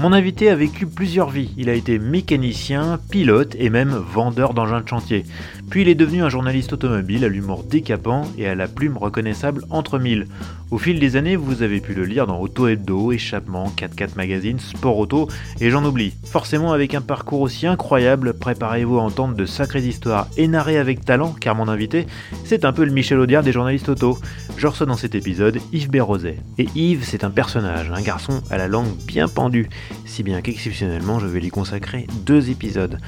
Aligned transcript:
Mon 0.00 0.14
invité 0.14 0.48
a 0.48 0.56
vécu 0.56 0.86
plusieurs 0.86 1.28
vies. 1.28 1.52
Il 1.58 1.68
a 1.68 1.74
été 1.74 1.98
mécanicien, 1.98 2.98
pilote 3.10 3.54
et 3.58 3.68
même 3.68 3.90
vendeur 3.90 4.54
d'engins 4.54 4.80
de 4.80 4.88
chantier. 4.88 5.26
Puis 5.70 5.82
il 5.82 5.88
est 5.88 5.94
devenu 5.94 6.24
un 6.24 6.28
journaliste 6.28 6.72
automobile 6.72 7.24
à 7.24 7.28
l'humour 7.28 7.62
décapant 7.62 8.24
et 8.36 8.48
à 8.48 8.56
la 8.56 8.66
plume 8.66 8.96
reconnaissable 8.96 9.62
entre 9.70 10.00
mille. 10.00 10.26
Au 10.72 10.78
fil 10.78 10.98
des 10.98 11.14
années, 11.14 11.36
vous 11.36 11.62
avez 11.62 11.80
pu 11.80 11.94
le 11.94 12.04
lire 12.04 12.26
dans 12.26 12.40
Auto 12.40 12.66
Hebdo, 12.66 13.12
Échappement, 13.12 13.72
4x4 13.76 14.16
Magazine, 14.16 14.58
Sport 14.58 14.98
Auto, 14.98 15.28
et 15.60 15.70
j'en 15.70 15.84
oublie. 15.84 16.12
Forcément, 16.24 16.72
avec 16.72 16.94
un 16.94 17.00
parcours 17.00 17.40
aussi 17.40 17.68
incroyable, 17.68 18.34
préparez-vous 18.34 18.98
à 18.98 19.02
entendre 19.02 19.34
de 19.34 19.46
sacrées 19.46 19.86
histoires 19.86 20.28
et 20.36 20.48
narrées 20.48 20.78
avec 20.78 21.04
talent, 21.04 21.34
car 21.40 21.54
mon 21.54 21.68
invité, 21.68 22.06
c'est 22.44 22.64
un 22.64 22.72
peu 22.72 22.84
le 22.84 22.92
Michel 22.92 23.18
Audiard 23.18 23.42
des 23.44 23.52
journalistes 23.52 23.88
auto. 23.88 24.18
Je 24.56 24.66
reçois 24.66 24.86
dans 24.86 24.96
cet 24.96 25.14
épisode 25.14 25.58
Yves 25.72 25.90
Bérozet. 25.90 26.38
Et 26.58 26.66
Yves, 26.74 27.04
c'est 27.04 27.24
un 27.24 27.30
personnage, 27.30 27.90
un 27.92 28.02
garçon 28.02 28.40
à 28.50 28.56
la 28.56 28.68
langue 28.68 28.94
bien 29.06 29.26
pendue, 29.26 29.68
si 30.04 30.22
bien 30.22 30.40
qu'exceptionnellement, 30.40 31.18
je 31.18 31.26
vais 31.26 31.40
lui 31.40 31.50
consacrer 31.50 32.06
deux 32.26 32.50
épisodes. 32.50 32.98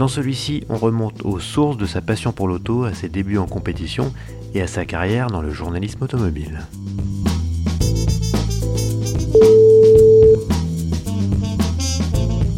Dans 0.00 0.08
celui-ci, 0.08 0.64
on 0.70 0.76
remonte 0.76 1.26
aux 1.26 1.40
sources 1.40 1.76
de 1.76 1.84
sa 1.84 2.00
passion 2.00 2.32
pour 2.32 2.48
l'auto, 2.48 2.84
à 2.84 2.94
ses 2.94 3.10
débuts 3.10 3.36
en 3.36 3.44
compétition 3.44 4.14
et 4.54 4.62
à 4.62 4.66
sa 4.66 4.86
carrière 4.86 5.26
dans 5.26 5.42
le 5.42 5.50
journalisme 5.50 6.02
automobile. 6.02 6.60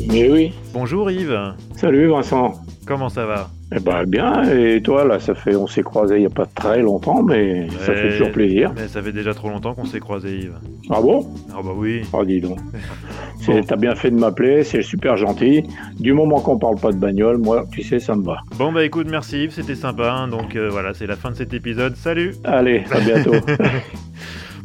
Mais 0.09 0.31
oui. 0.31 0.53
Bonjour 0.73 1.11
Yves. 1.11 1.55
Salut 1.75 2.07
Vincent. 2.07 2.63
Comment 2.87 3.09
ça 3.09 3.27
va? 3.27 3.51
Eh 3.75 3.81
ben 3.81 4.05
bien, 4.05 4.43
et 4.45 4.83
toi 4.83 5.05
là, 5.05 5.19
ça 5.19 5.35
fait, 5.35 5.57
on 5.57 5.67
s'est 5.67 5.83
croisés 5.83 6.17
il 6.17 6.21
n'y 6.21 6.27
a 6.27 6.31
pas 6.31 6.45
très 6.47 6.83
longtemps, 6.83 7.23
mais 7.23 7.69
ça 7.81 7.95
fait 7.95 8.11
toujours 8.11 8.31
plaisir. 8.31 8.73
Mais 8.77 8.87
ça 8.89 9.03
fait 9.03 9.13
déjà 9.13 9.33
trop 9.33 9.49
longtemps 9.49 9.75
qu'on 9.75 9.87
s'est 9.87 10.01
croisés 10.01 10.37
Yves. 10.41 10.59
Ah 10.91 11.01
bon? 11.01 11.27
Ah 11.53 11.61
bah 11.65 11.73
oui. 11.75 12.03
Oh 12.13 12.25
dis 12.25 12.41
donc. 12.41 12.59
T'as 13.67 13.77
bien 13.77 13.95
fait 13.95 14.11
de 14.11 14.17
m'appeler, 14.17 14.63
c'est 14.63 14.83
super 14.83 15.17
gentil. 15.17 15.65
Du 15.99 16.13
moment 16.13 16.41
qu'on 16.41 16.59
parle 16.59 16.77
pas 16.77 16.93
de 16.93 16.99
bagnole, 16.99 17.39
moi, 17.39 17.65
tu 17.73 17.83
sais, 17.83 17.99
ça 17.99 18.15
me 18.15 18.23
va. 18.25 18.39
Bon 18.57 18.73
bah 18.73 18.85
écoute, 18.85 19.07
merci 19.11 19.45
Yves, 19.45 19.53
c'était 19.53 19.75
sympa. 19.75 20.13
hein. 20.13 20.29
donc 20.29 20.55
euh, 20.55 20.69
voilà, 20.71 20.93
c'est 20.95 21.07
la 21.07 21.17
fin 21.17 21.31
de 21.31 21.37
cet 21.37 21.55
épisode. 21.55 21.97
Salut 21.97 22.35
Allez, 22.45 22.85
à 22.91 23.01
bientôt. 23.01 23.33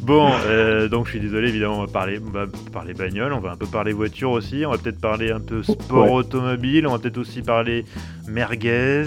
Bon, 0.08 0.30
euh, 0.45 0.88
donc 0.88 1.05
je 1.08 1.11
suis 1.11 1.19
désolé, 1.19 1.50
évidemment, 1.50 1.80
on 1.80 1.86
va 1.86 1.91
parler, 1.91 2.17
on 2.25 2.31
va 2.31 2.45
parler 2.72 2.94
bagnole, 2.94 3.33
on 3.33 3.39
va 3.41 3.52
un 3.52 3.58
peu 3.58 3.66
parler 3.66 3.91
voiture 3.91 4.31
aussi, 4.31 4.63
on 4.66 4.72
va 4.72 4.77
peut-être 4.77 5.02
parler 5.02 5.31
un 5.31 5.41
peu 5.41 5.63
sport 5.63 6.05
Ouais. 6.05 6.11
automobile, 6.13 6.88
on 6.88 6.94
va 6.94 7.00
peut-être 7.00 7.17
aussi 7.17 7.41
parler 7.41 7.83
merguez, 8.25 9.03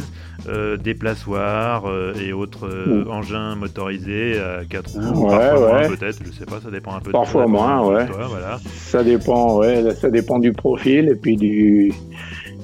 euh, 0.46 0.76
euh, 1.86 2.14
et 2.20 2.34
autres 2.34 2.68
euh, 2.68 3.06
engins 3.08 3.55
motorisés 3.55 4.39
à 4.39 4.66
4 4.68 4.90
roues, 4.92 5.24
Ouais, 5.24 5.30
parfois 5.30 5.80
peut-être, 5.96 6.18
je 6.22 6.33
sais 6.33 6.44
pas, 6.44 6.60
ça 6.60 6.70
dépend 6.70 6.94
un 6.94 7.00
peu 7.00 7.12
Parfois 7.12 7.46
de 7.46 7.50
moins, 7.50 7.83
ouais. 7.83 8.06
toi, 8.06 8.27
voilà. 8.28 8.60
ça 8.74 9.02
dépend, 9.02 9.56
ouais, 9.56 9.94
ça 9.94 10.10
dépend 10.10 10.39
du 10.39 10.52
profil 10.52 11.08
et 11.08 11.14
puis 11.16 11.36
du, 11.36 11.94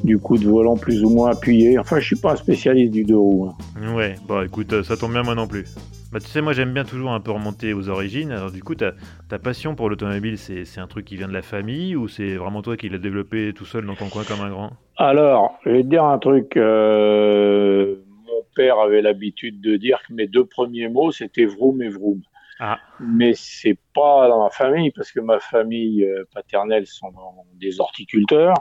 du 0.04 0.18
coup 0.18 0.36
de 0.36 0.46
volant 0.46 0.76
plus 0.76 1.02
ou 1.02 1.08
moins 1.08 1.30
appuyé. 1.30 1.78
Enfin, 1.78 2.00
je 2.00 2.04
suis 2.04 2.16
pas 2.16 2.32
un 2.32 2.36
spécialiste 2.36 2.92
du 2.92 3.04
deux 3.04 3.16
roues. 3.16 3.48
hein. 3.48 3.94
Ouais, 3.94 4.16
bon 4.28 4.42
écoute, 4.42 4.82
ça 4.82 4.98
tombe 4.98 5.12
bien 5.12 5.22
moi 5.22 5.34
non 5.34 5.46
plus. 5.46 5.64
Bah 6.12 6.20
tu 6.20 6.26
sais, 6.28 6.40
moi 6.40 6.52
j'aime 6.52 6.72
bien 6.72 6.84
toujours 6.84 7.10
un 7.10 7.20
peu 7.20 7.32
remonter 7.32 7.74
aux 7.74 7.88
origines, 7.88 8.30
alors 8.30 8.52
du 8.52 8.62
coup 8.62 8.74
ta, 8.74 8.92
ta 9.28 9.38
passion 9.38 9.74
pour 9.74 9.90
l'automobile, 9.90 10.38
c'est 10.38 10.64
c'est 10.64 10.80
un 10.80 10.86
truc 10.86 11.04
qui 11.04 11.16
vient 11.16 11.28
de 11.28 11.32
la 11.32 11.42
famille 11.42 11.96
ou 11.96 12.06
c'est 12.08 12.36
vraiment 12.36 12.62
toi 12.62 12.76
qui 12.76 12.88
l'as 12.88 12.98
développé 12.98 13.52
tout 13.52 13.66
seul 13.66 13.84
dans 13.84 13.96
ton 13.96 14.08
coin 14.08 14.24
comme 14.24 14.40
un 14.40 14.50
grand? 14.50 14.70
Alors, 14.96 15.58
je 15.64 15.70
vais 15.70 15.82
te 15.82 15.88
dire 15.88 16.04
un 16.04 16.18
truc. 16.18 16.56
euh, 16.56 17.96
mon 18.24 18.42
père 18.54 18.78
avait 18.78 19.02
l'habitude 19.02 19.60
de 19.60 19.76
dire 19.76 20.00
que 20.08 20.14
mes 20.14 20.26
deux 20.26 20.46
premiers 20.46 20.88
mots, 20.88 21.10
c'était 21.10 21.44
vroom 21.44 21.82
et 21.82 21.88
vroom. 21.88 22.22
Ah. 22.58 22.78
Mais 22.98 23.32
c'est 23.34 23.76
pas 23.94 24.28
dans 24.28 24.42
ma 24.42 24.48
famille, 24.50 24.90
parce 24.92 25.12
que 25.12 25.20
ma 25.20 25.38
famille 25.40 26.04
euh, 26.04 26.24
paternelle 26.32 26.86
sont 26.86 27.12
des 27.54 27.80
horticulteurs. 27.80 28.54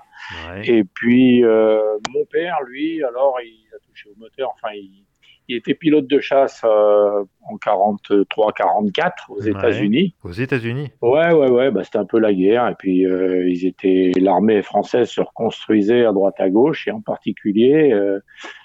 Ouais. 0.50 0.68
Et 0.68 0.84
puis, 0.84 1.46
euh, 1.46 1.80
mon 2.14 2.26
père, 2.26 2.58
lui, 2.68 3.02
alors, 3.04 3.38
il 3.42 3.70
a 3.74 3.80
touché 3.88 4.10
au 4.10 4.20
moteur. 4.20 4.52
Enfin, 4.56 4.74
il, 4.74 5.06
il 5.48 5.58
était 5.58 5.74
pilote 5.76 6.08
de 6.08 6.20
chasse 6.20 6.62
euh, 6.64 7.24
en 7.44 7.56
43-44 7.58 9.12
aux 9.30 9.42
Ouais. 9.42 9.50
États-Unis. 9.52 10.16
Aux 10.24 10.32
États-Unis 10.32 10.92
Ouais, 11.02 11.34
ouais, 11.34 11.50
ouais, 11.50 11.72
bah, 11.72 11.84
c'était 11.84 11.98
un 12.00 12.06
peu 12.06 12.20
la 12.20 12.34
guerre. 12.34 12.68
Et 12.70 12.76
puis, 12.76 13.06
euh, 13.06 13.48
ils 13.50 13.66
étaient, 13.66 14.12
l'armée 14.20 14.62
française 14.62 15.10
se 15.10 15.22
reconstruisait 15.22 16.06
à 16.06 16.12
droite 16.12 16.36
à 16.40 16.50
gauche, 16.50 16.88
et 16.88 16.92
en 16.92 17.02
particulier, 17.02 17.92
euh, 17.94 18.20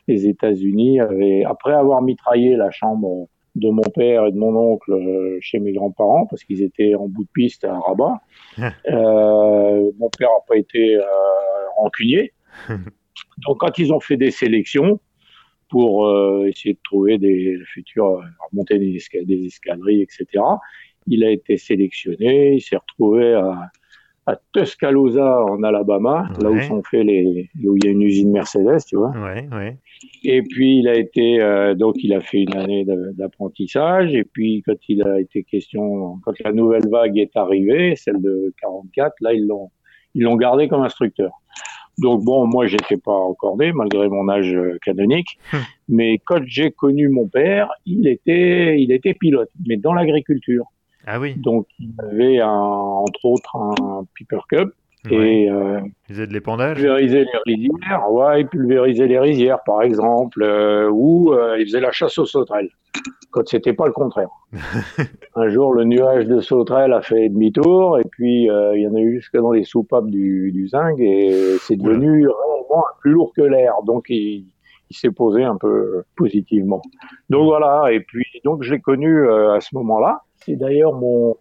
les 0.08 0.26
États-Unis 0.26 1.00
avaient, 1.00 1.44
après 1.44 1.72
avoir 1.74 2.02
mitraillé 2.02 2.56
la 2.56 2.70
chambre 2.70 3.28
de 3.56 3.68
mon 3.68 3.82
père 3.82 4.26
et 4.26 4.32
de 4.32 4.38
mon 4.38 4.54
oncle 4.56 4.92
euh, 4.92 5.36
chez 5.40 5.58
mes 5.58 5.72
grands-parents, 5.72 6.26
parce 6.26 6.44
qu'ils 6.44 6.62
étaient 6.62 6.94
en 6.94 7.08
bout 7.08 7.24
de 7.24 7.28
piste 7.34 7.64
à 7.64 7.78
Rabat, 7.78 8.20
euh, 8.58 9.90
mon 9.98 10.08
père 10.16 10.28
n'a 10.28 10.44
pas 10.48 10.56
été 10.56 10.96
euh, 10.96 11.02
rancunier. 11.76 12.32
Donc, 13.46 13.58
quand 13.58 13.78
ils 13.78 13.92
ont 13.92 14.00
fait 14.00 14.16
des 14.16 14.30
sélections 14.30 15.00
pour 15.70 16.06
euh, 16.06 16.44
essayer 16.46 16.74
de 16.74 16.80
trouver 16.84 17.16
des 17.18 17.56
futurs, 17.72 18.18
euh, 18.18 18.22
remonter 18.50 18.78
des, 18.78 18.92
esca- 18.98 19.24
des 19.24 19.46
escadrilles, 19.46 20.02
etc., 20.02 20.26
il 21.06 21.24
a 21.24 21.30
été 21.30 21.56
sélectionné, 21.56 22.54
il 22.56 22.60
s'est 22.60 22.76
retrouvé 22.76 23.32
à, 23.34 23.70
à 24.26 24.36
Tuscaloosa 24.52 25.44
en 25.44 25.62
Alabama, 25.62 26.28
là 26.42 26.50
où 26.50 26.60
sont 26.68 26.82
fait 26.82 27.02
les, 27.02 27.48
où 27.64 27.76
il 27.76 27.84
y 27.84 27.88
a 27.88 27.90
une 27.92 28.02
usine 28.02 28.30
Mercedes, 28.30 28.84
tu 28.86 28.96
vois. 28.96 29.10
Ouais, 29.10 29.48
ouais. 29.50 29.76
Et 30.24 30.42
puis 30.42 30.78
il 30.80 30.88
a 30.88 30.94
été, 30.96 31.40
euh, 31.40 31.74
donc 31.74 31.96
il 32.02 32.12
a 32.12 32.20
fait 32.20 32.42
une 32.42 32.54
année 32.56 32.84
d'apprentissage. 33.14 34.14
Et 34.14 34.24
puis 34.24 34.62
quand 34.66 34.76
il 34.88 35.02
a 35.02 35.20
été 35.20 35.42
question, 35.44 36.16
quand 36.24 36.38
la 36.44 36.52
nouvelle 36.52 36.88
vague 36.88 37.18
est 37.18 37.36
arrivée, 37.36 37.94
celle 37.96 38.20
de 38.20 38.52
44, 38.60 39.14
là 39.20 39.32
ils 39.32 39.46
l'ont, 39.46 39.70
ils 40.14 40.22
l'ont 40.22 40.36
gardé 40.36 40.68
comme 40.68 40.82
instructeur. 40.82 41.30
Donc 41.98 42.24
bon, 42.24 42.46
moi 42.46 42.66
j'étais 42.66 42.96
pas 42.96 43.12
encore 43.12 43.56
né 43.58 43.72
malgré 43.72 44.08
mon 44.08 44.28
âge 44.28 44.52
euh, 44.54 44.78
canonique, 44.84 45.38
Hmm. 45.52 45.58
mais 45.88 46.18
quand 46.24 46.42
j'ai 46.46 46.70
connu 46.70 47.08
mon 47.08 47.26
père, 47.28 47.68
il 47.86 48.06
était, 48.08 48.80
il 48.80 48.90
était 48.92 49.14
pilote, 49.14 49.50
mais 49.66 49.76
dans 49.76 49.92
l'agriculture. 49.92 50.64
Ah 51.06 51.18
oui 51.18 51.34
Donc 51.36 51.66
il 51.78 51.92
avait 51.98 52.38
un, 52.40 52.48
entre 52.48 53.24
autres 53.24 53.56
un 53.56 54.04
Piper 54.14 54.40
Cup 54.48 54.70
ouais. 55.06 55.42
et 55.42 55.50
euh, 55.50 55.80
Ils 56.08 56.14
faisaient 56.14 56.26
de 56.26 56.32
l'épandage 56.32 56.78
pulvériser 56.78 57.24
les 57.46 57.54
rizières, 57.54 58.10
ouais, 58.10 58.44
pulvériser 58.44 59.06
les 59.06 59.18
rizières 59.18 59.62
par 59.64 59.82
exemple, 59.82 60.42
euh, 60.42 60.90
ou 60.90 61.32
euh, 61.32 61.58
il 61.58 61.66
faisait 61.66 61.80
la 61.80 61.92
chasse 61.92 62.18
aux 62.18 62.26
sauterelles, 62.26 62.70
quand 63.30 63.46
c'était 63.48 63.72
pas 63.72 63.86
le 63.86 63.92
contraire. 63.92 64.28
Un 65.36 65.48
jour, 65.48 65.74
le 65.74 65.84
nuage 65.84 66.26
de 66.26 66.40
sauterelles 66.40 66.92
a 66.92 67.02
fait 67.02 67.28
demi-tour, 67.28 67.98
et 67.98 68.04
puis 68.10 68.50
euh, 68.50 68.76
il 68.76 68.82
y 68.82 68.88
en 68.88 68.94
a 68.94 69.00
eu 69.00 69.16
jusque 69.16 69.36
dans 69.36 69.52
les 69.52 69.64
soupapes 69.64 70.08
du, 70.08 70.52
du 70.52 70.68
zinc, 70.68 70.98
et 70.98 71.56
c'est 71.60 71.76
devenu 71.76 72.26
réellement 72.28 72.84
plus 73.00 73.12
lourd 73.12 73.32
que 73.34 73.42
l'air, 73.42 73.74
donc 73.84 74.06
il, 74.08 74.46
il 74.90 74.96
s'est 74.96 75.12
posé 75.12 75.44
un 75.44 75.56
peu 75.56 76.02
positivement. 76.16 76.82
Donc 77.28 77.44
voilà, 77.44 77.92
et 77.92 78.00
puis 78.00 78.26
donc 78.44 78.62
je 78.62 78.74
l'ai 78.74 78.80
connu 78.80 79.28
à 79.30 79.60
ce 79.60 79.74
moment-là. 79.76 80.22
C'est 80.36 80.56
d'ailleurs 80.56 80.94
mon 80.94 81.36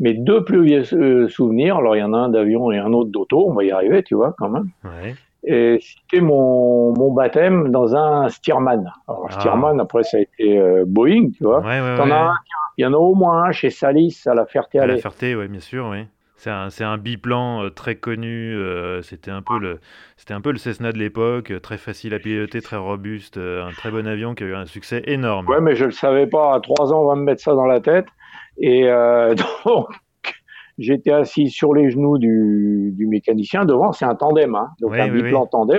mes 0.00 0.14
deux 0.14 0.42
plus 0.44 0.64
vieux 0.64 0.82
euh, 0.94 1.28
souvenirs. 1.28 1.76
Alors 1.76 1.94
il 1.94 2.00
y 2.00 2.02
en 2.02 2.12
a 2.12 2.18
un 2.18 2.28
d'avion 2.30 2.70
et 2.72 2.78
un 2.78 2.92
autre 2.92 3.10
d'auto. 3.10 3.46
On 3.48 3.52
va 3.54 3.62
y 3.64 3.70
arriver, 3.70 4.02
tu 4.02 4.14
vois, 4.16 4.34
quand 4.38 4.48
même. 4.48 4.70
Ouais. 4.84 5.14
Et 5.44 5.78
c'était 5.80 6.20
mon, 6.22 6.92
mon 6.94 7.12
baptême 7.12 7.70
dans 7.70 7.96
un 7.96 8.28
Stearman. 8.28 8.92
Alors, 9.08 9.26
Ah. 9.30 9.32
Stearman, 9.40 9.80
après, 9.80 10.02
ça 10.02 10.18
a 10.18 10.20
été 10.20 10.58
euh, 10.58 10.84
Boeing, 10.86 11.30
tu 11.30 11.44
vois. 11.44 11.60
Ouais, 11.60 11.80
ouais, 11.80 11.96
T'en 11.96 12.04
ouais. 12.06 12.12
as 12.12 12.30
un, 12.30 12.34
il 12.76 12.82
y 12.82 12.86
en 12.86 12.92
a 12.92 12.96
au 12.98 13.14
moins 13.14 13.44
un 13.44 13.52
chez 13.52 13.70
Salis 13.70 14.22
à 14.26 14.34
la 14.34 14.42
À 14.74 14.86
la. 14.86 14.96
Ferté, 14.98 15.34
ouais, 15.34 15.48
bien 15.48 15.60
sûr, 15.60 15.88
oui. 15.90 16.04
C'est 16.36 16.84
un, 16.84 16.96
biplan 16.98 17.64
euh, 17.64 17.68
très 17.70 17.96
connu. 17.96 18.54
euh, 18.54 19.00
c'était 19.02 19.30
un 19.30 19.42
peu 19.42 19.58
le, 19.58 19.78
c'était 20.16 20.32
un 20.34 20.40
peu 20.40 20.52
le 20.52 20.58
Cessna 20.58 20.90
de 20.92 20.96
l'époque, 20.98 21.52
très 21.62 21.76
facile 21.76 22.14
à 22.14 22.18
piloter, 22.18 22.60
très 22.62 22.76
robuste, 22.78 23.38
un 23.38 23.70
très 23.72 23.90
bon 23.90 24.06
avion 24.06 24.34
qui 24.34 24.44
a 24.44 24.46
eu 24.46 24.54
un 24.54 24.64
succès 24.66 25.02
énorme. 25.06 25.46
Ouais, 25.48 25.60
mais 25.60 25.74
je 25.74 25.84
le 25.86 25.90
savais 25.90 26.26
pas. 26.26 26.54
À 26.54 26.60
trois 26.60 26.92
ans, 26.94 27.02
on 27.02 27.08
va 27.08 27.14
me 27.14 27.24
mettre 27.24 27.42
ça 27.42 27.52
dans 27.54 27.66
la 27.66 27.80
tête. 27.80 28.06
Et 28.60 28.88
euh, 28.88 29.34
donc, 29.64 29.88
j'étais 30.78 31.12
assis 31.12 31.48
sur 31.50 31.74
les 31.74 31.90
genoux 31.90 32.18
du, 32.18 32.92
du 32.94 33.06
mécanicien. 33.06 33.64
Devant, 33.64 33.92
c'est 33.92 34.04
un 34.04 34.14
tandem, 34.14 34.54
hein. 34.54 34.68
donc 34.80 34.92
Oui, 34.92 35.00
un 35.00 35.10
oui, 35.12 35.22
biplan 35.22 35.42
oui. 35.42 35.48
tandem, 35.50 35.78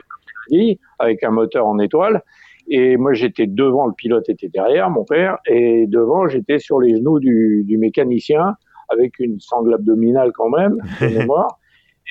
avec 1.00 1.24
un 1.24 1.32
moteur 1.32 1.66
en 1.68 1.80
étoile. 1.80 2.22
Et 2.68 2.96
moi, 2.98 3.14
j'étais 3.14 3.48
devant, 3.48 3.86
le 3.88 3.94
pilote 3.94 4.30
était 4.30 4.48
derrière, 4.50 4.90
mon 4.90 5.04
père, 5.04 5.38
et 5.48 5.88
devant, 5.88 6.28
j'étais 6.28 6.60
sur 6.60 6.80
les 6.80 6.96
genoux 6.96 7.20
du, 7.20 7.64
du 7.66 7.78
mécanicien, 7.78 8.56
avec 8.90 9.20
une 9.20 9.40
sangle 9.40 9.74
abdominale 9.74 10.32
quand 10.34 10.50
même, 10.50 10.78
de 11.02 11.18
mémoire, 11.20 11.60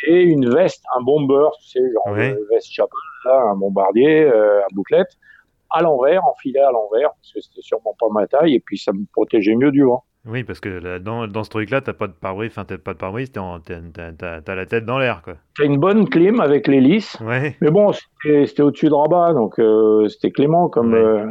et 0.07 0.23
une 0.23 0.49
veste, 0.53 0.83
un 0.99 1.03
bomber, 1.03 1.49
tu 1.63 1.69
sais, 1.71 1.81
genre 1.93 2.15
Ouais. 2.15 2.33
euh, 2.33 2.47
veste 2.51 2.71
chapeau, 2.73 2.97
un 3.27 3.55
bombardier, 3.57 4.27
à 4.27 4.67
bouclette, 4.75 5.11
à 5.71 5.83
l'envers, 5.83 6.27
enfilé 6.27 6.59
à 6.59 6.73
l'envers, 6.73 7.11
parce 7.15 7.33
que 7.33 7.41
c'était 7.41 7.63
sûrement 7.63 7.95
pas 7.99 8.07
ma 8.13 8.27
taille, 8.27 8.55
et 8.57 8.61
puis 8.61 8.77
ça 8.77 8.93
me 8.93 9.05
protégeait 9.13 9.55
mieux 9.55 9.71
du 9.71 9.85
vent. 9.85 10.05
Oui, 10.27 10.45
parce 10.45 10.61
que 10.61 10.99
dans, 10.99 11.27
dans, 11.27 11.45
ce 11.45 11.51
truc-là, 11.51 11.81
t'as 11.81 11.95
pas 11.95 12.07
de 12.07 12.13
pare-brise, 12.13 12.51
enfin, 12.51 12.65
t'as 12.67 12.77
pas 12.77 12.93
de 12.93 12.99
pare-brise, 12.99 13.33
t'as 13.33 14.55
la 14.55 14.67
tête 14.67 14.85
dans 14.85 14.99
l'air, 14.99 15.23
quoi. 15.23 15.35
T'as 15.57 15.65
une 15.65 15.79
bonne 15.79 16.09
clim 16.09 16.41
avec 16.41 16.69
l'hélice. 16.69 17.19
Ouais. 17.21 17.57
Mais 17.63 17.71
bon, 17.71 17.93
c'était 18.23 18.63
au-dessus 18.63 18.89
de 18.89 18.95
Rabat, 18.95 19.33
donc 19.33 19.59
euh, 19.59 20.09
c'était 20.09 20.31
clément 20.31 20.69
comme, 20.69 20.93
euh, 20.93 21.27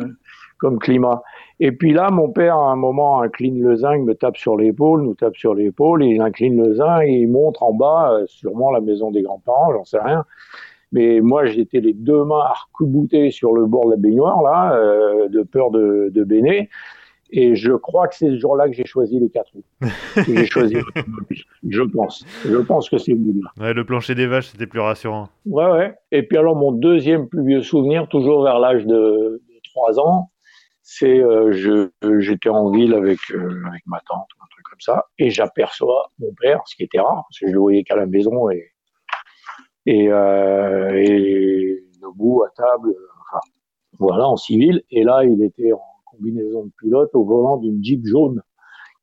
comme 0.58 0.80
climat. 0.80 1.22
Et 1.60 1.72
puis 1.72 1.94
là, 1.94 2.10
mon 2.10 2.32
père, 2.32 2.58
à 2.58 2.72
un 2.72 2.76
moment, 2.76 3.22
incline 3.22 3.62
le 3.62 3.76
zinc, 3.76 4.02
me 4.02 4.16
tape 4.16 4.38
sur 4.38 4.58
l'épaule, 4.58 5.04
nous 5.04 5.14
tape 5.14 5.36
sur 5.36 5.54
l'épaule, 5.54 6.04
il 6.04 6.20
incline 6.20 6.58
le 6.58 6.74
zinc, 6.74 7.04
et 7.04 7.12
il 7.12 7.28
montre 7.28 7.62
en 7.62 7.74
bas, 7.74 8.14
euh, 8.14 8.26
sûrement 8.26 8.72
la 8.72 8.82
maison 8.82 9.12
des 9.12 9.22
grands-parents, 9.22 9.72
j'en 9.72 9.84
sais 9.84 10.00
rien. 10.00 10.26
Mais 10.92 11.22
moi, 11.22 11.46
j'étais 11.46 11.80
les 11.80 11.94
deux 11.94 12.24
mains 12.24 12.40
arc-boutées 12.40 13.30
sur 13.30 13.54
le 13.54 13.68
bord 13.68 13.86
de 13.86 13.92
la 13.92 13.98
baignoire, 13.98 14.42
là, 14.42 14.76
de 15.30 15.44
peur 15.44 15.70
de, 15.70 16.10
de 16.12 16.24
baigner. 16.24 16.70
Et 17.32 17.56
je 17.56 17.72
crois 17.74 18.08
que 18.08 18.16
c'est 18.16 18.30
ce 18.30 18.40
jour-là 18.40 18.68
que 18.68 18.74
j'ai 18.74 18.86
choisi 18.86 19.20
les 19.20 19.30
quatre 19.30 19.52
roues. 19.54 19.64
j'ai 20.28 20.46
choisi 20.46 20.78
Je 21.68 21.82
pense. 21.84 22.26
Je 22.44 22.58
pense 22.58 22.90
que 22.90 22.98
c'est 22.98 23.14
le 23.14 23.42
là 23.42 23.52
Ouais, 23.60 23.74
le 23.74 23.86
plancher 23.86 24.16
des 24.16 24.26
vaches, 24.26 24.48
c'était 24.48 24.68
plus 24.68 24.80
rassurant. 24.80 25.30
Ouais, 25.46 25.70
ouais. 25.70 25.96
Et 26.12 26.24
puis 26.24 26.38
alors, 26.38 26.56
mon 26.56 26.72
deuxième 26.72 27.28
plus 27.28 27.46
vieux 27.46 27.62
souvenir, 27.62 28.08
toujours 28.08 28.44
vers 28.44 28.60
l'âge 28.60 28.86
de, 28.86 29.42
trois 29.64 29.92
3 29.94 30.00
ans, 30.00 30.32
c'est 30.82 31.20
euh, 31.20 31.52
je 31.52 31.90
j'étais 32.20 32.50
en 32.50 32.72
ville 32.72 32.96
avec, 32.96 33.20
euh, 33.32 33.64
avec 33.68 33.86
ma 33.86 34.00
tante, 34.00 34.28
un 34.42 34.48
truc 34.50 34.66
comme 34.66 34.80
ça, 34.80 35.06
et 35.20 35.30
j'aperçois 35.30 36.10
mon 36.18 36.34
père, 36.34 36.62
ce 36.66 36.76
qui 36.76 36.84
était 36.84 37.00
rare, 37.00 37.26
parce 37.28 37.40
que 37.40 37.48
je 37.48 37.54
le 37.54 37.60
voyais 37.60 37.84
qu'à 37.84 37.96
la 37.96 38.08
maison, 38.08 38.50
et, 38.50 38.72
et, 39.86 40.12
euh, 40.12 40.92
et 40.96 41.84
debout 42.02 42.44
à 42.44 42.50
table, 42.56 42.96
enfin, 43.22 43.40
voilà, 44.00 44.28
en 44.28 44.36
civil. 44.36 44.82
Et 44.90 45.04
là, 45.04 45.24
il 45.24 45.44
était 45.44 45.74
en 45.74 45.89
combinaison 46.20 46.66
de 46.66 46.72
pilote 46.80 47.10
au 47.14 47.24
volant 47.24 47.58
d'une 47.58 47.84
Jeep 47.84 48.06
jaune 48.06 48.42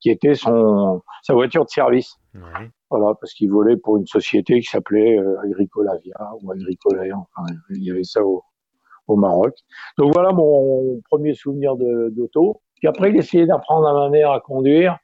qui 0.01 0.11
était 0.11 0.35
son 0.35 1.03
sa 1.23 1.35
voiture 1.35 1.65
de 1.65 1.71
service. 1.71 2.17
Voilà, 2.91 3.15
parce 3.21 3.33
qu'il 3.33 3.51
volait 3.51 3.77
pour 3.77 3.97
une 3.97 4.07
société 4.07 4.61
qui 4.61 4.69
s'appelait 4.69 5.19
euh, 5.19 5.41
Agricolavia 5.43 6.15
ou 6.41 6.53
Agricola, 6.53 7.03
enfin, 7.17 7.53
il 7.71 7.83
y 7.83 7.91
avait 7.91 8.05
ça 8.05 8.25
au, 8.25 8.45
au 9.09 9.17
Maroc. 9.17 9.55
Donc 9.99 10.13
voilà 10.13 10.33
mon 10.33 11.01
premier 11.11 11.35
souvenir 11.35 11.75
d'auto. 11.77 12.61
Puis 12.77 12.87
après, 12.87 13.11
il 13.11 13.17
essayait 13.17 13.47
d'apprendre 13.47 13.89
à 13.89 13.95
ma 13.95 14.09
mère 14.11 14.31
à 14.31 14.41
conduire 14.41 14.99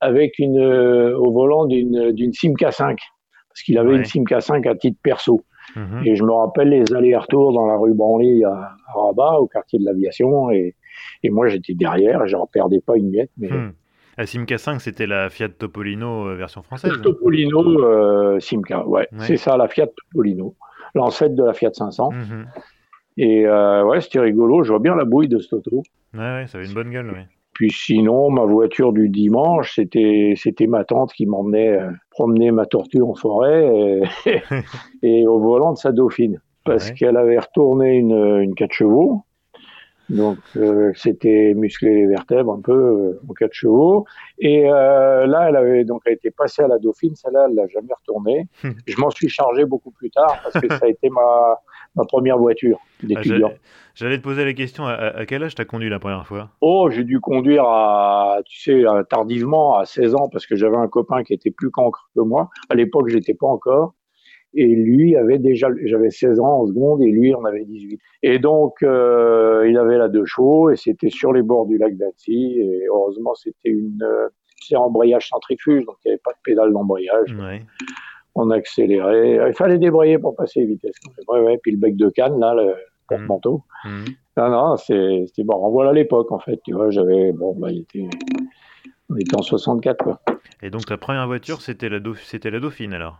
avec 0.00 0.38
une 0.38 0.60
euh, 0.60 1.18
au 1.18 1.32
volant 1.32 1.66
d'une 1.66 2.12
d'une 2.12 2.32
Simca 2.32 2.70
5 2.70 2.98
parce 3.50 3.62
qu'il 3.62 3.78
avait 3.78 3.96
une 3.96 4.04
Simca 4.04 4.40
5 4.40 4.64
à 4.66 4.74
titre 4.74 4.98
perso. 5.02 5.42
Mhm. 5.76 6.02
Et 6.06 6.16
je 6.16 6.24
me 6.24 6.32
rappelle 6.32 6.68
les 6.68 6.92
allers-retours 6.94 7.52
dans 7.52 7.66
la 7.66 7.76
rue 7.76 7.94
Branly 7.94 8.44
à, 8.44 8.74
Rabat, 8.94 9.38
au 9.38 9.46
quartier 9.46 9.78
de 9.78 9.84
l'aviation, 9.84 10.50
et, 10.50 10.74
et 11.22 11.30
moi 11.30 11.48
j'étais 11.48 11.74
derrière, 11.74 12.26
je 12.26 12.36
n'en 12.36 12.46
perdais 12.46 12.80
pas 12.80 12.96
une 12.96 13.10
miette. 13.10 13.30
Mais... 13.38 13.50
Hmm. 13.50 13.72
La 14.18 14.26
Simca 14.26 14.58
5, 14.58 14.80
c'était 14.80 15.06
la 15.06 15.30
Fiat 15.30 15.48
Topolino 15.48 16.28
euh, 16.28 16.34
version 16.34 16.62
française 16.62 16.92
Topolino 17.02 17.82
euh, 17.82 18.38
Simca, 18.38 18.86
ouais. 18.86 19.08
C'est 19.20 19.38
ça, 19.38 19.56
la 19.56 19.66
Fiat 19.66 19.86
Topolino, 19.86 20.56
l'ancêtre 20.94 21.34
de 21.34 21.44
la 21.44 21.54
Fiat 21.54 21.72
500. 21.72 22.10
Mhm. 22.10 22.46
Et 23.16 23.46
euh, 23.46 23.84
ouais, 23.84 24.00
c'était 24.00 24.20
rigolo, 24.20 24.62
je 24.62 24.70
vois 24.70 24.78
bien 24.78 24.94
la 24.94 25.04
bouille 25.04 25.28
de 25.28 25.38
cette 25.38 25.52
auto. 25.52 25.82
Ouais, 26.14 26.20
ouais, 26.20 26.46
ça 26.46 26.58
avait 26.58 26.66
une 26.66 26.74
bonne 26.74 26.90
gueule, 26.90 27.10
oui. 27.14 27.22
Puis 27.54 27.70
sinon, 27.70 28.30
ma 28.30 28.44
voiture 28.44 28.92
du 28.92 29.08
dimanche, 29.08 29.74
c'était 29.74 30.34
c'était 30.36 30.66
ma 30.66 30.84
tante 30.84 31.12
qui 31.12 31.26
m'emmenait 31.26 31.78
euh, 31.78 31.90
promener 32.10 32.52
ma 32.52 32.64
tortue 32.64 33.02
en 33.02 33.14
forêt 33.14 34.00
et, 35.02 35.26
au 35.26 35.38
volant 35.40 35.72
de 35.72 35.78
sa 35.78 35.92
dauphine 35.92 36.40
parce 36.64 36.90
qu'elle 36.92 37.16
avait 37.16 37.38
retourné 37.38 37.96
une, 37.96 38.40
une 38.40 38.54
4 38.54 38.72
chevaux. 38.72 39.24
Donc 40.10 40.38
euh, 40.56 40.92
c'était 40.94 41.54
musclé 41.54 41.94
les 41.94 42.06
vertèbres 42.06 42.52
un 42.52 42.60
peu 42.60 42.72
euh, 42.72 43.20
en 43.28 43.32
4 43.32 43.52
chevaux. 43.52 44.04
Et 44.38 44.62
là, 44.62 45.46
elle 45.48 45.56
avait 45.56 45.84
donc 45.84 46.02
elle 46.06 46.14
était 46.14 46.30
passée 46.30 46.62
à 46.62 46.68
la 46.68 46.78
Dauphine. 46.78 47.14
Celle-là, 47.14 47.46
elle 47.48 47.54
l'a 47.54 47.66
jamais 47.68 47.92
retournée. 47.98 48.48
Je 48.86 49.00
m'en 49.00 49.10
suis 49.10 49.28
chargé 49.28 49.64
beaucoup 49.64 49.90
plus 49.92 50.10
tard 50.10 50.40
parce 50.42 50.60
que 50.60 50.68
ça 50.68 50.86
a 50.86 50.88
été 50.88 51.08
ma 51.10 51.58
ma 51.96 52.04
première 52.04 52.38
voiture 52.38 52.78
d'étudiant. 53.02 53.50
Ah, 53.52 53.58
j'allais 53.94 54.18
te 54.18 54.22
poser 54.22 54.44
la 54.44 54.52
question, 54.52 54.86
à, 54.86 55.26
quel 55.26 55.42
âge 55.42 55.54
tu 55.54 55.62
as 55.62 55.64
conduit 55.64 55.90
la 55.90 55.98
première 55.98 56.26
fois? 56.26 56.50
Oh, 56.60 56.88
j'ai 56.90 57.02
dû 57.02 57.18
conduire 57.18 57.64
à, 57.64 58.38
tu 58.46 58.60
sais, 58.60 58.84
tardivement, 59.08 59.76
à 59.76 59.86
16 59.86 60.14
ans, 60.14 60.28
parce 60.30 60.46
que 60.46 60.54
j'avais 60.54 60.76
un 60.76 60.86
copain 60.86 61.24
qui 61.24 61.34
était 61.34 61.50
plus 61.50 61.70
cancre 61.70 62.08
que 62.14 62.20
moi. 62.20 62.48
À 62.68 62.76
l'époque, 62.76 63.08
je 63.08 63.16
n'étais 63.16 63.34
pas 63.34 63.48
encore. 63.48 63.94
Et 64.54 64.66
lui 64.66 65.16
avait 65.16 65.38
déjà, 65.38 65.68
j'avais 65.84 66.10
16 66.10 66.40
ans 66.40 66.62
en 66.62 66.66
seconde, 66.66 67.02
et 67.02 67.10
lui 67.10 67.34
en 67.34 67.44
avait 67.44 67.64
18. 67.64 68.00
Et 68.22 68.38
donc, 68.38 68.82
euh, 68.82 69.66
il 69.68 69.76
avait 69.78 69.98
la 69.98 70.08
deux 70.08 70.24
chevaux, 70.24 70.70
et 70.70 70.76
c'était 70.76 71.10
sur 71.10 71.32
les 71.32 71.42
bords 71.42 71.66
du 71.66 71.78
lac 71.78 71.96
d'Annecy, 71.96 72.58
et 72.58 72.86
heureusement, 72.88 73.34
c'était 73.34 73.70
une, 73.70 74.02
euh, 74.02 74.28
c'est 74.62 74.76
embrayage 74.76 75.28
centrifuge, 75.28 75.84
donc 75.86 75.96
il 76.04 76.08
n'y 76.08 76.12
avait 76.12 76.22
pas 76.24 76.32
de 76.32 76.38
pédale 76.44 76.72
d'embrayage. 76.72 77.34
Ouais 77.34 77.62
on 78.34 78.50
accélérait. 78.50 79.48
Il 79.48 79.54
fallait 79.54 79.78
débrayer 79.78 80.18
pour 80.18 80.36
passer 80.36 80.60
les 80.60 80.66
vitesses. 80.66 80.96
Ouais, 81.28 81.40
ouais. 81.40 81.58
Puis 81.62 81.72
le 81.72 81.78
bec 81.78 81.96
de 81.96 82.08
canne, 82.10 82.38
là, 82.38 82.54
le 82.54 82.74
porte-manteau. 83.08 83.62
Mmh. 83.84 83.88
Mmh. 83.88 84.04
Non, 84.36 84.50
non, 84.50 84.76
c'était 84.76 85.44
bon. 85.44 85.70
Voilà 85.70 85.92
l'époque, 85.92 86.30
en 86.32 86.38
fait. 86.38 86.60
Tu 86.64 86.72
vois, 86.72 86.90
j'avais. 86.90 87.32
Bon, 87.32 87.54
bah, 87.58 87.70
il 87.70 87.80
était. 87.80 88.08
On 89.10 89.16
était 89.16 89.36
en 89.36 89.42
64, 89.42 90.04
quoi. 90.04 90.20
Et 90.62 90.70
donc, 90.70 90.86
ta 90.86 90.96
première 90.96 91.26
voiture, 91.26 91.60
c'était 91.60 91.88
la, 91.88 91.98
c'était 92.22 92.50
la 92.50 92.60
Dauphine, 92.60 92.92
alors? 92.92 93.18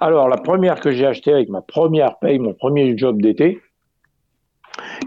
Alors, 0.00 0.28
la 0.28 0.36
première 0.36 0.80
que 0.80 0.90
j'ai 0.90 1.06
achetée 1.06 1.32
avec 1.32 1.48
ma 1.48 1.60
première 1.60 2.18
paye, 2.18 2.38
mon 2.38 2.54
premier 2.54 2.96
job 2.96 3.20
d'été, 3.20 3.60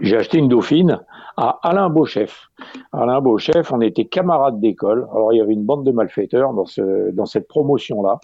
j'ai 0.02 0.16
acheté 0.16 0.38
une 0.38 0.48
Dauphine 0.48 1.00
à 1.36 1.58
Alain 1.62 1.88
Beauchef. 1.88 2.48
Alain 2.92 3.20
Beauchef, 3.20 3.72
on 3.72 3.80
était 3.80 4.04
camarades 4.04 4.60
d'école. 4.60 5.08
Alors, 5.12 5.32
il 5.32 5.38
y 5.38 5.40
avait 5.40 5.52
une 5.52 5.64
bande 5.64 5.84
de 5.84 5.92
malfaiteurs 5.92 6.52
dans, 6.52 6.66
ce, 6.66 7.10
dans 7.12 7.26
cette 7.26 7.48
promotion-là 7.48 8.18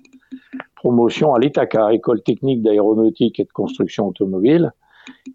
promotion 0.80 1.34
à 1.34 1.38
l'ETACA, 1.38 1.92
École 1.92 2.22
technique 2.22 2.62
d'aéronautique 2.62 3.38
et 3.38 3.44
de 3.44 3.52
construction 3.52 4.08
automobile, 4.08 4.72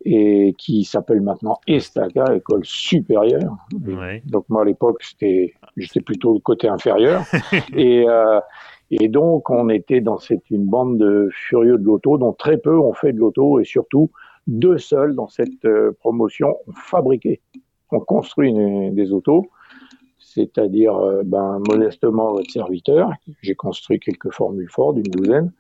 et 0.03 0.55
qui 0.57 0.83
s'appelle 0.83 1.21
maintenant 1.21 1.59
ESTACA, 1.67 2.35
École 2.35 2.65
supérieure. 2.65 3.55
Donc 4.25 4.45
moi 4.49 4.63
à 4.63 4.65
l'époque 4.65 5.03
c'était 5.03 5.53
j'étais 5.77 6.01
plutôt 6.01 6.33
le 6.33 6.39
côté 6.39 6.67
inférieur 6.67 7.23
et 7.75 8.05
euh, 8.07 8.39
et 8.91 9.07
donc 9.07 9.49
on 9.49 9.69
était 9.69 10.01
dans 10.01 10.17
cette 10.17 10.49
une 10.51 10.65
bande 10.65 10.97
de 10.97 11.29
furieux 11.31 11.77
de 11.77 11.83
l'auto 11.83 12.17
dont 12.17 12.33
très 12.33 12.57
peu 12.57 12.77
ont 12.77 12.93
fait 12.93 13.13
de 13.13 13.19
l'auto 13.19 13.59
et 13.59 13.65
surtout 13.65 14.11
deux 14.47 14.77
seuls 14.77 15.15
dans 15.15 15.27
cette 15.27 15.65
euh, 15.65 15.91
promotion 15.99 16.55
ont 16.67 16.73
fabriqué, 16.73 17.41
ont 17.91 17.99
construit 17.99 18.53
des 18.91 19.11
autos 19.11 19.47
c'est-à-dire 20.35 20.95
euh, 20.95 21.23
ben, 21.23 21.59
modestement 21.67 22.33
votre 22.33 22.51
serviteur. 22.51 23.11
J'ai 23.41 23.55
construit 23.55 23.99
quelques 23.99 24.31
formules 24.31 24.69
Ford, 24.69 24.95
une 24.97 25.03
douzaine, 25.03 25.51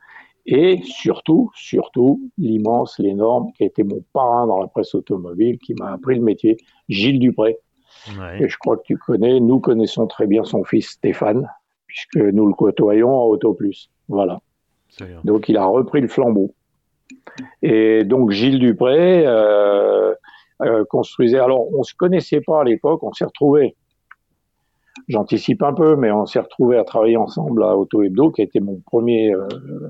et 0.45 0.81
surtout, 0.83 1.49
surtout, 1.55 2.29
l'immense, 2.37 2.99
l'énorme, 2.99 3.51
qui 3.53 3.63
a 3.63 3.67
été 3.67 3.83
mon 3.83 4.03
parrain 4.13 4.45
dans 4.45 4.61
la 4.61 4.67
presse 4.67 4.93
automobile, 4.93 5.57
qui 5.59 5.73
m'a 5.75 5.93
appris 5.93 6.15
le 6.15 6.21
métier, 6.21 6.57
Gilles 6.89 7.19
Dupré. 7.19 7.57
Et 8.39 8.47
je 8.47 8.57
crois 8.57 8.77
que 8.77 8.83
tu 8.83 8.97
connais, 8.97 9.39
nous 9.39 9.59
connaissons 9.59 10.05
très 10.05 10.27
bien 10.27 10.43
son 10.43 10.63
fils 10.63 10.89
Stéphane, 10.89 11.49
puisque 11.87 12.17
nous 12.17 12.47
le 12.47 12.53
côtoyons 12.53 13.13
en 13.13 13.25
Auto 13.25 13.53
Plus. 13.53 13.89
Voilà. 14.07 14.39
Donc 15.23 15.49
il 15.49 15.57
a 15.57 15.65
repris 15.65 16.01
le 16.01 16.07
flambeau. 16.07 16.53
Et 17.61 18.03
donc 18.03 18.31
Gilles 18.31 18.59
Dupré 18.59 19.25
euh, 19.25 20.13
euh, 20.61 20.85
construisait. 20.85 21.39
Alors 21.39 21.73
on 21.73 21.83
se 21.83 21.93
connaissait 21.93 22.41
pas 22.41 22.61
à 22.61 22.63
l'époque, 22.63 23.03
on 23.03 23.13
s'est 23.13 23.25
retrouvés 23.25 23.75
J'anticipe 25.07 25.61
un 25.61 25.73
peu, 25.73 25.95
mais 25.95 26.09
on 26.11 26.25
s'est 26.25 26.39
retrouvés 26.39 26.77
à 26.77 26.83
travailler 26.83 27.17
ensemble 27.17 27.63
à 27.63 27.75
Auto 27.75 28.01
Hebdo, 28.01 28.31
qui 28.31 28.41
a 28.41 28.45
été 28.45 28.59
mon 28.59 28.81
premier, 28.85 29.33
euh, 29.33 29.47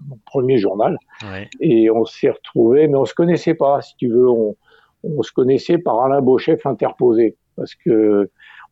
mon 0.10 0.18
premier 0.26 0.58
journal. 0.58 0.98
Et 1.62 1.90
on 1.90 2.06
s'est 2.06 2.32
retrouvés, 2.32 2.88
mais 2.88 2.98
on 2.98 3.06
se 3.06 3.14
connaissait 3.14 3.54
pas, 3.54 3.82
si 3.82 3.96
tu 3.96 4.10
veux. 4.10 4.30
On, 4.30 4.56
on 5.04 5.22
se 5.22 5.32
connaissait 5.32 5.78
par 5.78 6.02
Alain 6.02 6.22
Beauchef 6.22 6.66
interposé. 6.66 7.38
Parce 7.56 7.76
que 7.76 8.30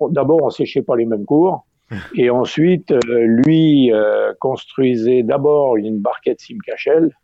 d'abord, 0.09 0.39
on 0.41 0.49
séchait 0.49 0.81
pas 0.81 0.95
les 0.95 1.05
mêmes 1.05 1.25
cours. 1.25 1.65
Et 2.15 2.29
ensuite, 2.29 2.91
euh, 2.91 3.41
lui 3.45 3.91
euh, 3.91 4.33
construisait 4.39 5.23
d'abord 5.23 5.77
une 5.77 5.99
barquette 5.99 6.41
Simcachel. 6.41 7.15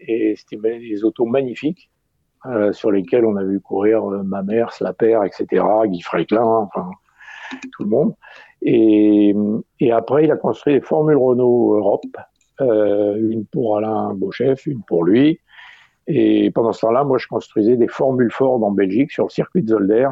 Et 0.00 0.34
c'était 0.36 0.78
des 0.78 1.04
autos 1.04 1.26
magnifiques. 1.26 1.90
sur 2.72 2.90
lesquelles 2.90 3.24
on 3.24 3.36
a 3.36 3.44
vu 3.44 3.60
courir 3.60 4.02
ma 4.04 4.42
mère, 4.42 4.72
Slaper, 4.72 5.20
etc., 5.24 5.64
Guy 5.86 6.00
Fréclin, 6.00 6.42
enfin, 6.42 6.90
tout 7.72 7.84
le 7.84 7.88
monde. 7.88 8.14
Et, 8.62 9.34
après, 9.92 10.24
il 10.24 10.30
a 10.30 10.36
construit 10.36 10.74
des 10.74 10.80
formules 10.80 11.16
Renault 11.16 11.74
Europe, 11.76 12.16
euh, 12.60 13.16
une 13.30 13.44
pour 13.46 13.78
Alain 13.78 14.14
Beauchef, 14.14 14.66
une 14.66 14.82
pour 14.82 15.04
lui. 15.04 15.40
Et 16.06 16.50
pendant 16.50 16.72
ce 16.72 16.80
temps-là, 16.82 17.04
moi, 17.04 17.18
je 17.18 17.26
construisais 17.26 17.76
des 17.76 17.88
formules 17.88 18.30
Ford 18.30 18.62
en 18.62 18.70
Belgique 18.70 19.10
sur 19.12 19.24
le 19.24 19.30
circuit 19.30 19.62
de 19.62 19.68
Zolder 19.68 20.08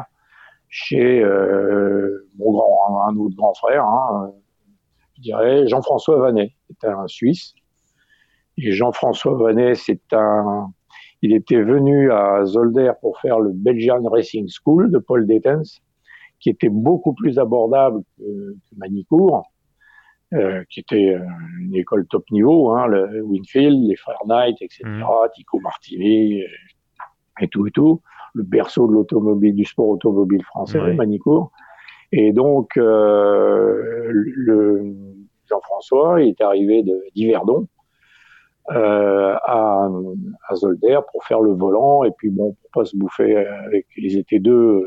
chez 0.71 1.21
euh, 1.21 2.27
mon 2.39 2.51
grand, 2.51 3.07
un 3.07 3.15
autre 3.17 3.35
grand 3.35 3.53
frère, 3.53 3.85
hein, 3.85 4.31
je 5.17 5.21
dirais 5.21 5.67
Jean-François 5.67 6.17
Vanet, 6.17 6.51
c'est 6.69 6.87
un 6.87 7.07
Suisse. 7.07 7.53
Et 8.57 8.71
Jean-François 8.71 9.35
Vanet, 9.35 9.75
c'est 9.75 10.13
un, 10.13 10.71
il 11.21 11.33
était 11.33 11.61
venu 11.61 12.11
à 12.11 12.45
Zolder 12.45 12.93
pour 13.01 13.19
faire 13.19 13.39
le 13.39 13.51
Belgian 13.53 14.01
Racing 14.03 14.47
School 14.47 14.91
de 14.91 14.97
Paul 14.97 15.27
Detens, 15.27 15.81
qui 16.39 16.49
était 16.49 16.69
beaucoup 16.69 17.13
plus 17.13 17.37
abordable 17.37 18.01
que, 18.17 18.23
que 18.23 18.75
Manicourt, 18.77 19.43
euh, 20.33 20.63
qui 20.69 20.79
était 20.79 21.15
euh, 21.15 21.25
une 21.59 21.75
école 21.75 22.07
top 22.07 22.23
niveau, 22.31 22.71
hein, 22.71 22.87
le 22.87 23.21
Winfield, 23.23 23.87
les 23.89 23.97
frères 23.97 24.23
Knight, 24.25 24.55
etc., 24.61 24.83
mmh. 24.85 25.03
Tico 25.35 25.59
Martini, 25.59 26.43
et, 27.41 27.47
tout 27.49 27.67
et 27.67 27.71
tout, 27.71 28.01
le 28.33 28.43
berceau 28.43 28.87
de 28.87 28.93
l'automobile, 28.93 29.55
du 29.55 29.65
sport 29.65 29.89
automobile 29.89 30.43
français, 30.43 30.93
Manicourt. 30.93 31.51
Et 32.11 32.33
donc, 32.33 32.75
euh, 32.77 34.09
le 34.11 34.93
Jean-François 35.49 36.21
est 36.21 36.41
arrivé 36.41 36.83
d'Yverdon 37.15 37.67
euh, 38.71 39.35
à, 39.45 39.89
à, 40.49 40.55
Zolder 40.55 40.99
pour 41.11 41.23
faire 41.23 41.41
le 41.41 41.53
volant. 41.53 42.03
Et 42.03 42.11
puis, 42.17 42.29
bon, 42.29 42.55
pour 42.61 42.81
pas 42.81 42.85
se 42.85 42.97
bouffer 42.97 43.37
avec, 43.37 43.87
ils 43.97 44.17
étaient 44.17 44.39
deux, 44.39 44.85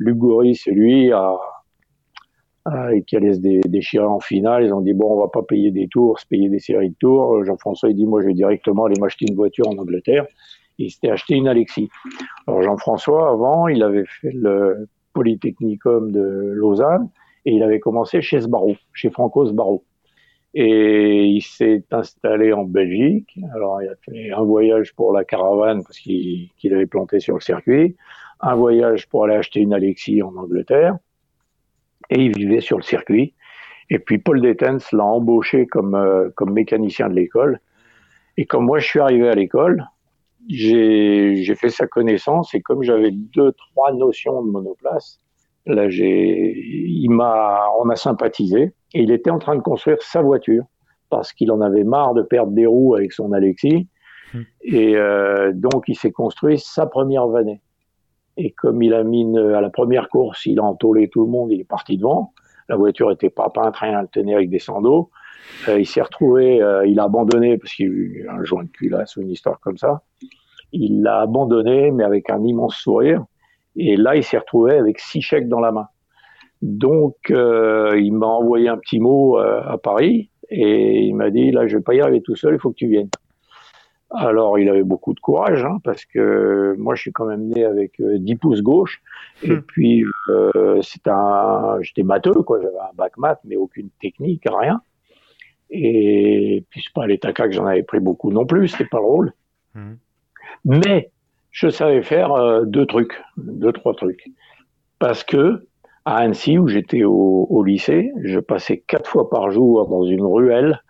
Lugoris 0.00 0.66
et 0.66 0.72
lui, 0.72 1.12
à, 1.12 1.36
et 2.92 3.02
qui 3.02 3.16
allaient 3.16 3.34
se 3.34 3.68
déchirer 3.68 4.04
en 4.04 4.20
finale. 4.20 4.64
Ils 4.64 4.72
ont 4.72 4.80
dit, 4.80 4.94
bon, 4.94 5.14
on 5.14 5.20
va 5.20 5.28
pas 5.28 5.42
payer 5.42 5.70
des 5.70 5.88
tours, 5.88 6.18
se 6.18 6.26
payer 6.26 6.48
des 6.48 6.58
séries 6.58 6.90
de 6.90 6.96
tours. 6.98 7.44
Jean-François, 7.44 7.90
il 7.90 7.96
dit, 7.96 8.06
moi, 8.06 8.22
je 8.22 8.28
vais 8.28 8.34
directement 8.34 8.84
aller 8.86 8.98
m'acheter 9.00 9.26
une 9.28 9.36
voiture 9.36 9.68
en 9.68 9.76
Angleterre. 9.76 10.26
Il 10.80 10.90
s'était 10.90 11.10
acheté 11.10 11.34
une 11.34 11.48
Alexis. 11.48 11.90
Alors, 12.46 12.62
Jean-François, 12.62 13.30
avant, 13.30 13.68
il 13.68 13.82
avait 13.82 14.06
fait 14.06 14.32
le, 14.32 14.88
Polytechnicum 15.12 16.12
de 16.12 16.52
Lausanne 16.54 17.10
et 17.44 17.52
il 17.52 17.62
avait 17.62 17.80
commencé 17.80 18.22
chez 18.22 18.40
Sbarro, 18.40 18.76
chez 18.92 19.10
Franco 19.10 19.46
Sbarro. 19.46 19.84
Et 20.52 21.26
il 21.26 21.42
s'est 21.42 21.84
installé 21.92 22.52
en 22.52 22.64
Belgique. 22.64 23.38
Alors, 23.54 23.82
il 23.82 23.88
a 23.88 23.94
fait 24.04 24.32
un 24.32 24.42
voyage 24.42 24.94
pour 24.94 25.12
la 25.12 25.24
caravane 25.24 25.82
parce 25.82 25.98
qu'il 25.98 26.50
avait 26.64 26.86
planté 26.86 27.20
sur 27.20 27.34
le 27.34 27.40
circuit, 27.40 27.96
un 28.40 28.54
voyage 28.54 29.08
pour 29.08 29.24
aller 29.24 29.36
acheter 29.36 29.60
une 29.60 29.72
Alexis 29.72 30.22
en 30.22 30.34
Angleterre, 30.36 30.98
et 32.08 32.20
il 32.20 32.36
vivait 32.36 32.60
sur 32.60 32.78
le 32.78 32.82
circuit. 32.82 33.34
Et 33.90 34.00
puis 34.00 34.18
Paul 34.18 34.40
Detens 34.40 34.92
l'a 34.92 35.04
embauché 35.04 35.66
comme, 35.66 35.94
euh, 35.94 36.30
comme 36.34 36.52
mécanicien 36.52 37.08
de 37.08 37.14
l'école. 37.14 37.60
Et 38.36 38.44
comme 38.44 38.64
moi, 38.64 38.80
je 38.80 38.86
suis 38.86 39.00
arrivé 39.00 39.28
à 39.28 39.34
l'école, 39.34 39.86
j'ai 40.52 41.54
fait 41.54 41.68
sa 41.68 41.86
connaissance 41.86 42.54
et 42.54 42.60
comme 42.60 42.82
j'avais 42.82 43.10
deux, 43.12 43.52
trois 43.52 43.92
notions 43.92 44.42
de 44.42 44.50
monoplace, 44.50 45.20
là, 45.66 45.88
j'ai, 45.88 46.54
il 46.56 47.08
m'a, 47.10 47.66
on 47.80 47.88
a 47.88 47.96
sympathisé 47.96 48.74
et 48.94 49.02
il 49.02 49.10
était 49.10 49.30
en 49.30 49.38
train 49.38 49.56
de 49.56 49.62
construire 49.62 50.02
sa 50.02 50.22
voiture 50.22 50.64
parce 51.08 51.32
qu'il 51.32 51.50
en 51.52 51.60
avait 51.60 51.84
marre 51.84 52.14
de 52.14 52.22
perdre 52.22 52.52
des 52.52 52.66
roues 52.66 52.94
avec 52.94 53.12
son 53.12 53.32
Alexis 53.32 53.88
hmm. 54.34 54.40
et 54.62 54.96
euh, 54.96 55.52
donc 55.54 55.84
il 55.88 55.96
s'est 55.96 56.12
construit 56.12 56.58
sa 56.58 56.86
première 56.86 57.28
vanée. 57.28 57.60
Et 58.36 58.52
comme 58.52 58.82
il 58.82 58.94
a 58.94 59.04
mis 59.04 59.26
à 59.38 59.60
la 59.60 59.70
première 59.70 60.08
course, 60.08 60.46
il 60.46 60.58
a 60.60 60.64
entouré 60.64 61.08
tout 61.08 61.24
le 61.24 61.30
monde, 61.30 61.52
il 61.52 61.60
est 61.60 61.68
parti 61.68 61.96
devant. 61.96 62.32
La 62.68 62.76
voiture 62.76 63.10
était 63.10 63.30
pas 63.30 63.50
peinte, 63.50 63.76
rien, 63.76 64.00
elle 64.00 64.08
tenait 64.08 64.34
avec 64.34 64.48
des 64.48 64.60
sandos. 64.60 65.10
Euh, 65.68 65.80
il 65.80 65.86
s'est 65.86 66.00
retrouvé, 66.00 66.62
euh, 66.62 66.86
il 66.86 67.00
a 67.00 67.04
abandonné 67.04 67.58
parce 67.58 67.74
qu'il 67.74 67.86
y 67.86 67.88
a 67.88 67.92
eu 67.92 68.28
un 68.30 68.44
joint 68.44 68.64
de 68.64 68.68
culasse 68.68 69.16
ou 69.16 69.22
une 69.22 69.30
histoire 69.30 69.58
comme 69.60 69.76
ça. 69.76 70.02
Il 70.72 71.02
l'a 71.02 71.20
abandonné, 71.20 71.90
mais 71.90 72.04
avec 72.04 72.30
un 72.30 72.42
immense 72.44 72.76
sourire. 72.76 73.24
Et 73.76 73.96
là, 73.96 74.16
il 74.16 74.24
s'est 74.24 74.38
retrouvé 74.38 74.74
avec 74.74 74.98
six 74.98 75.20
chèques 75.20 75.48
dans 75.48 75.60
la 75.60 75.72
main. 75.72 75.88
Donc, 76.62 77.16
euh, 77.30 77.98
il 77.98 78.12
m'a 78.12 78.26
envoyé 78.26 78.68
un 78.68 78.76
petit 78.76 79.00
mot 79.00 79.38
à 79.38 79.78
Paris 79.78 80.30
et 80.50 81.00
il 81.00 81.14
m'a 81.14 81.30
dit 81.30 81.50
là, 81.52 81.66
je 81.66 81.76
vais 81.76 81.82
pas 81.82 81.94
y 81.94 82.00
arriver 82.00 82.20
tout 82.20 82.36
seul, 82.36 82.54
il 82.54 82.60
faut 82.60 82.70
que 82.70 82.76
tu 82.76 82.88
viennes. 82.88 83.08
Alors, 84.12 84.58
il 84.58 84.68
avait 84.68 84.82
beaucoup 84.82 85.14
de 85.14 85.20
courage, 85.20 85.64
hein, 85.64 85.78
parce 85.84 86.04
que 86.04 86.74
moi, 86.78 86.96
je 86.96 87.02
suis 87.02 87.12
quand 87.12 87.26
même 87.26 87.46
né 87.46 87.64
avec 87.64 88.02
10 88.02 88.36
pouces 88.36 88.60
gauche, 88.60 89.00
et 89.44 89.52
hmm. 89.52 89.62
puis 89.62 90.04
euh, 90.28 90.80
c'est 90.82 91.06
un, 91.06 91.78
j'étais 91.80 92.02
matheux, 92.02 92.42
quoi. 92.42 92.60
J'avais 92.60 92.78
un 92.78 92.94
bac 92.94 93.16
maths, 93.18 93.40
mais 93.44 93.54
aucune 93.54 93.88
technique, 94.00 94.42
rien. 94.46 94.82
Et 95.70 96.64
puis 96.70 96.82
c'est 96.84 96.92
pas 96.92 97.04
à 97.04 97.06
l'étaca 97.06 97.46
que 97.46 97.52
j'en 97.52 97.66
avais 97.66 97.84
pris 97.84 98.00
beaucoup 98.00 98.32
non 98.32 98.44
plus, 98.44 98.66
c'était 98.66 98.86
pas 98.86 98.98
drôle. 98.98 99.32
Mmh. 99.76 99.92
Mais 100.64 101.10
je 101.50 101.68
savais 101.68 102.02
faire 102.02 102.32
euh, 102.32 102.64
deux 102.64 102.86
trucs, 102.86 103.20
deux 103.36 103.72
trois 103.72 103.94
trucs, 103.94 104.30
parce 104.98 105.24
que 105.24 105.66
à 106.04 106.16
Annecy 106.16 106.58
où 106.58 106.66
j'étais 106.68 107.04
au, 107.04 107.62
lycée, 107.62 108.10
je 108.22 108.40
passais 108.40 108.78
quatre 108.78 109.08
fois 109.08 109.28
par 109.28 109.50
jour 109.50 109.86
dans 109.88 110.04
une 110.04 110.24
ruelle 110.24 110.80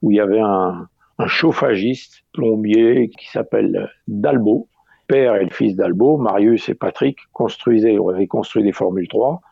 où 0.00 0.10
il 0.10 0.16
y 0.16 0.20
avait 0.20 0.40
un, 0.40 0.88
chauffagiste 1.26 2.24
plombier 2.32 3.10
qui 3.10 3.30
s'appelle 3.30 3.90
Dalbo, 4.08 4.68
père 5.06 5.36
et 5.36 5.44
le 5.44 5.50
fils 5.50 5.76
d'Albo, 5.76 6.16
Marius 6.16 6.70
et 6.70 6.74
Patrick 6.74 7.18
construisaient, 7.34 7.98
avaient 7.98 8.26
construit 8.26 8.62
des 8.62 8.72
Formule 8.72 9.06
3 9.06 9.42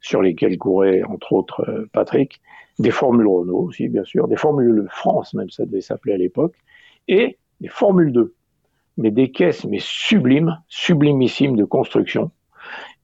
sur 0.00 0.22
lesquelles 0.22 0.58
courait 0.58 1.04
entre 1.04 1.34
autres 1.34 1.64
euh, 1.68 1.88
Patrick. 1.92 2.40
Des 2.80 2.90
formules 2.90 3.28
Renault 3.28 3.66
aussi, 3.68 3.88
bien 3.88 4.02
sûr, 4.02 4.26
des 4.26 4.36
formules 4.36 4.88
France, 4.90 5.34
même 5.34 5.50
ça 5.50 5.66
devait 5.66 5.80
s'appeler 5.80 6.14
à 6.14 6.16
l'époque, 6.16 6.56
et 7.06 7.38
des 7.60 7.68
formules 7.68 8.12
2. 8.12 8.34
Mais 8.98 9.10
des 9.10 9.30
caisses, 9.30 9.64
mais 9.64 9.78
sublimes, 9.80 10.58
sublimissimes 10.68 11.56
de 11.56 11.64
construction, 11.64 12.30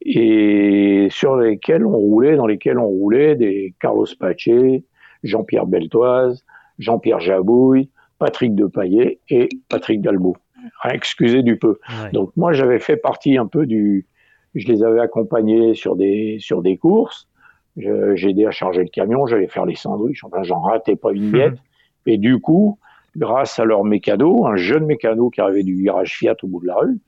et 0.02 1.08
sur 1.10 1.36
lesquelles 1.36 1.86
on 1.86 1.96
roulait, 1.96 2.36
dans 2.36 2.46
lesquelles 2.46 2.78
on 2.78 2.88
roulait 2.88 3.36
des 3.36 3.74
Carlos 3.80 4.06
Paché, 4.18 4.84
Jean-Pierre 5.22 5.66
Beltoise, 5.66 6.44
Jean-Pierre 6.78 7.20
Jabouille, 7.20 7.88
Patrick 8.18 8.54
Depaillet 8.54 9.20
et 9.30 9.48
Patrick 9.70 10.02
Galbeau. 10.02 10.36
Excusez 10.84 11.42
du 11.42 11.58
peu. 11.58 11.78
Donc 12.12 12.32
moi, 12.36 12.52
j'avais 12.52 12.78
fait 12.78 12.96
partie 12.96 13.38
un 13.38 13.46
peu 13.46 13.64
du... 13.64 14.06
Je 14.54 14.68
les 14.68 14.82
avais 14.82 15.00
accompagnés 15.00 15.74
sur 15.74 15.96
des, 15.96 16.36
sur 16.38 16.60
des 16.60 16.76
courses, 16.76 17.28
j'ai 17.76 18.30
aidé 18.30 18.46
à 18.46 18.50
charger 18.50 18.82
le 18.82 18.88
camion, 18.88 19.26
j'allais 19.26 19.48
faire 19.48 19.66
les 19.66 19.74
sandwichs, 19.74 20.22
enfin, 20.24 20.42
j'en 20.42 20.60
ratais 20.60 20.96
pas 20.96 21.12
une 21.12 21.30
miette. 21.30 21.58
Et 22.06 22.18
du 22.18 22.40
coup, 22.40 22.78
grâce 23.16 23.58
à 23.58 23.64
leur 23.64 23.84
mécano, 23.84 24.46
un 24.46 24.56
jeune 24.56 24.86
mécano 24.86 25.30
qui 25.30 25.40
arrivait 25.40 25.62
du 25.62 25.74
virage 25.74 26.16
Fiat 26.18 26.36
au 26.42 26.46
bout 26.46 26.60
de 26.60 26.66
la 26.66 26.76
rue, 26.76 26.98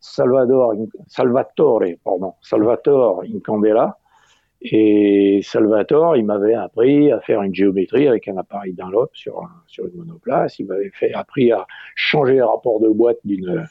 Salvador, 0.00 0.74
Salvatore, 1.08 1.82
pardon, 2.04 2.34
Salvatore 2.42 3.22
Incandela, 3.34 3.98
et 4.62 5.40
Salvatore, 5.42 6.16
il 6.16 6.24
m'avait 6.24 6.54
appris 6.54 7.12
à 7.12 7.20
faire 7.20 7.42
une 7.42 7.54
géométrie 7.54 8.08
avec 8.08 8.26
un 8.26 8.36
appareil 8.36 8.72
Dunlop 8.72 9.10
sur, 9.12 9.42
sur 9.66 9.86
une 9.86 9.96
monoplace. 9.96 10.58
Il 10.58 10.66
m'avait 10.66 10.90
fait 10.90 11.12
appris 11.12 11.52
à 11.52 11.66
changer 11.94 12.34
les 12.34 12.42
rapports 12.42 12.80
de 12.80 12.88
boîte 12.88 13.18
d'une 13.24 13.66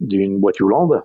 d'une 0.00 0.38
boîte 0.38 0.60
Hollande. 0.60 1.02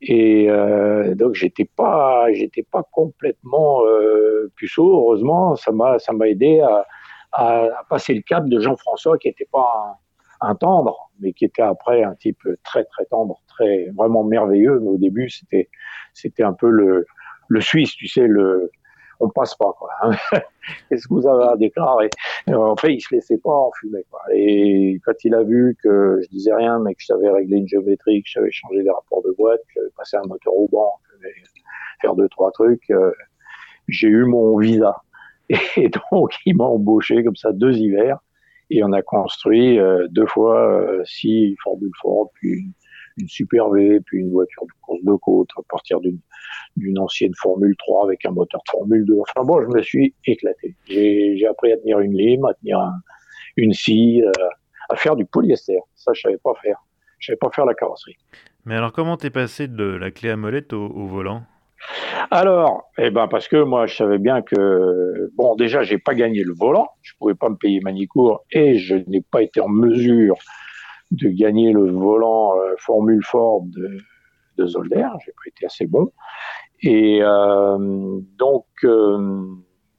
Et 0.00 0.50
euh, 0.50 1.14
donc 1.14 1.34
j'étais 1.34 1.64
pas, 1.64 2.32
j'étais 2.32 2.64
pas 2.64 2.82
complètement 2.90 3.86
euh, 3.86 4.50
puceau. 4.56 4.92
Heureusement, 4.92 5.54
ça 5.54 5.70
m'a, 5.70 5.98
ça 5.98 6.12
m'a 6.12 6.28
aidé 6.28 6.60
à, 6.60 6.86
à, 7.32 7.68
passer 7.88 8.14
le 8.14 8.22
cap 8.22 8.46
de 8.46 8.60
Jean-François, 8.60 9.18
qui 9.18 9.28
était 9.28 9.48
pas 9.50 9.98
un, 10.40 10.54
tendre, 10.54 11.10
mais 11.20 11.32
qui 11.32 11.44
était 11.44 11.62
après 11.62 12.02
un 12.02 12.14
type 12.14 12.42
très 12.64 12.84
très 12.84 13.04
tendre, 13.06 13.40
très 13.48 13.90
vraiment 13.96 14.24
merveilleux. 14.24 14.80
Mais 14.80 14.88
au 14.88 14.98
début, 14.98 15.28
c'était, 15.30 15.68
c'était 16.14 16.42
un 16.42 16.52
peu 16.52 16.68
le, 16.68 17.06
le 17.48 17.60
Suisse, 17.60 17.94
tu 17.94 18.08
sais, 18.08 18.26
le, 18.26 18.70
on 19.22 19.30
passe 19.30 19.54
pas 19.54 19.72
quoi. 19.78 19.88
Hein. 20.02 20.10
Qu'est-ce 20.88 21.06
que 21.06 21.14
vous 21.14 21.26
avez 21.26 21.44
à 21.44 21.56
déclarer? 21.56 22.10
En 22.48 22.76
fait, 22.76 22.92
il 22.92 23.00
se 23.00 23.14
laissait 23.14 23.38
pas 23.38 23.50
enfumer. 23.50 24.04
Quoi. 24.10 24.20
Et 24.34 25.00
quand 25.04 25.24
il 25.24 25.34
a 25.34 25.42
vu 25.42 25.76
que 25.82 26.20
je 26.22 26.28
disais 26.28 26.52
rien, 26.54 26.78
mais 26.80 26.94
que 26.94 27.00
je 27.00 27.06
savais 27.06 27.30
régler 27.30 27.58
une 27.58 27.68
géométrie, 27.68 28.22
que 28.22 28.28
j'avais 28.28 28.50
changé 28.50 28.82
les 28.82 28.90
rapports 28.90 29.22
de 29.22 29.32
boîte, 29.32 29.60
que 29.68 29.74
j'avais 29.76 29.90
passé 29.96 30.16
un 30.16 30.26
moteur 30.26 30.54
au 30.54 30.68
banc, 30.68 30.98
que 31.04 31.16
j'avais 31.22 31.34
faire 32.00 32.14
deux 32.14 32.28
trois 32.28 32.50
trucs, 32.50 32.90
euh, 32.90 33.12
j'ai 33.88 34.08
eu 34.08 34.24
mon 34.24 34.58
visa. 34.58 34.96
Et 35.76 35.88
donc, 35.88 36.34
il 36.46 36.56
m'a 36.56 36.64
embauché 36.64 37.22
comme 37.24 37.36
ça 37.36 37.52
deux 37.52 37.76
hivers. 37.76 38.18
Et 38.70 38.82
on 38.82 38.92
a 38.92 39.02
construit 39.02 39.78
euh, 39.78 40.06
deux 40.10 40.26
fois 40.26 40.66
euh, 40.66 41.02
six 41.04 41.56
Formule 41.62 41.90
Ford, 42.00 42.30
puis 42.34 42.72
une 43.18 43.28
Super 43.28 43.68
V, 43.68 44.00
puis 44.00 44.20
une 44.20 44.30
voiture 44.30 44.64
de 44.64 44.72
course 44.80 45.02
de 45.02 45.14
côte 45.14 45.48
à 45.58 45.62
partir 45.68 46.00
d'une 46.00 46.98
ancienne 46.98 47.32
Formule 47.40 47.76
3 47.76 48.06
avec 48.06 48.24
un 48.24 48.30
moteur 48.30 48.62
de 48.66 48.70
Formule 48.70 49.04
2. 49.04 49.18
Enfin 49.20 49.46
bon, 49.46 49.62
je 49.62 49.76
me 49.76 49.82
suis 49.82 50.14
éclaté. 50.26 50.74
J'ai 50.86 51.46
appris 51.46 51.72
à 51.72 51.76
tenir 51.76 52.00
une 52.00 52.16
lime, 52.16 52.44
à 52.46 52.54
tenir 52.54 52.78
une 53.56 53.72
scie, 53.72 54.22
euh, 54.22 54.30
à 54.88 54.96
faire 54.96 55.16
du 55.16 55.24
polyester. 55.24 55.78
Ça, 55.94 56.12
je 56.14 56.22
savais 56.22 56.38
pas 56.38 56.54
faire. 56.62 56.78
Je 57.18 57.26
savais 57.26 57.36
pas 57.36 57.50
faire 57.50 57.66
la 57.66 57.74
carrosserie. 57.74 58.16
Mais 58.64 58.76
alors, 58.76 58.92
comment 58.92 59.16
t'es 59.16 59.30
passé 59.30 59.68
de 59.68 59.84
la 59.84 60.10
clé 60.10 60.30
à 60.30 60.36
molette 60.36 60.72
au, 60.72 61.06
volant? 61.06 61.42
Alors, 62.30 62.90
eh 62.98 63.10
ben 63.10 63.28
parce 63.28 63.48
que 63.48 63.62
moi 63.62 63.86
je 63.86 63.96
savais 63.96 64.18
bien 64.18 64.42
que 64.42 65.30
bon 65.34 65.54
déjà 65.56 65.82
j'ai 65.82 65.98
pas 65.98 66.14
gagné 66.14 66.42
le 66.44 66.54
volant, 66.54 66.88
je 67.02 67.12
pouvais 67.18 67.34
pas 67.34 67.48
me 67.48 67.56
payer 67.56 67.80
Manicourt 67.80 68.44
et 68.50 68.78
je 68.78 68.96
n'ai 69.08 69.20
pas 69.20 69.42
été 69.42 69.60
en 69.60 69.68
mesure 69.68 70.36
de 71.12 71.28
gagner 71.28 71.72
le 71.72 71.90
volant 71.90 72.58
euh, 72.58 72.74
Formule 72.78 73.22
Ford 73.22 73.62
de, 73.66 73.98
de 74.56 74.66
Zolder. 74.66 75.08
J'ai 75.24 75.32
pas 75.32 75.48
été 75.48 75.66
assez 75.66 75.86
bon. 75.86 76.10
Et 76.80 77.20
euh, 77.22 78.18
donc, 78.38 78.66
euh, 78.84 79.44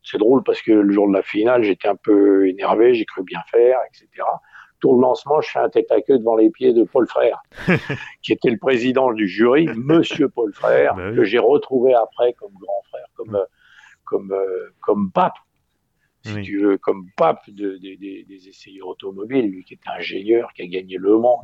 c'est 0.04 0.18
drôle 0.18 0.44
parce 0.44 0.62
que 0.62 0.72
le 0.72 0.92
jour 0.92 1.08
de 1.08 1.14
la 1.14 1.22
finale, 1.22 1.64
j'étais 1.64 1.88
un 1.88 1.96
peu 1.96 2.48
énervé, 2.48 2.94
j'ai 2.94 3.06
cru 3.06 3.24
bien 3.24 3.40
faire, 3.50 3.78
etc. 3.88 4.26
tour 4.84 4.98
de 4.98 5.02
lancement, 5.02 5.40
je 5.40 5.50
fais 5.50 5.60
un 5.60 5.70
tête 5.70 5.90
à 5.94 6.02
queue 6.02 6.20
devant 6.20 6.36
les 6.36 6.50
pieds 6.50 6.74
de 6.74 6.84
Paul 6.84 7.08
Frère, 7.08 7.42
qui 8.22 8.34
était 8.34 8.50
le 8.50 8.58
président 8.58 9.14
du 9.14 9.30
jury, 9.30 9.66
Monsieur 9.78 10.28
Paul 10.28 10.54
Frère, 10.54 10.96
bah 10.96 11.14
que 11.16 11.24
j'ai 11.24 11.40
retrouvé 11.40 11.94
après 11.94 12.34
comme 12.34 12.52
grand 12.60 12.82
frère, 12.90 13.06
comme, 13.16 13.40
comme, 14.04 14.34
euh, 14.34 14.74
comme 14.82 15.10
pape, 15.10 15.38
si 16.26 16.42
tu 16.42 16.60
veux, 16.60 16.78
comme 16.78 17.08
pape 17.16 17.50
de, 17.50 17.78
des 17.78 18.48
essayeurs 18.50 18.90
automobiles, 18.90 19.50
lui 19.50 19.64
qui 19.64 19.76
est 19.76 19.88
ingénieur, 19.88 20.52
qui 20.54 20.64
a 20.64 20.68
gagné 20.68 20.98
Le 20.98 21.18
Mans, 21.18 21.42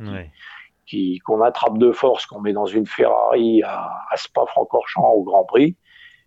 qui, 0.84 1.18
qu'on 1.20 1.40
attrape 1.40 1.78
de 1.78 1.92
force, 1.92 2.26
qu'on 2.26 2.40
met 2.40 2.52
dans 2.52 2.66
une 2.66 2.86
Ferrari 2.86 3.62
à, 3.62 3.90
à 4.10 4.16
Spa-Francorchamps 4.18 5.12
au 5.12 5.22
Grand 5.22 5.44
Prix, 5.44 5.76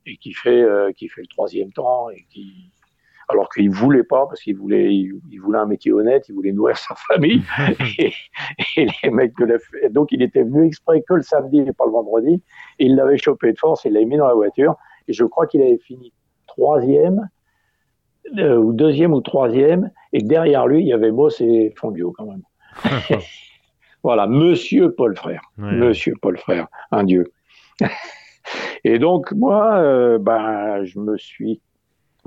et 0.07 0.17
qui 0.17 0.33
fait, 0.33 0.63
euh, 0.63 0.91
qui 0.93 1.09
fait 1.09 1.21
le 1.21 1.27
troisième 1.27 1.71
temps, 1.73 2.09
et 2.09 2.25
qui, 2.31 2.71
alors 3.29 3.49
qu'il 3.49 3.69
voulait 3.69 4.03
pas 4.03 4.25
parce 4.27 4.41
qu'il 4.41 4.57
voulait, 4.57 4.93
il, 4.93 5.39
voulait 5.39 5.59
un 5.59 5.65
métier 5.65 5.91
honnête, 5.91 6.25
il 6.29 6.35
voulait 6.35 6.51
nourrir 6.51 6.77
sa 6.77 6.95
famille. 6.95 7.41
et, 7.99 8.87
les 9.03 9.09
mecs 9.09 9.37
de 9.37 9.45
la, 9.45 9.89
donc 9.89 10.11
il 10.11 10.21
était 10.21 10.43
venu 10.43 10.65
exprès 10.65 11.01
que 11.01 11.13
le 11.13 11.21
samedi 11.21 11.59
et 11.59 11.73
pas 11.73 11.85
le 11.85 11.91
vendredi. 11.91 12.41
Et 12.79 12.85
il 12.85 12.95
l'avait 12.95 13.17
chopé 13.17 13.53
de 13.53 13.57
force, 13.57 13.85
il 13.85 13.93
l'avait 13.93 14.05
mis 14.05 14.17
dans 14.17 14.27
la 14.27 14.33
voiture. 14.33 14.75
Et 15.07 15.13
je 15.13 15.23
crois 15.23 15.47
qu'il 15.47 15.61
avait 15.61 15.77
fini 15.77 16.13
troisième 16.47 17.29
euh, 18.37 18.57
ou 18.57 18.73
deuxième 18.73 19.13
ou 19.13 19.21
troisième. 19.21 19.91
Et 20.11 20.21
derrière 20.21 20.67
lui, 20.67 20.81
il 20.81 20.87
y 20.87 20.93
avait 20.93 21.11
Moss 21.11 21.41
et 21.41 21.73
Fondio 21.77 22.11
quand 22.11 22.25
même. 22.25 22.43
voilà, 24.03 24.27
Monsieur 24.27 24.93
Paul 24.93 25.15
Frère, 25.15 25.41
Monsieur 25.57 26.13
Paul 26.21 26.37
Frère, 26.37 26.67
un 26.91 27.03
dieu. 27.03 27.31
et 28.83 28.99
donc 28.99 29.31
moi, 29.33 29.77
euh, 29.77 30.17
ben, 30.19 30.83
je 30.83 30.99
me 30.99 31.17
suis 31.17 31.61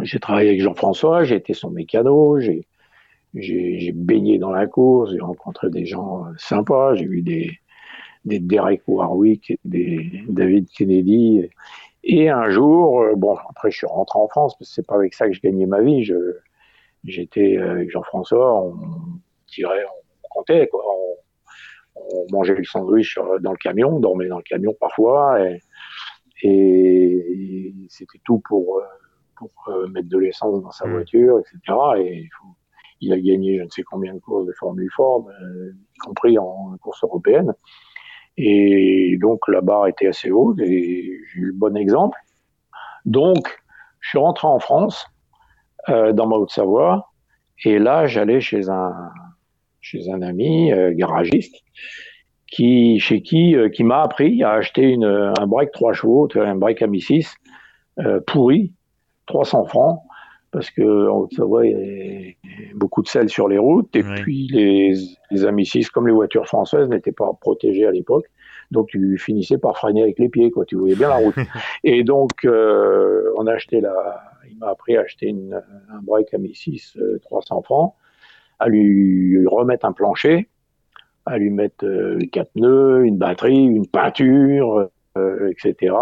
j'ai 0.06 0.20
travaillé 0.20 0.50
avec 0.50 0.62
Jean-François, 0.62 1.24
j'ai 1.24 1.36
été 1.36 1.52
son 1.52 1.70
mécano, 1.70 2.38
j'ai, 2.38 2.66
baigné 3.92 4.38
dans 4.38 4.50
la 4.50 4.66
course, 4.66 5.10
j'ai 5.12 5.20
rencontré 5.20 5.68
des 5.68 5.84
gens 5.84 6.26
euh, 6.26 6.30
sympas, 6.38 6.94
j'ai 6.94 7.06
vu 7.06 7.22
des, 7.22 7.58
Derek 8.24 8.82
Warwick, 8.86 9.58
des 9.64 10.22
David 10.28 10.68
Kennedy. 10.70 11.48
Et 12.04 12.28
un 12.28 12.50
jour, 12.50 13.02
euh, 13.02 13.14
bon, 13.16 13.36
après 13.50 13.70
je 13.70 13.78
suis 13.78 13.86
rentré 13.86 14.18
en 14.18 14.28
France, 14.28 14.56
parce 14.58 14.70
que 14.70 14.74
c'est 14.74 14.86
pas 14.86 14.94
avec 14.94 15.14
ça 15.14 15.26
que 15.28 15.34
je 15.34 15.40
gagnais 15.40 15.66
ma 15.66 15.80
vie. 15.80 16.04
Je, 16.04 16.36
j'étais 17.04 17.58
euh, 17.58 17.72
avec 17.72 17.90
Jean-François, 17.90 18.62
on 18.64 18.74
tirait, 19.46 19.84
on 19.84 20.28
comptait, 20.30 20.68
quoi. 20.68 20.82
On, 20.86 21.16
mangeait 22.30 22.54
le 22.54 22.64
sandwich 22.64 23.18
dans 23.40 23.52
le 23.52 23.56
camion, 23.56 23.96
on 23.96 24.00
dormait 24.00 24.28
dans 24.28 24.36
le 24.36 24.42
camion 24.42 24.74
parfois, 24.78 25.40
et 26.42 27.72
c'était 27.88 28.20
tout 28.24 28.40
pour 28.46 28.82
pour 29.36 29.50
euh, 29.68 29.86
mettre 29.88 30.08
de 30.08 30.18
l'essence 30.18 30.62
dans 30.62 30.70
sa 30.70 30.86
mm. 30.86 30.92
voiture, 30.92 31.38
etc. 31.40 31.78
Et 31.98 32.16
il, 32.22 32.30
faut, 32.38 32.48
il, 33.00 33.12
a 33.12 33.20
gagné 33.20 33.58
je 33.58 33.64
ne 33.64 33.68
sais 33.68 33.82
combien 33.82 34.14
de 34.14 34.18
courses 34.18 34.46
de 34.46 34.52
Formule 34.52 34.90
Ford, 34.94 35.28
euh, 35.28 35.72
y 35.94 35.98
compris 35.98 36.38
en 36.38 36.76
course 36.80 37.02
européenne. 37.04 37.54
Et 38.36 39.16
donc 39.20 39.48
la 39.48 39.60
barre 39.60 39.86
était 39.86 40.08
assez 40.08 40.30
haute 40.30 40.58
et 40.60 41.20
j'ai 41.32 41.40
eu 41.40 41.46
le 41.46 41.54
bon 41.54 41.76
exemple. 41.76 42.18
Donc 43.04 43.62
je 44.00 44.10
suis 44.10 44.18
rentré 44.18 44.46
en 44.46 44.58
France, 44.58 45.06
euh, 45.88 46.12
dans 46.12 46.26
ma 46.26 46.36
Haute-Savoie, 46.36 47.10
et 47.64 47.78
là 47.78 48.06
j'allais 48.06 48.40
chez 48.40 48.68
un 48.68 48.92
chez 49.80 50.10
un 50.10 50.20
ami 50.20 50.72
euh, 50.72 50.92
garagiste 50.92 51.54
qui 52.48 52.98
chez 53.00 53.22
qui 53.22 53.56
qui 53.72 53.84
m'a 53.84 54.02
appris 54.02 54.42
à 54.42 54.52
acheter 54.52 54.82
une, 54.82 55.04
un 55.04 55.46
break 55.46 55.72
3 55.72 55.94
chevaux, 55.94 56.28
un 56.34 56.56
break 56.56 56.82
à 56.82 56.88
6 56.92 57.34
pourri 58.26 58.75
300 59.26 59.66
francs 59.66 60.00
parce 60.56 60.70
que 60.70 61.08
en 61.08 61.18
Haute-Savoie, 61.18 61.66
il 61.66 62.36
y 62.44 62.72
a 62.72 62.74
beaucoup 62.74 63.02
de 63.02 63.08
sel 63.08 63.28
sur 63.28 63.46
les 63.46 63.58
routes. 63.58 63.94
Et 63.94 64.02
puis, 64.02 64.48
les, 64.50 64.94
les 65.30 65.44
amis 65.44 65.66
6, 65.66 65.90
comme 65.90 66.06
les 66.06 66.14
voitures 66.14 66.46
françaises, 66.46 66.88
n'étaient 66.88 67.12
pas 67.12 67.30
protégées 67.38 67.86
à 67.86 67.90
l'époque. 67.90 68.24
Donc, 68.70 68.88
tu 68.88 69.18
finissais 69.18 69.58
par 69.58 69.76
freiner 69.76 70.02
avec 70.02 70.18
les 70.18 70.30
pieds, 70.30 70.50
quoi. 70.50 70.64
Tu 70.64 70.76
voyais 70.76 70.96
bien 70.96 71.08
la 71.08 71.16
route. 71.16 71.34
et 71.84 72.04
donc, 72.04 72.44
euh, 72.46 73.30
on 73.36 73.46
a 73.46 73.52
acheté 73.52 73.82
la, 73.82 74.22
il 74.50 74.56
m'a 74.58 74.70
appris 74.70 74.96
à 74.96 75.02
acheter 75.02 75.26
une, 75.26 75.62
un 75.92 76.00
break 76.00 76.28
6, 76.54 76.96
300 77.22 77.62
francs, 77.62 77.94
à 78.58 78.68
lui 78.68 79.46
remettre 79.46 79.84
un 79.84 79.92
plancher, 79.92 80.48
à 81.26 81.36
lui 81.36 81.50
mettre 81.50 81.84
euh, 81.84 82.18
quatre 82.32 82.52
pneus, 82.52 83.04
une 83.04 83.18
batterie, 83.18 83.62
une 83.62 83.86
peinture, 83.86 84.88
euh, 85.18 85.50
etc 85.50 85.92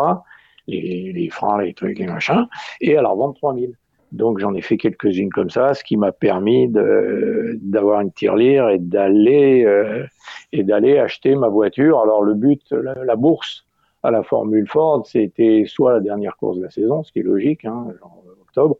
les, 0.66 1.12
les, 1.12 1.30
freins, 1.30 1.62
les 1.62 1.74
trucs, 1.74 1.98
les 1.98 2.06
machins, 2.06 2.46
et 2.80 2.96
à 2.96 3.02
la 3.02 3.08
revendre 3.08 3.34
3000. 3.34 3.74
Donc 4.14 4.38
j'en 4.38 4.54
ai 4.54 4.60
fait 4.60 4.76
quelques-unes 4.76 5.30
comme 5.30 5.50
ça, 5.50 5.74
ce 5.74 5.82
qui 5.82 5.96
m'a 5.96 6.12
permis 6.12 6.68
d'avoir 6.68 8.00
une 8.00 8.12
tirelire 8.12 8.68
et 8.68 8.78
d'aller 8.78 9.64
euh, 9.64 10.04
et 10.52 10.62
d'aller 10.62 10.98
acheter 10.98 11.34
ma 11.34 11.48
voiture. 11.48 12.00
Alors 12.00 12.22
le 12.22 12.34
but, 12.34 12.62
la, 12.70 13.16
bourse 13.16 13.66
à 14.04 14.12
la 14.12 14.22
Formule 14.22 14.68
Ford, 14.68 15.04
c'était 15.04 15.64
soit 15.66 15.94
la 15.94 16.00
dernière 16.00 16.36
course 16.36 16.58
de 16.58 16.62
la 16.62 16.70
saison, 16.70 17.02
ce 17.02 17.10
qui 17.10 17.18
est 17.20 17.22
logique, 17.22 17.64
hein, 17.64 17.88
genre 17.98 18.22
octobre, 18.42 18.76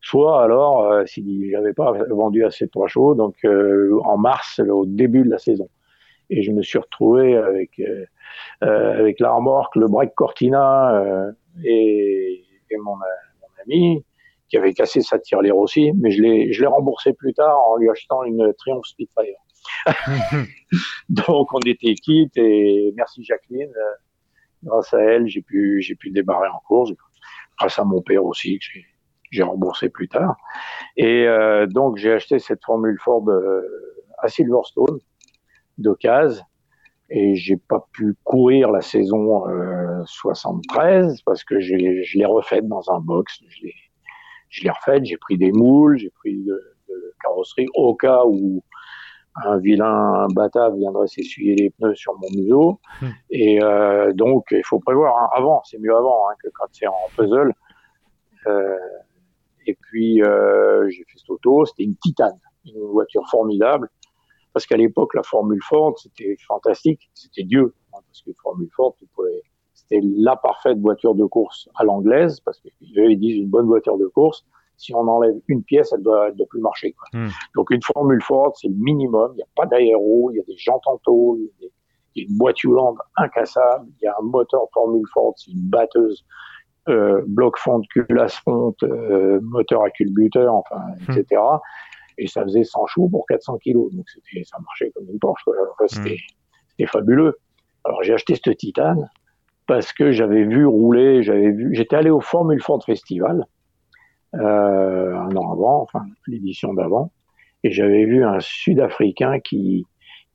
soit 0.00 0.42
alors 0.42 0.84
euh, 0.86 1.04
si 1.06 1.48
j'avais 1.50 1.74
pas 1.74 1.92
vendu 2.10 2.44
assez 2.44 2.66
de 2.66 2.70
trois 2.70 2.88
chevaux, 2.88 3.14
donc 3.14 3.36
euh, 3.44 4.00
en 4.04 4.18
mars, 4.18 4.60
au 4.68 4.84
début 4.84 5.22
de 5.22 5.30
la 5.30 5.38
saison. 5.38 5.68
Et 6.34 6.42
je 6.42 6.50
me 6.50 6.62
suis 6.62 6.78
retrouvé 6.78 7.36
avec 7.36 7.78
euh, 7.78 8.06
euh, 8.62 8.98
avec 8.98 9.20
la 9.20 9.32
remorque, 9.32 9.76
le 9.76 9.86
break 9.88 10.14
Cortina 10.14 10.94
euh, 10.94 11.32
et, 11.64 12.44
mon, 12.82 12.96
ami 13.66 14.04
qui 14.48 14.56
avait 14.56 14.72
cassé 14.72 15.02
sa 15.02 15.18
tirelire 15.18 15.56
aussi, 15.56 15.92
mais 15.92 16.10
je 16.10 16.22
l'ai, 16.22 16.52
je 16.52 16.62
l'ai 16.62 16.66
remboursé 16.66 17.12
plus 17.12 17.34
tard 17.34 17.58
en 17.68 17.76
lui 17.76 17.90
achetant 17.90 18.24
une 18.24 18.52
Triumph 18.54 18.84
Spitfire. 18.86 19.36
Donc 21.08 21.52
on 21.52 21.60
était 21.60 21.94
quitte 21.94 22.36
et 22.36 22.92
merci 22.96 23.24
Jacqueline. 23.24 23.70
Euh, 23.76 23.94
grâce 24.64 24.92
à 24.94 25.00
elle, 25.00 25.26
j'ai 25.26 25.42
pu, 25.42 25.82
j'ai 25.82 25.94
pu 25.94 26.10
débarrer 26.10 26.48
en 26.48 26.60
course. 26.66 26.92
Grâce 27.58 27.78
à 27.78 27.84
mon 27.84 28.00
père 28.00 28.24
aussi, 28.24 28.58
que 28.58 28.64
j'ai, 28.72 28.86
j'ai 29.30 29.42
remboursé 29.42 29.90
plus 29.90 30.08
tard. 30.08 30.36
Et 30.96 31.26
euh, 31.26 31.66
donc 31.66 31.98
j'ai 31.98 32.12
acheté 32.12 32.38
cette 32.38 32.64
Formule 32.64 32.98
Ford 32.98 33.24
à 34.18 34.28
Silverstone 34.28 34.98
d'occasion 35.78 36.44
et 37.14 37.36
j'ai 37.36 37.58
pas 37.58 37.86
pu 37.92 38.16
courir 38.24 38.70
la 38.70 38.80
saison 38.80 39.46
euh, 39.46 40.02
73 40.06 41.20
parce 41.22 41.44
que 41.44 41.60
je 41.60 41.74
l'ai 41.76 42.24
refaite 42.24 42.66
dans 42.66 42.90
un 42.90 43.00
box. 43.00 43.38
Je 43.50 44.62
l'ai, 44.62 44.70
refaite, 44.70 45.04
j'ai 45.04 45.18
pris 45.18 45.36
des 45.36 45.52
moules, 45.52 45.98
j'ai 45.98 46.08
pris 46.08 46.42
de, 46.42 46.58
de, 46.88 47.14
carrosserie 47.22 47.68
au 47.74 47.94
cas 47.94 48.22
où 48.24 48.62
un 49.44 49.58
vilain 49.58 50.26
batave 50.34 50.74
viendrait 50.76 51.06
s'essuyer 51.06 51.54
les 51.54 51.70
pneus 51.70 51.94
sur 51.94 52.14
mon 52.14 52.28
museau. 52.34 52.80
Hmm. 53.02 53.08
Et 53.28 53.62
euh, 53.62 54.14
donc, 54.14 54.46
il 54.50 54.64
faut 54.64 54.80
prévoir. 54.80 55.14
Hein. 55.22 55.28
Avant, 55.34 55.62
c'est 55.64 55.78
mieux 55.78 55.94
avant 55.94 56.30
hein, 56.30 56.34
que 56.42 56.48
quand 56.54 56.66
c'est 56.72 56.86
en 56.86 56.94
puzzle. 57.14 57.52
Euh, 58.46 58.74
et 59.66 59.74
puis, 59.74 60.22
euh, 60.22 60.88
j'ai 60.88 61.04
fait 61.04 61.18
cette 61.18 61.28
auto. 61.28 61.66
C'était 61.66 61.84
une 61.84 61.96
titane, 61.96 62.38
une 62.64 62.80
voiture 62.86 63.28
formidable 63.30 63.90
parce 64.52 64.66
qu'à 64.66 64.76
l'époque, 64.76 65.14
la 65.14 65.22
Formule 65.22 65.62
Ford, 65.62 65.98
c'était 65.98 66.36
fantastique, 66.46 67.10
c'était 67.14 67.44
Dieu, 67.44 67.74
hein, 67.92 67.98
parce 68.06 68.22
que 68.22 68.30
Formule 68.42 68.68
Ford, 68.74 68.94
c'était 69.74 70.00
la 70.02 70.36
parfaite 70.36 70.78
voiture 70.78 71.14
de 71.14 71.24
course 71.24 71.68
à 71.74 71.84
l'anglaise, 71.84 72.40
parce 72.40 72.60
qu'ils 72.60 73.18
disent 73.18 73.38
une 73.38 73.48
bonne 73.48 73.66
voiture 73.66 73.98
de 73.98 74.06
course, 74.06 74.44
si 74.76 74.94
on 74.94 75.06
enlève 75.06 75.34
une 75.48 75.62
pièce, 75.62 75.92
elle 75.92 76.02
doit, 76.02 76.30
doit 76.32 76.46
plus 76.46 76.60
marcher. 76.60 76.92
Quoi. 76.92 77.20
Hmm. 77.20 77.28
Donc 77.54 77.70
une 77.70 77.82
Formule 77.82 78.22
Ford, 78.22 78.52
c'est 78.56 78.68
le 78.68 78.74
minimum, 78.74 79.30
il 79.34 79.36
n'y 79.36 79.42
a 79.42 79.48
pas 79.54 79.66
d'aéro, 79.66 80.30
il 80.32 80.36
y 80.36 80.40
a 80.40 80.44
des 80.44 80.56
jantes 80.56 80.86
en 80.86 80.98
tôle, 80.98 81.38
il 82.14 82.22
y 82.22 82.26
a 82.26 82.28
une 82.28 82.36
boîte 82.36 82.56
incassable, 83.16 83.86
il 84.00 84.04
y 84.04 84.06
a 84.06 84.14
un 84.18 84.22
moteur 84.22 84.66
Formule 84.74 85.06
Ford, 85.12 85.34
c'est 85.36 85.52
une 85.52 85.68
batteuse 85.68 86.24
euh, 86.88 87.22
bloc 87.28 87.58
fonte, 87.58 87.86
culasse 87.88 88.34
fonte, 88.38 88.82
euh, 88.82 89.40
moteur 89.40 89.84
à 89.84 89.90
culbuteur, 89.90 90.52
enfin, 90.52 90.82
etc 91.08 91.40
et 92.18 92.26
ça 92.26 92.42
faisait 92.42 92.64
100 92.64 92.86
choux 92.86 93.08
pour 93.08 93.26
400 93.26 93.58
kilos. 93.58 93.92
Donc 93.92 94.08
c'était, 94.08 94.44
ça 94.44 94.58
marchait 94.60 94.90
comme 94.94 95.08
une 95.10 95.18
Porsche. 95.18 95.44
Enfin, 95.48 95.86
c'était, 95.88 96.18
fabuleux. 96.86 97.38
Alors 97.84 98.02
j'ai 98.02 98.12
acheté 98.12 98.34
ce 98.34 98.50
titane 98.50 99.08
parce 99.66 99.92
que 99.92 100.10
j'avais 100.10 100.44
vu 100.44 100.66
rouler, 100.66 101.22
j'avais 101.22 101.50
vu, 101.50 101.74
j'étais 101.74 101.96
allé 101.96 102.10
au 102.10 102.20
Formule 102.20 102.60
Ford 102.60 102.82
Festival 102.84 103.46
euh, 104.34 105.14
un 105.14 105.36
an 105.36 105.52
avant, 105.52 105.82
enfin 105.82 106.04
l'édition 106.26 106.74
d'avant, 106.74 107.12
et 107.62 107.70
j'avais 107.70 108.04
vu 108.04 108.24
un 108.24 108.40
Sud-Africain 108.40 109.38
qui 109.40 109.86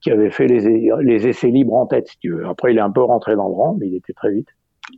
qui 0.02 0.12
avait 0.12 0.30
fait 0.30 0.48
les, 0.48 0.92
les 1.02 1.28
essais 1.28 1.48
libres 1.48 1.74
en 1.74 1.88
tête, 1.88 2.08
si 2.08 2.20
tu 2.20 2.32
veux. 2.32 2.46
Après, 2.46 2.72
il 2.72 2.78
est 2.78 2.82
un 2.82 2.92
peu 2.92 3.02
rentré 3.02 3.36
dans 3.36 3.48
le 3.48 3.56
rang, 3.56 3.76
mais 3.80 3.88
il 3.88 3.96
était 3.96 4.14
très 4.14 4.32
vite. 4.32 4.48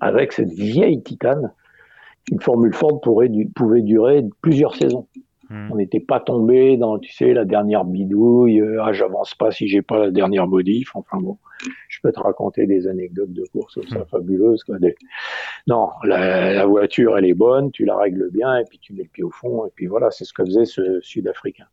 Avec 0.01 0.33
cette 0.33 0.51
vieille 0.51 1.01
titane, 1.01 1.53
une 2.31 2.41
Formule 2.41 2.73
Ford 2.73 2.99
pourrait, 3.01 3.29
pouvait 3.55 3.81
durer 3.81 4.23
plusieurs 4.41 4.75
saisons. 4.75 5.07
Hmm. 5.49 5.71
On 5.71 5.75
n'était 5.77 5.99
pas 5.99 6.19
tombé 6.19 6.77
dans, 6.77 6.99
tu 6.99 7.11
sais, 7.11 7.33
la 7.33 7.43
dernière 7.43 7.83
bidouille. 7.83 8.61
Euh, 8.61 8.83
ah, 8.83 8.93
j'avance 8.93 9.33
pas 9.33 9.51
si 9.51 9.67
j'ai 9.67 9.81
pas 9.81 9.99
la 9.99 10.11
dernière 10.11 10.47
modif. 10.47 10.95
Enfin 10.95 11.17
bon, 11.19 11.37
je 11.87 11.99
peux 12.01 12.11
te 12.11 12.19
raconter 12.19 12.67
des 12.67 12.87
anecdotes 12.87 13.33
de 13.33 13.43
course 13.51 13.75
comme 13.75 13.87
ça 13.87 13.99
hmm. 13.99 14.05
fabuleuses. 14.11 14.63
Quoi. 14.63 14.77
Non, 15.67 15.89
la, 16.03 16.65
voiture, 16.65 17.17
elle 17.17 17.25
est 17.25 17.33
bonne, 17.33 17.71
tu 17.71 17.85
la 17.85 17.97
règles 17.97 18.29
bien 18.31 18.57
et 18.57 18.63
puis 18.65 18.77
tu 18.79 18.93
mets 18.93 19.03
le 19.03 19.09
pied 19.09 19.23
au 19.23 19.31
fond 19.31 19.65
et 19.65 19.69
puis 19.73 19.87
voilà, 19.87 20.11
c'est 20.11 20.25
ce 20.25 20.33
que 20.33 20.45
faisait 20.45 20.65
ce 20.65 20.99
Sud-Africain. 21.01 21.67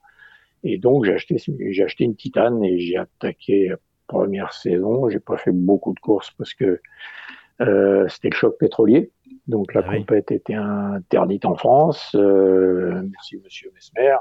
Et 0.65 0.79
donc 0.79 1.05
j'ai 1.05 1.13
acheté, 1.13 1.37
j'ai 1.39 1.85
acheté 1.85 2.05
une 2.05 2.17
Titane 2.17 2.65
et 2.65 2.79
j'ai 2.79 2.97
attaqué 2.97 3.69
la 3.69 3.77
première 4.07 4.53
saison. 4.53 5.09
J'ai 5.11 5.21
pas 5.21 5.37
fait 5.37 5.53
beaucoup 5.53 5.93
de 5.93 6.01
courses 6.01 6.31
parce 6.39 6.55
que 6.55 6.81
euh, 7.61 8.09
c'était 8.09 8.31
le 8.31 8.35
choc 8.35 8.57
pétrolier. 8.59 9.11
Donc 9.47 9.75
la 9.75 9.83
ah 9.87 9.97
compète 9.97 10.33
était 10.33 10.55
interdite 10.55 11.45
en 11.45 11.55
France. 11.55 12.15
Euh, 12.15 13.03
merci 13.11 13.37
Monsieur 13.45 13.71
Mesmer. 13.75 14.17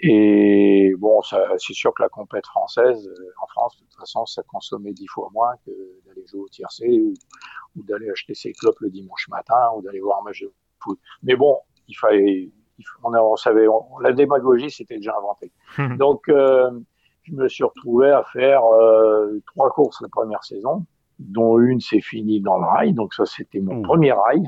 et 0.00 0.92
bon, 0.98 1.20
c'est 1.22 1.72
sûr 1.72 1.94
que 1.94 2.02
la 2.02 2.08
compète 2.08 2.46
française, 2.46 3.08
euh, 3.08 3.32
en 3.42 3.46
France, 3.46 3.76
de 3.76 3.84
toute 3.84 3.94
façon, 3.94 4.26
ça 4.26 4.42
consommait 4.42 4.92
dix 4.92 5.06
fois 5.06 5.30
moins 5.32 5.54
que 5.64 5.70
d'aller 6.06 6.26
jouer 6.26 6.40
au 6.40 6.48
tiercé 6.48 6.86
ou, 6.88 7.14
ou 7.76 7.82
d'aller 7.84 8.10
acheter 8.10 8.34
ses 8.34 8.52
clopes 8.52 8.80
le 8.80 8.90
dimanche 8.90 9.28
matin 9.28 9.70
ou 9.76 9.82
d'aller 9.82 10.00
voir 10.00 10.20
un 10.20 10.24
match 10.24 10.42
de 10.42 10.52
foot. 10.82 10.98
Mais 11.22 11.36
bon, 11.36 11.58
il 11.88 11.94
fallait, 11.94 12.50
on, 13.02 13.36
savait, 13.36 13.66
la 14.02 14.12
démagogie 14.12 14.70
c'était 14.70 14.96
déjà 14.96 15.14
inventé. 15.16 15.52
Donc, 15.98 16.28
euh, 16.28 16.70
je 17.22 17.32
me 17.32 17.48
suis 17.48 17.64
retrouvé 17.64 18.10
à 18.10 18.22
faire 18.24 18.64
euh, 18.64 19.40
trois 19.46 19.70
courses 19.70 20.00
la 20.00 20.08
première 20.08 20.44
saison, 20.44 20.84
dont 21.18 21.58
une 21.58 21.80
s'est 21.80 22.00
finie 22.00 22.40
dans 22.40 22.58
le 22.58 22.66
rail. 22.66 22.92
Donc 22.92 23.14
ça, 23.14 23.24
c'était 23.26 23.60
mon 23.60 23.82
premier 23.82 24.12
rail. 24.12 24.46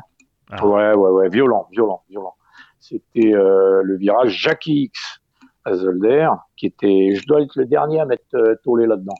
Ah. 0.50 0.64
Ouais, 0.64 0.94
ouais, 0.94 1.10
ouais, 1.10 1.28
violent, 1.28 1.66
violent, 1.70 2.02
violent. 2.08 2.34
C'était 2.80 3.34
euh, 3.34 3.82
le 3.82 3.96
virage 3.96 4.38
Jackie 4.38 4.84
X 4.84 5.20
à 5.64 5.74
Zolder, 5.74 6.28
qui 6.56 6.66
était, 6.66 7.14
je 7.14 7.26
dois 7.26 7.42
être 7.42 7.56
le 7.56 7.66
dernier 7.66 8.00
à 8.00 8.04
mettre 8.04 8.24
euh, 8.34 8.54
tollé 8.62 8.86
là-dedans, 8.86 9.16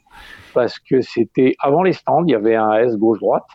parce 0.54 0.78
que 0.78 1.00
c'était 1.00 1.56
avant 1.59 1.82
les 1.82 1.92
stands, 1.92 2.22
il 2.24 2.30
y 2.30 2.35
avait 2.37 2.54
un 2.54 2.72
S 2.74 2.96
gauche-droite 2.96 3.48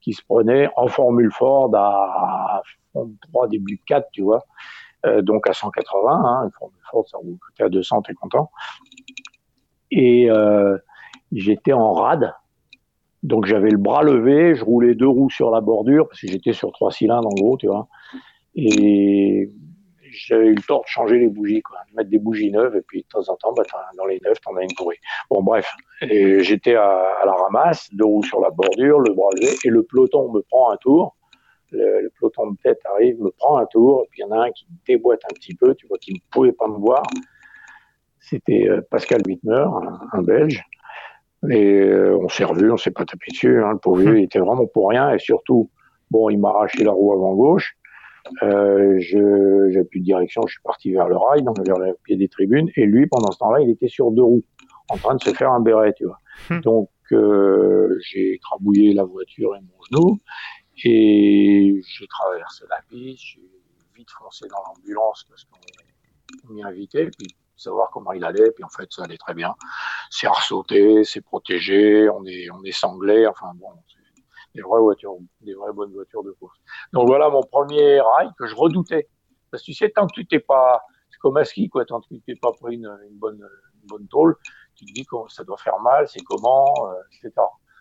qui 0.00 0.14
se 0.14 0.24
prenait 0.24 0.70
en 0.76 0.88
Formule 0.88 1.30
Ford 1.30 1.70
à 1.74 2.62
fond 2.94 3.12
3, 3.32 3.48
début 3.48 3.78
4, 3.86 4.08
tu 4.12 4.22
vois. 4.22 4.42
Euh, 5.06 5.22
donc 5.22 5.48
à 5.48 5.52
180, 5.52 6.10
hein, 6.10 6.44
une 6.44 6.50
Formule 6.52 6.80
Ford, 6.90 7.06
ça 7.08 7.18
vous 7.22 7.38
coûtait 7.44 7.64
à 7.64 7.68
200, 7.68 8.02
t'es 8.02 8.14
content. 8.14 8.50
Et 9.90 10.30
euh, 10.30 10.78
j'étais 11.32 11.72
en 11.72 11.92
rade, 11.92 12.32
donc 13.22 13.46
j'avais 13.46 13.70
le 13.70 13.78
bras 13.78 14.02
levé, 14.02 14.54
je 14.54 14.64
roulais 14.64 14.94
deux 14.94 15.08
roues 15.08 15.30
sur 15.30 15.50
la 15.50 15.60
bordure, 15.60 16.08
parce 16.08 16.20
que 16.20 16.28
j'étais 16.28 16.52
sur 16.52 16.72
trois 16.72 16.90
cylindres 16.90 17.28
en 17.28 17.34
gros, 17.34 17.56
tu 17.56 17.66
vois. 17.66 17.88
Et 18.54 19.50
j'avais 20.10 20.48
eu 20.48 20.54
le 20.54 20.62
temps 20.62 20.80
de 20.80 20.86
changer 20.86 21.18
les 21.18 21.28
bougies, 21.28 21.62
quoi, 21.62 21.78
de 21.90 21.96
mettre 21.96 22.10
des 22.10 22.18
bougies 22.18 22.50
neuves, 22.50 22.76
et 22.76 22.82
puis 22.82 23.02
de 23.02 23.08
temps 23.08 23.28
en 23.28 23.36
temps, 23.36 23.52
bah, 23.52 23.62
dans 23.96 24.06
les 24.06 24.20
neuves, 24.24 24.40
t'en 24.44 24.56
as 24.56 24.62
une 24.62 24.74
pourrie. 24.76 24.98
Bon, 25.30 25.42
bref, 25.42 25.70
j'étais 26.00 26.74
à, 26.74 27.22
la 27.24 27.32
ramasse, 27.32 27.88
deux 27.92 28.06
roues 28.06 28.24
sur 28.24 28.40
la 28.40 28.50
bordure, 28.50 29.00
le 29.00 29.12
bras 29.12 29.30
levé, 29.36 29.52
et 29.64 29.68
le 29.68 29.82
peloton 29.82 30.32
me 30.32 30.40
prend 30.42 30.72
un 30.72 30.76
tour 30.76 31.16
le, 31.72 32.10
peloton 32.18 32.50
de 32.50 32.56
tête 32.62 32.80
arrive, 32.84 33.20
me 33.20 33.30
prend 33.30 33.58
un 33.58 33.66
tour, 33.66 34.04
et 34.04 34.08
puis 34.10 34.22
il 34.22 34.28
y 34.28 34.32
en 34.32 34.32
a 34.32 34.46
un 34.46 34.50
qui 34.50 34.66
déboîte 34.86 35.24
un 35.24 35.34
petit 35.34 35.54
peu, 35.54 35.74
tu 35.74 35.86
vois, 35.86 35.98
qui 35.98 36.12
ne 36.12 36.18
pouvait 36.30 36.52
pas 36.52 36.66
me 36.68 36.78
voir. 36.78 37.02
C'était 38.20 38.68
euh, 38.68 38.80
Pascal 38.90 39.22
Wittmer, 39.26 39.66
un, 40.12 40.22
Belge. 40.22 40.62
Et 41.48 41.80
euh, 41.80 42.18
on 42.20 42.28
s'est 42.28 42.44
revu, 42.44 42.70
on 42.70 42.76
s'est 42.76 42.90
pas 42.90 43.04
tapé 43.04 43.26
dessus. 43.30 43.62
Hein, 43.62 43.72
le 43.72 43.78
pauvre 43.78 44.02
il 44.02 44.24
était 44.24 44.38
vraiment 44.38 44.66
pour 44.66 44.90
rien. 44.90 45.12
Et 45.12 45.18
surtout, 45.18 45.70
bon, 46.10 46.28
il 46.28 46.38
m'a 46.38 46.50
arraché 46.50 46.84
la 46.84 46.92
roue 46.92 47.12
avant 47.12 47.34
gauche. 47.34 47.76
Euh, 48.42 48.98
je 49.00 49.70
j'ai 49.72 49.82
plus 49.84 50.00
de 50.00 50.04
direction, 50.04 50.42
je 50.46 50.52
suis 50.52 50.62
parti 50.62 50.92
vers 50.92 51.08
le 51.08 51.16
rail, 51.16 51.42
donc 51.42 51.58
vers 51.64 51.78
le 51.78 51.94
pied 52.04 52.16
des 52.16 52.28
tribunes. 52.28 52.68
Et 52.76 52.84
lui, 52.84 53.06
pendant 53.06 53.30
ce 53.32 53.38
temps-là, 53.38 53.60
il 53.60 53.70
était 53.70 53.88
sur 53.88 54.10
deux 54.10 54.22
roues, 54.22 54.44
en 54.90 54.96
train 54.96 55.14
de 55.14 55.22
se 55.22 55.30
faire 55.30 55.50
un 55.50 55.60
béret, 55.60 55.94
tu 55.94 56.04
vois. 56.04 56.18
Hmm. 56.50 56.60
Donc 56.60 56.90
euh, 57.12 57.98
j'ai 58.02 58.34
écrabouillé 58.34 58.92
la 58.92 59.04
voiture 59.04 59.56
et 59.56 59.60
mon 59.60 59.82
genou. 59.90 60.18
Et 60.84 61.80
j'ai 61.82 62.06
traversé 62.06 62.64
la 62.68 62.80
piste, 62.88 63.22
j'ai 63.22 63.50
vite 63.96 64.10
foncé 64.10 64.46
dans 64.48 64.62
l'ambulance 64.66 65.24
parce 65.28 65.44
qu'on 65.44 66.52
m'y 66.52 66.62
invitait, 66.62 67.06
puis 67.06 67.26
savoir 67.60 67.90
comment 67.90 68.12
il 68.12 68.24
allait, 68.24 68.50
puis 68.52 68.64
en 68.64 68.68
fait 68.68 68.90
ça 68.90 69.04
allait 69.04 69.18
très 69.18 69.34
bien. 69.34 69.54
C'est 70.10 70.28
ressauté, 70.28 71.04
c'est 71.04 71.20
protégé, 71.20 72.08
on 72.10 72.24
est, 72.24 72.50
on 72.50 72.62
est 72.64 72.72
sanglé, 72.72 73.26
enfin 73.26 73.52
bon, 73.54 73.68
des 74.54 74.62
vraies 74.62 74.80
voitures, 74.80 75.16
des 75.40 75.54
vraies 75.54 75.72
bonnes 75.72 75.92
voitures 75.92 76.22
de 76.22 76.32
course. 76.32 76.58
Donc 76.92 77.06
voilà 77.06 77.28
mon 77.28 77.42
premier 77.42 78.00
rail 78.00 78.30
que 78.38 78.46
je 78.46 78.54
redoutais. 78.54 79.08
Parce 79.50 79.62
que 79.62 79.66
tu 79.66 79.74
sais, 79.74 79.90
tant 79.90 80.06
que 80.06 80.14
tu 80.14 80.26
t'es 80.26 80.38
pas, 80.38 80.82
c'est 81.10 81.18
comme 81.18 81.36
à 81.36 81.44
ski, 81.44 81.68
quoi, 81.68 81.84
tant 81.84 82.00
que 82.00 82.06
tu 82.08 82.20
t'es 82.20 82.36
pas 82.36 82.52
pris 82.52 82.76
une, 82.76 82.96
bonne, 83.12 83.40
une 83.82 83.86
bonne 83.86 84.06
tôle, 84.08 84.36
tu 84.74 84.84
te 84.84 84.92
dis 84.92 85.04
que 85.04 85.16
ça 85.28 85.44
doit 85.44 85.56
faire 85.56 85.78
mal, 85.80 86.06
c'est 86.08 86.22
comment, 86.22 86.66
euh, 86.88 86.94
etc. 87.12 87.32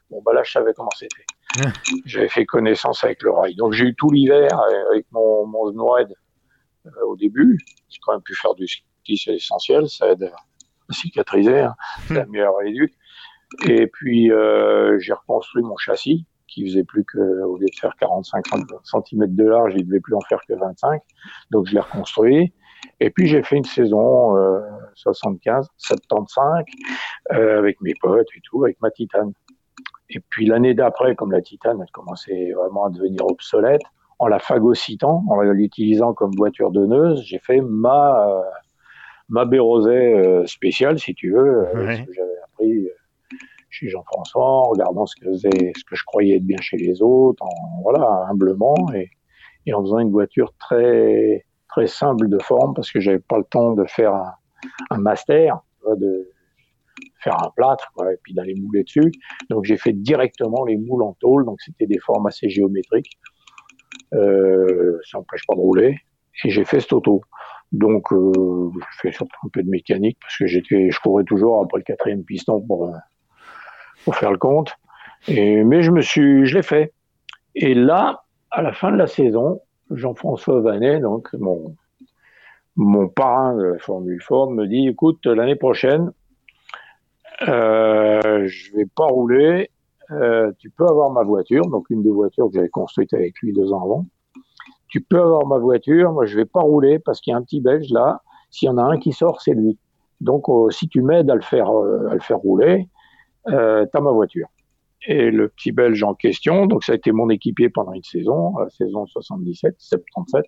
Bon, 0.09 0.21
bah 0.23 0.33
là, 0.33 0.41
je 0.43 0.51
savais 0.51 0.73
comment 0.73 0.89
c'était. 0.97 1.25
J'avais 2.05 2.29
fait 2.29 2.45
connaissance 2.45 3.03
avec 3.03 3.21
le 3.21 3.31
rail. 3.31 3.55
Donc 3.55 3.73
j'ai 3.73 3.85
eu 3.85 3.95
tout 3.95 4.09
l'hiver 4.09 4.59
avec 4.91 5.05
mon, 5.11 5.45
mon 5.45 5.69
euh, 5.97 7.05
au 7.05 7.15
début. 7.15 7.59
J'ai 7.89 7.99
quand 8.01 8.13
même 8.13 8.21
pu 8.21 8.35
faire 8.35 8.55
du 8.55 8.67
ski, 8.67 8.83
c'est 9.17 9.35
essentiel, 9.35 9.87
ça 9.89 10.11
aide 10.11 10.23
à 10.23 10.93
cicatriser, 10.93 11.59
hein. 11.59 11.75
la 12.09 12.25
meilleure 12.25 12.57
réduite. 12.57 12.93
Et 13.67 13.87
puis 13.87 14.31
euh, 14.31 14.99
j'ai 14.99 15.13
reconstruit 15.13 15.63
mon 15.63 15.77
châssis 15.77 16.25
qui 16.47 16.67
faisait 16.67 16.83
plus 16.83 17.03
que, 17.05 17.43
au 17.43 17.57
lieu 17.57 17.67
de 17.67 17.79
faire 17.79 17.95
45 17.99 18.45
cm 18.83 19.35
de 19.35 19.43
large, 19.43 19.73
il 19.75 19.85
devait 19.85 19.99
plus 19.99 20.15
en 20.15 20.21
faire 20.21 20.39
que 20.47 20.53
25. 20.53 21.01
Donc 21.51 21.67
je 21.67 21.73
l'ai 21.73 21.79
reconstruit. 21.79 22.53
Et 22.99 23.09
puis 23.09 23.27
j'ai 23.27 23.43
fait 23.43 23.57
une 23.57 23.65
saison 23.65 24.37
euh, 24.37 24.61
75, 24.95 25.67
75 25.77 26.63
euh, 27.33 27.59
avec 27.59 27.79
mes 27.81 27.93
potes 28.01 28.27
et 28.35 28.41
tout, 28.43 28.63
avec 28.63 28.79
ma 28.81 28.89
titane. 28.89 29.33
Et 30.09 30.19
puis 30.19 30.47
l'année 30.47 30.73
d'après, 30.73 31.15
comme 31.15 31.31
la 31.31 31.41
Titane 31.41 31.79
elle 31.81 31.91
commençait 31.91 32.51
vraiment 32.53 32.85
à 32.85 32.89
devenir 32.89 33.25
obsolète, 33.25 33.81
en 34.17 34.27
la 34.27 34.39
phagocytant, 34.39 35.23
en 35.29 35.41
l'utilisant 35.41 36.13
comme 36.13 36.31
voiture 36.35 36.71
donneuse, 36.71 37.21
j'ai 37.23 37.39
fait 37.39 37.61
ma 37.61 38.27
euh, 38.27 38.41
ma 39.29 39.45
Béroset 39.45 40.13
euh, 40.13 40.45
spéciale, 40.45 40.99
si 40.99 41.13
tu 41.13 41.31
veux, 41.31 41.67
euh, 41.67 41.95
ce 41.95 42.01
que 42.03 42.13
j'avais 42.13 42.37
appris 42.45 42.87
chez 43.69 43.87
Jean-François, 43.87 44.43
en 44.43 44.69
regardant 44.69 45.05
ce 45.05 45.15
que, 45.15 45.35
ce 45.35 45.47
que 45.49 45.95
je 45.95 46.03
croyais 46.05 46.37
être 46.37 46.45
bien 46.45 46.57
chez 46.61 46.77
les 46.77 47.01
autres, 47.01 47.43
en, 47.43 47.81
voilà, 47.83 48.25
humblement, 48.29 48.75
et, 48.95 49.09
et 49.65 49.73
en 49.73 49.81
faisant 49.81 49.99
une 49.99 50.11
voiture 50.11 50.53
très 50.59 51.45
très 51.67 51.85
simple 51.85 52.27
de 52.27 52.39
forme, 52.41 52.73
parce 52.73 52.91
que 52.91 52.99
j'avais 52.99 53.19
pas 53.19 53.37
le 53.37 53.43
temps 53.43 53.73
de 53.73 53.85
faire 53.85 54.13
un, 54.15 54.33
un 54.89 54.97
master, 54.97 55.59
de, 55.85 56.27
faire 57.19 57.41
un 57.43 57.49
plâtre 57.55 57.91
quoi, 57.95 58.11
et 58.11 58.17
puis 58.23 58.33
d'aller 58.33 58.55
mouler 58.55 58.83
dessus. 58.83 59.11
Donc 59.49 59.65
j'ai 59.65 59.77
fait 59.77 59.93
directement 59.93 60.65
les 60.65 60.77
moules 60.77 61.03
en 61.03 61.13
tôle, 61.13 61.45
donc 61.45 61.61
c'était 61.61 61.85
des 61.85 61.99
formes 61.99 62.27
assez 62.27 62.49
géométriques. 62.49 63.19
Euh, 64.13 64.99
ça 65.09 65.17
n'empêche 65.17 65.45
pas 65.47 65.55
de 65.55 65.59
rouler. 65.59 65.99
Et 66.43 66.49
j'ai 66.49 66.65
fait 66.65 66.79
cette 66.79 66.93
auto. 66.93 67.21
Donc 67.71 68.11
euh, 68.11 68.71
je 68.73 68.99
fais 69.01 69.11
surtout 69.11 69.37
un 69.45 69.49
peu 69.49 69.63
de 69.63 69.69
mécanique 69.69 70.17
parce 70.21 70.37
que 70.37 70.47
j'étais, 70.47 70.89
je 70.89 70.99
courais 70.99 71.23
toujours 71.23 71.61
après 71.61 71.79
le 71.79 71.83
quatrième 71.83 72.23
piston 72.23 72.61
pour 72.61 72.87
euh, 72.87 72.97
pour 74.05 74.15
faire 74.15 74.31
le 74.31 74.37
compte. 74.37 74.73
Et, 75.27 75.63
mais 75.63 75.83
je 75.83 75.91
me 75.91 76.01
suis, 76.01 76.45
je 76.45 76.55
l'ai 76.55 76.63
fait. 76.63 76.93
Et 77.55 77.73
là, 77.73 78.23
à 78.51 78.61
la 78.61 78.71
fin 78.71 78.91
de 78.91 78.97
la 78.97 79.07
saison, 79.07 79.61
Jean-François 79.91 80.61
Vanet, 80.61 80.99
donc 80.99 81.29
mon 81.33 81.75
mon 82.75 83.09
parrain 83.09 83.55
de 83.57 83.77
Formule 83.79 84.21
Ford, 84.21 84.51
me 84.51 84.65
dit 84.65 84.87
écoute, 84.87 85.25
l'année 85.25 85.57
prochaine, 85.57 86.13
euh, 87.47 88.47
je 88.47 88.75
vais 88.75 88.85
pas 88.85 89.05
rouler. 89.05 89.69
Euh, 90.11 90.51
tu 90.57 90.69
peux 90.69 90.87
avoir 90.87 91.11
ma 91.11 91.23
voiture, 91.23 91.63
donc 91.67 91.89
une 91.89 92.01
des 92.01 92.09
voitures 92.09 92.47
que 92.47 92.55
j'avais 92.55 92.69
construite 92.69 93.13
avec 93.13 93.39
lui 93.41 93.53
deux 93.53 93.71
ans 93.71 93.83
avant. 93.83 94.05
Tu 94.89 95.01
peux 95.01 95.19
avoir 95.19 95.45
ma 95.47 95.57
voiture, 95.57 96.11
moi 96.11 96.25
je 96.25 96.35
vais 96.35 96.45
pas 96.45 96.61
rouler 96.61 96.99
parce 96.99 97.21
qu'il 97.21 97.31
y 97.31 97.33
a 97.33 97.37
un 97.37 97.43
petit 97.43 97.61
Belge 97.61 97.89
là. 97.91 98.21
S'il 98.51 98.67
y 98.67 98.69
en 98.69 98.77
a 98.77 98.83
un 98.83 98.97
qui 98.97 99.11
sort, 99.11 99.41
c'est 99.41 99.53
lui. 99.53 99.77
Donc 100.21 100.49
euh, 100.49 100.69
si 100.71 100.87
tu 100.89 101.01
m'aides 101.01 101.29
à 101.29 101.35
le 101.35 101.41
faire, 101.41 101.69
euh, 101.69 102.09
à 102.09 102.13
le 102.15 102.19
faire 102.19 102.37
rouler, 102.37 102.87
euh, 103.47 103.85
t'as 103.91 104.01
ma 104.01 104.11
voiture 104.11 104.47
et 105.07 105.31
le 105.31 105.47
petit 105.49 105.71
Belge 105.71 106.03
en 106.03 106.13
question, 106.13 106.65
donc 106.65 106.83
ça 106.83 106.91
a 106.91 106.95
été 106.95 107.11
mon 107.11 107.29
équipier 107.29 107.69
pendant 107.69 107.93
une 107.93 108.03
saison, 108.03 108.57
la 108.57 108.69
saison 108.69 109.05
77, 109.05 109.75
77, 109.77 110.45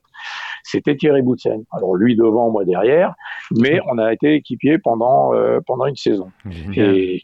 c'était 0.64 0.96
Thierry 0.96 1.22
Boutsen. 1.22 1.64
Alors 1.72 1.96
lui 1.96 2.16
devant, 2.16 2.52
moi 2.52 2.66
derrière, 2.66 3.14
mais 3.52 3.80
on 3.90 3.98
a 3.98 4.14
été 4.14 4.36
équipier 4.36 4.78
pendant 4.78 5.34
euh, 5.34 5.60
pendant 5.66 5.86
une 5.86 5.96
saison. 5.96 6.32
Et 6.76 7.24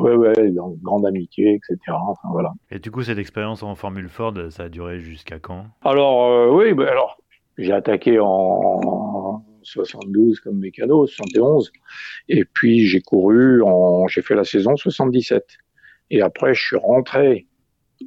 ouais, 0.00 0.14
ouais, 0.14 0.50
donc 0.50 0.80
grande 0.80 1.06
amitié, 1.06 1.54
etc. 1.54 1.78
Enfin 1.88 2.28
voilà. 2.30 2.52
Et 2.70 2.78
du 2.78 2.90
coup, 2.90 3.02
cette 3.02 3.18
expérience 3.18 3.62
en 3.62 3.74
Formule 3.74 4.08
Ford, 4.08 4.34
ça 4.50 4.64
a 4.64 4.68
duré 4.68 5.00
jusqu'à 5.00 5.38
quand? 5.38 5.66
Alors 5.82 6.24
euh, 6.24 6.50
oui, 6.50 6.72
bah, 6.74 6.90
alors 6.90 7.18
j'ai 7.58 7.72
attaqué 7.72 8.18
en 8.20 9.44
72 9.62 10.40
comme 10.40 10.58
mécano, 10.58 11.06
71, 11.06 11.72
et 12.28 12.44
puis 12.44 12.86
j'ai 12.86 13.00
couru 13.00 13.62
en, 13.62 14.06
j'ai 14.08 14.22
fait 14.22 14.34
la 14.34 14.44
saison 14.44 14.76
77. 14.76 15.44
Et 16.10 16.20
après, 16.20 16.54
je 16.54 16.62
suis 16.62 16.76
rentré 16.76 17.46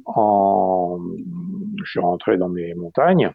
en, 0.06 0.98
je 1.84 1.90
suis 1.90 2.00
rentré 2.00 2.36
dans 2.36 2.48
mes 2.48 2.74
montagnes. 2.74 3.30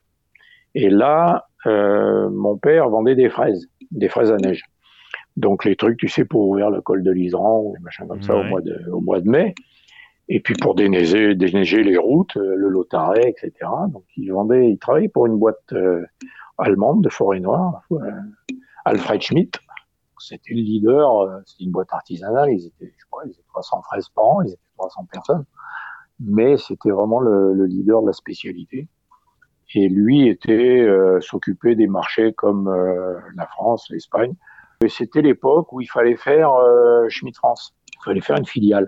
Et 0.75 0.89
là, 0.89 1.47
euh, 1.65 2.29
mon 2.29 2.57
père 2.57 2.89
vendait 2.89 3.15
des 3.15 3.29
fraises, 3.29 3.67
des 3.91 4.09
fraises 4.09 4.31
à 4.31 4.37
neige. 4.37 4.63
Donc 5.35 5.65
les 5.65 5.75
trucs, 5.75 5.97
tu 5.97 6.07
sais, 6.07 6.25
pour 6.25 6.47
ouvrir 6.47 6.69
le 6.69 6.81
col 6.81 7.03
de 7.03 7.11
l'Isran 7.11 7.61
ou 7.63 7.73
des 7.75 7.83
machins 7.83 8.07
comme 8.07 8.21
ça 8.21 8.35
au 8.35 8.43
mois 8.43 8.61
de, 8.61 8.89
au 8.91 9.01
mois 9.01 9.19
de 9.19 9.29
mai. 9.29 9.55
Et 10.29 10.39
puis 10.39 10.53
pour 10.55 10.75
déneiger, 10.75 11.35
déneiger 11.35 11.83
les 11.83 11.97
routes, 11.97 12.37
euh, 12.37 12.55
le 12.55 12.69
Lotaret, 12.69 13.29
etc. 13.29 13.69
Donc 13.89 14.03
il 14.15 14.31
vendait, 14.31 14.69
il 14.69 14.77
travaillait 14.77 15.09
pour 15.09 15.25
une 15.25 15.37
boîte 15.37 15.73
euh, 15.73 16.05
allemande 16.57 17.03
de 17.03 17.09
forêt 17.09 17.39
noire, 17.39 17.81
euh, 17.91 18.11
Alfred 18.85 19.21
Schmidt. 19.21 19.59
C'était 20.19 20.53
le 20.53 20.61
leader, 20.61 21.21
euh, 21.21 21.39
c'était 21.45 21.65
une 21.65 21.71
boîte 21.71 21.91
artisanale, 21.91 22.51
ils 22.51 22.67
étaient, 22.67 22.93
je 22.97 23.05
crois, 23.11 23.23
ils 23.25 23.31
étaient 23.31 23.43
300 23.49 23.81
fraises 23.81 24.07
par 24.09 24.25
an, 24.25 24.41
ils 24.43 24.53
étaient 24.53 24.61
300 24.77 25.07
personnes. 25.11 25.45
Mais 26.21 26.55
c'était 26.55 26.91
vraiment 26.91 27.19
le, 27.19 27.53
le, 27.53 27.65
leader 27.65 28.01
de 28.01 28.07
la 28.07 28.13
spécialité. 28.13 28.87
Et 29.75 29.89
lui 29.89 30.29
était 30.29 30.87
s'occuper 31.19 31.75
des 31.75 31.87
marchés 31.87 32.31
comme 32.33 32.69
la 33.35 33.47
France, 33.47 33.89
l'Espagne. 33.89 34.35
C'était 34.89 35.21
l'époque 35.21 35.71
où 35.73 35.81
il 35.81 35.87
fallait 35.87 36.15
faire 36.15 36.53
euh, 36.53 37.07
Schmidt 37.09 37.35
France. 37.37 37.75
Il 37.93 38.03
fallait 38.03 38.21
faire 38.21 38.37
une 38.37 38.45
filiale. 38.45 38.87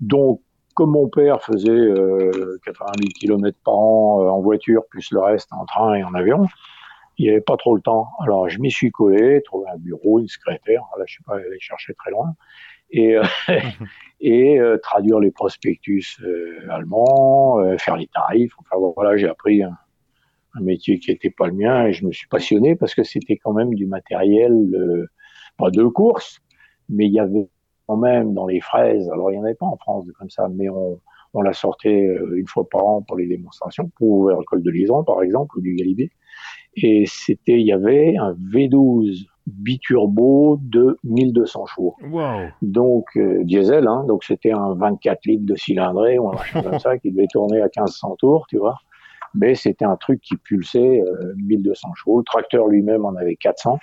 Donc, 0.00 0.40
comme 0.74 0.90
mon 0.90 1.08
père 1.08 1.42
faisait 1.42 1.70
euh, 1.70 2.58
80 2.64 2.92
000 2.98 3.08
km 3.18 3.58
par 3.64 3.74
an 3.74 4.20
euh, 4.20 4.28
en 4.28 4.40
voiture, 4.40 4.82
plus 4.90 5.10
le 5.10 5.20
reste 5.20 5.50
en 5.52 5.64
train 5.64 5.94
et 5.94 6.04
en 6.04 6.14
avion, 6.14 6.46
il 7.16 7.24
n'y 7.24 7.30
avait 7.30 7.40
pas 7.40 7.56
trop 7.56 7.74
le 7.74 7.80
temps. 7.80 8.08
Alors, 8.22 8.48
je 8.48 8.60
m'y 8.60 8.70
suis 8.70 8.90
collé, 8.90 9.40
trouvé 9.42 9.68
un 9.72 9.78
bureau, 9.78 10.20
une 10.20 10.28
secrétaire. 10.28 10.82
Là, 10.98 11.04
je 11.06 11.16
sais 11.16 11.22
pas, 11.26 11.36
aller 11.36 11.58
chercher 11.60 11.94
très 11.94 12.10
loin. 12.10 12.34
Et, 12.90 13.16
euh, 13.16 13.22
euh, 14.24 14.78
traduire 14.82 15.18
les 15.18 15.30
prospectus 15.30 16.20
allemands, 16.70 17.58
faire 17.78 17.96
les 17.96 18.08
tarifs. 18.08 18.52
Enfin, 18.58 18.92
voilà, 18.94 19.16
j'ai 19.16 19.28
appris 19.28 19.62
un, 19.62 19.78
un 20.56 20.60
métier 20.62 20.98
qui 20.98 21.10
n'était 21.10 21.30
pas 21.30 21.46
le 21.46 21.54
mien 21.54 21.86
et 21.86 21.92
je 21.92 22.06
me 22.06 22.12
suis 22.12 22.28
passionné 22.28 22.76
parce 22.76 22.94
que 22.94 23.02
c'était 23.02 23.36
quand 23.36 23.52
même 23.52 23.74
du 23.74 23.86
matériel, 23.86 24.52
pas 25.58 25.70
de 25.70 25.84
course, 25.84 26.38
mais 26.88 27.06
il 27.06 27.12
y 27.12 27.20
avait 27.20 27.48
quand 27.86 27.96
même 27.96 28.34
dans 28.34 28.46
les 28.46 28.60
fraises, 28.60 29.08
alors 29.10 29.30
il 29.30 29.34
n'y 29.34 29.40
en 29.40 29.44
avait 29.44 29.54
pas 29.54 29.66
en 29.66 29.76
France 29.76 30.06
de 30.06 30.12
comme 30.12 30.30
ça, 30.30 30.48
mais 30.52 30.68
on, 30.68 30.98
on 31.34 31.42
la 31.42 31.52
sortait 31.52 32.08
une 32.34 32.46
fois 32.46 32.68
par 32.68 32.84
an 32.84 33.02
pour 33.02 33.16
les 33.16 33.26
démonstrations, 33.26 33.90
pour 33.96 34.10
ouvrir 34.10 34.38
le 34.38 34.44
col 34.44 34.62
de 34.62 34.70
Lisan 34.70 35.04
par 35.04 35.22
exemple, 35.22 35.58
ou 35.58 35.60
du 35.60 35.74
Galibé. 35.74 36.10
Et 36.76 37.04
c'était, 37.06 37.60
il 37.60 37.66
y 37.66 37.72
avait 37.72 38.16
un 38.16 38.32
V12 38.32 39.26
biturbo 39.46 40.58
de 40.60 40.98
1200 41.04 41.66
chevaux. 41.66 41.94
Wow. 42.10 42.48
Donc, 42.62 43.04
euh, 43.16 43.44
diesel, 43.44 43.86
hein, 43.86 44.04
donc 44.08 44.24
c'était 44.24 44.52
un 44.52 44.74
24 44.74 45.24
litres 45.26 45.46
de 45.46 45.54
cylindrée 45.54 46.18
ou 46.18 46.28
un 46.28 46.34
machin 46.34 46.62
comme 46.62 46.78
ça 46.78 46.98
qui 46.98 47.12
devait 47.12 47.28
tourner 47.30 47.60
à 47.60 47.66
1500 47.66 48.16
tours, 48.18 48.46
tu 48.48 48.58
vois. 48.58 48.76
Mais 49.34 49.54
c'était 49.54 49.84
un 49.84 49.96
truc 49.96 50.20
qui 50.20 50.36
pulsait 50.36 51.00
euh, 51.00 51.34
1200 51.36 51.94
chevaux. 51.94 52.18
Le 52.18 52.24
tracteur 52.24 52.66
lui-même 52.66 53.04
en 53.04 53.14
avait 53.16 53.36
400. 53.36 53.78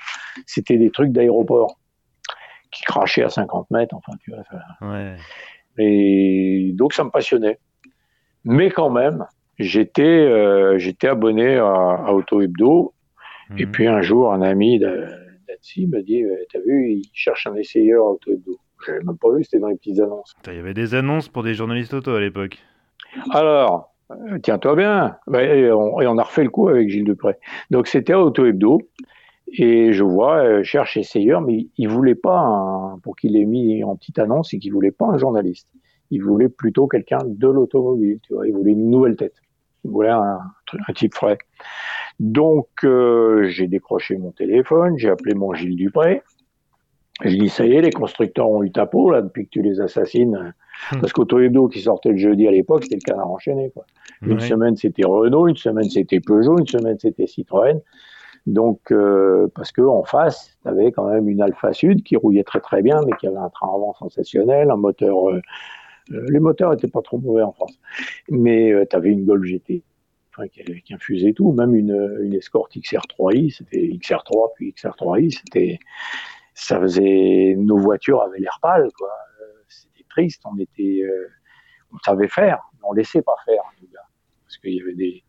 C'était 0.46 0.78
des 0.78 0.92
trucs 0.92 1.12
d'aéroport 1.12 1.78
qui 2.72 2.84
crachaient 2.84 3.24
à 3.24 3.30
50 3.30 3.70
mètres, 3.72 3.96
enfin, 3.96 4.14
tu 4.24 4.32
vois. 4.32 4.90
Ouais. 4.90 5.16
Et 5.78 6.72
donc, 6.74 6.94
ça 6.94 7.04
me 7.04 7.10
passionnait. 7.10 7.60
Mais 8.46 8.70
quand 8.72 8.90
même, 8.90 9.26
j'étais 9.60 10.04
euh, 10.04 10.78
j'étais 10.78 11.08
abonné 11.08 11.58
à, 11.58 11.66
à 11.66 12.12
Auto 12.12 12.42
Hebdo. 12.42 12.94
Mhm. 13.50 13.60
Et 13.60 13.66
puis 13.68 13.88
un 13.88 14.02
jour, 14.02 14.34
un 14.34 14.42
ami 14.42 14.80
d'Annecy 14.80 15.88
me 15.88 16.02
dit 16.02 16.24
euh, 16.24 16.36
T'as 16.52 16.60
vu, 16.60 16.92
il 16.92 17.10
cherche 17.14 17.48
un 17.48 17.56
essayeur 17.56 18.06
à 18.06 18.12
Auto 18.12 18.32
Hebdo. 18.32 18.58
J'avais 18.86 19.00
même 19.00 19.18
pas 19.18 19.34
vu, 19.34 19.44
c'était 19.44 19.60
dans 19.60 19.70
les 19.70 19.78
petites 19.78 20.00
annonces. 20.00 20.36
Il 20.48 20.56
y 20.56 20.60
avait 20.60 20.74
des 20.74 20.94
annonces 20.94 21.30
pour 21.30 21.44
des 21.44 21.54
journalistes 21.54 21.94
auto 21.94 22.12
à 22.12 22.20
l'époque. 22.20 22.58
Alors, 23.32 23.74
euh, 23.74 23.93
tiens-toi 24.44 24.76
bien. 24.76 25.18
Bah, 25.28 25.44
et, 25.44 25.72
on, 25.72 26.02
et 26.02 26.08
on 26.08 26.18
a 26.18 26.24
refait 26.24 26.44
le 26.44 26.50
coup 26.50 26.68
avec 26.70 26.90
Gilles 26.90 27.04
Dupré. 27.06 27.36
Donc 27.72 27.88
c'était 27.88 28.14
à 28.14 28.20
Auto 28.22 28.46
Hebdo. 28.46 28.82
Et 29.58 29.94
je 29.94 30.04
vois, 30.04 30.38
euh, 30.44 30.64
cherche 30.64 30.98
essayeur, 30.98 31.42
mais 31.42 31.68
il 31.78 31.88
voulait 31.90 32.16
pas, 32.16 32.40
un- 32.40 33.00
pour 33.04 33.16
qu'il 33.16 33.38
ait 33.38 33.46
mis 33.46 33.84
en 33.84 33.96
petite 33.96 34.18
annonce, 34.20 34.50
c'est 34.52 34.58
qu'il 34.60 34.74
voulait 34.74 34.92
pas 34.92 35.06
un 35.08 35.18
journaliste. 35.18 35.68
Il 36.12 36.24
voulait 36.24 36.50
plutôt 36.50 36.88
quelqu'un 36.88 37.20
de 37.26 37.48
l'automobile, 37.48 38.20
tu 38.26 38.34
vois. 38.34 38.48
Il 38.48 38.54
voulait 38.54 38.72
une 38.72 38.90
nouvelle 38.90 39.16
tête. 39.16 39.36
Il 39.86 39.92
voulait 39.92 40.10
un, 40.10 40.40
un 40.88 40.94
type 40.94 41.14
frais. 41.14 41.38
Donc, 42.20 42.68
euh, 42.84 43.44
j'ai 43.50 43.68
décroché 43.68 44.18
mon 44.18 44.32
téléphone, 44.32 44.98
j'ai 44.98 45.10
appelé 45.10 45.34
mon 45.36 45.54
Gilles 45.54 45.76
Dupré. 45.76 46.22
Je 47.24 47.38
dis, 47.38 47.50
ça 47.50 47.66
y 47.66 47.74
est, 47.74 47.82
les 47.82 47.92
constructeurs 47.92 48.50
ont 48.50 48.64
eu 48.64 48.72
ta 48.72 48.86
peau, 48.86 49.10
là, 49.10 49.22
depuis 49.22 49.46
que 49.46 49.50
tu 49.50 49.62
les 49.62 49.82
assassines. 49.82 50.54
Hmm. 50.92 51.00
Parce 51.00 51.14
qu'Auto 51.14 51.40
Hebdo, 51.40 51.68
qui 51.68 51.82
sortait 51.82 52.10
le 52.10 52.18
jeudi 52.18 52.48
à 52.48 52.52
l'époque, 52.52 52.84
c'était 52.84 52.96
le 52.96 53.02
canard 53.02 53.32
enchaîné, 53.32 53.72
quoi. 53.72 53.86
Une 54.26 54.40
semaine 54.40 54.76
c'était 54.76 55.06
Renault, 55.06 55.48
une 55.48 55.58
semaine 55.58 55.90
c'était 55.90 56.20
Peugeot, 56.20 56.58
une 56.58 56.68
semaine 56.68 56.98
c'était 56.98 57.28
Citroën. 57.28 57.82
Donc 58.46 58.92
euh, 58.92 59.48
parce 59.56 59.72
que 59.72 59.82
en 59.82 60.04
face, 60.04 60.58
tu 60.62 60.68
avais 60.68 60.92
quand 60.92 61.10
même 61.10 61.30
une 61.30 61.42
Alpha 61.42 61.74
Sud 61.74 62.04
qui 62.04 62.16
roulait 62.16 62.44
très 62.44 62.60
très 62.60 62.82
bien, 62.82 63.02
mais 63.06 63.14
qui 63.20 63.28
avait 63.28 63.38
un 63.38 63.50
train 63.50 63.68
avant 63.74 63.94
sensationnel, 63.94 64.70
un 64.70 64.76
moteur. 64.76 65.30
euh, 65.30 65.42
euh, 66.12 66.26
les 66.30 66.40
moteurs 66.40 66.74
étaient 66.74 66.90
pas 66.90 67.02
trop 67.02 67.18
mauvais 67.18 67.44
en 67.44 67.54
France, 67.54 67.80
mais 68.30 68.74
tu 68.90 68.96
avais 68.96 69.10
une 69.10 69.26
Golf 69.26 69.44
GT. 69.44 69.84
Enfin, 70.36 70.48
qui, 70.48 70.64
qui 70.82 70.94
infusait 70.96 71.32
tout, 71.34 71.52
même 71.52 71.76
une, 71.76 72.18
une 72.24 72.34
Escort 72.34 72.68
XR3i, 72.76 73.56
c'était 73.56 73.88
XR3 74.02 74.50
puis 74.56 74.74
XR3i, 74.76 75.30
c'était, 75.30 75.80
ça 76.54 76.80
faisait, 76.80 77.56
nos 77.58 77.78
voitures 77.78 78.22
avaient 78.22 78.40
l'air 78.40 78.60
pâles, 78.62 78.90
quoi. 78.98 79.10
Euh, 79.42 79.64
C'était 79.68 80.06
triste, 80.10 80.42
on 80.46 80.58
était, 80.60 81.02
euh, 81.04 81.28
on 81.92 81.98
savait 82.00 82.28
faire, 82.28 82.60
mais 82.74 82.80
on 82.84 82.94
laissait 82.94 83.22
pas 83.22 83.36
faire, 83.46 83.64
les 83.82 83.88
gars. 83.88 84.08
Parce 84.44 84.58
qu'il 84.58 84.74
y 84.74 84.82
avait 84.82 84.96
des, 84.96 85.24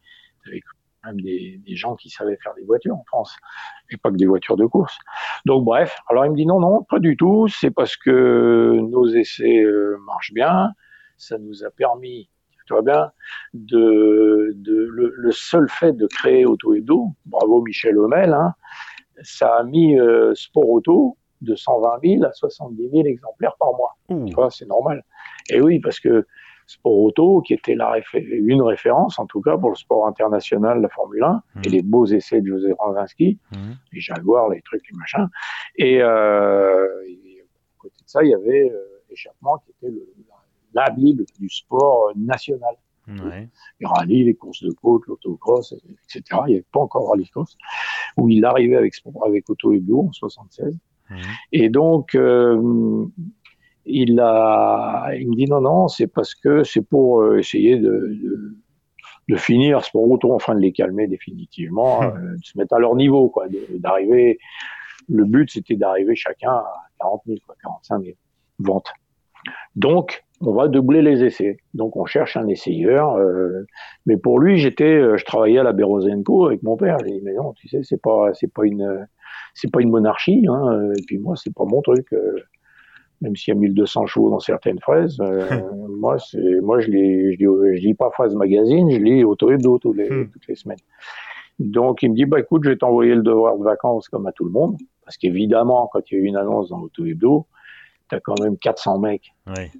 quand 1.02 1.08
même 1.08 1.20
des, 1.20 1.60
des 1.66 1.76
gens 1.76 1.96
qui 1.96 2.10
savaient 2.10 2.38
faire 2.42 2.54
des 2.54 2.64
voitures 2.64 2.96
en 2.96 3.04
France, 3.04 3.36
et 3.90 3.96
pas 3.96 4.10
que 4.10 4.16
des 4.16 4.26
voitures 4.26 4.56
de 4.56 4.66
course. 4.66 4.98
Donc 5.46 5.64
bref, 5.64 5.98
alors 6.08 6.24
il 6.26 6.32
me 6.32 6.36
dit 6.36 6.46
non, 6.46 6.60
non, 6.60 6.82
pas 6.82 6.98
du 6.98 7.16
tout, 7.16 7.48
c'est 7.48 7.70
parce 7.70 7.96
que 7.96 8.78
nos 8.80 9.06
essais 9.08 9.62
euh, 9.62 9.96
marchent 10.06 10.32
bien, 10.32 10.70
ça 11.16 11.38
nous 11.38 11.64
a 11.64 11.70
permis, 11.70 12.30
tu 12.66 12.72
vois 12.74 12.82
bien, 12.82 13.12
de, 13.52 14.52
de 14.56 14.88
le, 14.90 15.12
le 15.16 15.32
seul 15.32 15.68
fait 15.68 15.92
de 15.92 16.06
créer 16.06 16.44
Auto 16.44 16.74
Hebdo, 16.74 17.08
bravo 17.26 17.62
Michel 17.62 17.98
Homel, 17.98 18.32
hein, 18.32 18.54
ça 19.22 19.56
a 19.56 19.62
mis 19.64 19.98
euh, 19.98 20.34
Sport 20.34 20.68
Auto 20.68 21.16
de 21.40 21.54
120 21.54 21.98
000 22.02 22.24
à 22.24 22.32
70 22.32 22.90
000 22.90 23.06
exemplaires 23.06 23.54
par 23.58 23.72
mois. 23.74 23.96
Tu 24.26 24.34
vois, 24.34 24.50
c'est 24.50 24.66
normal. 24.66 25.04
Et 25.50 25.60
oui, 25.60 25.78
parce 25.80 26.00
que 26.00 26.26
Sport 26.66 26.98
Auto, 26.98 27.42
qui 27.42 27.52
était 27.52 27.74
la 27.74 27.92
réfé- 27.92 28.24
une 28.24 28.62
référence, 28.62 29.18
en 29.18 29.26
tout 29.26 29.42
cas, 29.42 29.58
pour 29.58 29.68
le 29.70 29.76
sport 29.76 30.06
international, 30.06 30.80
la 30.80 30.88
Formule 30.88 31.22
1, 31.22 31.42
et 31.62 31.66
Mhm. 31.68 31.72
les 31.74 31.82
beaux 31.82 32.06
essais 32.06 32.40
de 32.40 32.46
José 32.46 32.74
Ravinsky, 32.78 33.38
Mhm. 33.52 33.76
les 33.92 34.00
Jaguars, 34.00 34.48
les 34.48 34.62
trucs, 34.62 34.82
les 34.90 34.96
machins. 34.96 35.28
Et, 35.76 36.00
euh, 36.02 36.86
et 37.06 37.40
à 37.42 37.78
côté 37.78 37.96
de 38.02 38.08
ça, 38.08 38.22
il 38.22 38.30
y 38.30 38.34
avait 38.34 38.70
euh, 38.70 38.80
Échappement, 39.10 39.58
qui 39.58 39.70
était 39.72 39.92
le, 39.92 40.08
la, 40.74 40.86
la 40.86 40.90
Bible 40.90 41.24
du 41.38 41.48
sport 41.48 42.08
euh, 42.08 42.12
national. 42.16 42.74
Ouais. 43.06 43.48
Les 43.80 43.86
rallyes, 43.86 44.24
les 44.24 44.34
courses 44.34 44.62
de 44.62 44.70
côte, 44.70 45.02
l'autocross, 45.06 45.72
etc. 45.72 46.22
Il 46.46 46.50
n'y 46.50 46.54
avait 46.54 46.64
pas 46.72 46.80
encore 46.80 47.10
rallye 47.10 47.28
cross, 47.28 47.56
où 48.16 48.28
il 48.28 48.44
arrivait 48.44 48.76
avec, 48.76 48.94
avec 49.24 49.50
Auto 49.50 49.72
Hebdo 49.72 50.00
en 50.08 50.12
76. 50.12 50.78
Mhm. 51.10 51.18
Et 51.52 51.68
donc, 51.68 52.14
euh, 52.14 53.06
il, 53.84 54.18
a, 54.20 55.10
il 55.18 55.28
me 55.28 55.36
dit 55.36 55.44
non, 55.46 55.60
non, 55.60 55.88
c'est 55.88 56.06
parce 56.06 56.34
que 56.34 56.64
c'est 56.64 56.80
pour 56.82 57.20
euh, 57.20 57.38
essayer 57.38 57.76
de, 57.76 57.90
de, 57.90 58.56
de 59.28 59.36
finir 59.36 59.84
Sport 59.84 60.10
Auto, 60.10 60.32
enfin 60.32 60.54
de 60.54 60.60
les 60.60 60.72
calmer 60.72 61.06
définitivement, 61.06 62.00
Hmm. 62.00 62.16
euh, 62.16 62.36
de 62.36 62.42
se 62.42 62.56
mettre 62.56 62.74
à 62.74 62.78
leur 62.78 62.94
niveau, 62.96 63.28
quoi, 63.28 63.46
d'arriver. 63.78 64.38
Le 65.08 65.24
but, 65.24 65.50
c'était 65.50 65.76
d'arriver 65.76 66.16
chacun 66.16 66.52
à 66.52 66.72
40 67.00 67.20
000, 67.26 67.38
quoi, 67.46 67.54
45 67.62 68.02
000 68.02 68.16
ventes. 68.60 68.88
Donc, 69.76 70.24
on 70.40 70.52
va 70.52 70.68
doubler 70.68 71.00
les 71.02 71.24
essais. 71.24 71.56
Donc, 71.74 71.96
on 71.96 72.04
cherche 72.06 72.36
un 72.36 72.46
essayeur. 72.48 73.14
euh, 73.16 73.64
mais 74.06 74.16
pour 74.16 74.38
lui, 74.40 74.58
j'étais, 74.58 74.84
euh, 74.84 75.16
je 75.16 75.24
travaillais 75.24 75.58
à 75.58 75.62
la 75.62 75.72
Berosenko 75.72 76.46
avec 76.46 76.62
mon 76.62 76.76
père. 76.76 76.98
J'ai 77.04 77.12
dit, 77.12 77.20
mais 77.22 77.34
non, 77.34 77.52
tu 77.54 77.68
sais, 77.68 77.80
c'est 77.82 78.00
pas, 78.00 78.30
c'est 78.34 78.52
pas 78.52 78.64
une, 78.66 79.06
c'est 79.54 79.70
pas 79.70 79.80
une 79.80 79.90
monarchie. 79.90 80.44
Hein. 80.48 80.90
Et 80.98 81.02
puis 81.06 81.18
moi, 81.18 81.34
c'est 81.36 81.54
pas 81.54 81.64
mon 81.64 81.80
truc. 81.82 82.12
euh, 82.12 82.36
même 83.20 83.36
s'il 83.36 83.54
y 83.54 83.56
a 83.56 83.60
1200 83.60 84.06
chevaux 84.06 84.28
dans 84.30 84.40
certaines 84.40 84.80
fraises, 84.80 85.18
euh, 85.20 85.46
moi, 85.88 86.18
c'est, 86.18 86.60
moi, 86.60 86.80
je 86.80 86.90
lis, 86.90 87.34
je 87.34 87.38
lis, 87.38 87.78
je 87.78 87.86
lis 87.86 87.94
pas 87.94 88.10
Fraise 88.10 88.34
Magazine, 88.34 88.90
je 88.90 88.98
lis 88.98 89.24
Auto 89.24 89.50
Hebdo 89.50 89.78
tous 89.78 89.92
les, 89.94 90.10
Hmm. 90.10 90.28
toutes 90.30 90.46
les 90.48 90.56
semaines. 90.56 90.78
Donc, 91.58 92.02
il 92.02 92.10
me 92.10 92.16
dit, 92.16 92.26
bah, 92.26 92.40
écoute, 92.40 92.62
je 92.64 92.70
vais 92.70 92.76
t'envoyer 92.76 93.14
le 93.14 93.22
devoir 93.22 93.56
de 93.56 93.64
vacances 93.64 94.08
comme 94.08 94.26
à 94.26 94.32
tout 94.32 94.44
le 94.44 94.50
monde. 94.50 94.76
Parce 95.04 95.16
qu'évidemment, 95.16 95.88
quand 95.92 96.00
il 96.10 96.14
y 96.14 96.18
a 96.18 96.20
eu 96.22 96.26
une 96.26 96.36
annonce 96.36 96.68
dans 96.70 96.80
Auto 96.80 97.04
Hebdo, 97.06 97.46
t'as 98.14 98.20
quand 98.20 98.40
même 98.40 98.56
400 98.56 98.98
mecs 98.98 99.32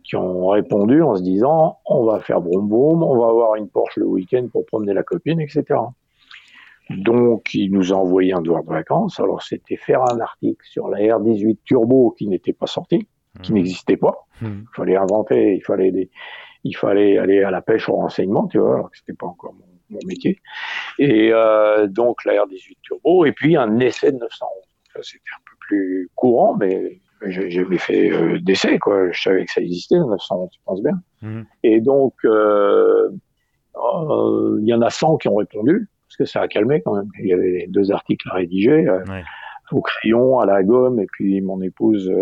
qui 0.03 0.17
ont 0.17 0.49
répondu 0.49 1.03
en 1.03 1.17
se 1.17 1.23
disant, 1.23 1.79
on 1.87 2.05
va 2.05 2.21
faire 2.21 2.41
broum 2.41 2.69
broum, 2.69 3.03
on 3.03 3.19
va 3.19 3.29
avoir 3.29 3.55
une 3.57 3.69
Porsche 3.69 3.97
le 3.99 4.07
week-end 4.07 4.47
pour 4.53 4.67
promener 4.67 4.93
la 4.95 5.03
copine, 5.03 5.41
etc. 5.41 5.65
Donc, 6.91 7.55
il 7.55 7.71
nous 7.73 7.93
a 7.93 7.97
envoyé 7.97 8.35
un 8.35 8.43
devoir 8.43 8.63
de 8.63 8.69
vacances. 8.69 9.19
Alors, 9.19 9.43
c'était 9.43 9.77
faire 9.77 10.03
un 10.03 10.21
article 10.21 10.65
sur 10.67 10.89
la 10.89 10.99
R18 10.99 11.59
Turbo 11.65 12.11
qui 12.17 12.27
n'était 12.29 12.53
pas 12.53 12.67
sorti, 12.67 13.09
qui 13.43 13.53
Mhm. 13.53 13.59
n'existait 13.59 13.97
pas. 13.97 14.27
Mhm. 14.43 14.67
Il 14.71 14.77
fallait 14.77 14.97
inventer, 14.97 15.55
il 15.57 15.63
fallait 15.65 15.91
des, 15.93 16.11
il 16.63 16.77
fallait 16.77 17.17
aller 17.19 17.43
à 17.43 17.51
la 17.51 17.63
pêche 17.63 17.89
au 17.89 17.95
renseignement, 17.97 18.47
tu 18.49 18.59
vois, 18.59 18.75
alors 18.75 18.91
que 18.91 18.99
c'était 18.99 19.15
pas 19.15 19.27
encore 19.27 19.55
mon, 19.55 19.65
mon 19.91 19.99
métier. 20.07 20.39
Et 20.99 21.31
euh, 21.33 21.87
donc 21.87 22.25
la 22.27 22.35
R18 22.45 22.77
Turbo, 22.83 23.25
et 23.25 23.33
puis 23.33 23.57
un 23.57 23.79
essai 23.81 24.13
de 24.13 24.19
911. 24.19 24.51
Ça, 24.93 25.01
c'était 25.03 25.23
un 25.35 25.41
peu 25.51 25.57
plus 25.61 26.11
courant, 26.15 26.55
mais 26.55 27.01
j'ai 27.31 27.51
jamais 27.51 27.79
fait 27.79 28.11
euh, 28.13 28.39
d'essai, 28.41 28.79
quoi. 28.79 29.11
Je 29.13 29.21
savais 29.23 29.45
que 29.45 29.53
ça 29.53 29.61
existait, 29.61 29.97
le 29.97 30.05
911, 30.07 30.51
je 30.53 30.59
pense 30.65 30.83
bien. 30.83 31.01
Mhm. 31.23 31.45
Et 31.63 31.81
donc, 31.81 32.15
euh, 32.25 33.09
euh, 33.77 34.59
il 34.61 34.67
y 34.69 34.75
en 34.75 34.83
a 34.83 34.91
100 34.91 35.17
qui 35.19 35.29
ont 35.29 35.37
répondu, 35.37 35.89
parce 36.07 36.17
que 36.17 36.25
ça 36.25 36.41
a 36.43 36.49
calmé 36.49 36.81
quand 36.83 36.95
même. 36.95 37.09
Il 37.21 37.27
y 37.27 37.33
avait 37.33 37.67
deux 37.69 37.91
articles 37.93 38.29
à 38.31 38.35
rédiger. 38.35 38.87
euh, 38.89 39.05
Ouais. 39.09 39.23
au 39.73 39.81
crayon, 39.81 40.39
à 40.41 40.47
la 40.47 40.63
gomme, 40.63 41.01
et 41.01 41.07
puis 41.11 41.41
mon 41.41 41.61
épouse, 41.63 42.13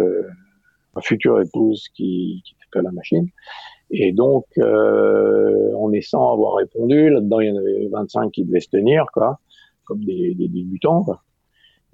ma 0.95 1.01
future 1.03 1.41
épouse 1.41 1.88
qui, 1.95 2.41
qui 2.45 2.55
était 2.69 2.79
à 2.79 2.83
la 2.83 2.93
machine. 2.93 3.27
Et 3.91 4.12
donc, 4.12 4.47
euh, 4.59 5.71
on 5.77 5.93
est 5.93 6.01
sans 6.03 6.33
avoir 6.33 6.55
répondu. 6.55 7.11
Là-dedans, 7.11 7.41
il 7.41 7.49
y 7.49 7.51
en 7.53 7.57
avait 7.57 7.88
25 7.91 8.31
qui 8.31 8.45
devaient 8.45 8.61
se 8.61 8.71
tenir, 8.71 9.07
quoi, 9.12 9.38
comme 9.85 10.03
des, 10.05 10.35
des 10.35 10.49
débutants. 10.49 11.03
Quoi. 11.03 11.21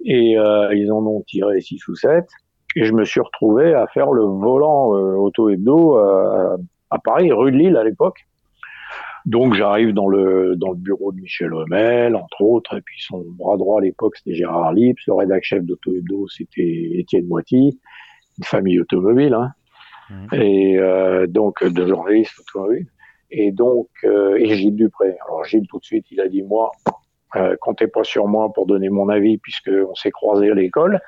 Et 0.05 0.37
euh, 0.37 0.73
ils 0.75 0.91
en 0.91 1.05
ont 1.05 1.21
tiré 1.27 1.59
6 1.59 1.85
ou 1.89 1.95
7. 1.95 2.25
Et 2.75 2.85
je 2.85 2.93
me 2.93 3.03
suis 3.03 3.21
retrouvé 3.21 3.73
à 3.73 3.87
faire 3.87 4.11
le 4.11 4.23
volant 4.23 4.95
euh, 4.95 5.15
auto-hebdo 5.15 5.97
euh, 5.97 6.57
à 6.91 6.99
Paris, 6.99 7.31
rue 7.31 7.51
de 7.51 7.57
Lille 7.57 7.77
à 7.77 7.83
l'époque. 7.83 8.25
Donc 9.25 9.53
j'arrive 9.53 9.93
dans 9.93 10.07
le 10.07 10.55
dans 10.55 10.71
le 10.71 10.77
bureau 10.77 11.11
de 11.11 11.19
Michel 11.19 11.53
Homel, 11.53 12.15
entre 12.15 12.41
autres, 12.41 12.77
et 12.77 12.81
puis 12.81 12.99
son 13.01 13.23
bras 13.37 13.57
droit 13.57 13.79
à 13.79 13.83
l'époque 13.83 14.15
c'était 14.15 14.35
Gérard 14.35 14.73
Lips, 14.73 15.01
le 15.07 15.13
rédacteur 15.13 15.43
chef 15.43 15.63
d'Auto 15.63 15.93
Hebdo 15.93 16.27
c'était 16.29 16.91
Étienne 16.93 17.27
Moiti, 17.27 17.79
une 18.37 18.43
famille 18.43 18.79
automobile. 18.79 19.33
Hein. 19.33 19.51
Mmh. 20.09 20.35
Et 20.35 20.79
euh, 20.79 21.27
donc 21.27 21.63
de 21.63 21.85
journalistes 21.85 22.39
automobile. 22.39 22.87
Et 23.31 23.51
donc 23.51 23.89
euh, 24.03 24.37
et 24.37 24.55
Gilles 24.55 24.75
Dupré. 24.75 25.15
Alors 25.27 25.43
Gilles 25.43 25.67
tout 25.67 25.79
de 25.79 25.85
suite 25.85 26.05
il 26.11 26.21
a 26.21 26.27
dit 26.27 26.41
moi 26.41 26.71
euh, 27.35 27.55
comptez 27.61 27.87
pas 27.87 28.03
sur 28.03 28.27
moi 28.27 28.51
pour 28.53 28.65
donner 28.65 28.89
mon 28.89 29.09
avis 29.09 29.37
puisque 29.37 29.69
on 29.69 29.93
s'est 29.95 30.11
croisé 30.11 30.49
à 30.49 30.55
l'école 30.55 30.99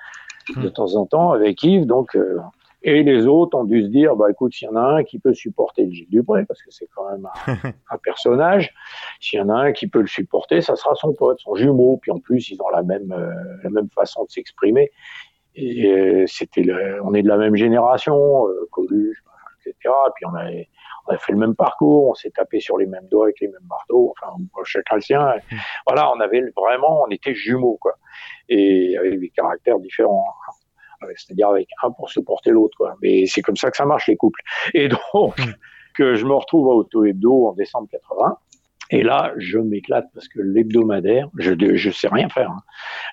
de 0.56 0.67
mmh. 0.67 0.71
temps 0.71 0.95
en 0.95 1.06
temps 1.06 1.32
avec 1.32 1.62
Yves. 1.63 1.86
Donc 1.86 2.15
euh, 2.15 2.39
et 2.84 3.04
les 3.04 3.27
autres 3.27 3.58
ont 3.58 3.63
dû 3.63 3.84
se 3.84 3.88
dire, 3.88 4.15
bah 4.15 4.25
écoute, 4.32 4.54
s'il 4.54 4.67
y 4.67 4.71
en 4.71 4.75
a 4.75 4.82
un 4.82 5.04
qui 5.04 5.19
peut 5.19 5.36
supporter 5.36 5.86
le 5.86 5.91
Gilles 5.91 6.10
Dupré, 6.10 6.45
parce 6.45 6.63
que 6.63 6.71
c'est 6.71 6.88
quand 6.95 7.10
même 7.12 7.27
un, 7.47 7.54
un 7.91 7.97
personnage, 7.97 8.73
s'il 9.19 9.38
y 9.38 9.41
en 9.41 9.49
a 9.49 9.54
un 9.54 9.71
qui 9.71 9.88
peut 9.88 10.01
le 10.01 10.08
supporter, 10.08 10.62
ça 10.62 10.75
sera 10.75 10.95
son 10.95 11.13
pote, 11.13 11.39
son 11.39 11.56
jumeau. 11.56 11.97
Puis 12.01 12.12
en 12.12 12.19
plus, 12.19 12.49
ils 12.49 12.60
ont 12.62 12.69
la 12.69 12.82
même 12.82 13.12
euh, 13.12 13.34
la 13.63 13.69
même 13.69 13.89
façon 13.93 14.23
de 14.25 14.32
s'exprimer. 14.32 14.89
Et 15.56 15.86
euh, 15.86 16.25
c'était, 16.27 16.65
on 17.04 17.13
est 17.13 17.21
de 17.21 17.27
la 17.27 17.38
même 17.38 17.56
génération, 17.56 18.47
euh, 18.47 18.67
Coluche, 18.71 19.23
etc. 19.65 19.93
Puis 20.15 20.26
on 20.26 20.36
a, 20.36 20.50
on 21.08 21.13
a 21.13 21.17
fait 21.17 21.32
le 21.32 21.38
même 21.38 21.56
parcours, 21.56 22.10
on 22.10 22.13
s'est 22.13 22.32
tapé 22.32 22.60
sur 22.60 22.78
les 22.78 22.86
mêmes 22.86 23.08
doigts 23.10 23.26
avec 23.26 23.39
les 23.39 23.47
mêmes 23.47 23.67
marteaux, 23.69 24.13
enfin 24.17 24.36
chacun 24.63 24.95
le 24.95 25.02
sien. 25.02 25.36
Mmh. 25.52 25.56
Voilà, 25.88 26.12
on 26.12 26.19
avait 26.19 26.41
vraiment, 26.56 27.04
on 27.04 27.10
était 27.10 27.34
jumeaux 27.34 27.78
quoi, 27.82 27.95
et 28.50 28.97
avec 28.97 29.19
des 29.19 29.30
caractères 29.30 29.80
différents. 29.80 30.26
Hein. 30.50 31.08
C'est-à-dire 31.15 31.50
avec 31.50 31.67
un 31.84 31.91
pour 31.91 32.10
supporter 32.10 32.52
l'autre, 32.52 32.78
quoi. 32.78 32.95
Mais 33.02 33.26
c'est 33.26 33.41
comme 33.41 33.56
ça 33.56 33.71
que 33.71 33.78
ça 33.78 33.86
marche 33.86 34.08
les 34.08 34.15
couples. 34.15 34.41
Et 34.76 34.88
donc 34.88 35.38
mmh. 35.39 35.54
que 35.95 36.13
je 36.15 36.26
me 36.26 36.34
retrouve 36.34 36.69
à 36.69 36.74
Auto 36.74 37.06
Hebdo 37.06 37.47
en 37.47 37.54
décembre 37.54 37.88
80. 37.89 38.38
Et 38.91 39.04
là, 39.04 39.34
je 39.38 39.58
m'éclate 39.58 40.08
parce 40.13 40.28
que 40.28 40.41
l'hebdomadaire, 40.41 41.30
je 41.38 41.54
je 41.76 41.91
sais 41.91 42.10
rien 42.10 42.28
faire. 42.30 42.52
Hein. 42.52 42.62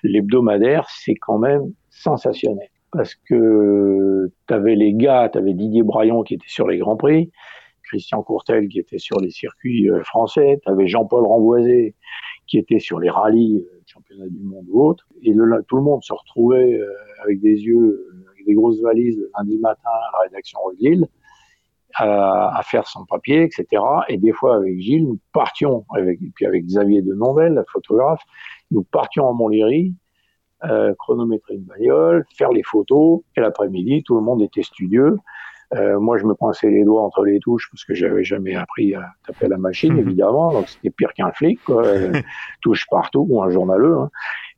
L'hebdomadaire, 0.03 0.87
c'est 0.89 1.15
quand 1.15 1.39
même 1.39 1.73
sensationnel. 1.89 2.69
Parce 2.91 3.15
que 3.15 4.31
tu 4.47 4.53
avais 4.53 4.75
les 4.75 4.93
gars, 4.93 5.29
tu 5.29 5.37
avais 5.37 5.53
Didier 5.53 5.83
Braillon 5.83 6.23
qui 6.23 6.35
était 6.35 6.47
sur 6.47 6.67
les 6.67 6.77
Grands 6.77 6.97
Prix, 6.97 7.31
Christian 7.83 8.23
Courtel 8.23 8.67
qui 8.67 8.79
était 8.79 8.99
sur 8.99 9.19
les 9.19 9.29
circuits 9.29 9.89
euh, 9.89 10.03
français, 10.03 10.59
tu 10.63 10.71
avais 10.71 10.87
Jean-Paul 10.87 11.25
Ramboisé 11.25 11.95
qui 12.47 12.57
était 12.57 12.79
sur 12.79 12.99
les 12.99 13.09
rallyes, 13.09 13.65
euh, 13.71 13.81
championnat 13.85 14.27
du 14.27 14.41
monde 14.41 14.65
ou 14.69 14.83
autre. 14.83 15.07
Et 15.23 15.33
tout 15.67 15.75
le 15.77 15.83
monde 15.83 16.03
se 16.03 16.13
retrouvait 16.13 16.79
euh, 16.79 16.91
avec 17.23 17.39
des 17.41 17.61
yeux, 17.61 18.07
avec 18.31 18.45
des 18.45 18.53
grosses 18.53 18.81
valises 18.81 19.17
le 19.17 19.29
lundi 19.37 19.57
matin 19.59 19.89
à 19.89 20.17
la 20.17 20.19
rédaction 20.25 20.59
de 20.71 20.83
Lille 20.83 21.07
à, 21.95 22.61
faire 22.63 22.87
son 22.87 23.05
papier, 23.05 23.43
etc. 23.43 23.83
Et 24.07 24.17
des 24.17 24.31
fois 24.31 24.57
avec 24.57 24.79
Gilles, 24.79 25.07
nous 25.07 25.19
partions, 25.33 25.85
avec, 25.95 26.21
et 26.21 26.31
puis 26.33 26.45
avec 26.45 26.65
Xavier 26.65 27.01
de 27.01 27.13
Nonvel, 27.13 27.63
photographe, 27.71 28.21
nous 28.71 28.83
partions 28.83 29.27
à 29.27 29.33
Montlhéry 29.33 29.93
euh, 30.65 30.93
chronométrer 30.95 31.55
une 31.55 31.63
bagnole, 31.63 32.25
faire 32.35 32.51
les 32.51 32.63
photos, 32.63 33.21
et 33.35 33.41
l'après-midi, 33.41 34.03
tout 34.03 34.15
le 34.15 34.21
monde 34.21 34.41
était 34.41 34.63
studieux. 34.63 35.17
Euh, 35.75 35.99
moi, 35.99 36.17
je 36.17 36.25
me 36.25 36.33
coinçais 36.33 36.69
les 36.69 36.83
doigts 36.83 37.03
entre 37.03 37.23
les 37.23 37.39
touches 37.39 37.69
parce 37.71 37.85
que 37.85 37.93
j'avais 37.93 38.23
jamais 38.23 38.55
appris 38.55 38.95
à 38.95 39.13
taper 39.25 39.47
la 39.47 39.57
machine, 39.57 39.97
évidemment. 39.99 40.51
Donc, 40.51 40.67
c'était 40.67 40.89
pire 40.89 41.13
qu'un 41.13 41.31
flic, 41.31 41.63
quoi. 41.63 41.83
touche 42.61 42.85
partout 42.89 43.25
ou 43.29 43.41
un 43.41 43.49
journaleux. 43.49 43.97
Hein. 43.97 44.09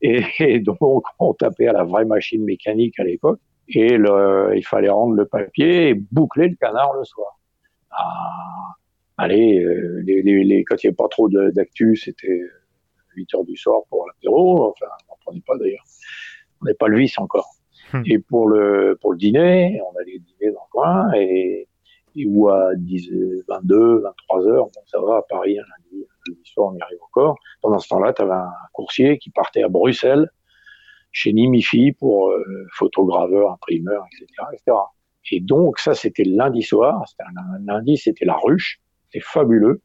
Et, 0.02 0.60
donc, 0.60 0.78
on 1.20 1.34
tapait 1.34 1.68
à 1.68 1.74
la 1.74 1.84
vraie 1.84 2.06
machine 2.06 2.44
mécanique 2.44 3.00
à 3.00 3.04
l'époque. 3.04 3.40
Et 3.68 3.98
le, 3.98 4.54
il 4.56 4.66
fallait 4.66 4.90
rendre 4.90 5.14
le 5.16 5.26
papier 5.26 5.90
et 5.90 5.94
boucler 5.94 6.50
le 6.50 6.56
canard 6.56 6.94
le 6.94 7.04
soir. 7.04 7.40
Ah, 7.92 8.76
allez, 9.18 9.64
euh, 9.64 10.02
les, 10.06 10.22
les, 10.22 10.44
les, 10.44 10.64
quand 10.64 10.76
il 10.82 10.88
n'y 10.88 10.90
avait 10.90 10.96
pas 10.96 11.08
trop 11.08 11.30
d'actu, 11.30 11.96
c'était 11.96 12.42
8 13.16 13.36
heures 13.36 13.46
du 13.46 13.56
soir 13.56 13.82
pour 13.90 14.08
l'apéro. 14.08 14.70
Enfin, 14.70 14.88
on 15.28 15.34
n'est 15.34 15.42
pas 15.42 15.58
d'ailleurs. 15.58 15.84
On 16.62 16.66
n'est 16.66 16.74
pas 16.74 16.88
le 16.88 16.98
vice 17.00 17.18
encore. 17.18 17.50
Hmm. 17.94 18.04
Et 18.06 18.20
pour 18.20 18.48
le, 18.48 18.98
pour 19.02 19.12
le 19.12 19.18
dîner, 19.18 19.82
on 19.82 20.00
allait 20.00 20.20
dîner 20.20 20.52
dans 20.52 20.62
le 20.62 20.72
coin 20.72 21.12
et, 21.16 21.68
et 22.16 22.26
ou 22.26 22.50
à 22.50 22.76
10, 22.76 23.10
22, 23.48 24.02
23 24.02 24.48
heures, 24.48 24.66
bon, 24.66 24.82
ça 24.86 25.00
va, 25.00 25.18
à 25.18 25.22
Paris, 25.30 25.58
un 25.58 25.64
lundi, 25.64 26.06
lundi 26.28 26.42
soir, 26.46 26.72
on 26.72 26.78
y 26.78 26.82
arrive 26.82 27.00
encore. 27.04 27.38
Pendant 27.62 27.80
ce 27.80 27.90
temps-là, 27.90 28.14
tu 28.14 28.22
avais 28.22 28.34
un 28.34 28.52
coursier 28.74 29.18
qui 29.18 29.30
partait 29.30 29.64
à 29.64 29.70
Bruxelles, 29.70 30.30
chez 31.12 31.34
Nimifi, 31.34 31.92
pour 31.94 32.30
euh, 32.30 32.66
photograveur, 32.74 33.52
imprimeur, 33.52 34.06
etc., 34.14 34.48
etc. 34.54 34.78
Et 35.32 35.40
donc, 35.40 35.80
ça, 35.80 35.94
c'était 35.94 36.24
lundi 36.24 36.62
soir. 36.62 37.04
C'était 37.08 37.24
un, 37.24 37.60
lundi, 37.66 37.98
c'était 37.98 38.26
la 38.26 38.36
ruche. 38.36 38.80
C'était 39.06 39.24
fabuleux. 39.24 39.82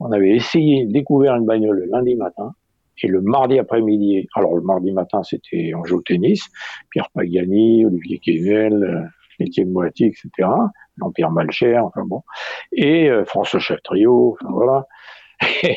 On 0.00 0.10
avait 0.12 0.30
essayé, 0.30 0.86
découvert 0.86 1.36
une 1.36 1.46
bagnole 1.46 1.78
le 1.78 1.86
lundi 1.86 2.16
matin. 2.16 2.54
Et 3.02 3.08
le 3.08 3.20
mardi 3.20 3.58
après-midi, 3.58 4.28
alors 4.34 4.54
le 4.54 4.62
mardi 4.62 4.92
matin, 4.92 5.22
c'était 5.22 5.72
en 5.74 5.84
jeu 5.84 5.96
au 5.96 6.02
tennis, 6.02 6.48
Pierre 6.90 7.08
Pagani, 7.14 7.86
Olivier 7.86 8.18
Kével, 8.18 8.82
euh, 8.82 9.02
Étienne 9.40 9.70
Moiti, 9.70 10.04
etc., 10.04 10.48
Jean-Pierre 10.98 11.30
Malcher, 11.30 11.78
enfin 11.78 12.02
bon, 12.04 12.22
et 12.72 13.08
euh, 13.08 13.24
François 13.24 13.60
Chatriot, 13.60 14.36
enfin 14.40 14.52
voilà. 14.52 14.86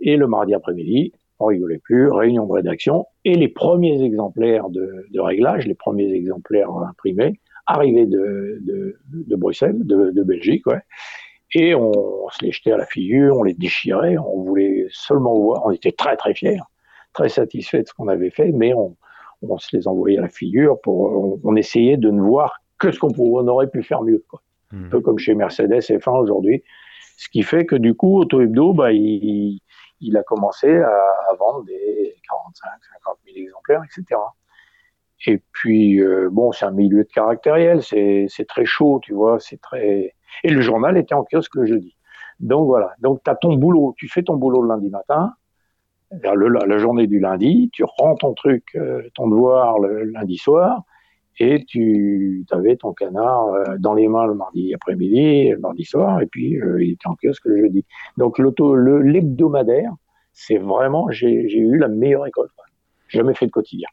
Et, 0.00 0.16
le 0.16 0.26
mardi 0.26 0.52
après-midi, 0.52 1.12
on 1.38 1.46
rigolait 1.46 1.78
plus, 1.78 2.10
réunion 2.10 2.46
de 2.46 2.52
rédaction, 2.52 3.06
et 3.24 3.34
les 3.34 3.48
premiers 3.48 4.02
exemplaires 4.02 4.68
de, 4.68 5.06
de 5.10 5.20
réglage, 5.20 5.66
les 5.66 5.74
premiers 5.74 6.12
exemplaires 6.12 6.70
imprimés, 6.70 7.40
arrivaient 7.66 8.06
de, 8.06 8.58
de, 8.60 8.98
de 9.10 9.36
Bruxelles, 9.36 9.78
de, 9.84 10.10
de 10.10 10.22
Belgique, 10.22 10.66
ouais. 10.66 10.80
Et 11.58 11.74
on, 11.74 12.28
se 12.28 12.44
les 12.44 12.52
jetait 12.52 12.72
à 12.72 12.76
la 12.76 12.84
figure, 12.84 13.34
on 13.34 13.42
les 13.42 13.54
déchirait, 13.54 14.18
on 14.18 14.42
voulait 14.42 14.88
seulement 14.90 15.38
voir, 15.38 15.64
on 15.64 15.70
était 15.70 15.90
très 15.90 16.14
très 16.14 16.34
fiers, 16.34 16.60
très 17.14 17.30
satisfaits 17.30 17.78
de 17.78 17.86
ce 17.86 17.94
qu'on 17.94 18.08
avait 18.08 18.28
fait, 18.28 18.52
mais 18.52 18.74
on, 18.74 18.94
on, 19.40 19.56
se 19.56 19.74
les 19.74 19.88
envoyait 19.88 20.18
à 20.18 20.20
la 20.20 20.28
figure 20.28 20.78
pour, 20.82 21.40
on, 21.42 21.56
essayait 21.56 21.96
de 21.96 22.10
ne 22.10 22.20
voir 22.20 22.60
que 22.76 22.92
ce 22.92 22.98
qu'on 22.98 23.08
on 23.18 23.48
aurait 23.48 23.70
pu 23.70 23.82
faire 23.82 24.02
mieux, 24.02 24.22
quoi. 24.28 24.42
Hmm. 24.70 24.84
Un 24.84 24.88
peu 24.90 25.00
comme 25.00 25.18
chez 25.18 25.34
Mercedes 25.34 25.80
F1 25.80 26.20
aujourd'hui. 26.20 26.62
Ce 27.16 27.30
qui 27.30 27.42
fait 27.42 27.64
que 27.64 27.76
du 27.76 27.94
coup, 27.94 28.18
Auto 28.20 28.42
Hebdo, 28.42 28.74
bah, 28.74 28.92
il, 28.92 29.58
il 30.02 30.16
a 30.18 30.22
commencé 30.24 30.76
à, 30.76 30.90
à, 30.90 31.34
vendre 31.38 31.64
des 31.64 32.16
45, 32.28 32.68
50 33.04 33.16
000 33.24 33.38
exemplaires, 33.38 33.80
etc. 33.82 34.20
Et 35.24 35.42
puis, 35.52 36.00
euh, 36.00 36.28
bon, 36.30 36.52
c'est 36.52 36.66
un 36.66 36.72
milieu 36.72 37.04
de 37.04 37.08
caractériel, 37.08 37.82
c'est 37.82 38.28
très 38.48 38.66
chaud, 38.66 39.00
tu 39.02 39.14
vois, 39.14 39.40
c'est 39.40 39.60
très, 39.60 40.14
et 40.44 40.50
le 40.50 40.60
journal 40.60 40.98
était 40.98 41.14
en 41.14 41.24
kiosque 41.24 41.54
le 41.54 41.66
jeudi. 41.66 41.96
Donc 42.40 42.66
voilà. 42.66 42.92
Donc 43.00 43.22
tu 43.24 43.30
as 43.30 43.34
ton 43.34 43.54
boulot, 43.54 43.94
tu 43.96 44.08
fais 44.08 44.22
ton 44.22 44.36
boulot 44.36 44.62
le 44.62 44.68
lundi 44.68 44.90
matin, 44.90 45.32
la, 46.10 46.78
journée 46.78 47.06
du 47.06 47.18
lundi, 47.18 47.70
tu 47.72 47.82
rends 47.84 48.14
ton 48.16 48.34
truc, 48.34 48.64
euh, 48.76 49.02
ton 49.14 49.28
devoir 49.28 49.78
le, 49.78 50.04
lundi 50.04 50.36
soir, 50.36 50.82
et 51.38 51.64
tu 51.64 52.44
avais 52.50 52.76
ton 52.76 52.92
canard 52.92 53.46
euh, 53.48 53.64
dans 53.78 53.94
les 53.94 54.08
mains 54.08 54.26
le 54.26 54.34
mardi 54.34 54.74
après-midi, 54.74 55.50
le 55.50 55.58
mardi 55.58 55.84
soir, 55.84 56.20
et 56.20 56.26
puis 56.26 56.58
il 56.80 56.92
était 56.92 57.08
en 57.08 57.16
kiosque 57.16 57.46
le 57.46 57.58
jeudi. 57.58 57.84
Donc 58.18 58.38
l'hebdomadaire, 58.38 59.92
c'est 60.32 60.58
vraiment, 60.58 61.10
j'ai 61.10 61.30
eu 61.30 61.78
la 61.78 61.88
meilleure 61.88 62.26
école. 62.26 62.50
Jamais 63.08 63.34
fait 63.34 63.46
de 63.46 63.50
quotidien. 63.50 63.88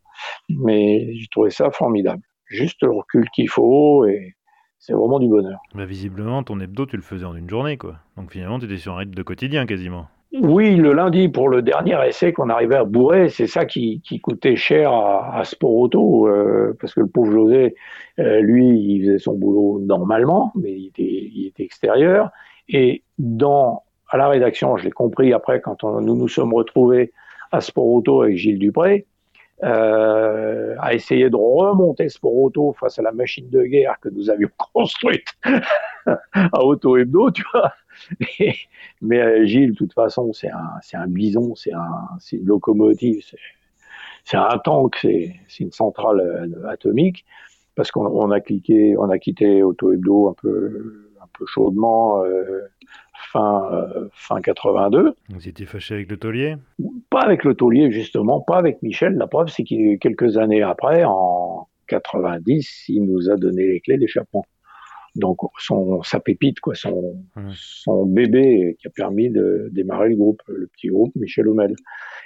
Mais 0.49 1.14
j'ai 1.16 1.28
trouvé 1.28 1.49
ça 1.49 1.72
formidable. 1.72 2.22
Juste 2.45 2.82
le 2.84 2.91
recul 2.91 3.30
qu'il 3.30 3.49
faut 3.49 4.05
et 4.05 4.34
c'est 4.80 4.93
vraiment 4.93 5.20
du 5.20 5.30
bonheur. 5.30 5.59
Bah, 5.74 5.86
visiblement, 5.86 6.43
ton 6.43 6.59
hebdo, 6.59 6.86
tu 6.86 6.97
le 6.97 7.03
faisais 7.03 7.26
en 7.26 7.36
une 7.36 7.49
journée, 7.49 7.78
quoi. 7.78 7.95
Donc 8.18 8.32
finalement, 8.32 8.59
tu 8.59 8.66
étais 8.66 8.78
sur 8.78 8.93
un 8.93 8.97
rythme 8.97 9.14
de 9.14 9.24
quotidien 9.24 9.66
quasiment. 9.66 10.07
Oui, 10.41 10.76
le 10.76 10.93
lundi 10.93 11.30
pour 11.30 11.47
le 11.47 11.61
dernier 11.61 11.95
essai 12.07 12.34
qu'on 12.34 12.49
arrivait 12.49 12.76
à 12.76 12.84
bourrer, 12.84 13.30
c'est 13.30 13.45
ça 13.45 13.66
qui, 13.66 14.01
qui, 14.01 14.20
coûtait 14.20 14.55
cher 14.55 14.91
à, 14.91 15.38
à 15.38 15.43
Sport 15.45 15.76
Auto, 15.76 16.28
euh, 16.28 16.76
parce 16.82 16.95
que 16.95 17.01
le 17.01 17.07
pauvre 17.07 17.32
José, 17.32 17.76
euh, 18.20 18.41
lui, 18.41 18.68
il 18.68 19.05
faisait 19.05 19.20
son 19.20 19.36
boulot 19.36 19.80
normalement, 19.80 20.51
mais 20.55 20.74
il 20.74 20.88
était, 20.88 21.30
il 21.34 21.47
était 21.47 21.64
extérieur. 21.64 22.32
Et 22.68 23.03
dans 23.20 23.84
à 24.09 24.18
la 24.18 24.28
rédaction, 24.28 24.76
je 24.78 24.84
l'ai 24.84 24.91
compris 24.91 25.34
après 25.34 25.61
quand 25.61 25.84
on, 25.84 26.01
nous 26.01 26.16
nous 26.16 26.28
sommes 26.28 26.53
retrouvés 26.53 27.14
à 27.54 27.62
Sport 27.62 27.86
Auto 27.86 28.24
avec 28.24 28.36
Gilles 28.36 28.58
Dupré, 28.58 29.06
euh, 29.64 30.76
à 30.80 30.95
essayer 30.95 31.30
de 31.30 31.36
remonter 31.36 32.10
Sport 32.10 32.36
Auto 32.36 32.74
face 32.74 32.97
à 32.97 33.04
la 33.04 33.12
machine 33.12 33.47
de 33.49 33.62
guerre 33.62 33.95
que 34.01 34.10
nous 34.10 34.32
avions 34.32 34.49
construite 34.74 35.28
à 36.34 36.64
Auto 36.66 36.97
Hebdo, 36.97 37.30
tu 37.32 37.43
vois. 37.54 37.72
mais 39.01 39.22
euh, 39.22 39.45
Gilles, 39.45 39.74
de 39.74 39.78
toute 39.78 39.93
façon, 39.93 40.34
c'est 40.34 40.49
un, 40.49 41.08
bison, 41.08 41.54
c'est 41.54 41.74
un, 41.74 42.08
c'est 42.20 42.38
une 42.38 42.45
locomotive, 42.45 43.24
c'est 44.26 44.38
un 44.38 44.58
tank, 44.58 44.97
c'est 44.99 45.60
une 45.60 45.72
centrale 45.72 46.20
euh, 46.20 46.68
atomique, 46.68 47.24
parce 47.76 47.91
qu'on 47.91 48.32
a 48.32 48.41
quitté 48.41 49.64
Auto 49.64 49.93
Hebdo 49.93 50.30
un 50.30 50.36
peu, 50.41 51.08
chaudement 51.45 52.24
fin 53.32 53.70
euh, 53.72 54.09
fin 54.14 54.41
82. 54.41 55.16
Vous 55.30 55.47
étiez 55.47 55.66
fâché 55.66 55.95
avec 55.95 56.09
le 56.09 56.18
taulier? 56.18 56.55
Pas 57.09 57.22
avec 57.22 57.43
le 57.43 57.55
taulier 57.55 57.91
justement, 57.91 58.41
pas 58.41 58.57
avec 58.57 58.82
Michel. 58.82 59.16
La 59.16 59.28
preuve, 59.28 59.47
c'est 59.47 59.64
qu'il 59.64 59.99
quelques 59.99 60.38
années 60.38 60.61
après, 60.61 61.03
en 61.05 61.68
90, 61.88 62.86
il 62.89 63.03
nous 63.05 63.30
a 63.30 63.36
donné 63.36 63.68
les 63.68 63.80
clés 63.80 63.97
d'échappement. 63.97 64.45
Donc 65.16 65.38
son 65.59 66.01
sa 66.01 66.20
pépite 66.20 66.59
quoi, 66.59 66.74
son 66.74 67.24
son 67.53 68.05
bébé 68.05 68.78
qui 68.80 68.88
a 68.88 68.89
permis 68.89 69.30
de 69.30 69.70
démarrer 69.72 70.09
le 70.09 70.16
groupe, 70.16 70.41
le 70.47 70.68
petit 70.68 70.88
groupe 70.88 71.14
Michel 71.16 71.47
Homel. 71.47 71.76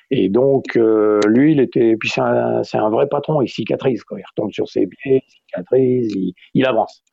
Et 0.10 0.30
donc, 0.30 0.78
euh, 0.78 1.20
lui, 1.28 1.52
il 1.52 1.60
était, 1.60 1.98
puis 1.98 2.10
c'est 2.10 2.22
un, 2.22 2.62
un, 2.62 2.90
vrai 2.90 3.08
patron, 3.10 3.42
il 3.42 3.50
cicatrise, 3.50 4.04
quoi. 4.04 4.20
il 4.20 4.24
retombe 4.24 4.54
sur 4.54 4.70
ses 4.70 4.88
pieds, 4.88 5.22
il 5.28 5.32
cicatrise, 5.32 6.12
il, 6.16 6.34
il 6.54 6.66
avance. 6.66 7.04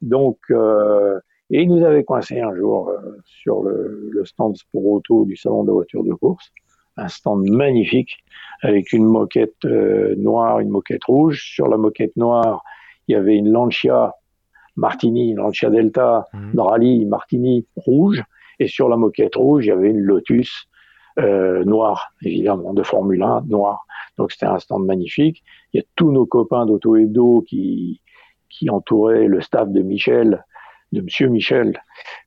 Donc, 0.00 0.38
euh, 0.50 1.20
et 1.50 1.62
il 1.62 1.68
nous 1.68 1.84
avait 1.84 2.04
coincé 2.04 2.40
un 2.40 2.54
jour 2.54 2.88
euh, 2.88 3.18
sur 3.24 3.62
le, 3.62 4.08
le, 4.10 4.24
stand 4.24 4.56
Sport 4.56 4.84
Auto 4.86 5.24
du 5.24 5.36
salon 5.36 5.62
de 5.62 5.68
la 5.68 5.74
voiture 5.74 6.04
de 6.04 6.12
course, 6.12 6.52
un 6.96 7.08
stand 7.08 7.48
magnifique 7.48 8.18
avec 8.62 8.92
une 8.92 9.04
moquette 9.04 9.64
euh, 9.64 10.14
noire, 10.16 10.60
une 10.60 10.68
moquette 10.68 11.04
rouge. 11.04 11.42
Sur 11.54 11.68
la 11.68 11.76
moquette 11.76 12.16
noire, 12.16 12.62
il 13.06 13.12
y 13.12 13.14
avait 13.14 13.36
une 13.36 13.52
Lancia 13.52 14.14
Martini, 14.76 15.30
une 15.30 15.38
Lancia 15.38 15.70
Delta, 15.70 16.26
mmh. 16.32 16.58
rallye 16.58 17.04
Martini 17.06 17.66
rouge, 17.76 18.22
et 18.60 18.68
sur 18.68 18.88
la 18.88 18.96
moquette 18.96 19.36
rouge, 19.36 19.66
il 19.66 19.68
y 19.68 19.72
avait 19.72 19.90
une 19.90 20.00
Lotus 20.00 20.68
euh, 21.18 21.64
noir, 21.64 22.12
évidemment, 22.22 22.74
de 22.74 22.82
Formule 22.82 23.22
1 23.22 23.42
noir. 23.48 23.84
Donc 24.18 24.32
c'était 24.32 24.46
un 24.46 24.58
stand 24.58 24.84
magnifique. 24.84 25.42
Il 25.72 25.78
y 25.78 25.80
a 25.80 25.86
tous 25.96 26.10
nos 26.12 26.26
copains 26.26 26.66
d'Auto 26.66 26.96
Hebdo 26.96 27.42
qui, 27.42 28.00
qui 28.48 28.70
entouraient 28.70 29.26
le 29.26 29.40
staff 29.40 29.68
de 29.68 29.82
Michel, 29.82 30.44
de 30.92 31.00
Monsieur 31.00 31.28
Michel, 31.28 31.82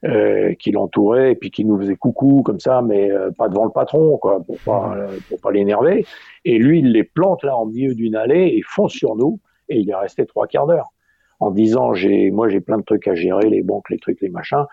euh, 0.06 0.54
qui 0.56 0.72
l'entourait 0.72 1.32
et 1.32 1.36
puis 1.36 1.52
qui 1.52 1.66
nous 1.66 1.80
faisait 1.80 1.96
coucou 1.96 2.44
comme 2.44 2.60
ça, 2.60 2.82
mais 2.82 3.12
euh, 3.12 3.32
pas 3.32 3.50
devant 3.50 3.66
le 3.66 3.72
patron, 3.72 4.18
quoi, 4.18 4.44
pour 4.44 4.58
pas, 4.60 4.96
euh, 4.96 5.18
pour 5.30 5.40
pas 5.42 5.52
l'énerver. 5.52 6.06
Et 6.46 6.58
lui, 6.58 6.80
il 6.80 6.92
les 6.92 7.04
plante 7.04 7.44
là 7.44 7.58
en 7.58 7.66
milieu 7.66 7.96
d'une 7.96 8.16
allée 8.16 8.54
et 8.56 8.62
fonce 8.66 8.94
sur 8.94 9.16
nous. 9.16 9.40
Et 9.70 9.80
il 9.80 9.90
est 9.90 9.96
resté 9.96 10.26
trois 10.26 10.48
quarts 10.48 10.68
d'heure 10.68 10.94
en 11.40 11.50
disant 11.50 11.94
j'ai, 11.94 12.30
moi 12.30 12.50
j'ai 12.50 12.60
plein 12.60 12.78
de 12.78 12.84
trucs 12.84 13.08
à 13.08 13.16
gérer, 13.16 13.50
les 13.50 13.64
banques, 13.64 13.90
les 13.90 13.98
trucs, 13.98 14.22
les 14.22 14.30
machins 14.30 14.66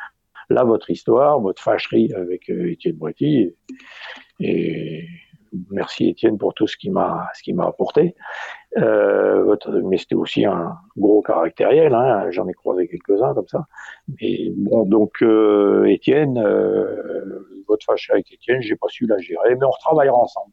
là 0.51 0.64
votre 0.64 0.91
histoire, 0.91 1.41
votre 1.41 1.62
fâcherie 1.62 2.12
avec 2.14 2.51
euh, 2.51 2.72
Étienne 2.72 2.97
Boiti. 2.97 3.55
Et 4.41 5.07
merci 5.70 6.09
Étienne 6.09 6.38
pour 6.38 6.55
tout 6.55 6.66
ce 6.66 6.76
qu'il 6.76 6.92
m'a 6.92 7.28
ce 7.34 7.42
qui 7.42 7.53
m'a 7.53 7.66
apporté. 7.66 8.14
Euh, 8.76 9.57
mais 9.84 9.96
c'était 9.96 10.14
aussi 10.14 10.44
un 10.44 10.76
gros 10.96 11.22
caractériel. 11.22 11.94
Hein, 11.94 12.30
J'en 12.30 12.46
ai 12.49 12.53
croisé 12.53 12.88
quelques-uns 12.88 13.34
comme 13.34 13.49
ça. 13.49 13.66
Mais 14.20 14.51
bon, 14.57 14.84
donc 14.84 15.22
euh, 15.22 15.84
Étienne, 15.86 16.38
euh, 16.38 17.62
votre 17.66 17.84
fâcherie 17.84 18.14
avec 18.14 18.32
Étienne, 18.32 18.61
j'ai 18.61 18.76
pas 18.76 18.88
su 18.88 19.07
la 19.07 19.18
gérer, 19.18 19.55
mais 19.55 19.64
on 19.64 19.70
retravaillera 19.70 20.18
ensemble. 20.18 20.53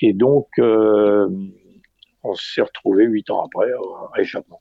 Et 0.00 0.12
donc 0.12 0.48
euh, 0.58 1.28
on 2.22 2.34
s'est 2.34 2.62
retrouvé 2.62 3.04
huit 3.04 3.30
ans 3.30 3.44
après 3.44 3.70
à 4.14 4.20
échappement 4.20 4.60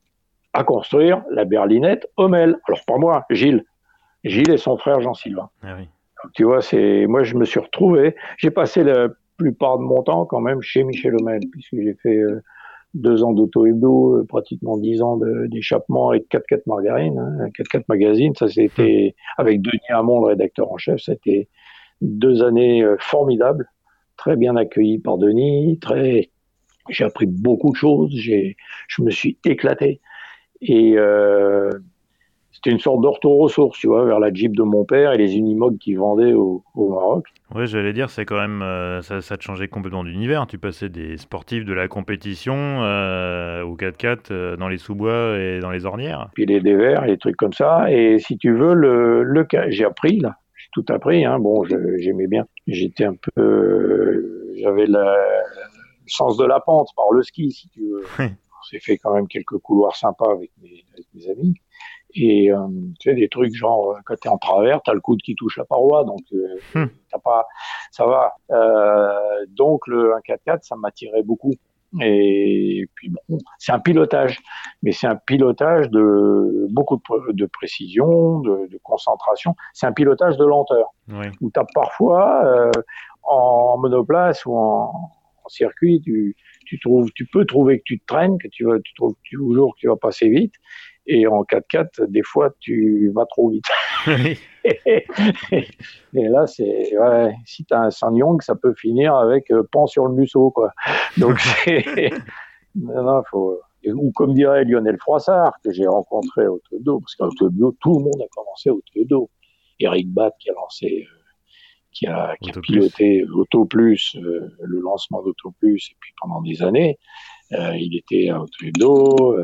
à 0.54 0.64
construire 0.64 1.24
la 1.32 1.46
berlinette 1.46 2.08
Hommel. 2.18 2.60
Alors 2.68 2.86
pas 2.86 2.98
moi, 2.98 3.26
Gilles. 3.30 3.66
Gilles 4.24 4.52
et 4.52 4.58
son 4.58 4.78
frère 4.78 5.02
Jean-Sylvain. 5.02 5.50
Ah 5.64 5.76
oui. 5.78 5.90
Tu 6.36 6.46
vois, 6.46 6.62
c'est 6.62 7.06
moi 7.08 7.24
je 7.24 7.36
me 7.36 7.44
suis 7.44 7.60
retrouvé. 7.60 8.16
J'ai 8.38 8.52
passé 8.52 8.84
la 8.84 9.10
plupart 9.38 9.78
de 9.78 9.84
mon 9.84 10.04
temps 10.04 10.26
quand 10.26 10.42
même 10.42 10.62
chez 10.62 10.84
Michel 10.84 11.16
Homel, 11.16 11.42
puisque 11.52 11.76
j'ai 11.76 11.96
fait 11.96 12.18
euh, 12.18 12.42
deux 12.94 13.24
ans 13.24 13.34
d'auto 13.34 13.66
hebdo, 13.66 14.18
euh, 14.18 14.26
pratiquement 14.26 14.78
dix 14.78 15.02
ans 15.02 15.20
d'échappement 15.48 16.10
avec 16.10 16.30
4-4 16.30 16.62
margarines, 16.68 17.18
hein, 17.18 17.50
4-4 17.58 17.84
magazines. 17.88 18.36
Ça 18.36 18.48
c'était 18.48 19.16
hmm. 19.16 19.42
avec 19.42 19.62
Denis 19.62 19.80
Hamon, 19.90 20.22
le 20.22 20.28
rédacteur 20.28 20.72
en 20.72 20.78
chef. 20.78 21.00
C'était 21.02 21.50
deux 22.02 22.44
années 22.44 22.84
euh, 22.84 22.96
formidables, 23.00 23.68
très 24.18 24.36
bien 24.36 24.56
accueillis 24.56 25.00
par 25.00 25.18
Denis, 25.18 25.80
très. 25.80 26.30
J'ai 26.90 27.06
appris 27.06 27.26
beaucoup 27.26 27.72
de 27.72 27.78
choses. 27.78 28.12
J'ai, 28.14 28.58
je 28.90 29.02
me 29.02 29.10
suis 29.10 29.38
éclaté 29.46 30.02
et 30.62 30.98
euh, 30.98 31.70
c'était 32.64 32.76
une 32.76 32.80
sorte 32.80 33.04
sources, 33.50 33.78
tu 33.78 33.88
vois, 33.88 34.06
vers 34.06 34.20
la 34.22 34.34
Jeep 34.34 34.56
de 34.56 34.64
mon 34.64 34.86
père 34.86 35.12
et 35.12 35.18
les 35.18 35.36
Unimog 35.36 35.78
qui 35.80 35.96
vendaient 35.96 36.32
au, 36.32 36.64
Maroc. 36.76 37.26
Oui, 37.54 37.68
j'allais 37.68 37.92
dire, 37.92 38.10
c'est 38.10 38.24
quand 38.24 38.40
même, 38.40 38.62
euh, 38.62 39.02
ça, 39.02 39.22
ça, 39.22 39.36
te 39.36 39.44
changeait 39.44 39.68
complètement 39.68 40.06
d'univers. 40.06 40.48
Tu 40.48 40.58
passais 40.58 40.88
des 40.88 41.18
sportifs 41.18 41.66
de 41.66 41.74
la 41.74 41.90
compétition 41.90 42.56
euh, 42.56 43.64
au 43.64 43.76
4x4 43.76 44.18
euh, 44.32 44.56
dans 44.56 44.70
les 44.70 44.78
sous-bois 44.78 45.38
et 45.38 45.60
dans 45.60 45.72
les 45.72 45.86
ornières. 45.86 46.30
Puis 46.36 46.46
les 46.46 46.62
dévers, 46.62 47.06
les 47.06 47.18
trucs 47.18 47.36
comme 47.36 47.52
ça. 47.52 47.92
Et 47.92 48.20
si 48.20 48.38
tu 48.38 48.54
veux, 48.54 48.74
le, 48.74 49.24
le 49.24 49.46
j'ai 49.68 49.84
appris, 49.84 50.20
là. 50.20 50.38
J'ai 50.56 50.70
tout 50.72 50.86
appris, 50.94 51.26
hein. 51.26 51.40
Bon, 51.40 51.66
j'aimais 51.66 52.28
bien. 52.28 52.46
J'étais 52.68 53.06
un 53.06 53.16
peu, 53.16 54.54
j'avais 54.62 54.86
le 54.86 55.04
sens 56.08 56.38
de 56.38 56.46
la 56.46 56.62
pente 56.62 56.90
par 56.96 57.12
le 57.12 57.24
ski, 57.24 57.52
si 57.52 57.68
tu 57.70 57.82
veux. 57.82 58.04
On 58.20 58.66
s'est 58.66 58.80
fait 58.80 58.98
quand 58.98 59.14
même 59.14 59.28
quelques 59.28 59.58
couloirs 59.58 59.98
sympas 59.98 60.32
avec 60.32 60.52
mes, 60.62 60.86
avec 60.94 61.06
mes 61.14 61.30
amis. 61.30 61.56
Et 62.16 62.52
euh, 62.52 62.68
tu 63.00 63.10
sais, 63.10 63.16
des 63.16 63.28
trucs 63.28 63.56
genre, 63.56 63.92
euh, 63.92 64.00
quand 64.06 64.16
tu 64.20 64.28
es 64.28 64.32
en 64.32 64.38
travers, 64.38 64.82
tu 64.84 64.92
as 64.92 64.94
le 64.94 65.02
coude 65.02 65.22
qui 65.22 65.36
touche 65.36 65.58
la 65.58 65.66
paroi, 65.66 66.04
donc 66.04 66.20
euh, 66.34 66.58
hmm. 66.76 66.88
t'as 67.12 67.20
pas, 67.20 67.46
ça 67.92 68.06
va. 68.06 68.34
Euh, 68.52 69.46
donc 69.50 69.88
le 69.88 70.14
1-4-4, 70.28 70.60
ça 70.62 70.76
m'attirait 70.76 71.24
beaucoup. 71.24 71.54
Et 72.02 72.88
puis 72.96 73.10
bon, 73.10 73.38
c'est 73.60 73.72
un 73.72 73.80
pilotage, 73.80 74.40
mais 74.82 74.92
c'est 74.92 75.06
un 75.06 75.16
pilotage 75.16 75.90
de 75.90 76.68
beaucoup 76.72 76.98
de, 76.98 77.32
de 77.34 77.46
précision, 77.46 78.40
de, 78.40 78.68
de 78.68 78.80
concentration. 78.82 79.56
C'est 79.74 79.86
un 79.86 79.92
pilotage 79.92 80.38
de 80.38 80.46
lenteur, 80.46 80.88
oui. 81.10 81.28
où 81.42 81.52
tu 81.52 81.60
as 81.60 81.66
parfois 81.74 82.46
euh, 82.46 82.72
en 83.24 83.78
monoplace 83.78 84.44
ou 84.46 84.58
en, 84.58 84.92
en 85.44 85.50
circuit, 85.50 86.02
tu, 86.04 86.36
tu 86.66 86.80
trouves, 86.80 87.12
tu 87.14 87.26
peux 87.26 87.46
trouver 87.46 87.80
que 87.80 87.84
tu 87.86 88.00
te 88.00 88.06
traînes, 88.06 88.38
que 88.38 88.48
tu 88.48 88.66
vas, 88.66 88.80
tu 88.80 88.94
trouves 88.96 89.16
toujours 89.32 89.76
que 89.76 89.82
tu 89.82 89.88
vas 89.88 89.96
passer 89.96 90.30
vite, 90.30 90.54
et 91.06 91.28
en 91.28 91.44
4x4, 91.44 92.08
des 92.08 92.24
fois, 92.24 92.52
tu 92.60 93.12
vas 93.14 93.26
trop 93.26 93.50
vite. 93.50 93.66
et 94.66 95.68
là, 96.14 96.48
c'est 96.48 96.98
ouais, 96.98 97.36
si 97.46 97.66
tu 97.66 97.74
as 97.74 97.82
un 97.82 97.92
Sanyong, 97.92 98.42
ça 98.42 98.56
peut 98.56 98.74
finir 98.76 99.16
avec 99.16 99.52
euh, 99.52 99.64
pan 99.72 99.88
sur 99.88 100.08
le 100.08 100.14
museau, 100.14 100.52
quoi. 100.52 100.72
Donc 101.18 101.40
c'est 101.66 102.12
non, 102.76 103.22
faut 103.30 103.60
ou 103.88 104.12
comme 104.14 104.34
dirait 104.34 104.64
Lionel 104.64 104.98
Froissart 104.98 105.54
que 105.64 105.72
j'ai 105.72 105.88
rencontré 105.88 106.48
au 106.48 106.62
Teudo, 106.70 107.00
parce 107.00 107.16
qu'au 107.16 107.30
Teudo, 107.38 107.76
tout 107.82 107.98
le 107.98 108.04
monde 108.04 108.22
a 108.22 108.28
commencé 108.34 108.70
au 108.70 108.82
Teudo. 108.94 109.30
Eric 109.80 110.10
Bat 110.10 110.32
qui 110.40 110.50
a 110.50 110.54
lancé, 110.54 111.06
euh, 111.06 111.18
qui 111.92 112.08
a, 112.08 112.36
qui 112.42 112.52
a 112.52 112.62
piloté 112.62 113.26
Auto 113.26 113.66
Plus, 113.66 114.16
euh, 114.16 114.56
le 114.62 114.80
lancement 114.80 115.22
d'Auto 115.22 115.52
Plus, 115.60 115.90
et 115.92 115.96
puis 116.00 116.14
pendant 116.22 116.42
des 116.42 116.64
années, 116.64 116.98
euh, 117.52 117.76
il 117.76 117.98
était 117.98 118.30
à 118.30 118.42
Teudo. 118.60 119.36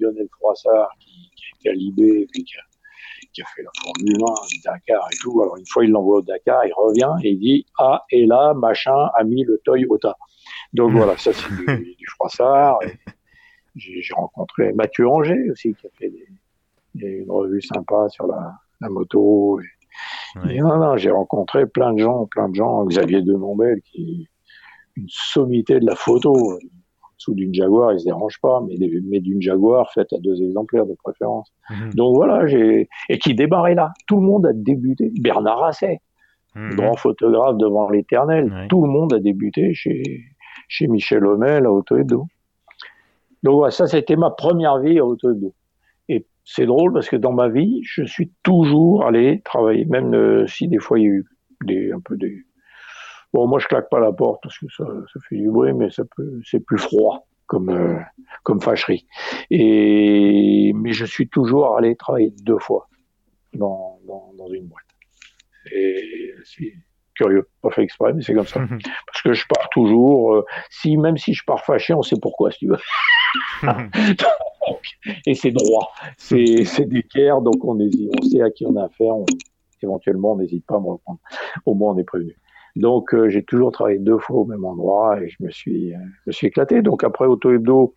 Lionel 0.00 0.28
Froissart 0.38 0.90
qui, 0.98 1.30
qui 1.36 1.44
a 1.44 1.56
été 1.58 1.68
à 1.70 1.72
Libé, 1.72 2.26
puis 2.30 2.44
qui 2.44 2.54
a, 2.56 2.62
qui 3.32 3.42
a, 3.42 3.44
fait 3.54 3.62
la 3.62 3.70
Formule 3.82 4.16
1, 4.66 4.72
Dakar 4.72 5.08
et 5.12 5.16
tout. 5.20 5.40
Alors 5.42 5.56
une 5.56 5.66
fois 5.66 5.84
il 5.84 5.90
l'envoie 5.90 6.18
au 6.18 6.22
Dakar, 6.22 6.64
il 6.66 6.72
revient 6.74 7.12
et 7.22 7.30
il 7.30 7.38
dit 7.38 7.66
ah 7.78 8.04
et 8.10 8.26
là 8.26 8.54
machin 8.54 9.08
a 9.14 9.24
mis 9.24 9.44
le 9.44 9.60
Toyota. 9.64 10.16
Donc 10.72 10.92
voilà, 10.92 11.16
ça 11.16 11.32
c'est 11.32 11.48
du, 11.48 11.94
du, 11.98 12.06
Froissart. 12.16 12.78
J'ai 13.76 14.14
rencontré 14.14 14.72
Mathieu 14.72 15.08
Anger 15.08 15.50
aussi 15.50 15.74
qui 15.74 15.86
a 15.86 15.90
fait 15.98 16.10
des, 16.10 16.26
des, 16.94 17.10
une 17.22 17.30
revue 17.30 17.62
sympa 17.62 18.08
sur 18.08 18.26
la, 18.26 18.54
la 18.80 18.88
moto. 18.88 19.60
Et, 19.60 19.64
oui. 20.42 20.56
et 20.56 20.60
non, 20.60 20.76
non, 20.76 20.96
j'ai 20.96 21.10
rencontré 21.10 21.66
plein 21.66 21.92
de 21.92 21.98
gens, 21.98 22.26
plein 22.26 22.48
de 22.48 22.54
gens. 22.54 22.84
Xavier 22.86 23.22
Denombel 23.22 23.80
qui 23.82 24.02
est 24.22 25.00
une 25.00 25.08
sommité 25.08 25.78
de 25.78 25.86
la 25.86 25.94
photo 25.94 26.58
sous 27.20 27.34
d'une 27.34 27.52
Jaguar, 27.52 27.92
il 27.92 28.00
se 28.00 28.06
dérange 28.06 28.40
pas, 28.40 28.62
mais, 28.66 28.76
mais 29.04 29.20
d'une 29.20 29.42
Jaguar 29.42 29.92
faite 29.92 30.10
à 30.14 30.18
deux 30.18 30.42
exemplaires 30.42 30.86
de 30.86 30.94
préférence. 30.94 31.52
Mmh. 31.68 31.90
Donc 31.94 32.16
voilà, 32.16 32.46
j'ai 32.46 32.88
et 33.10 33.18
qui 33.18 33.34
débarrait 33.34 33.74
là. 33.74 33.92
Tout 34.06 34.16
le 34.16 34.22
monde 34.22 34.46
a 34.46 34.54
débuté. 34.54 35.12
Bernard 35.20 35.58
Rasset, 35.58 36.00
mmh. 36.54 36.76
grand 36.76 36.94
photographe 36.94 37.58
devant 37.58 37.90
l'éternel. 37.90 38.50
Oui. 38.50 38.68
Tout 38.68 38.82
le 38.82 38.88
monde 38.90 39.12
a 39.12 39.18
débuté 39.18 39.74
chez 39.74 40.02
chez 40.66 40.86
Michel 40.86 41.26
Homel 41.26 41.66
à 41.66 41.70
Auto 41.72 41.98
Hebdo. 41.98 42.26
Donc 43.42 43.54
voilà, 43.54 43.70
ça 43.70 43.86
c'était 43.86 44.16
ma 44.16 44.30
première 44.30 44.78
vie 44.78 44.98
à 44.98 45.04
Auto 45.04 45.30
Hebdo. 45.30 45.52
Et 46.08 46.24
c'est 46.44 46.64
drôle 46.64 46.94
parce 46.94 47.10
que 47.10 47.16
dans 47.16 47.32
ma 47.32 47.48
vie, 47.50 47.80
je 47.82 48.02
suis 48.02 48.32
toujours 48.42 49.04
allé 49.04 49.42
travailler, 49.44 49.84
même 49.84 50.14
euh, 50.14 50.46
si 50.46 50.68
des 50.68 50.78
fois 50.78 50.98
il 50.98 51.02
y 51.02 51.06
a 51.06 51.10
eu 51.10 51.26
des, 51.66 51.92
un 51.92 52.00
peu 52.00 52.16
des, 52.16 52.46
Bon, 53.32 53.46
moi, 53.46 53.58
je 53.58 53.66
claque 53.66 53.88
pas 53.90 54.00
la 54.00 54.12
porte 54.12 54.42
parce 54.42 54.58
que 54.58 54.66
ça, 54.76 54.84
ça 55.12 55.20
fait 55.28 55.36
du 55.36 55.50
bruit, 55.50 55.72
mais 55.72 55.90
ça 55.90 56.02
peut, 56.16 56.40
c'est 56.44 56.60
plus 56.60 56.78
froid 56.78 57.26
comme 57.46 57.70
euh, 57.70 57.98
comme 58.42 58.60
fâcherie. 58.60 59.06
Et 59.50 60.72
mais 60.74 60.92
je 60.92 61.04
suis 61.04 61.28
toujours 61.28 61.76
allé 61.76 61.96
travailler 61.96 62.32
deux 62.42 62.58
fois 62.58 62.88
dans 63.54 63.98
dans, 64.06 64.32
dans 64.36 64.48
une 64.48 64.66
boîte. 64.66 64.84
Et 65.72 66.34
c'est 66.44 66.74
curieux, 67.14 67.48
pas 67.60 67.70
fait 67.70 67.82
exprès, 67.82 68.12
mais 68.12 68.22
c'est 68.22 68.34
comme 68.34 68.46
ça. 68.46 68.60
Parce 69.06 69.22
que 69.22 69.32
je 69.32 69.44
pars 69.46 69.68
toujours, 69.70 70.34
euh, 70.34 70.44
si 70.70 70.96
même 70.96 71.16
si 71.16 71.34
je 71.34 71.44
pars 71.44 71.64
fâché, 71.64 71.92
on 71.92 72.02
sait 72.02 72.16
pourquoi, 72.20 72.50
si 72.50 72.60
tu 72.60 72.68
veux. 72.68 72.78
et 75.26 75.34
c'est 75.34 75.50
droit, 75.50 75.92
c'est 76.16 76.86
d'équerre, 76.86 77.42
donc 77.42 77.64
on, 77.64 77.78
on 77.78 78.22
sait 78.22 78.42
à 78.42 78.50
qui 78.50 78.64
on 78.66 78.76
a 78.76 78.84
affaire, 78.84 79.14
éventuellement 79.82 80.32
on 80.32 80.36
n'hésite 80.36 80.64
pas 80.66 80.76
à 80.76 80.80
me 80.80 80.86
reprendre. 80.86 81.20
Au 81.66 81.74
moins 81.74 81.94
on 81.94 81.98
est 81.98 82.04
prévenu. 82.04 82.36
Donc 82.76 83.14
euh, 83.14 83.28
j'ai 83.28 83.42
toujours 83.42 83.72
travaillé 83.72 83.98
deux 83.98 84.18
fois 84.18 84.40
au 84.40 84.44
même 84.44 84.64
endroit 84.64 85.20
et 85.20 85.28
je 85.28 85.36
me 85.40 85.50
suis, 85.50 85.94
euh, 85.94 85.98
je 85.98 86.30
me 86.30 86.32
suis 86.32 86.46
éclaté. 86.46 86.82
Donc 86.82 87.04
après 87.04 87.26
Auto 87.26 87.50
Hebdo, 87.52 87.94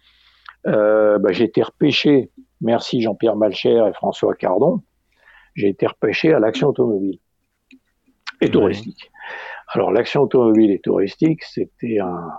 euh, 0.67 1.19
bah, 1.19 1.31
j'ai 1.31 1.45
été 1.45 1.61
repêché, 1.61 2.31
merci 2.61 3.01
Jean-Pierre 3.01 3.35
Malcher 3.35 3.83
et 3.87 3.93
François 3.93 4.33
Cardon, 4.35 4.81
j'ai 5.55 5.69
été 5.69 5.85
repêché 5.85 6.33
à 6.33 6.39
l'action 6.39 6.69
automobile 6.69 7.19
et 8.41 8.49
touristique. 8.49 9.11
Alors 9.69 9.91
l'action 9.91 10.21
automobile 10.21 10.71
et 10.71 10.79
touristique, 10.79 11.43
c'était 11.43 11.99
un, 11.99 12.29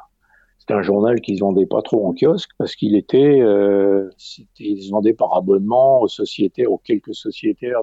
c'était 0.59 0.75
un 0.75 0.83
journal 0.83 1.21
qui 1.21 1.37
se 1.37 1.41
vendait 1.41 1.67
pas 1.67 1.83
trop 1.83 2.07
en 2.07 2.15
kiosque 2.15 2.51
parce 2.59 2.75
qu'il 2.75 2.97
était, 2.97 3.39
il 4.59 4.83
se 4.83 4.91
vendait 4.91 5.15
par 5.15 5.37
abonnement 5.37 6.01
aux 6.01 6.09
sociétaires, 6.09 6.71
aux 6.73 6.79
quelques 6.79 7.15
sociétaires 7.15 7.81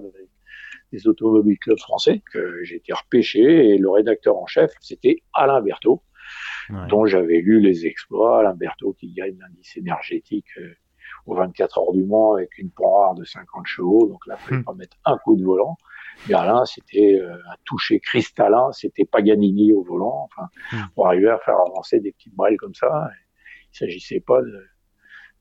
des 0.92 1.08
automobiles 1.08 1.60
clubs 1.60 1.80
français 1.80 2.22
que 2.32 2.64
j'ai 2.64 2.76
été 2.78 2.94
repêché 2.94 3.70
et 3.70 3.78
le 3.78 3.90
rédacteur 3.90 4.38
en 4.38 4.46
chef, 4.46 4.72
c'était 4.82 5.18
Alain 5.34 5.62
Berthaud, 5.62 6.02
dont 6.90 7.06
j'avais 7.06 7.40
lu 7.42 7.60
les 7.60 7.86
exploits. 7.86 8.40
Alain 8.40 8.54
Berthaud 8.54 8.94
qui 8.94 9.12
gagne 9.12 9.38
l'indice 9.40 9.78
énergétique 9.78 10.48
euh, 10.58 10.74
aux 11.26 11.36
24 11.36 11.80
heures 11.80 11.92
du 11.94 12.04
Mans 12.04 12.36
avec 12.36 12.58
une 12.58 12.72
rare 12.78 13.16
de 13.16 13.24
50 13.24 13.66
chevaux. 13.66 14.08
Donc 14.08 14.26
là, 14.28 14.38
il 14.40 14.46
fallait 14.46 14.62
hmm. 14.62 14.66
pas 14.66 14.74
mettre 14.74 14.98
un 15.06 15.18
coup 15.18 15.36
de 15.36 15.44
volant. 15.44 15.78
Mais 16.28 16.36
Alain, 16.36 16.66
c'était 16.66 17.20
euh, 17.20 17.36
un 17.36 17.56
toucher 17.66 18.00
cristallin, 18.00 18.72
c'était 18.72 19.06
Paganini 19.06 19.74
au 19.74 19.84
volant, 19.84 20.30
enfin, 20.32 20.48
hmm. 20.72 20.90
pour 20.96 21.08
arriver 21.08 21.30
à 21.30 21.40
faire 21.40 21.58
avancer 21.68 22.00
des 22.00 22.12
petites 22.12 22.36
brailes 22.36 22.58
comme 22.58 22.76
ça. 22.76 23.10
Il 23.74 23.78
s'agissait 23.78 24.20
pas 24.20 24.42
de, 24.42 24.66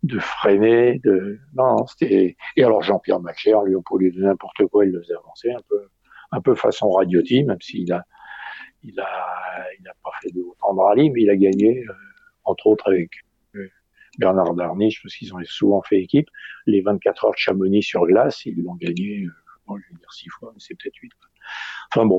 de 0.03 0.19
freiner, 0.19 0.99
de 1.05 1.39
non, 1.55 1.87
c'était 1.87 2.37
et 2.57 2.65
alors 2.65 2.83
Jean-Pierre 2.83 3.21
Macher, 3.21 3.55
lui 3.67 3.75
au 3.75 3.99
lieu 3.99 4.11
de 4.11 4.23
n'importe 4.23 4.67
quoi, 4.67 4.85
il 4.85 4.93
le 4.93 5.03
faisait 5.03 5.15
avancer 5.15 5.51
un 5.53 5.61
peu, 5.69 5.89
un 6.33 6.41
peu 6.41 6.55
façon 6.55 6.91
radiotie, 6.91 7.45
même 7.45 7.61
s'il 7.61 7.93
a, 7.93 8.05
il 8.83 8.99
a, 8.99 9.67
il 9.79 9.87
a 9.89 9.93
pas 10.03 10.11
fait 10.23 10.31
de 10.31 10.41
autant 10.41 10.75
de 10.75 10.81
rallye, 10.81 11.11
mais 11.11 11.23
il 11.23 11.31
a 11.31 11.37
gagné 11.37 11.85
euh, 11.87 11.93
entre 12.45 12.67
autres 12.69 12.89
avec 12.89 13.11
euh, 13.57 13.69
Bernard 14.19 14.55
Darniche, 14.55 15.03
parce 15.03 15.15
qu'ils 15.15 15.35
ont 15.35 15.41
souvent 15.45 15.83
fait 15.83 16.01
équipe, 16.01 16.29
les 16.67 16.81
24 16.81 17.27
heures 17.27 17.33
de 17.33 17.37
Chamonix 17.37 17.83
sur 17.83 18.07
glace, 18.07 18.47
ils 18.47 18.63
l'ont 18.63 18.77
gagné, 18.77 19.25
euh, 19.25 19.77
je 19.77 19.93
vais 19.93 19.99
dire 19.99 20.13
six 20.13 20.29
fois, 20.31 20.51
mais 20.55 20.61
c'est 20.61 20.75
peut-être 20.75 20.97
huit. 20.97 21.13
Enfin 21.93 22.07
bon, 22.07 22.17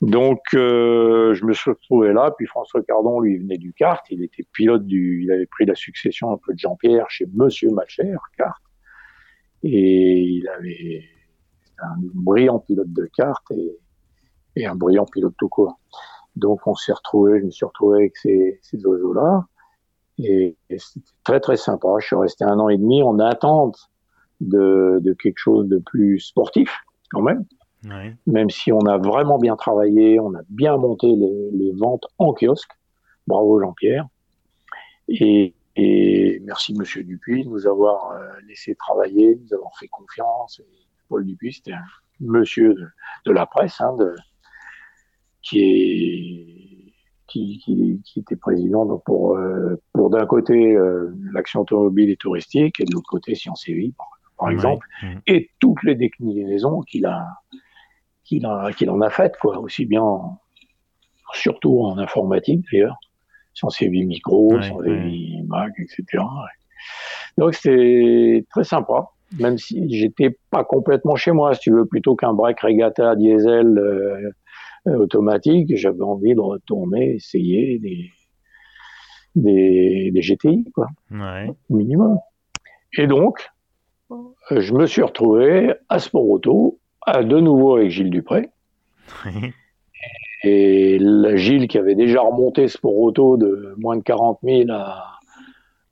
donc, 0.00 0.40
euh, 0.54 1.34
je 1.34 1.44
me 1.44 1.52
suis 1.52 1.70
retrouvé 1.70 2.12
là. 2.12 2.32
Puis 2.36 2.46
François 2.46 2.82
Cardon, 2.82 3.20
lui, 3.20 3.38
venait 3.38 3.58
du 3.58 3.72
kart. 3.72 4.04
Il 4.10 4.22
était 4.22 4.44
pilote 4.52 4.84
du, 4.84 5.22
il 5.24 5.32
avait 5.32 5.46
pris 5.46 5.64
la 5.64 5.74
succession 5.74 6.32
un 6.32 6.36
peu 6.36 6.52
de 6.52 6.58
Jean-Pierre 6.58 7.08
chez 7.08 7.26
Monsieur 7.32 7.70
Malcher, 7.70 8.16
kart. 8.36 8.60
Et 9.62 10.20
il 10.20 10.48
avait 10.48 11.04
un 11.78 11.94
brillant 12.14 12.58
pilote 12.58 12.92
de 12.92 13.08
kart 13.16 13.42
et, 14.56 14.66
un 14.66 14.74
brillant 14.74 15.06
pilote 15.06 15.34
tout 15.38 15.48
court. 15.48 15.80
Donc, 16.36 16.66
on 16.66 16.74
s'est 16.74 16.92
retrouvé, 16.92 17.40
je 17.40 17.46
me 17.46 17.50
suis 17.50 17.64
retrouvé 17.64 18.00
avec 18.00 18.16
ces, 18.16 18.60
ces 18.62 18.84
oiseaux-là. 18.84 19.46
Et, 20.18 20.56
c'était 20.68 21.06
très, 21.24 21.40
très 21.40 21.56
sympa. 21.56 21.88
Je 22.00 22.06
suis 22.06 22.16
resté 22.16 22.44
un 22.44 22.58
an 22.58 22.68
et 22.68 22.76
demi 22.76 23.02
en 23.02 23.18
attente 23.20 23.90
de 24.40 25.16
quelque 25.22 25.38
chose 25.38 25.66
de 25.68 25.78
plus 25.78 26.20
sportif, 26.20 26.76
quand 27.10 27.22
même. 27.22 27.46
Même 28.26 28.50
si 28.50 28.72
on 28.72 28.80
a 28.86 28.98
vraiment 28.98 29.38
bien 29.38 29.56
travaillé, 29.56 30.18
on 30.20 30.34
a 30.34 30.40
bien 30.48 30.76
monté 30.76 31.06
les, 31.06 31.72
ventes 31.72 32.06
en 32.18 32.32
kiosque. 32.32 32.70
Bravo 33.26 33.60
Jean-Pierre. 33.60 34.06
Et, 35.08 35.54
merci 36.44 36.74
Monsieur 36.74 37.02
Dupuis 37.02 37.44
de 37.44 37.48
nous 37.48 37.66
avoir 37.66 38.12
euh, 38.12 38.28
laissé 38.46 38.74
travailler, 38.76 39.34
de 39.34 39.42
nous 39.42 39.54
avoir 39.54 39.76
fait 39.78 39.88
confiance. 39.88 40.62
Paul 41.08 41.24
Dupuis, 41.26 41.54
c'était 41.54 41.72
un 41.72 41.84
monsieur 42.20 42.74
de, 43.26 43.32
la 43.32 43.46
presse, 43.46 43.80
hein, 43.80 43.94
de, 43.96 44.14
qui, 45.42 45.60
est, 45.60 46.94
qui, 47.26 48.00
était 48.16 48.36
président 48.36 48.98
pour, 48.98 49.36
euh, 49.36 49.80
pour 49.92 50.10
d'un 50.10 50.26
côté 50.26 50.76
euh, 50.76 51.12
l'action 51.32 51.62
automobile 51.62 52.10
et 52.10 52.16
touristique 52.16 52.80
et 52.80 52.84
de 52.84 52.92
l'autre 52.92 53.10
côté 53.10 53.34
Sciences 53.34 53.68
et 53.68 53.74
Vie, 53.74 53.94
par, 54.38 54.50
exemple, 54.50 54.86
et 55.26 55.50
toutes 55.58 55.82
les 55.84 55.94
déclinaisons 55.94 56.80
qu'il 56.82 57.06
a, 57.06 57.26
qu'il 58.24 58.46
en, 58.46 58.70
en, 58.70 59.00
a 59.00 59.10
fait, 59.10 59.36
quoi, 59.40 59.58
aussi 59.58 59.86
bien, 59.86 60.04
surtout 61.32 61.80
en 61.82 61.98
informatique 61.98 62.64
d'ailleurs, 62.72 62.98
sans 63.52 63.70
ses 63.70 63.88
micro, 63.88 64.60
sans 64.62 64.82
ses 64.82 65.42
Mac, 65.46 65.72
etc. 65.78 66.22
Donc 67.38 67.54
c'était 67.54 68.44
très 68.50 68.64
sympa, 68.64 69.08
même 69.38 69.58
si 69.58 69.88
j'étais 69.94 70.38
pas 70.50 70.64
complètement 70.64 71.16
chez 71.16 71.32
moi, 71.32 71.54
si 71.54 71.60
tu 71.60 71.72
veux, 71.72 71.86
plutôt 71.86 72.16
qu'un 72.16 72.32
break 72.32 72.60
regatta 72.60 73.16
diesel 73.16 73.78
euh, 73.78 74.30
euh, 74.86 74.96
automatique, 74.96 75.76
j'avais 75.76 76.02
envie 76.02 76.34
de 76.34 76.40
retourner, 76.40 77.14
essayer 77.14 77.78
des, 77.78 78.10
des, 79.34 80.10
des 80.12 80.20
GTI, 80.20 80.70
quoi, 80.74 80.88
au 81.68 81.76
minimum. 81.76 82.18
Et 82.96 83.06
donc, 83.06 83.38
je 84.50 84.72
me 84.72 84.86
suis 84.86 85.02
retrouvé 85.02 85.74
à 85.88 85.98
Sport 85.98 86.28
Auto 86.28 86.78
de 87.06 87.40
nouveau 87.40 87.76
avec 87.76 87.90
Gilles 87.90 88.10
Dupré. 88.10 88.48
Et 90.44 90.98
la 91.00 91.36
Gilles 91.36 91.68
qui 91.68 91.78
avait 91.78 91.94
déjà 91.94 92.20
remonté 92.20 92.68
Sport 92.68 92.96
Auto 92.96 93.36
de 93.36 93.74
moins 93.78 93.96
de 93.96 94.02
40 94.02 94.40
000 94.42 94.70
à, 94.70 95.18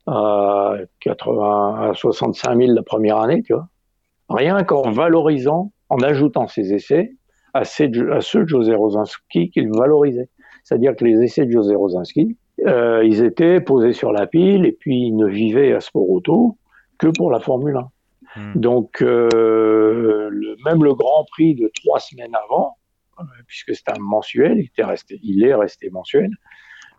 à, 0.05 0.75
80, 0.99 1.89
à 1.89 1.93
65 1.95 2.57
000 2.57 2.73
la 2.73 2.83
première 2.83 3.17
année, 3.17 3.41
tu 3.41 3.53
vois. 3.53 3.67
Rien 4.29 4.63
qu'en 4.63 4.91
valorisant, 4.91 5.71
en 5.89 5.97
ajoutant 5.97 6.47
ses 6.47 6.73
essais 6.73 7.13
à, 7.53 7.63
ceux 7.65 7.87
de 7.87 8.47
José 8.47 8.73
Rosinski 8.75 9.49
qu'il 9.51 9.69
valorisait. 9.69 10.29
C'est-à-dire 10.63 10.95
que 10.95 11.05
les 11.05 11.21
essais 11.21 11.45
de 11.45 11.51
José 11.51 11.75
Rosinski, 11.75 12.37
euh, 12.65 13.03
ils 13.05 13.23
étaient 13.23 13.59
posés 13.59 13.93
sur 13.93 14.11
la 14.11 14.27
pile 14.27 14.65
et 14.65 14.71
puis 14.71 15.07
ils 15.07 15.15
ne 15.15 15.27
vivaient 15.27 15.73
à 15.73 15.79
Sport 15.79 16.09
Auto 16.09 16.57
que 16.97 17.07
pour 17.07 17.31
la 17.31 17.39
Formule 17.39 17.75
1. 17.75 17.89
Hmm. 18.35 18.53
Donc, 18.55 19.01
euh, 19.01 20.29
le, 20.31 20.55
même 20.65 20.83
le 20.83 20.93
Grand 20.93 21.25
Prix 21.31 21.55
de 21.55 21.69
trois 21.75 21.99
semaines 21.99 22.35
avant, 22.45 22.77
euh, 23.19 23.23
puisque 23.47 23.75
c'est 23.75 23.89
un 23.89 23.99
mensuel, 23.99 24.57
il, 24.57 24.65
était 24.65 24.83
resté, 24.83 25.19
il 25.23 25.45
est 25.45 25.53
resté 25.53 25.89
mensuel, 25.89 26.31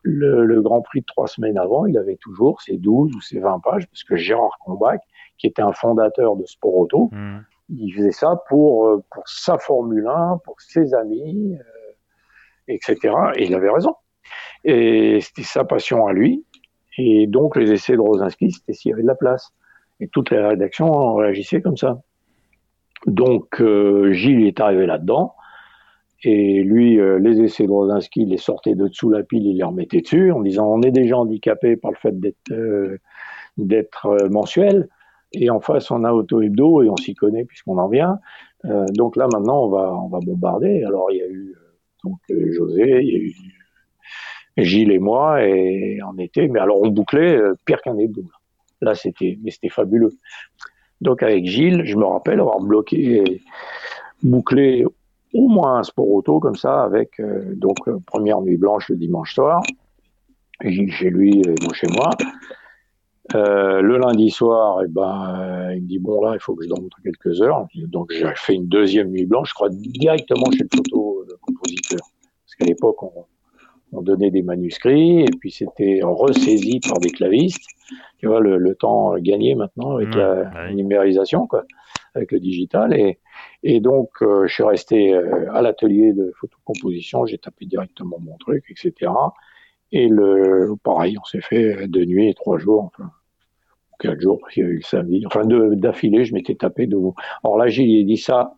le, 0.02 0.44
le, 0.44 0.60
Grand 0.60 0.82
Prix 0.82 1.00
de 1.00 1.06
trois 1.06 1.26
semaines 1.26 1.58
avant, 1.58 1.86
il 1.86 1.96
avait 1.96 2.16
toujours 2.16 2.60
ses 2.60 2.76
12 2.76 3.14
ou 3.14 3.20
ses 3.20 3.40
20 3.40 3.60
pages, 3.60 3.86
parce 3.88 4.04
que 4.04 4.16
Gérard 4.16 4.58
Combach, 4.64 5.00
qui 5.38 5.46
était 5.46 5.62
un 5.62 5.72
fondateur 5.72 6.36
de 6.36 6.44
Sport 6.44 6.76
Auto, 6.76 7.08
hmm. 7.12 7.40
il 7.70 7.92
faisait 7.94 8.12
ça 8.12 8.36
pour, 8.48 8.86
euh, 8.86 9.04
pour 9.10 9.26
sa 9.26 9.58
Formule 9.58 10.06
1, 10.06 10.40
pour 10.44 10.60
ses 10.60 10.94
amis, 10.94 11.56
euh, 11.56 11.92
etc. 12.68 13.14
Et 13.36 13.46
il 13.46 13.54
avait 13.54 13.70
raison. 13.70 13.96
Et 14.64 15.20
c'était 15.20 15.42
sa 15.42 15.64
passion 15.64 16.06
à 16.06 16.12
lui. 16.12 16.44
Et 16.96 17.26
donc, 17.26 17.56
les 17.56 17.72
essais 17.72 17.94
de 17.94 18.00
Rosinski, 18.00 18.52
c'était 18.52 18.72
s'il 18.72 18.90
y 18.90 18.92
avait 18.92 19.02
de 19.02 19.08
la 19.08 19.14
place. 19.14 19.52
Et 20.00 20.08
toute 20.08 20.30
la 20.30 20.48
rédaction 20.48 21.14
réagissait 21.14 21.60
comme 21.60 21.76
ça. 21.76 22.00
Donc 23.06 23.60
euh, 23.60 24.12
Gilles 24.12 24.46
est 24.46 24.60
arrivé 24.60 24.86
là-dedans. 24.86 25.34
Et 26.22 26.62
lui, 26.62 26.98
euh, 26.98 27.18
les 27.18 27.42
essais 27.42 27.66
de 27.66 27.70
Rosinski, 27.70 28.22
il 28.22 28.30
les 28.30 28.38
sortait 28.38 28.74
de 28.74 28.88
dessous 28.88 29.10
la 29.10 29.22
pile, 29.22 29.46
il 29.46 29.58
les 29.58 29.64
remettait 29.64 30.00
dessus, 30.00 30.32
en 30.32 30.40
disant 30.40 30.66
on 30.66 30.80
est 30.80 30.90
déjà 30.90 31.18
handicapé 31.18 31.76
par 31.76 31.90
le 31.90 31.98
fait 31.98 32.18
d'être 32.18 32.50
euh, 32.50 32.98
d'être 33.58 34.28
mensuel. 34.30 34.88
Et 35.32 35.50
en 35.50 35.60
face, 35.60 35.90
on 35.90 36.04
a 36.04 36.12
Auto 36.12 36.40
Hebdo 36.40 36.82
et 36.82 36.88
on 36.88 36.96
s'y 36.96 37.14
connaît 37.14 37.44
puisqu'on 37.44 37.78
en 37.78 37.88
vient. 37.88 38.18
donc 38.94 39.16
là, 39.16 39.26
maintenant, 39.32 39.64
on 39.64 39.68
va 39.68 39.92
va 40.10 40.20
bombarder. 40.24 40.84
Alors 40.84 41.10
il 41.10 41.18
y 41.18 41.22
a 41.22 41.28
eu 41.28 41.54
donc 42.04 42.18
José, 42.28 43.00
il 43.02 43.08
y 43.12 43.16
a 43.16 43.18
eu 43.18 43.34
Gilles 44.64 44.92
et 44.92 44.98
moi, 44.98 45.44
et 45.44 46.00
en 46.02 46.16
été. 46.18 46.48
Mais 46.48 46.60
alors 46.60 46.80
on 46.82 46.88
bouclait 46.88 47.38
pire 47.64 47.82
qu'un 47.82 47.98
hebdo. 47.98 48.22
C'était, 48.92 49.38
mais 49.42 49.50
c'était 49.50 49.70
fabuleux. 49.70 50.12
Donc 51.00 51.22
avec 51.22 51.46
Gilles, 51.46 51.82
je 51.84 51.96
me 51.96 52.04
rappelle 52.04 52.40
avoir 52.40 52.60
bloqué, 52.60 53.42
bouclé 54.22 54.84
au 55.34 55.48
moins 55.48 55.78
un 55.78 55.82
sport 55.82 56.08
auto 56.08 56.40
comme 56.40 56.54
ça, 56.54 56.84
avec 56.84 57.20
euh, 57.20 57.54
donc 57.56 57.76
euh, 57.88 57.98
première 58.06 58.40
nuit 58.40 58.56
blanche 58.56 58.88
le 58.88 58.96
dimanche 58.96 59.34
soir, 59.34 59.62
Gilles 60.62 60.92
chez 60.92 61.10
lui 61.10 61.40
et 61.40 61.54
moi 61.62 61.74
chez 61.74 61.88
moi. 61.88 62.10
Euh, 63.34 63.80
le 63.80 63.96
lundi 63.96 64.30
soir, 64.30 64.82
et 64.82 64.84
eh 64.86 64.88
ben, 64.88 65.70
il 65.74 65.82
me 65.82 65.88
dit 65.88 65.98
bon 65.98 66.22
là, 66.22 66.34
il 66.34 66.40
faut 66.40 66.54
que 66.54 66.64
je 66.64 66.68
dorme 66.68 66.88
quelques 67.02 67.40
heures. 67.40 67.66
Donc 67.74 68.12
j'ai 68.12 68.30
fait 68.36 68.54
une 68.54 68.68
deuxième 68.68 69.08
nuit 69.08 69.24
blanche, 69.24 69.48
je 69.48 69.54
crois 69.54 69.70
directement 69.70 70.50
chez 70.52 70.64
le 70.64 70.76
photo 70.76 71.24
compositeur, 71.40 72.00
parce 72.00 72.54
qu'à 72.58 72.66
l'époque 72.66 73.02
on, 73.02 73.24
on 73.94 74.02
donnait 74.02 74.30
des 74.30 74.42
manuscrits 74.42 75.20
et 75.20 75.30
puis 75.38 75.50
c'était 75.50 76.00
ressaisi 76.02 76.80
par 76.80 76.98
des 76.98 77.10
clavistes. 77.10 77.64
Tu 78.18 78.26
vois, 78.26 78.40
le, 78.40 78.74
temps 78.74 79.14
gagné 79.18 79.54
maintenant 79.54 79.96
avec 79.96 80.14
la 80.14 80.72
numérisation, 80.72 81.46
quoi. 81.46 81.64
avec 82.14 82.32
le 82.32 82.40
digital. 82.40 82.92
Et, 82.98 83.18
et 83.62 83.80
donc, 83.80 84.10
euh, 84.22 84.46
je 84.46 84.54
suis 84.54 84.62
resté 84.62 85.14
euh, 85.14 85.52
à 85.52 85.62
l'atelier 85.62 86.12
de 86.12 86.32
photocomposition, 86.38 87.26
j'ai 87.26 87.38
tapé 87.38 87.66
directement 87.66 88.18
mon 88.20 88.36
truc, 88.38 88.64
etc. 88.70 89.10
Et 89.92 90.08
le, 90.08 90.74
pareil, 90.82 91.16
on 91.20 91.24
s'est 91.24 91.40
fait 91.40 91.86
deux 91.88 92.04
nuits 92.04 92.28
et 92.28 92.34
trois 92.34 92.58
jours, 92.58 92.84
enfin, 92.84 93.10
quatre 94.00 94.20
jours, 94.20 94.38
parce 94.40 94.54
qu'il 94.54 94.64
y 94.64 94.66
a 94.66 94.70
eu 94.70 94.76
le 94.76 94.82
samedi. 94.82 95.22
Enfin, 95.26 95.44
d'affilée, 95.46 96.24
je 96.24 96.34
m'étais 96.34 96.56
tapé 96.56 96.86
de. 96.86 96.96
Alors 97.44 97.58
là, 97.58 97.68
j'ai 97.68 98.02
dit 98.04 98.16
ça, 98.16 98.54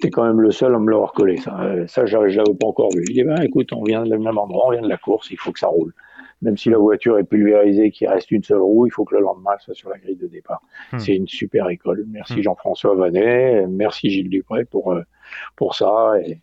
T'es 0.00 0.10
quand 0.10 0.24
même 0.24 0.40
le 0.40 0.50
seul 0.50 0.74
à 0.74 0.78
me 0.78 0.90
l'avoir 0.90 1.12
collé, 1.12 1.38
ça. 1.38 1.58
Ça, 1.86 2.04
je 2.04 2.16
l'avais 2.16 2.54
pas 2.54 2.66
encore 2.66 2.90
vu. 2.94 3.04
Il 3.08 3.14
dit, 3.14 3.24
ben, 3.24 3.40
écoute, 3.42 3.72
on 3.72 3.82
vient 3.82 4.02
du 4.02 4.18
même 4.18 4.38
endroit, 4.38 4.66
on 4.68 4.70
vient 4.72 4.82
de 4.82 4.88
la 4.88 4.98
course, 4.98 5.30
il 5.30 5.38
faut 5.38 5.52
que 5.52 5.58
ça 5.58 5.68
roule 5.68 5.94
même 6.42 6.56
si 6.56 6.70
la 6.70 6.78
voiture 6.78 7.18
est 7.18 7.24
pulvérisée, 7.24 7.90
qu'il 7.90 8.08
reste 8.08 8.30
une 8.30 8.42
seule 8.42 8.60
roue, 8.60 8.86
il 8.86 8.90
faut 8.90 9.04
que 9.04 9.16
le 9.16 9.22
lendemain 9.22 9.52
elle 9.54 9.60
soit 9.60 9.74
sur 9.74 9.90
la 9.90 9.98
grille 9.98 10.16
de 10.16 10.26
départ. 10.26 10.62
Hmm. 10.92 10.98
C'est 10.98 11.14
une 11.14 11.26
super 11.26 11.68
école. 11.68 12.04
Merci 12.08 12.36
hmm. 12.36 12.42
Jean-François 12.42 12.94
Vanet, 12.94 13.66
merci 13.66 14.10
Gilles 14.10 14.30
Dupré 14.30 14.64
pour 14.64 14.92
euh, 14.92 15.02
pour 15.56 15.74
ça. 15.74 16.14
Et 16.24 16.40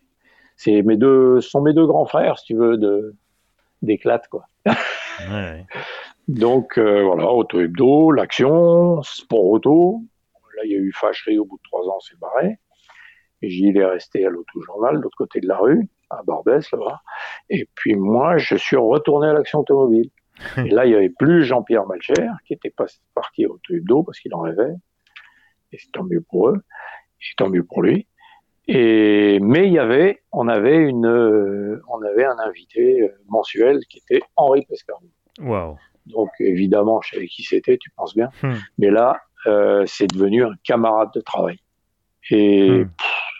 c'est 0.56 0.82
mes 0.82 0.96
deux, 0.96 1.40
sont 1.40 1.62
mes 1.62 1.72
deux 1.72 1.86
grands 1.86 2.06
frères, 2.06 2.38
si 2.38 2.46
tu 2.46 2.54
veux, 2.54 2.76
de 2.76 3.14
d'éclate 3.82 4.28
quoi. 4.28 4.46
ouais. 4.66 5.66
Donc 6.28 6.76
euh, 6.76 7.04
voilà, 7.04 7.30
auto 7.30 7.60
hebdo, 7.60 8.10
l'action, 8.10 9.02
sport 9.02 9.44
auto. 9.44 10.02
Là, 10.56 10.62
il 10.64 10.72
y 10.72 10.74
a 10.74 10.78
eu 10.78 10.90
fâcherie 10.90 11.38
au 11.38 11.44
bout 11.44 11.58
de 11.58 11.62
trois 11.64 11.86
ans, 11.86 11.98
c'est 12.00 12.18
barré. 12.18 12.58
Gilles 13.42 13.76
est 13.76 13.84
resté 13.84 14.26
à 14.26 14.30
l'auto-journal, 14.30 14.96
de 14.96 15.02
l'autre 15.02 15.16
côté 15.16 15.40
de 15.40 15.48
la 15.48 15.58
rue 15.58 15.88
à 16.10 16.22
Barbès, 16.22 16.70
là-bas. 16.70 17.00
Et 17.50 17.68
puis 17.74 17.94
moi, 17.94 18.36
je 18.38 18.56
suis 18.56 18.76
retourné 18.76 19.28
à 19.28 19.32
l'action 19.32 19.60
automobile. 19.60 20.10
Et 20.58 20.68
là, 20.68 20.84
il 20.84 20.90
n'y 20.90 20.94
avait 20.94 21.12
plus 21.18 21.44
Jean-Pierre 21.44 21.86
Malcher, 21.86 22.28
qui 22.46 22.52
était 22.52 22.70
pas 22.70 22.86
parti 23.14 23.46
au 23.46 23.58
d'eau 23.70 24.02
parce 24.02 24.18
qu'il 24.20 24.34
en 24.34 24.40
rêvait. 24.40 24.74
Et 25.72 25.78
c'est 25.78 25.90
tant 25.92 26.04
mieux 26.04 26.20
pour 26.20 26.50
eux. 26.50 26.62
Et 27.20 27.34
tant 27.36 27.48
mieux 27.48 27.64
pour 27.64 27.82
lui. 27.82 28.06
Et, 28.68 29.38
mais 29.40 29.66
il 29.68 29.72
y 29.72 29.78
avait, 29.78 30.22
on 30.32 30.48
avait 30.48 30.76
une, 30.76 31.06
euh, 31.06 31.80
on 31.88 32.02
avait 32.02 32.24
un 32.24 32.38
invité 32.38 33.02
euh, 33.02 33.08
mensuel 33.28 33.80
qui 33.88 33.98
était 33.98 34.20
Henri 34.34 34.66
Pescarou. 34.66 35.08
Wow. 35.38 35.76
Donc, 36.06 36.30
évidemment, 36.40 37.00
je 37.00 37.14
savais 37.14 37.28
qui 37.28 37.42
c'était, 37.42 37.78
tu 37.78 37.90
penses 37.90 38.14
bien. 38.14 38.28
Hmm. 38.42 38.54
Mais 38.78 38.90
là, 38.90 39.20
euh, 39.46 39.84
c'est 39.86 40.08
devenu 40.08 40.44
un 40.44 40.54
camarade 40.64 41.10
de 41.14 41.20
travail. 41.20 41.58
Et, 42.30 42.70
hmm. 42.70 42.90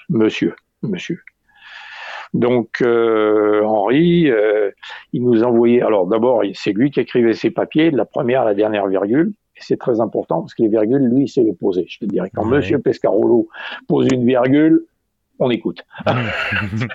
Monsieur, 0.09 0.55
monsieur. 0.83 1.21
Donc 2.35 2.83
euh, 2.83 3.63
Henri, 3.65 4.31
euh, 4.31 4.71
il 5.13 5.25
nous 5.25 5.43
envoyait. 5.43 5.83
Alors 5.83 6.07
d'abord, 6.07 6.43
c'est 6.55 6.73
lui 6.73 6.91
qui 6.91 7.01
écrivait 7.01 7.35
ses 7.35 7.51
papiers, 7.51 7.91
de 7.91 7.97
la 7.97 8.05
première 8.05 8.43
à 8.43 8.45
la 8.45 8.55
dernière 8.55 8.87
virgule. 8.87 9.33
Et 9.57 9.61
c'est 9.61 9.79
très 9.79 10.01
important 10.01 10.41
parce 10.41 10.55
que 10.55 10.63
les 10.63 10.69
virgules, 10.69 11.03
lui, 11.03 11.25
il 11.25 11.29
sait 11.29 11.43
les 11.43 11.55
poser. 11.55 11.87
Je 11.89 11.99
te 11.99 12.05
dirais, 12.05 12.31
quand 12.35 12.45
Monsieur 12.45 12.79
Pescarolo 12.79 13.49
pose 13.89 14.07
une 14.13 14.27
virgule, 14.27 14.85
on 15.39 15.51
écoute. 15.51 15.83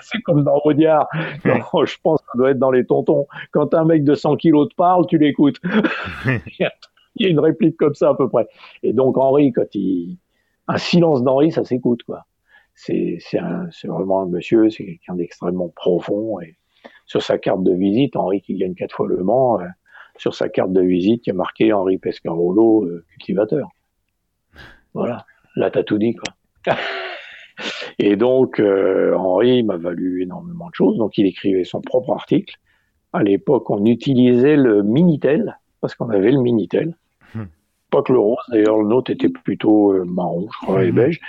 c'est 0.02 0.20
comme 0.22 0.44
dans 0.44 0.58
Rodiard. 0.58 1.08
je 1.44 1.96
pense 2.02 2.20
que 2.20 2.26
ça 2.32 2.38
doit 2.38 2.50
être 2.50 2.58
dans 2.58 2.70
les 2.70 2.84
tontons. 2.84 3.26
Quand 3.50 3.74
un 3.74 3.84
mec 3.84 4.04
de 4.04 4.14
100 4.14 4.36
kilos 4.36 4.68
te 4.68 4.74
parle, 4.76 5.06
tu 5.06 5.18
l'écoutes. 5.18 5.60
il 6.26 6.70
y 7.16 7.26
a 7.26 7.28
une 7.28 7.40
réplique 7.40 7.76
comme 7.76 7.94
ça 7.94 8.10
à 8.10 8.14
peu 8.14 8.28
près. 8.28 8.46
Et 8.84 8.92
donc 8.92 9.18
Henri, 9.18 9.52
quand 9.52 9.74
il 9.74 10.18
un 10.68 10.78
silence 10.78 11.22
d'Henri, 11.22 11.50
ça 11.50 11.64
s'écoute 11.64 12.02
quoi 12.04 12.24
c'est 12.84 13.86
vraiment 13.88 14.22
un 14.22 14.26
monsieur, 14.26 14.70
c'est 14.70 14.84
quelqu'un 14.84 15.14
d'extrêmement 15.14 15.68
profond. 15.68 16.40
Et 16.40 16.56
sur 17.06 17.22
sa 17.22 17.38
carte 17.38 17.62
de 17.62 17.72
visite, 17.72 18.16
Henri 18.16 18.40
qui 18.40 18.54
gagne 18.54 18.74
quatre 18.74 18.96
fois 18.96 19.06
le 19.06 19.22
Mans, 19.22 19.60
euh, 19.60 19.66
sur 20.16 20.34
sa 20.34 20.48
carte 20.48 20.72
de 20.72 20.82
visite, 20.82 21.26
il 21.26 21.30
y 21.30 21.32
a 21.32 21.34
marqué 21.34 21.72
Henri 21.72 21.98
Pescarolo, 21.98 22.84
euh, 22.84 23.04
cultivateur. 23.10 23.68
Voilà, 24.94 25.24
là 25.56 25.70
t'as 25.70 25.84
tout 25.84 25.98
dit 25.98 26.14
quoi. 26.14 26.74
et 27.98 28.16
donc 28.16 28.60
euh, 28.60 29.14
Henri 29.16 29.62
m'a 29.62 29.76
valu 29.76 30.22
énormément 30.22 30.68
de 30.68 30.74
choses. 30.74 30.98
Donc 30.98 31.16
il 31.18 31.26
écrivait 31.26 31.64
son 31.64 31.80
propre 31.80 32.12
article. 32.12 32.56
À 33.12 33.22
l'époque, 33.22 33.68
on 33.70 33.84
utilisait 33.84 34.56
le 34.56 34.82
Minitel 34.82 35.58
parce 35.80 35.94
qu'on 35.94 36.10
avait 36.10 36.32
le 36.32 36.40
Minitel. 36.40 36.96
Hmm. 37.34 37.44
Pas 37.90 38.02
que 38.02 38.12
le 38.12 38.18
rose, 38.18 38.38
d'ailleurs 38.48 38.78
le 38.78 38.88
nôtre 38.88 39.10
était 39.10 39.28
plutôt 39.28 40.04
marron, 40.04 40.48
je 40.50 40.66
crois, 40.66 40.84
et 40.84 40.92
hmm. 40.92 40.94
beige. 40.94 41.20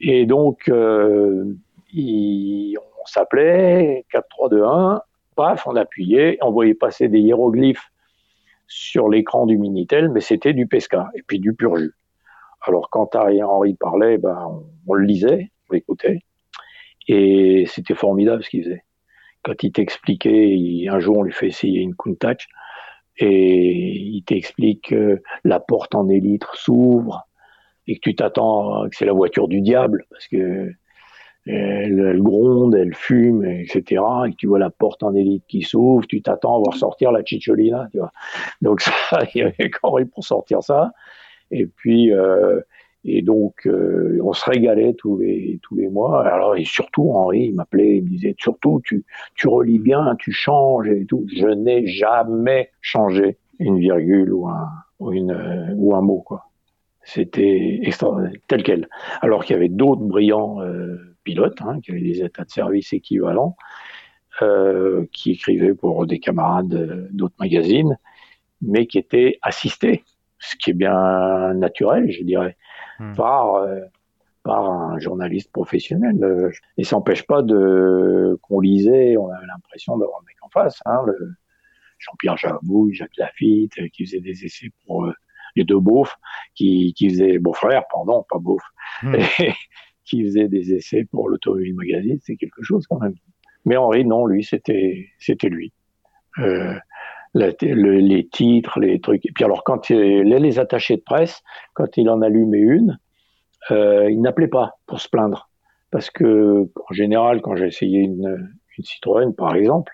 Et 0.00 0.26
donc, 0.26 0.68
euh, 0.68 1.54
on 1.96 3.06
s'appelait 3.06 4.04
4, 4.10 4.28
3, 4.28 4.48
2, 4.48 4.64
1, 4.64 5.02
paf, 5.36 5.66
on 5.66 5.76
appuyait, 5.76 6.38
on 6.42 6.50
voyait 6.50 6.74
passer 6.74 7.08
des 7.08 7.20
hiéroglyphes 7.20 7.90
sur 8.66 9.08
l'écran 9.08 9.46
du 9.46 9.58
Minitel, 9.58 10.10
mais 10.10 10.20
c'était 10.20 10.52
du 10.52 10.66
Pesca 10.66 11.10
et 11.14 11.22
puis 11.22 11.38
du 11.38 11.54
pur 11.54 11.76
jus. 11.76 11.94
Alors 12.62 12.88
quand 12.90 13.14
Harry 13.14 13.42
Henry 13.42 13.74
parlait, 13.74 14.18
ben, 14.18 14.62
on, 14.86 14.94
le 14.94 15.04
lisait, 15.04 15.50
on 15.68 15.74
l'écoutait, 15.74 16.20
et 17.08 17.64
c'était 17.66 17.94
formidable 17.94 18.44
ce 18.44 18.50
qu'il 18.50 18.64
faisait. 18.64 18.84
Quand 19.42 19.62
il 19.62 19.72
t'expliquait, 19.72 20.86
un 20.88 20.98
jour 21.00 21.18
on 21.18 21.22
lui 21.22 21.32
fait 21.32 21.48
essayer 21.48 21.80
une 21.80 21.94
Countach, 21.94 22.48
et 23.18 23.96
il 23.96 24.22
t'explique 24.22 24.90
que 24.90 25.20
la 25.44 25.58
porte 25.58 25.94
en 25.94 26.08
élytre 26.08 26.54
s'ouvre, 26.54 27.26
et 27.86 27.96
que 27.96 28.00
tu 28.00 28.14
t'attends 28.14 28.88
que 28.88 28.96
c'est 28.96 29.06
la 29.06 29.12
voiture 29.12 29.48
du 29.48 29.60
diable 29.60 30.04
parce 30.10 30.28
que 30.28 30.72
elle, 31.46 32.20
gronde, 32.22 32.74
elle 32.74 32.94
fume, 32.94 33.44
etc. 33.44 34.02
Et 34.26 34.30
que 34.30 34.36
tu 34.36 34.46
vois 34.46 34.58
la 34.58 34.70
porte 34.70 35.02
en 35.02 35.14
élite 35.14 35.44
qui 35.48 35.62
s'ouvre, 35.62 36.06
tu 36.06 36.22
t'attends 36.22 36.56
à 36.56 36.58
voir 36.58 36.74
sortir 36.74 37.12
la 37.12 37.22
Cicciolina, 37.24 37.88
tu 37.92 37.98
vois. 37.98 38.12
Donc 38.62 38.80
ça, 38.80 38.92
il 39.34 39.38
y 39.38 39.42
avait 39.42 39.54
même 39.58 40.08
pour 40.08 40.24
sortir 40.24 40.62
ça. 40.62 40.92
Et 41.50 41.66
puis, 41.66 42.12
euh, 42.12 42.60
et 43.04 43.22
donc, 43.22 43.66
euh, 43.66 44.18
on 44.22 44.32
se 44.32 44.48
régalait 44.48 44.94
tous 44.94 45.18
les 45.18 45.58
tous 45.62 45.76
les 45.76 45.88
mois. 45.88 46.26
Alors, 46.26 46.56
et 46.56 46.64
surtout, 46.64 47.10
Henri, 47.12 47.46
il 47.46 47.54
m'appelait, 47.54 47.96
il 47.96 48.04
me 48.04 48.10
disait, 48.10 48.34
surtout, 48.38 48.80
tu 48.84 49.04
tu 49.34 49.48
relis 49.48 49.78
bien, 49.78 50.16
tu 50.18 50.32
changes 50.32 50.88
et 50.88 51.06
tout. 51.06 51.26
Je 51.34 51.46
n'ai 51.46 51.86
jamais 51.86 52.70
changé 52.82 53.38
une 53.58 53.78
virgule 53.78 54.32
ou 54.32 54.48
un 54.48 54.68
ou 54.98 55.12
une 55.12 55.74
ou 55.76 55.94
un 55.94 56.02
mot, 56.02 56.20
quoi. 56.20 56.49
C'était 57.12 57.80
extraordinaire, 57.82 58.32
tel 58.46 58.62
quel. 58.62 58.88
Alors 59.20 59.44
qu'il 59.44 59.54
y 59.54 59.58
avait 59.58 59.68
d'autres 59.68 60.02
brillants 60.02 60.62
euh, 60.62 61.16
pilotes, 61.24 61.60
hein, 61.62 61.80
qui 61.80 61.90
avaient 61.90 62.00
des 62.00 62.22
états 62.22 62.44
de 62.44 62.50
service 62.50 62.92
équivalents, 62.92 63.56
euh, 64.42 65.06
qui 65.12 65.32
écrivaient 65.32 65.74
pour 65.74 66.06
des 66.06 66.20
camarades 66.20 67.08
d'autres 67.10 67.34
magazines, 67.40 67.98
mais 68.62 68.86
qui 68.86 68.98
étaient 68.98 69.38
assistés, 69.42 70.04
ce 70.38 70.54
qui 70.54 70.70
est 70.70 70.74
bien 70.74 71.52
naturel, 71.54 72.12
je 72.12 72.22
dirais, 72.22 72.56
hmm. 73.00 73.14
par, 73.16 73.56
euh, 73.56 73.80
par 74.44 74.70
un 74.70 75.00
journaliste 75.00 75.50
professionnel. 75.50 76.52
Et 76.76 76.84
ça 76.84 76.94
n'empêche 76.94 77.26
pas 77.26 77.42
de 77.42 78.38
qu'on 78.42 78.60
lisait, 78.60 79.16
on 79.16 79.30
avait 79.30 79.46
l'impression 79.46 79.98
d'avoir 79.98 80.20
un 80.20 80.24
mec 80.26 80.36
en 80.42 80.48
face, 80.48 80.78
hein, 80.86 81.02
le 81.06 81.34
Jean-Pierre 81.98 82.36
Jabouille, 82.36 82.94
Jacques 82.94 83.16
Lafitte, 83.16 83.90
qui 83.90 84.06
faisait 84.06 84.20
des 84.20 84.44
essais 84.44 84.70
pour 84.86 85.12
les 85.56 85.64
deux 85.64 85.80
beaufs 85.80 86.16
qui, 86.54 86.94
qui 86.94 87.08
faisaient 87.10 87.38
beau-frère, 87.38 87.84
pardon, 87.90 88.24
pas 88.28 88.38
beauf, 88.38 88.62
hmm. 89.02 89.14
qui 90.04 90.24
faisaient 90.24 90.48
des 90.48 90.72
essais 90.74 91.04
pour 91.10 91.28
l'Automobile 91.28 91.74
Magazine, 91.74 92.18
c'est 92.22 92.36
quelque 92.36 92.62
chose 92.62 92.86
quand 92.88 93.00
même. 93.00 93.14
Mais 93.64 93.76
Henri, 93.76 94.04
non, 94.04 94.26
lui, 94.26 94.42
c'était 94.44 95.08
c'était 95.18 95.48
lui. 95.48 95.72
Euh, 96.38 96.74
les 97.34 98.28
titres, 98.32 98.80
les 98.80 99.00
trucs. 99.00 99.24
Et 99.26 99.32
puis 99.32 99.44
alors, 99.44 99.62
quand 99.64 99.90
il, 99.90 100.22
les 100.22 100.58
attachés 100.58 100.96
de 100.96 101.02
presse, 101.02 101.42
quand 101.74 101.96
il 101.96 102.08
en 102.08 102.22
allumait 102.22 102.58
une, 102.58 102.98
euh, 103.70 104.10
il 104.10 104.20
n'appelait 104.20 104.48
pas 104.48 104.78
pour 104.86 105.00
se 105.00 105.08
plaindre. 105.08 105.48
Parce 105.90 106.10
que, 106.10 106.70
en 106.88 106.92
général, 106.92 107.42
quand 107.42 107.56
j'ai 107.56 107.66
essayé 107.66 108.00
une, 108.00 108.50
une 108.78 108.84
Citroën, 108.84 109.34
par 109.34 109.54
exemple, 109.54 109.92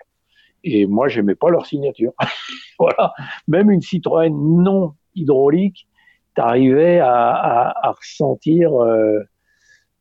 et 0.63 0.85
moi, 0.85 1.07
j'aimais 1.07 1.35
pas 1.35 1.49
leur 1.49 1.65
signature. 1.65 2.13
voilà. 2.79 3.13
Même 3.47 3.71
une 3.71 3.81
Citroën 3.81 4.29
non 4.31 4.93
hydraulique, 5.17 5.87
tu 6.35 6.41
arrivais 6.41 6.99
à, 6.99 7.95
ressentir, 7.97 8.73
euh, 8.75 9.19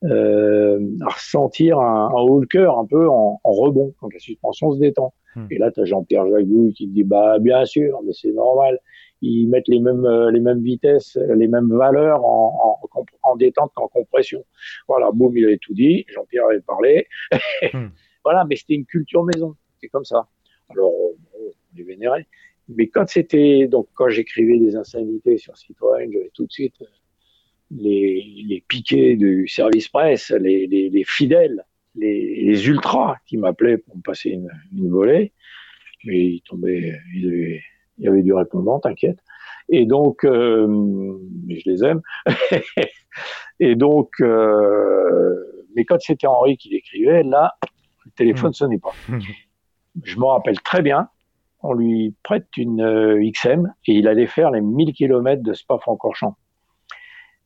euh, 0.05 0.81
à 1.01 1.13
ressentir 1.13 1.79
un, 1.79 2.11
un 2.15 2.47
cœur 2.47 2.79
un 2.79 2.87
peu 2.87 3.09
en, 3.09 3.41
rebond 3.45 3.95
quand 3.99 4.13
la 4.13 4.19
suspension 4.19 4.73
se 4.73 4.79
détend. 4.79 5.15
Hmm. 5.35 5.47
Et 5.51 5.59
là, 5.59 5.71
tu 5.71 5.81
as 5.81 5.85
Jean-Pierre 5.85 6.29
Jagouille 6.29 6.73
qui 6.75 6.89
te 6.89 6.93
dit 6.93 7.05
bah 7.05 7.39
bien 7.39 7.65
sûr, 7.65 8.01
mais 8.05 8.13
c'est 8.13 8.33
normal. 8.33 8.79
Ils 9.23 9.49
mettent 9.49 9.69
les 9.69 9.81
mêmes 9.81 10.05
euh, 10.05 10.31
les 10.31 10.41
mêmes 10.41 10.63
vitesses, 10.63 11.17
les 11.17 11.49
mêmes 11.49 11.71
valeurs 11.71 12.25
en, 12.25 12.79
en, 13.23 13.37
détente 13.37 13.73
qu'en 13.75 13.89
compression. 13.89 14.45
Voilà, 14.89 15.11
boum, 15.13 15.37
il 15.37 15.45
avait 15.47 15.59
tout 15.59 15.75
dit. 15.75 16.05
Jean-Pierre 16.09 16.45
avait 16.51 16.61
parlé. 16.61 17.07
Hmm. 17.73 17.89
voilà, 18.25 18.45
mais 18.45 18.57
c'était 18.57 18.75
une 18.75 18.87
culture 18.87 19.25
maison. 19.25 19.55
C'est 19.81 19.89
comme 19.89 20.05
ça. 20.05 20.27
Alors, 20.69 20.93
on 20.93 21.17
les 21.75 21.85
vénérait. 21.85 22.27
Mais 22.69 22.89
quand 22.89 23.09
c'était, 23.09 23.69
donc 23.69 23.89
quand 23.95 24.09
j'écrivais 24.09 24.59
des 24.59 24.77
insanités 24.77 25.39
sur 25.39 25.57
Citroën, 25.57 26.11
j'avais 26.13 26.31
tout 26.35 26.47
de 26.47 26.53
suite 26.53 26.75
euh, 26.83 26.87
les, 27.71 28.45
les 28.47 28.65
piquets 28.67 29.17
du 29.17 29.47
service 29.49 29.89
presse, 29.89 30.31
les, 30.31 30.67
les, 30.67 30.91
les 30.91 31.05
fidèles, 31.05 31.65
les, 31.95 32.45
les, 32.45 32.69
ultras 32.69 33.17
qui 33.27 33.37
m'appelaient 33.37 33.79
pour 33.79 33.97
me 33.97 34.03
passer 34.03 34.31
une, 34.31 34.51
une 34.77 34.91
volée. 34.91 35.33
Mais 36.05 36.25
il 36.25 36.43
tombait, 36.43 36.99
il, 37.15 37.27
avait, 37.27 37.63
il 37.99 38.05
y 38.05 38.09
avait 38.09 38.23
du 38.23 38.33
répondant, 38.33 38.79
t'inquiète. 38.81 39.19
Et 39.69 39.87
donc, 39.87 40.25
euh, 40.25 41.19
je 41.49 41.71
les 41.71 41.85
aime. 41.85 42.01
et 43.61 43.75
donc, 43.75 44.11
euh, 44.21 45.35
mais 45.75 45.85
quand 45.85 46.01
c'était 46.01 46.27
Henri 46.27 46.57
qui 46.57 46.71
l'écrivait, 46.71 47.23
là, 47.23 47.55
le 48.05 48.11
téléphone 48.13 48.47
ne 48.47 48.51
hmm. 48.51 48.55
sonnait 48.55 48.79
pas. 48.79 48.95
je 50.05 50.19
me 50.19 50.25
rappelle 50.25 50.61
très 50.61 50.83
bien, 50.83 51.09
on 51.67 51.75
lui 51.75 52.15
prête 52.23 52.47
une 52.57 52.81
euh, 52.81 53.31
XM 53.33 53.73
et 53.87 53.95
il 53.95 54.09
allait 54.09 54.27
faire 54.27 54.51
les 54.51 54.61
1000 54.61 54.93
km 54.93 55.43
de 55.43 55.53
Spa-Francorchamps. 55.53 56.37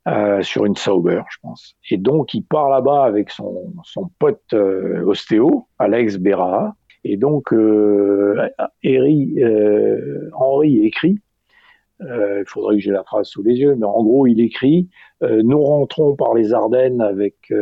Euh, 0.09 0.41
sur 0.43 0.65
une 0.65 0.77
Sauber, 0.77 1.21
je 1.31 1.37
pense. 1.43 1.77
Et 1.91 1.99
donc, 1.99 2.33
il 2.33 2.43
part 2.43 2.71
là-bas 2.71 3.05
avec 3.05 3.31
son, 3.31 3.75
son 3.85 4.11
pote 4.19 4.41
euh, 4.55 5.05
ostéo, 5.05 5.67
Alex 5.79 6.17
Berra. 6.17 6.75
Et 7.05 7.19
donc, 7.19 7.53
euh, 7.53 8.49
euh 8.87 10.31
Henri 10.33 10.87
écrit, 10.87 11.19
il 12.01 12.45
faudrait 12.47 12.77
que 12.77 12.83
j'ai 12.83 12.93
la 12.93 13.05
phrase 13.05 13.29
sous 13.29 13.43
les 13.43 13.57
yeux, 13.57 13.75
mais 13.75 13.85
en 13.85 14.03
gros, 14.03 14.27
il 14.27 14.41
écrit 14.41 14.89
Nous 15.21 15.61
rentrons 15.61 16.17
par 16.17 16.33
les 16.35 16.55
Ardennes 16.55 17.03
avec 17.03 17.53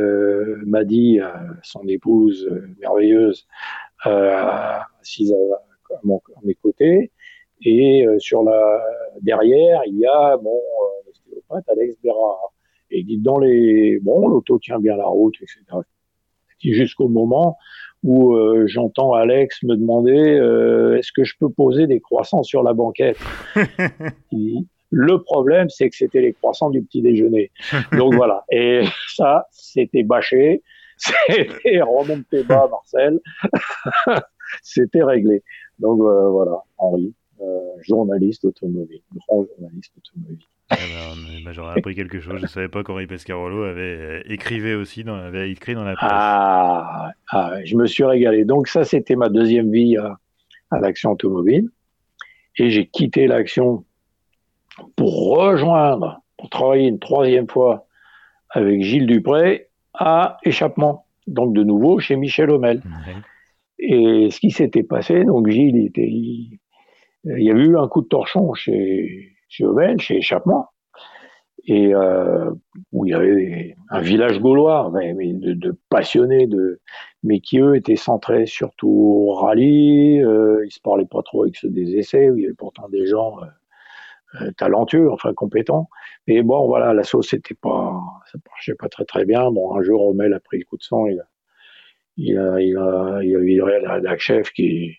Maddy, 0.65 1.19
son 1.65 1.87
épouse 1.89 2.49
merveilleuse, 2.79 3.49
assise 4.05 5.33
à, 5.33 5.68
à, 5.95 6.41
mes 6.45 6.55
côtés. 6.55 7.11
Et 7.65 8.07
sur 8.19 8.45
la 8.45 8.81
derrière, 9.21 9.83
il 9.87 9.99
y 9.99 10.07
a 10.07 10.37
mon 10.43 10.61
Alex 11.69 11.97
Berra. 12.03 12.37
Et 12.91 13.01
il 13.01 13.07
dit 13.07 13.19
dans 13.19 13.39
les 13.39 13.99
bon, 14.01 14.29
l'auto 14.29 14.59
tient 14.59 14.79
bien 14.79 14.97
la 14.97 15.07
route, 15.07 15.35
etc. 15.43 15.63
Jusqu'au 16.61 17.09
moment 17.09 17.57
où 18.03 18.35
euh, 18.35 18.67
j'entends 18.67 19.13
Alex 19.13 19.63
me 19.63 19.77
demander 19.77 20.17
euh, 20.17 20.99
est-ce 20.99 21.13
que 21.13 21.25
je 21.25 21.35
peux 21.39 21.51
poser 21.51 21.87
des 21.87 22.01
croissants 22.01 22.43
sur 22.43 22.63
la 22.63 22.73
banquette? 22.73 23.19
le 24.91 25.23
problème, 25.23 25.69
c'est 25.69 25.91
que 25.91 25.97
c'était 25.97 26.21
les 26.21 26.33
croissants 26.33 26.71
du 26.71 26.83
petit 26.83 27.03
déjeuner. 27.03 27.51
Donc 27.93 28.15
voilà. 28.15 28.45
Et 28.51 28.83
ça, 29.09 29.47
c'était 29.51 30.03
bâché. 30.03 30.63
C'était 31.01 31.81
remonté 31.81 32.43
bas, 32.43 32.67
Marcel. 32.69 33.21
c'était 34.63 35.05
réglé. 35.05 35.45
Donc 35.79 36.01
euh, 36.01 36.29
voilà, 36.29 36.63
Henri, 36.79 37.15
journaliste 37.83 38.45
automobile, 38.45 39.01
grand 39.15 39.45
journaliste 39.45 39.93
automobile. 39.97 40.45
Ah 40.71 40.77
bah, 40.77 41.21
bah, 41.45 41.53
J'aurais 41.53 41.79
appris 41.79 41.95
quelque 41.95 42.21
chose. 42.21 42.37
Je 42.37 42.43
ne 42.43 42.47
savais 42.47 42.69
pas 42.69 42.83
qu'Henri 42.83 43.07
Pescarolo 43.07 43.63
avait 43.65 43.81
euh, 43.81 44.23
écrivé 44.27 44.75
aussi, 44.75 45.03
dans, 45.03 45.15
avait 45.15 45.51
écrit 45.51 45.75
dans 45.75 45.85
la 45.85 45.95
presse. 45.95 46.09
Ah, 46.11 47.13
ah 47.31 47.65
je 47.65 47.77
me 47.77 47.87
suis 47.87 48.05
régalé. 48.05 48.45
Donc 48.45 48.69
ça, 48.69 48.85
c'était 48.85 49.17
ma 49.17 49.29
deuxième 49.29 49.71
vie 49.71 49.97
à, 49.97 50.19
à 50.71 50.79
l'action 50.79 51.13
automobile. 51.13 51.71
Et 52.59 52.71
j'ai 52.71 52.87
quitté 52.87 53.27
l'action 53.27 53.85
pour 54.97 55.39
rejoindre, 55.39 56.21
pour 56.37 56.51
travailler 56.51 56.89
une 56.89 56.99
troisième 56.99 57.49
fois 57.49 57.87
avec 58.51 58.83
Gilles 58.83 59.07
Dupré 59.07 59.69
à 59.95 60.39
Échappement. 60.43 61.07
Donc 61.27 61.55
de 61.55 61.63
nouveau 61.63 61.99
chez 61.99 62.17
Michel 62.17 62.51
Homel. 62.51 62.83
Et 63.79 64.29
ce 64.31 64.41
qui 64.41 64.51
s'était 64.51 64.83
passé, 64.83 65.25
donc 65.25 65.49
Gilles, 65.49 65.77
il, 65.77 65.87
était, 65.87 66.09
il, 66.09 66.59
y 67.25 67.51
avait 67.51 67.65
eu 67.65 67.77
un 67.77 67.89
coup 67.89 68.03
de 68.03 68.09
torchon 68.09 68.55
chez, 68.55 69.37
chez 69.49 69.65
chez 69.99 70.17
Échappement, 70.17 70.69
et 71.69 71.95
euh, 71.95 72.51
où 72.93 73.07
il 73.07 73.11
y 73.11 73.15
avait 73.15 73.77
un 73.91 74.01
village 74.01 74.41
gaulois, 74.41 74.91
mais, 74.93 75.15
de, 75.15 75.79
passionnés, 75.91 76.49
mais 77.23 77.41
qui 77.41 77.59
eux 77.61 77.77
étaient 77.77 77.97
centrés 77.97 78.47
surtout 78.47 78.89
au 78.89 79.35
rallye. 79.35 80.23
Euh, 80.23 80.65
ils 80.65 80.73
se 80.73 80.81
parlaient 80.81 81.05
pas 81.05 81.23
trop 81.23 81.43
avec 81.43 81.57
ceux 81.57 81.69
des 81.69 81.97
essais, 81.97 82.31
où 82.31 82.39
il 82.39 82.43
y 82.43 82.47
avait 82.47 82.55
pourtant 82.55 82.89
des 82.89 83.07
gens 83.07 83.37
euh, 83.43 83.47
euh, 84.43 84.51
talentueux, 84.57 85.11
enfin 85.13 85.35
compétents. 85.35 85.89
Mais 86.27 86.43
bon, 86.43 86.67
voilà, 86.67 86.95
la 86.95 87.03
sauce 87.03 87.33
n'était 87.33 87.55
pas, 87.55 88.01
ça 88.33 88.39
marchait 88.47 88.75
pas 88.75 88.89
très 88.89 89.05
très 89.05 89.25
bien. 89.25 89.51
Bon, 89.51 89.77
un 89.77 89.83
jour, 89.83 90.07
Omel 90.09 90.33
a 90.35 90.41
pris 90.41 90.59
le 90.59 90.65
coup 90.65 90.77
de 90.77 90.83
sang. 90.83 91.07
Il 92.19 92.37
a, 92.37 92.61
il 92.61 92.77
a, 92.77 93.21
il 93.23 93.35
a 93.35 93.41
viré 93.41 93.81
la 93.81 94.19
chef 94.19 94.51
qui 94.53 94.99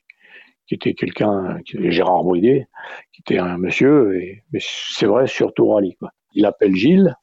qui 0.69 0.75
était 0.75 0.93
quelqu'un, 0.93 1.59
Gérard 1.65 2.23
Brouillet, 2.23 2.67
qui 3.11 3.21
était 3.21 3.39
un 3.39 3.57
monsieur, 3.57 4.13
mais 4.53 4.59
c'est 4.61 5.07
vrai, 5.07 5.25
surtout 5.25 5.67
rallye. 5.67 5.95
Quoi. 5.95 6.11
Il 6.35 6.45
appelle 6.45 6.75
Gilles 6.75 7.15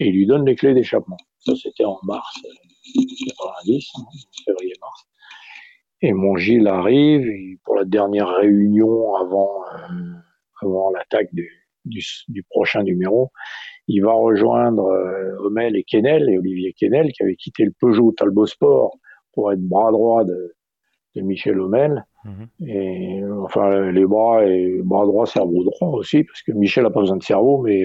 et 0.00 0.08
il 0.08 0.14
lui 0.14 0.26
donne 0.26 0.46
les 0.46 0.56
clés 0.56 0.72
d'échappement. 0.72 1.18
Ça, 1.40 1.52
c'était 1.56 1.84
en 1.84 1.98
mars 2.04 2.40
90, 2.94 3.92
hein, 3.96 4.02
février-mars. 4.46 5.04
Et 6.00 6.14
mon 6.14 6.36
Gilles 6.36 6.66
arrive 6.68 7.58
pour 7.64 7.76
la 7.76 7.84
dernière 7.84 8.30
réunion 8.30 9.14
avant, 9.16 9.62
euh, 9.74 10.14
avant 10.62 10.90
l'attaque 10.90 11.28
du, 11.34 11.50
prochain 12.48 12.82
numéro. 12.82 13.30
Il 13.88 14.00
va 14.00 14.12
rejoindre 14.14 14.86
euh, 14.86 15.36
Homel 15.40 15.76
et 15.76 15.84
Kennel, 15.84 16.30
et 16.30 16.38
Olivier 16.38 16.72
Kennel, 16.72 17.12
qui 17.12 17.22
avait 17.22 17.36
quitté 17.36 17.66
le 17.66 17.72
Peugeot 17.78 18.12
Talbot 18.12 18.46
Sport 18.46 18.96
pour 19.36 19.52
être 19.52 19.60
bras 19.60 19.92
droit 19.92 20.24
de, 20.24 20.54
de 21.14 21.20
Michel 21.20 21.60
Homel. 21.60 22.04
Mhm. 22.24 22.68
Et 22.68 23.22
enfin, 23.44 23.92
les 23.92 24.04
bras 24.04 24.44
et 24.44 24.80
bras 24.82 25.04
droit, 25.04 25.26
cerveau 25.26 25.62
droit 25.62 25.90
aussi, 25.90 26.24
parce 26.24 26.42
que 26.42 26.50
Michel 26.50 26.82
n'a 26.82 26.90
pas 26.90 27.00
besoin 27.00 27.18
de 27.18 27.22
cerveau, 27.22 27.62
mais, 27.62 27.84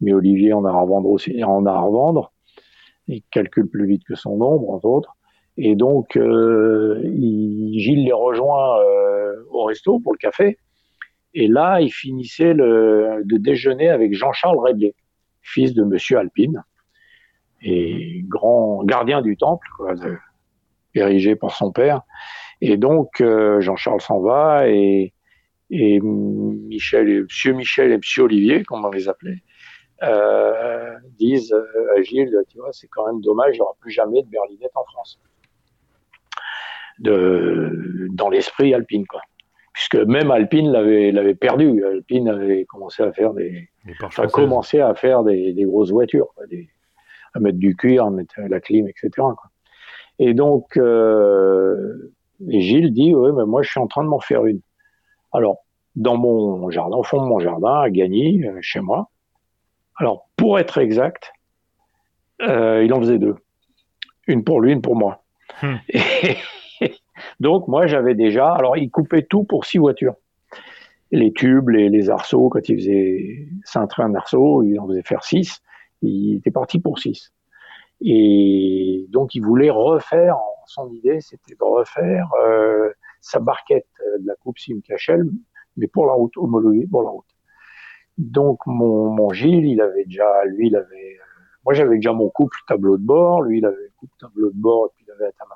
mais 0.00 0.12
Olivier 0.12 0.52
en 0.52 0.64
a 0.64 0.70
à 0.70 0.80
revendre 0.80 1.08
aussi, 1.10 1.44
en 1.44 1.64
a 1.66 1.72
à 1.72 1.80
revendre. 1.80 2.32
Il 3.06 3.22
calcule 3.30 3.68
plus 3.68 3.86
vite 3.86 4.02
que 4.04 4.14
son 4.14 4.40
ombre, 4.40 4.70
entre 4.70 4.86
autres. 4.86 5.14
Et 5.58 5.76
donc, 5.76 6.16
euh, 6.16 7.00
il, 7.04 7.78
Gilles 7.78 8.04
les 8.04 8.12
rejoint 8.12 8.80
euh, 8.80 9.34
au 9.50 9.64
resto 9.64 10.00
pour 10.00 10.12
le 10.14 10.18
café. 10.18 10.56
Et 11.34 11.48
là, 11.48 11.80
il 11.80 11.90
finissait 11.90 12.54
le, 12.54 13.22
de 13.24 13.36
déjeuner 13.36 13.90
avec 13.90 14.14
Jean-Charles 14.14 14.58
Redley, 14.58 14.94
fils 15.42 15.74
de 15.74 15.84
Monsieur 15.84 16.18
Alpine, 16.18 16.64
et 17.62 18.22
grand 18.26 18.82
gardien 18.84 19.20
du 19.20 19.36
temple, 19.36 19.66
quoi, 19.76 19.94
érigé 20.94 21.36
par 21.36 21.54
son 21.54 21.72
père. 21.72 22.02
Et 22.60 22.76
donc, 22.76 23.20
euh, 23.20 23.60
Jean-Charles 23.60 24.00
s'en 24.00 24.20
va 24.20 24.68
et, 24.68 25.12
et 25.70 26.00
Michel, 26.00 27.22
Monsieur 27.22 27.54
Michel 27.54 27.92
et 27.92 27.96
Monsieur 27.96 28.22
Olivier, 28.24 28.62
comme 28.62 28.84
on 28.84 28.90
les 28.90 29.08
appelait, 29.08 29.42
euh, 30.02 30.94
disent 31.18 31.54
à 31.96 32.02
Gilles, 32.02 32.36
tu 32.48 32.58
vois, 32.58 32.72
c'est 32.72 32.88
quand 32.88 33.06
même 33.06 33.20
dommage, 33.20 33.54
il 33.54 33.58
n'y 33.58 33.60
aura 33.62 33.76
plus 33.80 33.90
jamais 33.90 34.22
de 34.22 34.28
berlinette 34.28 34.70
en 34.74 34.84
France. 34.84 35.20
De, 36.98 38.08
dans 38.12 38.28
l'esprit 38.28 38.74
Alpine, 38.74 39.06
quoi. 39.06 39.22
Puisque 39.72 39.96
même 39.96 40.30
Alpine 40.30 40.70
l'avait, 40.70 41.10
l'avait 41.10 41.34
perdu. 41.34 41.82
Alpine 41.84 42.28
avait 42.28 42.66
commencé 42.66 43.02
à 43.02 43.12
faire 43.12 43.32
des, 43.32 43.70
enfin, 44.02 44.28
commencé 44.28 44.80
à 44.80 44.94
faire 44.94 45.24
des, 45.24 45.54
des 45.54 45.64
grosses 45.64 45.90
voitures, 45.90 46.28
quoi, 46.34 46.46
des, 46.46 46.68
à 47.34 47.40
mettre 47.40 47.58
du 47.58 47.74
cuir, 47.74 48.04
à 48.04 48.10
mettre 48.10 48.40
la 48.40 48.60
clim, 48.60 48.86
etc. 48.86 49.08
Quoi. 49.16 49.51
Et 50.24 50.34
donc, 50.34 50.76
euh, 50.76 52.12
et 52.48 52.60
Gilles 52.60 52.92
dit, 52.92 53.12
oui, 53.12 53.32
mais 53.34 53.44
moi, 53.44 53.62
je 53.62 53.70
suis 53.70 53.80
en 53.80 53.88
train 53.88 54.04
de 54.04 54.08
m'en 54.08 54.20
faire 54.20 54.46
une. 54.46 54.60
Alors, 55.32 55.64
dans 55.96 56.16
mon 56.16 56.70
jardin, 56.70 56.96
au 56.96 57.02
fond 57.02 57.20
de 57.20 57.26
mon 57.26 57.40
jardin, 57.40 57.80
à 57.80 57.90
Gagny, 57.90 58.44
euh, 58.44 58.56
chez 58.60 58.78
moi. 58.78 59.10
Alors, 59.96 60.28
pour 60.36 60.60
être 60.60 60.78
exact, 60.78 61.32
euh, 62.40 62.84
il 62.84 62.94
en 62.94 63.00
faisait 63.00 63.18
deux. 63.18 63.34
Une 64.28 64.44
pour 64.44 64.60
lui, 64.60 64.70
une 64.72 64.80
pour 64.80 64.94
moi. 64.94 65.24
Hmm. 65.60 65.78
donc, 67.40 67.66
moi, 67.66 67.88
j'avais 67.88 68.14
déjà. 68.14 68.52
Alors, 68.52 68.76
il 68.76 68.92
coupait 68.92 69.22
tout 69.22 69.42
pour 69.42 69.64
six 69.64 69.78
voitures. 69.78 70.14
Les 71.10 71.32
tubes, 71.32 71.70
les, 71.70 71.88
les 71.88 72.10
arceaux, 72.10 72.48
quand 72.48 72.68
il 72.68 72.76
faisait 72.76 73.48
cintrer 73.64 74.04
un 74.04 74.14
arceau, 74.14 74.62
il 74.62 74.78
en 74.78 74.86
faisait 74.86 75.02
faire 75.02 75.24
six. 75.24 75.60
Il 76.00 76.36
était 76.36 76.52
parti 76.52 76.78
pour 76.78 77.00
six. 77.00 77.32
Et 78.04 79.06
donc, 79.10 79.34
il 79.34 79.44
voulait 79.44 79.70
refaire, 79.70 80.36
son 80.66 80.90
idée, 80.90 81.20
c'était 81.20 81.54
de 81.54 81.64
refaire 81.64 82.28
euh, 82.44 82.90
sa 83.20 83.38
barquette 83.38 83.88
de 84.20 84.26
la 84.26 84.34
coupe 84.36 84.58
Simcachel, 84.58 85.28
mais 85.76 85.86
pour 85.86 86.06
la 86.06 86.12
route, 86.12 86.36
homologuée 86.36 86.86
pour 86.90 87.02
la 87.02 87.10
route. 87.10 87.26
Donc, 88.18 88.60
mon, 88.66 89.10
mon 89.10 89.32
Gilles, 89.32 89.66
il 89.66 89.80
avait 89.80 90.04
déjà, 90.04 90.44
lui, 90.44 90.68
il 90.68 90.76
avait, 90.76 91.16
euh, 91.20 91.24
moi, 91.64 91.74
j'avais 91.74 91.96
déjà 91.96 92.12
mon 92.12 92.28
couple 92.28 92.58
tableau 92.66 92.96
de 92.96 93.04
bord, 93.04 93.42
lui, 93.42 93.58
il 93.58 93.66
avait 93.66 93.76
le 93.76 93.92
couple 93.96 94.14
tableau 94.18 94.50
de 94.50 94.60
bord, 94.60 94.86
et 94.86 94.90
puis 94.96 95.04
il 95.06 95.12
avait 95.12 95.24
la 95.24 95.46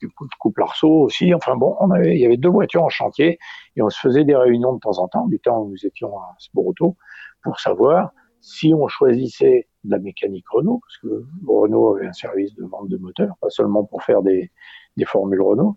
du 0.00 0.08
couple 0.38 0.62
arceau 0.62 1.02
aussi. 1.02 1.34
Enfin 1.34 1.56
bon, 1.56 1.76
on 1.80 1.90
avait, 1.90 2.14
il 2.14 2.20
y 2.20 2.26
avait 2.26 2.36
deux 2.36 2.48
voitures 2.48 2.84
en 2.84 2.88
chantier, 2.88 3.38
et 3.76 3.82
on 3.82 3.90
se 3.90 3.98
faisait 3.98 4.24
des 4.24 4.36
réunions 4.36 4.74
de 4.74 4.80
temps 4.80 4.98
en 4.98 5.08
temps, 5.08 5.26
du 5.26 5.40
temps 5.40 5.62
où 5.62 5.70
nous 5.70 5.86
étions 5.86 6.18
à 6.18 6.34
Sporoto, 6.38 6.96
pour 7.42 7.58
savoir 7.60 8.12
si 8.40 8.72
on 8.74 8.88
choisissait 8.88 9.68
de 9.84 9.90
la 9.90 9.98
mécanique 9.98 10.48
Renault, 10.50 10.80
parce 10.80 10.98
que 10.98 11.24
Renault 11.46 11.96
avait 11.96 12.06
un 12.06 12.12
service 12.12 12.54
de 12.54 12.64
vente 12.64 12.88
de 12.88 12.96
moteurs, 12.96 13.34
pas 13.40 13.50
seulement 13.50 13.84
pour 13.84 14.02
faire 14.02 14.22
des, 14.22 14.50
formules 15.06 15.42
Renault, 15.42 15.76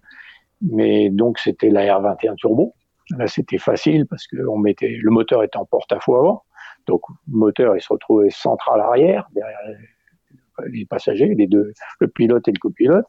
mais 0.61 1.09
donc 1.09 1.37
c'était 1.37 1.69
la 1.69 1.85
R21 1.99 2.35
Turbo. 2.35 2.73
Là, 3.17 3.27
c'était 3.27 3.57
facile 3.57 4.05
parce 4.07 4.25
que 4.27 4.37
le 4.37 5.09
moteur 5.11 5.43
était 5.43 5.57
en 5.57 5.65
porte-à-faux 5.65 6.15
avant, 6.15 6.43
donc 6.87 7.01
le 7.27 7.37
moteur 7.37 7.75
il 7.75 7.81
se 7.81 7.91
retrouvait 7.91 8.29
central 8.29 8.79
arrière, 8.79 9.27
derrière 9.33 9.59
les 10.67 10.85
passagers, 10.85 11.33
les 11.35 11.47
deux, 11.47 11.73
le 11.99 12.07
pilote 12.07 12.47
et 12.47 12.51
le 12.51 12.59
copilote, 12.59 13.05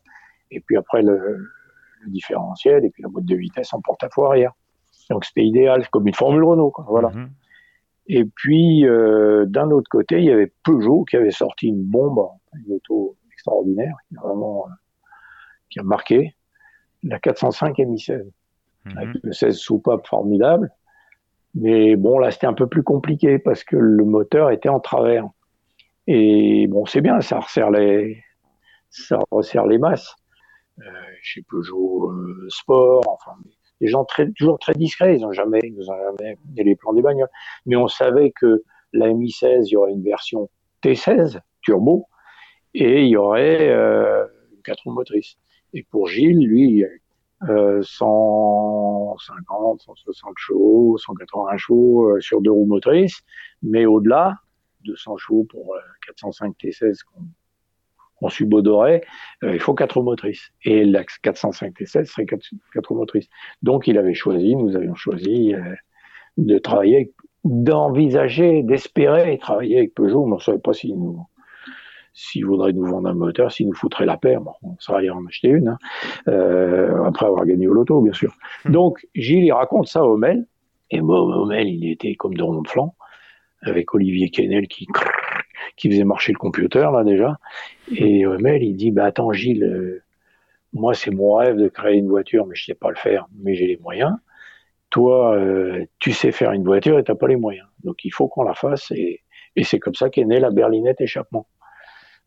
et 0.50 0.60
puis 0.60 0.76
après 0.76 1.02
le, 1.02 1.46
différentiel 2.08 2.84
et 2.84 2.90
puis 2.90 3.02
la 3.02 3.08
boîte 3.08 3.24
de 3.24 3.36
vitesse 3.36 3.72
en 3.72 3.80
porte-à-faux 3.80 4.26
arrière. 4.26 4.52
Donc 5.10 5.24
c'était 5.24 5.44
idéal, 5.44 5.88
comme 5.90 6.06
une 6.06 6.14
formule 6.14 6.44
Renault, 6.44 6.70
quoi, 6.70 6.84
voilà. 6.88 7.10
Mhm. 7.10 7.30
Et 8.06 8.24
puis, 8.24 8.86
euh, 8.86 9.44
d'un 9.46 9.70
autre 9.70 9.88
côté, 9.88 10.18
il 10.18 10.24
y 10.24 10.30
avait 10.30 10.52
Peugeot 10.64 11.04
qui 11.04 11.16
avait 11.16 11.30
sorti 11.30 11.68
une 11.68 11.82
bombe, 11.82 12.28
une 12.66 12.74
auto 12.74 13.16
extraordinaire, 13.32 13.94
qui 14.08 14.16
a 14.16 14.20
vraiment 14.20 14.66
euh, 14.66 14.72
qui 15.70 15.80
a 15.80 15.82
marqué, 15.82 16.34
la 17.02 17.18
405 17.18 17.78
MI16, 17.78 18.24
mhm. 18.84 18.98
avec 18.98 19.16
le 19.22 19.32
16 19.32 19.56
soupape 19.56 20.06
formidable. 20.06 20.70
Mais 21.54 21.96
bon, 21.96 22.18
là, 22.18 22.30
c'était 22.30 22.46
un 22.46 22.54
peu 22.54 22.66
plus 22.66 22.82
compliqué 22.82 23.38
parce 23.38 23.62
que 23.62 23.76
le 23.76 24.04
moteur 24.04 24.50
était 24.50 24.68
en 24.68 24.80
travers. 24.80 25.28
Et 26.06 26.66
bon, 26.66 26.86
c'est 26.86 27.00
bien, 27.00 27.20
ça 27.20 27.40
resserre 27.40 27.70
les, 27.70 28.22
ça 28.90 29.18
resserre 29.30 29.66
les 29.66 29.78
masses. 29.78 30.16
Euh, 30.78 30.84
chez 31.20 31.42
Peugeot 31.42 32.10
Sport, 32.48 33.02
enfin, 33.06 33.38
des 33.82 33.88
gens 33.88 34.04
très, 34.04 34.30
toujours 34.30 34.60
très 34.60 34.74
discrets, 34.74 35.16
ils 35.16 35.22
n'ont 35.22 35.32
jamais, 35.32 35.58
ils 35.64 35.90
ont 35.90 36.16
jamais 36.16 36.38
les 36.56 36.76
plans 36.76 36.92
des 36.92 37.02
bagnoles. 37.02 37.28
Mais 37.66 37.74
on 37.74 37.88
savait 37.88 38.30
que 38.30 38.62
la 38.92 39.08
Mi16, 39.08 39.66
il 39.66 39.72
y 39.72 39.76
aurait 39.76 39.90
une 39.90 40.04
version 40.04 40.48
T16 40.84 41.40
turbo 41.62 42.06
et 42.74 43.02
il 43.02 43.08
y 43.08 43.16
aurait 43.16 43.70
euh, 43.70 44.24
une 44.52 44.62
4 44.62 44.84
roues 44.84 44.92
motrices. 44.92 45.36
Et 45.74 45.82
pour 45.82 46.06
Gilles, 46.06 46.46
lui, 46.46 46.84
euh, 47.48 47.82
150, 47.82 49.82
160 49.82 50.32
chevaux, 50.36 50.96
180 50.96 51.56
chevaux 51.56 52.10
euh, 52.10 52.20
sur 52.20 52.40
deux 52.40 52.52
roues 52.52 52.66
motrices, 52.66 53.20
mais 53.62 53.84
au-delà, 53.84 54.36
200 54.84 55.16
chevaux 55.16 55.44
pour 55.50 55.74
405 56.06 56.46
euh, 56.46 56.52
T16 56.62 57.00
qu'on 57.02 57.22
subodorait, 58.28 59.02
euh, 59.44 59.54
il 59.54 59.60
faut 59.60 59.74
quatre 59.74 59.96
roues 59.98 60.04
motrices. 60.04 60.52
Et 60.64 60.84
la 60.84 61.04
405 61.22 61.74
T16 61.78 62.04
serait 62.06 62.26
quatre, 62.26 62.44
roues 62.88 62.96
motrices. 62.96 63.28
Donc 63.62 63.86
il 63.86 63.98
avait 63.98 64.14
choisi, 64.14 64.56
nous 64.56 64.76
avions 64.76 64.94
choisi 64.94 65.54
de 66.36 66.58
travailler, 66.58 67.12
d'envisager, 67.44 68.62
d'espérer 68.62 69.38
travailler 69.38 69.78
avec 69.78 69.94
Peugeot, 69.94 70.26
mais 70.26 70.34
on 70.34 70.36
ne 70.36 70.40
savait 70.40 70.58
pas 70.58 70.72
si 70.72 70.92
nous 70.92 71.26
s'il 72.14 72.44
voudrait 72.44 72.72
nous 72.72 72.84
vendre 72.84 73.08
un 73.08 73.14
moteur, 73.14 73.50
s'il 73.50 73.66
nous 73.66 73.74
foutrait 73.74 74.06
la 74.06 74.16
paire, 74.16 74.40
bon, 74.40 74.52
on 74.62 74.76
serait 74.78 75.08
en 75.08 75.24
acheter 75.26 75.48
une, 75.48 75.68
hein. 75.68 75.78
euh, 76.28 77.04
après 77.04 77.26
avoir 77.26 77.46
gagné 77.46 77.66
au 77.66 77.72
loto, 77.72 78.00
bien 78.00 78.12
sûr. 78.12 78.34
Hmm. 78.64 78.72
Donc, 78.72 79.06
Gilles, 79.14 79.44
il 79.44 79.52
raconte 79.52 79.88
ça 79.88 80.00
à 80.00 80.04
Homel, 80.04 80.46
et 80.90 81.00
moi, 81.00 81.20
Homel, 81.22 81.68
il 81.68 81.90
était 81.90 82.14
comme 82.14 82.34
de 82.34 82.44
flanc, 82.68 82.94
avec 83.62 83.94
Olivier 83.94 84.30
Kennel 84.30 84.68
qui, 84.68 84.86
qui 85.76 85.90
faisait 85.90 86.04
marcher 86.04 86.32
le 86.32 86.38
computer, 86.38 86.88
là, 86.92 87.04
déjà. 87.04 87.38
Et 87.96 88.26
Homel, 88.26 88.62
il 88.62 88.76
dit, 88.76 88.90
bah, 88.90 89.04
attends, 89.04 89.32
Gilles, 89.32 89.64
euh, 89.64 90.02
moi, 90.72 90.94
c'est 90.94 91.10
mon 91.10 91.34
rêve 91.34 91.56
de 91.56 91.68
créer 91.68 91.96
une 91.96 92.08
voiture, 92.08 92.46
mais 92.46 92.54
je 92.54 92.64
sais 92.64 92.74
pas 92.74 92.90
le 92.90 92.96
faire, 92.96 93.26
mais 93.38 93.54
j'ai 93.54 93.66
les 93.66 93.76
moyens. 93.78 94.16
Toi, 94.90 95.36
euh, 95.36 95.84
tu 95.98 96.12
sais 96.12 96.32
faire 96.32 96.52
une 96.52 96.64
voiture 96.64 96.98
et 96.98 97.04
t'as 97.04 97.14
pas 97.14 97.28
les 97.28 97.36
moyens. 97.36 97.66
Donc, 97.84 98.04
il 98.04 98.10
faut 98.10 98.28
qu'on 98.28 98.42
la 98.42 98.54
fasse, 98.54 98.90
et, 98.92 99.22
c'est 99.62 99.78
comme 99.78 99.94
ça 99.94 100.10
qu'est 100.10 100.24
née 100.24 100.40
la 100.40 100.50
berlinette 100.50 101.00
échappement. 101.00 101.46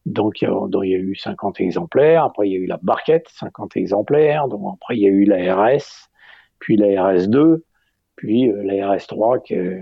Donc 0.05 0.41
il, 0.41 0.45
y 0.47 0.95
a, 0.95 0.99
eu 0.99 1.15
50 1.15 1.59
exemplaires, 1.61 2.23
après 2.25 2.47
il 2.47 2.51
y 2.53 2.55
a 2.55 2.59
eu 2.59 2.67
la 2.67 2.77
barquette, 2.77 3.27
50 3.29 3.75
exemplaires, 3.75 4.47
donc 4.47 4.75
après 4.75 4.95
il 4.97 5.01
y 5.01 5.07
a 5.07 5.09
eu 5.09 5.25
la 5.25 5.55
RS, 5.55 6.11
puis 6.59 6.77
la 6.77 6.87
RS2, 6.87 7.61
puis 8.15 8.51
euh, 8.51 8.63
la 8.63 8.95
RS3 8.95 9.47
que 9.47 9.81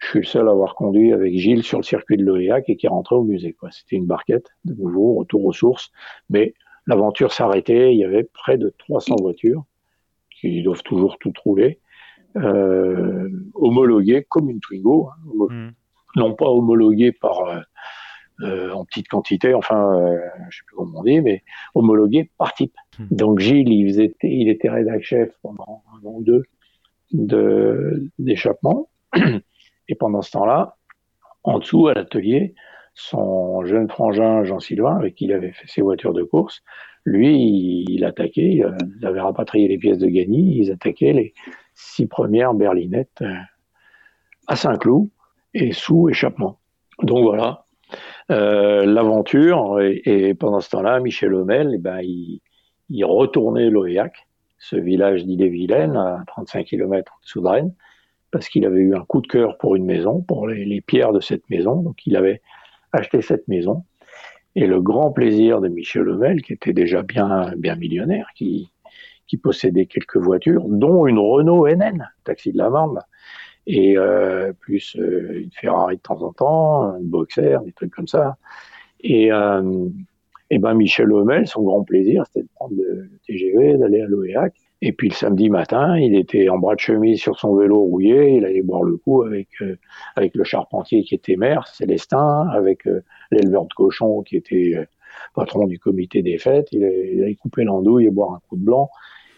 je 0.00 0.08
suis 0.08 0.18
le 0.20 0.24
seul 0.24 0.48
à 0.48 0.50
avoir 0.50 0.74
conduit 0.74 1.12
avec 1.12 1.34
Gilles 1.34 1.62
sur 1.62 1.78
le 1.78 1.84
circuit 1.84 2.16
de 2.16 2.24
l'OEAC 2.24 2.68
et 2.68 2.76
qui 2.76 2.86
est 2.86 2.90
rentré 2.90 3.14
au 3.14 3.22
musée. 3.22 3.56
C'était 3.70 3.96
une 3.96 4.06
barquette, 4.06 4.48
de 4.64 4.74
nouveau, 4.74 5.14
retour 5.14 5.44
aux 5.44 5.52
sources, 5.52 5.90
mais 6.30 6.54
l'aventure 6.86 7.32
s'arrêtait, 7.32 7.92
il 7.92 7.98
y 7.98 8.04
avait 8.04 8.24
près 8.24 8.58
de 8.58 8.74
300 8.78 9.16
voitures 9.20 9.64
qui 10.40 10.62
doivent 10.62 10.82
toujours 10.82 11.18
tout 11.18 11.32
trouver, 11.32 11.80
euh, 12.36 13.28
homologuées 13.54 14.24
comme 14.28 14.48
une 14.48 14.60
Twingo, 14.60 15.10
hein, 15.10 15.46
mmh. 15.50 15.70
non 16.16 16.34
pas 16.34 16.46
homologuées 16.46 17.12
par... 17.12 17.40
Euh, 17.42 17.60
euh, 18.42 18.72
en 18.72 18.86
petite 18.86 19.08
quantité, 19.08 19.52
enfin, 19.52 19.94
euh, 19.94 20.18
je 20.48 20.56
sais 20.56 20.62
plus 20.66 20.76
comment 20.76 21.00
on 21.00 21.02
dit, 21.02 21.20
mais 21.20 21.42
homologué 21.74 22.30
par 22.38 22.54
type. 22.54 22.74
Hmm. 22.98 23.04
Donc 23.10 23.38
Gilles, 23.38 23.70
il, 23.70 23.86
faisait, 23.88 24.14
il 24.22 24.48
était 24.48 24.70
rédac 24.70 25.02
chef 25.02 25.30
pendant 25.42 25.82
un 25.92 26.06
an 26.06 26.14
ou 26.14 26.24
deux 26.24 26.42
d'échappement. 28.18 28.88
Et 29.90 29.96
pendant 29.96 30.22
ce 30.22 30.30
temps-là, 30.30 30.76
en 31.42 31.58
dessous, 31.58 31.88
à 31.88 31.94
l'atelier, 31.94 32.54
son 32.94 33.64
jeune 33.64 33.88
frangin 33.88 34.44
Jean-Sylvain, 34.44 34.96
avec 34.96 35.16
qui 35.16 35.24
il 35.24 35.32
avait 35.32 35.52
fait 35.52 35.66
ses 35.66 35.82
voitures 35.82 36.14
de 36.14 36.22
course, 36.22 36.62
lui, 37.04 37.84
il, 37.88 38.04
attaquait, 38.04 38.62
il 38.62 39.06
avait 39.06 39.20
rapatrié 39.20 39.68
les 39.68 39.78
pièces 39.78 39.98
de 39.98 40.06
Gagny, 40.06 40.58
ils 40.58 40.70
attaquaient 40.70 41.12
les 41.12 41.34
six 41.74 42.06
premières 42.06 42.54
berlinettes 42.54 43.22
euh, 43.22 43.34
à 44.46 44.56
Saint-Cloud 44.56 45.08
et 45.54 45.72
sous 45.72 46.08
échappement. 46.08 46.60
Donc 47.02 47.24
voilà, 47.24 47.64
euh, 48.30 48.84
l'aventure. 48.84 49.80
Et, 49.80 50.34
pendant 50.34 50.60
ce 50.60 50.70
temps-là, 50.70 51.00
Michel 51.00 51.34
Homel, 51.34 51.72
eh 51.74 51.78
ben, 51.78 52.00
il, 52.02 53.04
retournait 53.04 53.70
l'Oéac, 53.70 54.28
ce 54.58 54.76
village 54.76 55.24
d'Ille-et-Vilaine, 55.24 55.96
à 55.96 56.22
35 56.28 56.66
km 56.66 57.12
de 57.34 57.48
Rennes, 57.48 57.74
parce 58.30 58.48
qu'il 58.48 58.64
avait 58.64 58.80
eu 58.80 58.94
un 58.94 59.04
coup 59.04 59.20
de 59.20 59.26
cœur 59.26 59.58
pour 59.58 59.76
une 59.76 59.84
maison, 59.84 60.20
pour 60.22 60.46
les, 60.48 60.80
pierres 60.80 61.12
de 61.12 61.20
cette 61.20 61.48
maison. 61.50 61.76
Donc 61.76 62.06
il 62.06 62.16
avait 62.16 62.40
acheté 62.92 63.22
cette 63.22 63.48
maison. 63.48 63.84
Et 64.56 64.66
le 64.66 64.80
grand 64.80 65.12
plaisir 65.12 65.60
de 65.60 65.68
Michel 65.68 66.08
Homel, 66.08 66.42
qui 66.42 66.52
était 66.52 66.72
déjà 66.72 67.02
bien, 67.02 67.52
bien 67.56 67.76
millionnaire, 67.76 68.28
qui, 68.34 68.70
possédait 69.44 69.86
quelques 69.86 70.16
voitures, 70.16 70.64
dont 70.66 71.06
une 71.06 71.20
Renault 71.20 71.68
NN, 71.68 72.10
taxi 72.24 72.50
de 72.50 72.58
la 72.58 72.68
Marne, 72.68 73.00
et 73.68 73.96
euh, 73.96 74.52
plus 74.52 74.96
euh, 74.96 75.42
une 75.42 75.52
Ferrari 75.52 75.96
de 75.98 76.02
temps 76.02 76.20
en 76.20 76.32
temps, 76.32 76.96
une 76.98 77.08
Boxer, 77.08 77.58
des 77.64 77.72
trucs 77.72 77.92
comme 77.92 78.08
ça. 78.08 78.36
Et, 78.98 79.30
euh, 79.32 79.88
ben 80.50 80.74
Michel 80.74 81.12
Homel, 81.12 81.46
son 81.46 81.62
grand 81.62 81.84
plaisir, 81.84 82.24
c'était 82.26 82.42
de 82.42 82.48
prendre 82.56 82.74
le 82.76 83.08
TGV, 83.24 83.76
d'aller 83.76 84.00
à 84.00 84.06
l'OEAC. 84.06 84.52
Et 84.82 84.92
puis 84.92 85.10
le 85.10 85.14
samedi 85.14 85.50
matin, 85.50 85.98
il 85.98 86.16
était 86.16 86.48
en 86.48 86.58
bras 86.58 86.74
de 86.74 86.80
chemise 86.80 87.20
sur 87.20 87.38
son 87.38 87.54
vélo 87.54 87.80
rouillé, 87.80 88.36
il 88.36 88.44
allait 88.46 88.62
boire 88.62 88.82
le 88.82 88.96
coup 88.96 89.22
avec 89.22 89.48
avec 90.16 90.34
le 90.34 90.44
charpentier 90.44 91.02
qui 91.02 91.14
était 91.14 91.36
maire, 91.36 91.66
Célestin, 91.66 92.48
avec 92.48 92.88
l'éleveur 93.30 93.66
de 93.66 93.74
cochons 93.74 94.22
qui 94.22 94.36
était 94.36 94.88
patron 95.34 95.66
du 95.66 95.78
comité 95.78 96.22
des 96.22 96.38
fêtes. 96.38 96.68
Il, 96.72 96.84
allait 96.84 97.34
couper 97.34 97.64
l'andouille 97.64 98.06
et 98.06 98.10
boire 98.10 98.32
un 98.32 98.40
coup 98.48 98.56
de 98.56 98.64
blanc. 98.64 98.90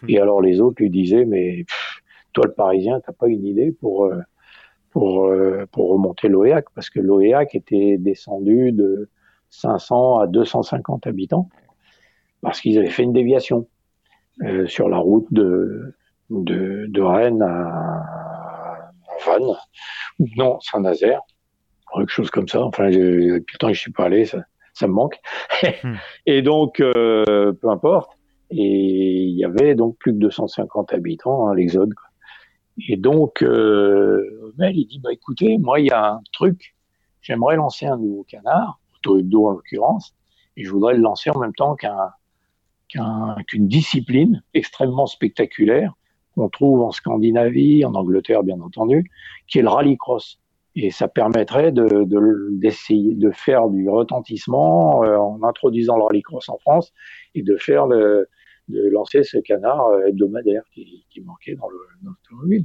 Mmh. 0.02 0.10
Et 0.10 0.18
alors 0.18 0.40
les 0.40 0.60
autres 0.60 0.80
lui 0.80 0.90
disaient 0.90 1.24
mais 1.24 1.64
toi 2.32 2.44
le 2.46 2.52
Parisien, 2.52 3.00
t'as 3.00 3.12
pas 3.12 3.28
une 3.28 3.44
idée 3.44 3.72
pour 3.72 4.06
euh, 4.06 4.20
pour 4.90 5.26
euh, 5.26 5.66
pour 5.72 5.90
remonter 5.90 6.28
l'OEAC 6.28 6.66
parce 6.74 6.90
que 6.90 7.00
l'OEAC 7.00 7.54
était 7.54 7.96
descendu 7.98 8.72
de 8.72 9.08
500 9.50 10.18
à 10.18 10.26
250 10.26 11.06
habitants 11.06 11.48
parce 12.40 12.60
qu'ils 12.60 12.78
avaient 12.78 12.90
fait 12.90 13.02
une 13.02 13.12
déviation 13.12 13.68
euh, 14.42 14.66
sur 14.66 14.88
la 14.88 14.98
route 14.98 15.26
de 15.30 15.94
de, 16.30 16.86
de 16.88 17.02
Rennes 17.02 17.42
à, 17.42 18.90
Vannes. 19.26 19.56
Ou 20.18 20.26
non 20.36 20.58
Saint-Nazaire. 20.60 21.20
Quelque 21.94 22.10
chose 22.10 22.30
comme 22.30 22.48
ça. 22.48 22.62
Enfin 22.62 22.90
depuis 22.90 23.54
le 23.54 23.58
temps 23.58 23.68
que 23.68 23.74
je 23.74 23.80
suis 23.80 23.92
pas 23.92 24.04
allé 24.04 24.24
ça, 24.24 24.38
ça 24.72 24.86
me 24.86 24.92
manque. 24.92 25.18
Hmm. 25.82 25.94
et 26.26 26.42
donc 26.42 26.76
peu 26.78 27.68
importe. 27.68 28.12
Et 28.50 28.56
il 28.56 29.38
y 29.38 29.44
avait 29.44 29.74
donc 29.74 29.96
plus 29.98 30.12
de 30.12 30.18
250 30.18 30.92
habitants 30.92 31.46
à 31.46 31.50
hein, 31.50 31.54
l'Exode 31.54 31.94
et 32.78 32.96
donc, 32.96 33.42
euh, 33.42 34.52
Mel, 34.56 34.76
il 34.76 34.86
dit, 34.86 34.98
bah, 34.98 35.12
écoutez, 35.12 35.58
moi, 35.58 35.80
il 35.80 35.86
y 35.86 35.90
a 35.90 36.14
un 36.14 36.20
truc, 36.32 36.74
j'aimerais 37.20 37.56
lancer 37.56 37.86
un 37.86 37.98
nouveau 37.98 38.24
canard, 38.24 38.80
auto 38.96 39.18
hebdo 39.18 39.46
en 39.46 39.50
l'occurrence, 39.50 40.14
et 40.56 40.64
je 40.64 40.70
voudrais 40.70 40.94
le 40.94 41.00
lancer 41.00 41.30
en 41.30 41.38
même 41.38 41.54
temps 41.54 41.74
qu'un 41.76 42.10
qu'une 43.46 43.68
discipline 43.68 44.42
extrêmement 44.54 45.06
spectaculaire 45.06 45.94
qu'on 46.34 46.48
trouve 46.48 46.80
en 46.82 46.90
Scandinavie, 46.90 47.84
en 47.84 47.94
Angleterre 47.94 48.42
bien 48.42 48.60
entendu, 48.60 49.10
qui 49.48 49.58
est 49.58 49.62
le 49.62 49.68
rallycross. 49.68 50.38
Et 50.74 50.90
ça 50.90 51.06
permettrait 51.06 51.70
de 51.70 52.06
d'essayer 52.58 53.14
de, 53.14 53.30
faire 53.30 53.68
du 53.68 53.90
retentissement 53.90 55.04
euh, 55.04 55.16
en 55.16 55.42
introduisant 55.42 55.96
le 55.96 56.04
rallycross 56.04 56.48
en 56.48 56.56
France 56.58 56.94
et 57.34 57.42
de 57.42 57.56
faire 57.56 57.86
de 57.88 58.26
lancer 58.68 59.22
ce 59.22 59.36
canard 59.36 59.86
euh, 59.88 60.06
hebdomadaire 60.06 60.62
qui, 60.72 61.04
qui 61.10 61.20
manquait 61.20 61.56
dans 61.56 61.68
l'automobile. 62.02 62.64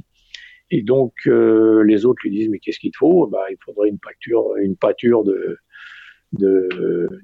Et 0.70 0.82
donc 0.82 1.12
euh, 1.26 1.82
les 1.82 2.06
autres 2.06 2.20
lui 2.22 2.30
disent 2.30 2.48
mais 2.48 2.58
qu'est-ce 2.58 2.78
qu'il 2.78 2.92
te 2.92 2.98
faut? 2.98 3.26
Bah, 3.26 3.44
il 3.50 3.56
faudrait 3.62 3.88
une 3.88 3.98
pâture, 3.98 4.56
une 4.56 4.76
pâture 4.76 5.22
de, 5.24 5.58
de, 6.32 6.68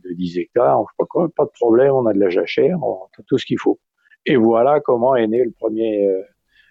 de 0.05 0.13
10 0.15 0.39
hectares, 0.39 0.81
je 0.81 0.93
sais 0.93 0.97
pas 0.99 1.07
quoi, 1.07 1.29
pas 1.35 1.45
de 1.45 1.51
problème, 1.51 1.93
on 1.93 2.07
a 2.07 2.13
de 2.13 2.21
la 2.21 2.31
jachère, 2.31 2.83
on 2.83 3.05
a 3.05 3.23
tout 3.27 3.39
ce 3.39 3.47
qu'il 3.47 3.59
faut. 3.59 3.79
Et 4.27 4.37
voilà 4.37 4.81
comment 4.81 5.15
est 5.17 5.27
né 5.27 5.45
le 5.45 5.51
premier, 5.51 6.07
euh, 6.07 6.23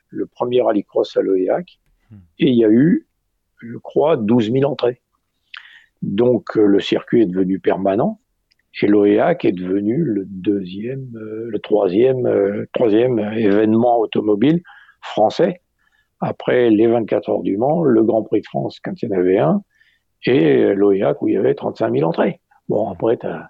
le 0.09 0.25
premier 0.25 0.61
rallycross 0.61 1.15
à 1.17 1.21
l'OEAC. 1.21 1.79
Hmm. 2.09 2.17
Et 2.39 2.49
il 2.49 2.55
y 2.55 2.65
a 2.65 2.69
eu, 2.69 3.07
je 3.61 3.77
crois, 3.77 4.17
12 4.17 4.51
000 4.51 4.63
entrées. 4.63 5.01
Donc 6.01 6.55
le 6.55 6.79
circuit 6.79 7.21
est 7.21 7.25
devenu 7.25 7.59
permanent. 7.59 8.19
Et 8.81 8.87
l'OEAC 8.87 9.45
est 9.45 9.51
devenu 9.51 10.03
le 10.03 10.25
deuxième, 10.25 11.15
euh, 11.15 11.47
le 11.49 11.59
troisième, 11.59 12.25
euh, 12.25 12.65
troisième 12.73 13.19
événement 13.19 13.99
automobile 13.99 14.61
français 15.01 15.61
après 16.19 16.69
les 16.69 16.87
24 16.87 17.29
heures 17.29 17.43
du 17.43 17.57
Mans, 17.57 17.83
le 17.83 18.03
Grand 18.03 18.23
Prix 18.23 18.41
de 18.41 18.47
France 18.47 18.79
quand 18.79 19.01
il 19.01 19.09
y 19.09 19.13
en 19.13 19.17
avait 19.17 19.37
un, 19.37 19.61
et 20.25 20.73
l'OEAC 20.73 21.21
où 21.21 21.27
il 21.27 21.35
y 21.35 21.37
avait 21.37 21.55
35 21.55 21.93
000 21.93 22.07
entrées. 22.07 22.39
Bon, 22.69 22.89
après, 22.89 23.17
tu 23.17 23.27
as, 23.27 23.49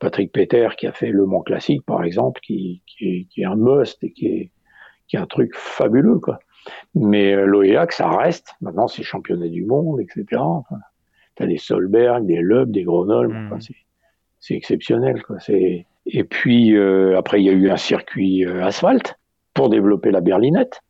Patrick 0.00 0.32
Peter 0.32 0.68
qui 0.76 0.86
a 0.86 0.92
fait 0.92 1.08
le 1.08 1.24
Mans 1.24 1.40
Classique, 1.40 1.84
par 1.86 2.04
exemple, 2.04 2.40
qui, 2.42 2.82
qui, 2.86 3.26
est, 3.36 3.44
un 3.44 3.56
must 3.56 4.02
et 4.04 4.12
qui 4.12 4.26
est, 4.26 4.50
qui 5.08 5.16
est 5.16 5.18
un 5.18 5.26
truc 5.26 5.54
fabuleux, 5.54 6.18
quoi. 6.18 6.38
Mais 6.94 7.34
euh, 7.34 7.46
l'OEAC, 7.46 7.92
ça 7.92 8.08
reste. 8.10 8.54
Maintenant, 8.60 8.88
c'est 8.88 9.02
championnat 9.02 9.48
du 9.48 9.64
monde, 9.64 10.00
etc. 10.00 10.42
tu 11.36 11.42
as 11.42 11.46
des 11.46 11.58
Solberg, 11.58 12.26
des 12.26 12.40
Loeb, 12.40 12.70
des 12.70 12.82
Grenoble. 12.82 13.34
Hmm. 13.34 13.58
c'est 14.40 14.54
exceptionnel, 14.54 15.22
quoi. 15.22 15.36
Et 15.48 16.24
puis, 16.24 16.76
euh, 16.76 17.18
après, 17.18 17.40
il 17.40 17.46
y 17.46 17.50
a 17.50 17.52
eu 17.52 17.70
un 17.70 17.76
circuit 17.76 18.44
euh, 18.44 18.64
asphalte 18.64 19.18
pour 19.54 19.68
développer 19.68 20.10
la 20.10 20.20
berlinette, 20.20 20.80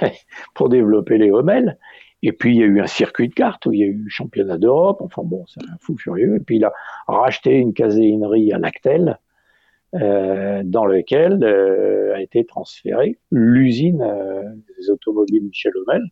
pour 0.54 0.68
développer 0.68 1.18
les 1.18 1.30
Hummel. 1.30 1.78
Et 2.22 2.32
puis, 2.32 2.54
il 2.54 2.60
y 2.60 2.62
a 2.62 2.66
eu 2.66 2.80
un 2.80 2.86
circuit 2.86 3.28
de 3.28 3.34
cartes 3.34 3.64
où 3.66 3.72
il 3.72 3.80
y 3.80 3.84
a 3.84 3.86
eu 3.86 4.04
championnat 4.08 4.58
d'Europe. 4.58 5.00
Enfin 5.00 5.22
bon, 5.24 5.44
c'est 5.46 5.62
un 5.62 5.76
fou 5.80 5.96
furieux. 5.96 6.36
Et 6.36 6.40
puis, 6.40 6.56
il 6.56 6.64
a 6.64 6.72
racheté 7.08 7.56
une 7.56 7.72
caséinerie 7.72 8.52
à 8.52 8.58
Lactel, 8.58 9.18
euh, 9.96 10.62
dans 10.64 10.84
lequel 10.84 11.42
euh, 11.42 12.14
a 12.14 12.20
été 12.20 12.44
transférée 12.44 13.18
l'usine 13.32 14.02
euh, 14.02 14.44
des 14.78 14.88
automobiles 14.88 15.42
Michel 15.42 15.72
Hummel. 15.74 16.02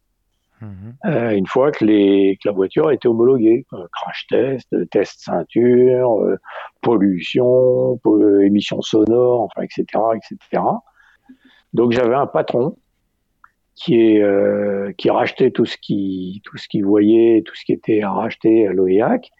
Mhm. 0.60 1.36
une 1.36 1.46
fois 1.46 1.70
que, 1.70 1.84
les, 1.84 2.36
que, 2.42 2.48
la 2.48 2.52
voiture 2.52 2.88
a 2.88 2.94
été 2.94 3.06
homologuée, 3.06 3.64
crash 3.92 4.26
test, 4.28 4.90
test 4.90 5.20
ceinture, 5.20 6.36
pollution, 6.82 8.00
émissions 8.42 8.82
sonores, 8.82 9.42
enfin, 9.42 9.62
etc., 9.62 9.84
etc. 10.16 10.60
Donc 11.74 11.92
j'avais 11.92 12.16
un 12.16 12.26
patron 12.26 12.76
qui 13.78 14.00
est 14.00 14.22
euh, 14.22 14.92
qui 14.96 15.10
rachetait 15.10 15.50
tout 15.50 15.64
ce 15.64 15.76
qui 15.78 16.40
tout 16.44 16.56
ce 16.58 16.68
qu'il 16.68 16.84
voyait, 16.84 17.42
tout 17.44 17.54
ce 17.54 17.64
qui 17.64 17.72
était 17.72 18.02
à 18.02 18.10
racheter 18.10 18.66
à 18.66 18.72
l'OEAC. 18.72 19.30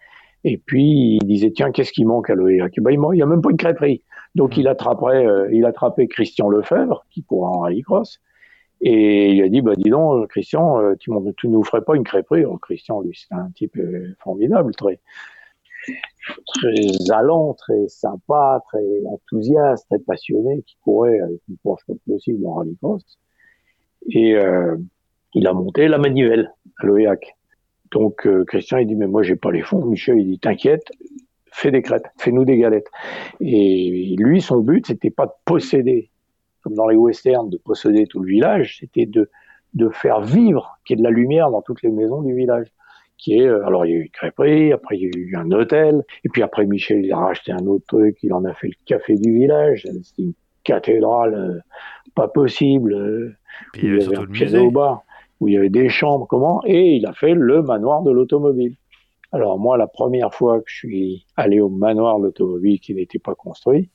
Et 0.44 0.58
puis 0.58 1.18
il 1.20 1.26
disait 1.26 1.50
tiens 1.50 1.72
qu'est-ce 1.72 1.92
qui 1.92 2.04
manque 2.04 2.30
à 2.30 2.34
l'OEAC 2.34 2.80
ben, 2.80 2.90
il 2.92 3.16
n'y 3.16 3.22
a 3.22 3.26
même 3.26 3.42
pas 3.42 3.50
une 3.50 3.56
crêperie. 3.56 4.02
Donc 4.34 4.56
il 4.56 4.68
attraperait 4.68 5.26
euh, 5.26 5.48
il 5.52 5.64
attrapait 5.64 6.06
Christian 6.06 6.48
Lefebvre 6.48 7.04
qui 7.10 7.22
pourra 7.22 7.50
en 7.50 7.60
rallycross 7.60 8.20
et 8.80 9.32
il 9.32 9.42
a 9.42 9.48
dit 9.48 9.60
bah 9.60 9.74
dis 9.76 9.90
donc 9.90 10.28
Christian 10.28 10.80
euh, 10.80 10.94
tu, 11.00 11.10
tu 11.36 11.48
nous 11.48 11.64
ferais 11.64 11.82
pas 11.82 11.96
une 11.96 12.04
crêperie 12.04 12.44
oh, 12.44 12.58
Christian 12.58 13.00
lui 13.00 13.18
c'est 13.18 13.34
un 13.34 13.50
type 13.50 13.76
euh, 13.76 14.14
formidable 14.20 14.72
très 14.76 15.00
très 16.46 17.10
allant, 17.10 17.54
très 17.54 17.88
sympa, 17.88 18.60
très 18.68 19.04
enthousiaste, 19.06 19.86
très 19.88 19.98
passionné, 20.00 20.62
qui 20.66 20.76
courait 20.82 21.20
avec 21.20 21.40
une 21.48 21.56
Porsche 21.58 21.84
comme 21.86 21.98
possible 22.06 22.46
en 22.46 22.54
rallycross. 22.54 23.02
Et 24.10 24.36
euh, 24.36 24.76
il 25.34 25.46
a 25.46 25.52
monté 25.52 25.88
la 25.88 25.98
manivelle 25.98 26.52
à 26.78 26.86
l'OEAC. 26.86 27.34
Donc 27.90 28.26
euh, 28.26 28.44
Christian 28.44 28.78
il 28.78 28.86
dit 28.86 28.94
mais 28.94 29.06
moi 29.06 29.22
j'ai 29.22 29.36
pas 29.36 29.50
les 29.50 29.62
fonds. 29.62 29.84
Michel 29.84 30.18
il 30.18 30.26
dit 30.26 30.38
t'inquiète, 30.38 30.90
fais 31.52 31.70
des 31.70 31.82
crêpes, 31.82 32.08
fais-nous 32.18 32.44
des 32.44 32.58
galettes. 32.58 32.90
Et 33.40 34.14
lui 34.18 34.40
son 34.40 34.60
but 34.60 34.86
c'était 34.86 35.10
pas 35.10 35.26
de 35.26 35.32
posséder 35.44 36.10
comme 36.62 36.74
dans 36.74 36.88
les 36.88 36.96
westerns 36.96 37.50
de 37.50 37.56
posséder 37.56 38.06
tout 38.06 38.20
le 38.20 38.28
village, 38.28 38.78
c'était 38.80 39.06
de 39.06 39.30
de 39.74 39.88
faire 39.90 40.20
vivre 40.22 40.78
qu'il 40.84 40.96
y 40.96 41.00
ait 41.00 41.02
de 41.02 41.08
la 41.08 41.14
lumière 41.14 41.50
dans 41.50 41.62
toutes 41.62 41.82
les 41.82 41.90
maisons 41.90 42.22
du 42.22 42.34
village. 42.34 42.68
Qui 43.18 43.38
est, 43.38 43.46
euh, 43.46 43.66
alors 43.66 43.84
il 43.84 43.90
y 43.90 43.94
a 43.94 43.96
eu 43.98 44.02
une 44.02 44.10
crêperie, 44.10 44.72
après 44.72 44.96
il 44.96 45.02
y 45.02 45.06
a 45.06 45.10
eu 45.16 45.36
un 45.36 45.50
hôtel, 45.50 46.04
et 46.24 46.28
puis 46.28 46.42
après 46.42 46.64
Michel 46.66 47.04
il 47.04 47.12
a 47.12 47.18
racheté 47.18 47.50
un 47.50 47.66
autre 47.66 47.84
truc, 47.86 48.16
il 48.22 48.32
en 48.32 48.44
a 48.44 48.54
fait 48.54 48.68
le 48.68 48.74
café 48.86 49.16
du 49.16 49.32
village, 49.32 49.88
c'était 50.04 50.22
une 50.22 50.34
cathédrale 50.68 51.62
pas 52.14 52.28
possible. 52.28 53.36
Puis 53.72 53.86
il 53.86 53.98
y 53.98 54.04
avait, 54.04 54.18
un 54.18 54.26
piano 54.26 54.66
au 54.66 54.70
bar 54.70 55.02
où 55.40 55.48
il 55.48 55.54
y 55.54 55.56
avait 55.56 55.70
des 55.70 55.88
chambres, 55.88 56.26
comment 56.28 56.62
Et 56.66 56.96
il 56.96 57.06
a 57.06 57.12
fait 57.12 57.34
le 57.34 57.62
manoir 57.62 58.02
de 58.02 58.10
l'automobile. 58.10 58.74
Alors 59.32 59.58
moi, 59.58 59.76
la 59.76 59.86
première 59.86 60.34
fois 60.34 60.58
que 60.58 60.64
je 60.66 60.76
suis 60.76 61.26
allé 61.36 61.60
au 61.60 61.68
manoir 61.68 62.18
de 62.18 62.24
l'automobile 62.24 62.80
qui 62.80 62.94
n'était 62.94 63.18
pas 63.18 63.34
construit, 63.34 63.88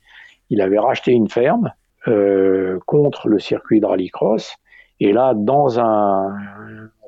il 0.49 0.61
avait 0.61 0.79
racheté 0.79 1.11
une 1.11 1.29
ferme 1.29 1.71
euh, 2.07 2.79
contre 2.85 3.27
le 3.27 3.39
circuit 3.39 3.79
de 3.79 3.85
rallycross. 3.85 4.55
Et 4.99 5.11
là, 5.11 5.33
dans 5.35 5.79
un, 5.79 6.29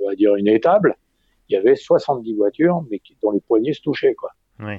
on 0.01 0.07
va 0.07 0.15
dire 0.15 0.35
une 0.35 0.47
étable, 0.47 0.95
il 1.47 1.53
y 1.53 1.57
avait 1.57 1.75
70 1.75 2.33
voitures, 2.35 2.83
mais 2.89 2.99
qui, 2.99 3.15
dont 3.21 3.31
les 3.31 3.41
poignées 3.41 3.73
se 3.73 3.81
touchaient, 3.81 4.15
quoi. 4.15 4.31
Oui 4.59 4.75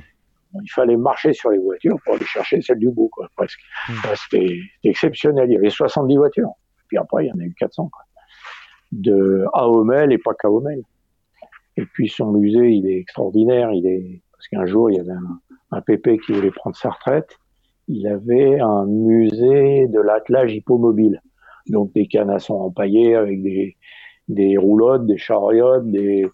il 0.63 0.71
fallait 0.71 0.97
marcher 0.97 1.33
sur 1.33 1.51
les 1.51 1.59
voitures 1.59 1.97
pour 2.05 2.15
aller 2.15 2.25
chercher 2.25 2.61
celle 2.61 2.79
du 2.79 2.91
bout, 2.91 3.09
quoi, 3.09 3.29
presque. 3.37 3.61
Hmm. 3.89 3.95
C'était 4.15 4.59
exceptionnel. 4.85 5.51
Il 5.51 5.55
y 5.55 5.57
avait 5.57 5.71
70 5.71 6.17
voitures. 6.17 6.53
Puis 6.89 6.99
après, 6.99 7.25
il 7.25 7.29
y 7.29 7.33
en 7.33 7.39
a 7.39 7.45
eu 7.45 7.55
400, 7.59 7.89
quoi. 7.93 8.03
De 8.93 9.45
à 9.53 9.67
et 10.11 10.19
pas 10.19 10.35
qu'à 10.35 10.49
Et 11.77 11.85
puis 11.87 12.09
son 12.09 12.33
musée, 12.33 12.71
il 12.71 12.87
est 12.89 12.99
extraordinaire. 13.01 13.71
Il 13.73 13.87
est 13.87 14.23
parce 14.33 14.49
qu'un 14.49 14.67
jour, 14.67 14.91
il 14.91 14.97
y 14.97 15.01
avait 15.01 15.11
un, 15.11 15.41
un 15.73 15.81
pépé 15.81 16.19
qui 16.19 16.33
voulait 16.33 16.51
prendre 16.51 16.77
sa 16.77 16.91
retraite. 16.91 17.39
Il 17.89 18.07
avait 18.07 18.61
un 18.61 18.87
musée 18.87 19.87
de 19.89 20.01
l'attelage 20.01 20.55
hippomobile. 20.55 21.21
Donc 21.69 21.93
des 21.95 22.07
canassons 22.07 22.55
empaillés 22.55 23.15
avec 23.15 23.43
des, 23.43 23.77
des 24.29 24.57
roulottes, 24.57 25.07
des 25.07 25.19
chariotes, 25.19 25.91
des, 25.91 26.27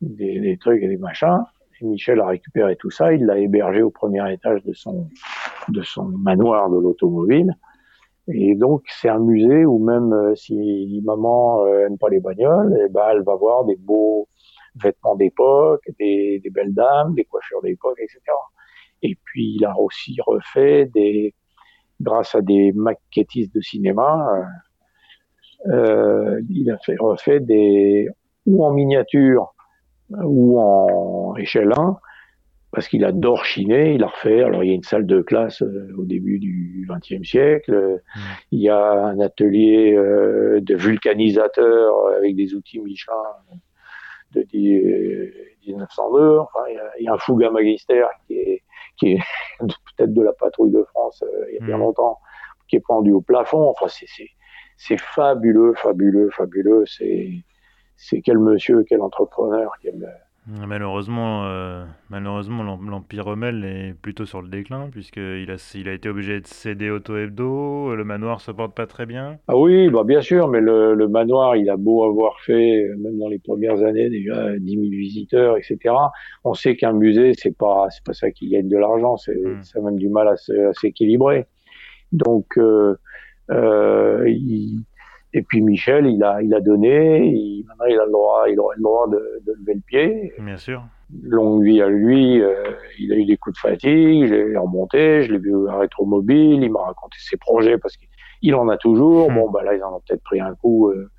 des, 0.00 0.40
des 0.40 0.56
trucs 0.58 0.82
et 0.82 0.88
des 0.88 0.96
machins. 0.96 1.44
Michel 1.82 2.20
a 2.20 2.26
récupéré 2.26 2.76
tout 2.76 2.90
ça, 2.90 3.12
il 3.12 3.24
l'a 3.26 3.38
hébergé 3.38 3.82
au 3.82 3.90
premier 3.90 4.32
étage 4.32 4.62
de 4.64 4.72
son, 4.72 5.08
de 5.68 5.82
son 5.82 6.04
manoir 6.04 6.70
de 6.70 6.78
l'automobile. 6.78 7.54
Et 8.28 8.54
donc, 8.54 8.84
c'est 8.88 9.08
un 9.08 9.18
musée 9.18 9.66
où 9.66 9.78
même 9.78 10.12
euh, 10.12 10.34
si 10.34 11.02
maman 11.04 11.66
euh, 11.66 11.86
aime 11.86 11.98
pas 11.98 12.08
les 12.08 12.20
bagnoles, 12.20 12.74
eh 12.86 12.88
ben, 12.88 13.08
elle 13.12 13.22
va 13.22 13.34
voir 13.34 13.64
des 13.64 13.76
beaux 13.76 14.28
vêtements 14.82 15.14
d'époque, 15.14 15.82
des, 15.98 16.40
des, 16.42 16.50
belles 16.50 16.72
dames, 16.72 17.14
des 17.14 17.24
coiffures 17.24 17.60
d'époque, 17.62 17.98
etc. 17.98 18.20
Et 19.02 19.16
puis, 19.24 19.56
il 19.58 19.64
a 19.66 19.78
aussi 19.78 20.16
refait 20.26 20.86
des, 20.94 21.34
grâce 22.00 22.34
à 22.34 22.40
des 22.40 22.72
maquettistes 22.72 23.54
de 23.54 23.60
cinéma, 23.60 24.48
euh, 25.66 25.72
euh 25.72 26.40
il 26.48 26.70
a 26.70 26.78
fait, 26.78 26.96
refait 26.98 27.40
des, 27.40 28.08
ou 28.46 28.64
en 28.64 28.72
miniature, 28.72 29.53
ou 30.10 30.58
en 30.60 31.36
échelle 31.36 31.72
1, 31.76 31.98
parce 32.74 32.88
qu'il 32.88 33.04
adore 33.04 33.44
chiner, 33.44 33.94
il 33.94 34.02
a 34.02 34.08
refait. 34.08 34.42
Alors 34.42 34.64
il 34.64 34.68
y 34.68 34.72
a 34.72 34.74
une 34.74 34.82
salle 34.82 35.06
de 35.06 35.22
classe 35.22 35.62
euh, 35.62 35.94
au 35.96 36.04
début 36.04 36.38
du 36.38 36.86
XXe 36.90 37.26
siècle, 37.26 38.00
mmh. 38.14 38.20
il 38.50 38.60
y 38.60 38.68
a 38.68 38.92
un 38.92 39.20
atelier 39.20 39.94
euh, 39.94 40.60
de 40.60 40.74
vulcanisateur 40.74 41.94
avec 42.16 42.34
des 42.34 42.54
outils 42.54 42.80
Michelin 42.80 43.14
de 44.34 44.44
1902. 45.66 46.38
Enfin, 46.38 46.60
il, 46.98 47.04
y 47.04 47.08
a, 47.08 47.14
un 47.14 47.18
Fouga 47.18 47.50
Magister 47.50 48.04
qui 48.26 48.34
est, 48.34 48.62
qui 48.96 49.12
est 49.12 49.20
peut-être 49.60 50.12
de 50.12 50.22
la 50.22 50.32
patrouille 50.32 50.72
de 50.72 50.82
France 50.82 51.22
euh, 51.22 51.46
il 51.50 51.54
y 51.54 51.62
a 51.62 51.66
bien 51.66 51.76
mmh. 51.76 51.80
longtemps, 51.80 52.18
qui 52.68 52.76
est 52.76 52.84
pendu 52.84 53.12
au 53.12 53.20
plafond. 53.20 53.70
Enfin, 53.70 53.86
c'est 54.76 55.00
fabuleux, 55.00 55.74
fabuleux, 55.74 56.30
fabuleux. 56.30 56.84
C'est 56.86 57.30
c'est 57.96 58.20
quel 58.20 58.38
monsieur, 58.38 58.84
quel 58.88 59.00
entrepreneur, 59.00 59.70
quel... 59.82 60.08
Malheureusement, 60.46 61.46
euh, 61.46 61.84
malheureusement 62.10 62.62
l'Empire 62.62 63.24
Rommel 63.24 63.64
est 63.64 63.94
plutôt 63.94 64.26
sur 64.26 64.42
le 64.42 64.48
déclin, 64.48 64.90
puisqu'il 64.90 65.50
a, 65.50 65.74
il 65.74 65.88
a 65.88 65.92
été 65.92 66.10
obligé 66.10 66.38
de 66.38 66.46
céder 66.46 66.90
Auto 66.90 67.16
Hebdo, 67.16 67.96
le 67.96 68.04
manoir 68.04 68.42
se 68.42 68.50
porte 68.50 68.74
pas 68.74 68.86
très 68.86 69.06
bien. 69.06 69.38
Ah 69.48 69.56
oui, 69.56 69.88
bah 69.88 70.04
bien 70.04 70.20
sûr, 70.20 70.48
mais 70.48 70.60
le, 70.60 70.92
le 70.92 71.08
manoir, 71.08 71.56
il 71.56 71.70
a 71.70 71.78
beau 71.78 72.04
avoir 72.04 72.38
fait, 72.40 72.84
même 72.98 73.18
dans 73.18 73.28
les 73.28 73.38
premières 73.38 73.82
années, 73.82 74.10
déjà 74.10 74.58
10 74.58 74.70
000 74.70 74.82
visiteurs, 74.90 75.56
etc. 75.56 75.94
On 76.44 76.52
sait 76.52 76.76
qu'un 76.76 76.92
musée, 76.92 77.32
c'est 77.38 77.56
pas, 77.56 77.86
c'est 77.88 78.04
pas 78.04 78.12
ça 78.12 78.30
qui 78.30 78.50
gagne 78.50 78.68
de 78.68 78.76
l'argent, 78.76 79.16
c'est, 79.16 79.34
hmm. 79.34 79.62
ça 79.62 79.78
a 79.78 79.82
même 79.82 79.98
du 79.98 80.10
mal 80.10 80.28
à, 80.28 80.36
s'équilibrer. 80.74 81.46
Donc, 82.12 82.58
euh, 82.58 82.96
euh, 83.50 84.28
il, 84.28 84.84
et 85.36 85.42
puis 85.42 85.60
Michel, 85.60 86.06
il 86.06 86.22
a, 86.22 86.40
il 86.42 86.54
a 86.54 86.60
donné, 86.60 87.26
il, 87.26 87.64
maintenant 87.66 87.86
il 87.86 87.98
a 87.98 88.04
le 88.06 88.12
droit, 88.12 88.44
il 88.48 88.58
aura 88.60 88.74
le 88.76 88.82
droit 88.82 89.08
de, 89.08 89.42
de 89.44 89.52
lever 89.58 89.74
le 89.74 89.80
pied. 89.80 90.32
Bien 90.38 90.56
sûr. 90.56 90.84
Longue 91.22 91.64
vie 91.64 91.82
à 91.82 91.88
lui, 91.88 92.40
euh, 92.40 92.70
il 93.00 93.12
a 93.12 93.16
eu 93.16 93.24
des 93.24 93.36
coups 93.36 93.56
de 93.56 93.60
fatigue, 93.60 94.26
j'ai 94.28 94.56
remonté, 94.56 95.24
je 95.24 95.32
l'ai 95.32 95.38
vu 95.38 95.68
à 95.68 95.78
Rétromobile, 95.78 96.62
il 96.62 96.70
m'a 96.70 96.82
raconté 96.82 97.16
ses 97.18 97.36
projets 97.36 97.78
parce 97.78 97.96
qu'il 97.96 98.54
en 98.54 98.68
a 98.68 98.76
toujours. 98.76 99.28
Hmm. 99.28 99.34
Bon, 99.34 99.50
bah 99.50 99.64
là, 99.64 99.74
ils 99.74 99.82
en 99.82 99.96
ont 99.96 100.02
peut-être 100.06 100.22
pris 100.22 100.40
un 100.40 100.54
coup 100.54 100.88
euh, 100.90 101.10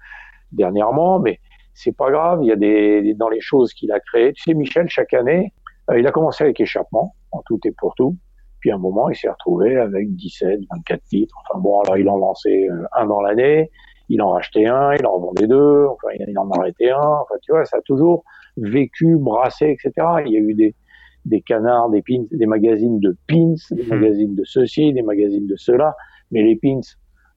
dernièrement, 0.54 1.20
mais 1.20 1.42
c'est 1.74 1.96
pas 1.96 2.10
grave. 2.10 2.40
Il 2.42 2.48
y 2.48 2.54
a 2.54 2.56
des, 2.56 3.14
dans 3.16 3.30
les 3.30 3.42
choses 3.42 3.74
qu'il 3.74 3.92
a 3.92 4.00
créées. 4.00 4.32
Tu 4.32 4.44
sais, 4.44 4.54
Michel, 4.54 4.88
chaque 4.88 5.14
année, 5.14 5.52
euh, 5.92 6.00
il 6.00 6.08
a 6.08 6.12
commencé 6.12 6.46
avec 6.46 6.62
échappement, 6.62 7.16
en 7.32 7.42
tout 7.46 7.60
et 7.66 7.72
pour 7.78 7.94
tout. 7.96 8.16
Puis 8.62 8.72
à 8.72 8.76
un 8.76 8.80
moment, 8.80 9.10
il 9.10 9.16
s'est 9.18 9.30
retrouvé 9.30 9.76
avec 9.76 10.16
17, 10.16 10.62
24 10.72 11.04
titres. 11.04 11.36
Enfin 11.50 11.60
bon, 11.60 11.82
alors 11.82 11.98
il 11.98 12.08
en 12.08 12.18
lançait 12.18 12.66
un 12.94 13.06
dans 13.08 13.20
l'année 13.22 13.70
il 14.10 14.22
en 14.22 14.32
rachetait 14.32 14.66
un, 14.66 14.94
il 14.94 15.06
en 15.06 15.20
vendait 15.20 15.48
deux, 15.48 15.86
enfin, 15.88 16.10
il 16.14 16.38
en 16.38 16.50
arrêtait 16.52 16.92
un. 16.92 17.00
Enfin, 17.00 17.36
tu 17.42 17.52
vois, 17.52 17.66
ça 17.66 17.78
a 17.78 17.82
toujours 17.82 18.24
vécu, 18.58 19.18
brassé, 19.18 19.72
etc. 19.72 20.08
Il 20.26 20.32
y 20.32 20.38
a 20.38 20.40
eu 20.40 20.54
des, 20.54 20.76
des 21.26 21.42
canards, 21.42 21.90
des 21.90 22.02
pins, 22.02 22.26
des 22.32 22.46
magazines 22.46 23.00
de 23.00 23.16
pins, 23.28 23.56
des 23.72 23.84
hmm. 23.84 23.90
magazines 23.90 24.36
de 24.36 24.44
ceci, 24.44 24.94
des 24.94 25.02
magazines 25.02 25.48
de 25.48 25.56
cela. 25.56 25.96
Mais 26.32 26.44
les 26.44 26.56
pins, 26.56 26.82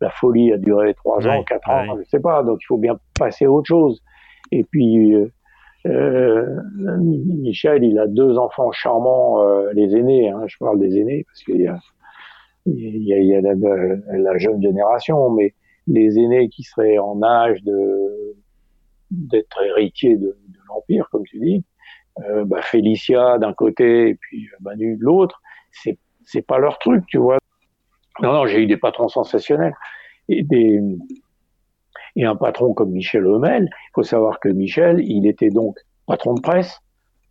la 0.00 0.10
folie 0.10 0.52
a 0.52 0.58
duré 0.58 0.94
trois 0.94 1.26
ans, 1.26 1.42
quatre 1.44 1.68
ans, 1.68 1.96
je 1.98 2.08
sais 2.08 2.20
pas. 2.20 2.42
Donc 2.42 2.58
il 2.62 2.66
faut 2.66 2.78
bien 2.78 2.98
passer 3.18 3.46
à 3.46 3.50
autre 3.50 3.66
chose. 3.66 4.02
Et 4.52 4.64
puis 4.64 5.14
euh, 5.14 5.30
euh, 5.86 6.46
Michel, 7.00 7.84
il 7.84 7.98
a 7.98 8.06
deux 8.06 8.38
enfants 8.38 8.70
charmants, 8.72 9.42
euh, 9.42 9.70
les 9.74 9.96
aînés. 9.96 10.28
Hein, 10.30 10.42
je 10.46 10.56
parle 10.58 10.78
des 10.78 10.98
aînés 10.98 11.24
parce 11.24 11.42
qu'il 11.42 11.60
y 11.60 11.66
a, 11.66 11.78
il 12.66 13.04
y 13.04 13.14
a, 13.14 13.18
il 13.18 13.26
y 13.26 13.34
a 13.34 13.40
la, 13.40 13.54
la, 13.54 14.38
jeune 14.38 14.60
génération, 14.60 15.30
mais 15.30 15.54
les 15.88 16.18
aînés 16.18 16.48
qui 16.48 16.62
seraient 16.62 16.98
en 16.98 17.22
âge 17.22 17.60
d'être 19.10 19.62
héritiers 19.62 20.16
de, 20.16 20.36
l'empire, 20.68 21.08
comme 21.10 21.24
tu 21.24 21.38
dis, 21.40 21.64
euh, 22.20 22.44
bah, 22.44 22.62
Félicia 22.62 23.38
d'un 23.38 23.54
côté 23.54 24.10
et 24.10 24.14
puis 24.14 24.48
Manu 24.60 24.96
de 24.96 25.02
l'autre, 25.02 25.40
c'est 25.72 25.98
c'est 26.24 26.42
pas 26.42 26.58
leur 26.58 26.78
truc, 26.78 27.06
tu 27.06 27.16
vois. 27.16 27.38
Non, 28.20 28.34
non, 28.34 28.46
j'ai 28.46 28.62
eu 28.62 28.66
des 28.66 28.76
patrons 28.76 29.08
sensationnels 29.08 29.74
et 30.28 30.42
des 30.42 30.78
un 32.26 32.36
patron 32.36 32.74
comme 32.74 32.90
Michel 32.90 33.26
Homel. 33.26 33.70
Il 33.72 33.90
faut 33.94 34.02
savoir 34.02 34.40
que 34.40 34.48
Michel, 34.48 35.00
il 35.00 35.26
était 35.26 35.50
donc 35.50 35.78
patron 36.06 36.34
de 36.34 36.40
presse, 36.40 36.80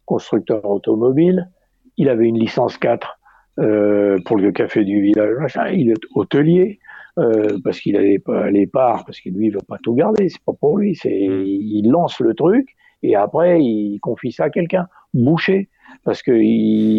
constructeur 0.06 0.66
automobile. 0.66 1.50
Il 1.98 2.10
avait 2.10 2.28
une 2.28 2.40
licence 2.40 2.78
4 2.78 3.20
euh, 3.60 4.18
pour 4.26 4.38
le 4.38 4.52
café 4.52 4.84
du 4.84 5.02
village. 5.02 5.58
Il 5.74 5.90
est 5.90 6.06
hôtelier. 6.16 6.80
Euh, 7.18 7.58
parce 7.64 7.80
qu'il 7.80 7.94
n'allait 7.94 8.20
pas 8.20 8.52
les 8.52 8.68
parts, 8.68 9.04
parce 9.04 9.20
qu'il 9.20 9.34
lui 9.34 9.48
il 9.48 9.54
veut 9.54 9.60
pas 9.68 9.78
tout 9.82 9.96
garder, 9.96 10.30
c'est 10.30 10.44
pas 10.46 10.54
pour 10.54 10.78
lui, 10.78 10.96
c'est 10.96 11.28
mm. 11.28 11.46
il 11.46 11.90
lance 11.90 12.20
le 12.20 12.36
truc 12.36 12.76
et 13.02 13.16
après 13.16 13.60
il 13.60 13.98
confie 14.02 14.32
ça 14.32 14.46
à 14.46 14.50
quelqu'un, 14.52 14.88
boucher, 15.16 15.70
parce 16.04 16.22
qu'il 16.22 16.36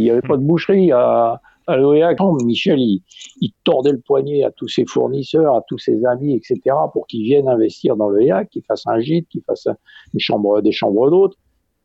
n'y 0.00 0.10
avait 0.10 0.26
pas 0.26 0.36
de 0.36 0.42
boucherie 0.42 0.90
à, 0.90 1.40
à 1.68 1.76
l'OEAC, 1.76 2.18
Michel, 2.44 2.80
il, 2.80 3.02
il, 3.40 3.52
tordait 3.62 3.92
le 3.92 4.00
poignet 4.00 4.42
à 4.42 4.50
tous 4.50 4.66
ses 4.66 4.86
fournisseurs, 4.86 5.54
à 5.54 5.62
tous 5.68 5.78
ses 5.78 6.04
amis, 6.04 6.34
etc., 6.34 6.74
pour 6.92 7.06
qu'ils 7.06 7.22
viennent 7.22 7.48
investir 7.48 7.96
dans 7.96 8.08
l'OEAC, 8.08 8.48
qu'ils 8.48 8.64
fassent 8.64 8.86
un 8.86 8.98
gîte, 8.98 9.28
qu'ils 9.28 9.42
fassent 9.42 9.68
une 10.14 10.20
chambre, 10.20 10.62
des 10.62 10.72
chambres 10.72 11.10
d'hôtes, 11.10 11.36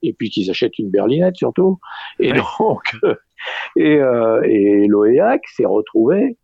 et 0.01 0.13
puis 0.13 0.29
qu'ils 0.29 0.49
achètent 0.49 0.79
une 0.79 0.89
berlinette 0.89 1.35
surtout. 1.35 1.77
Et 2.19 2.33
donc, 2.33 2.97
et, 3.75 3.97
euh, 3.97 4.41
et 4.43 4.87
l'OEAC 4.87 5.41
s'est 5.49 5.65
retrouvé 5.65 6.37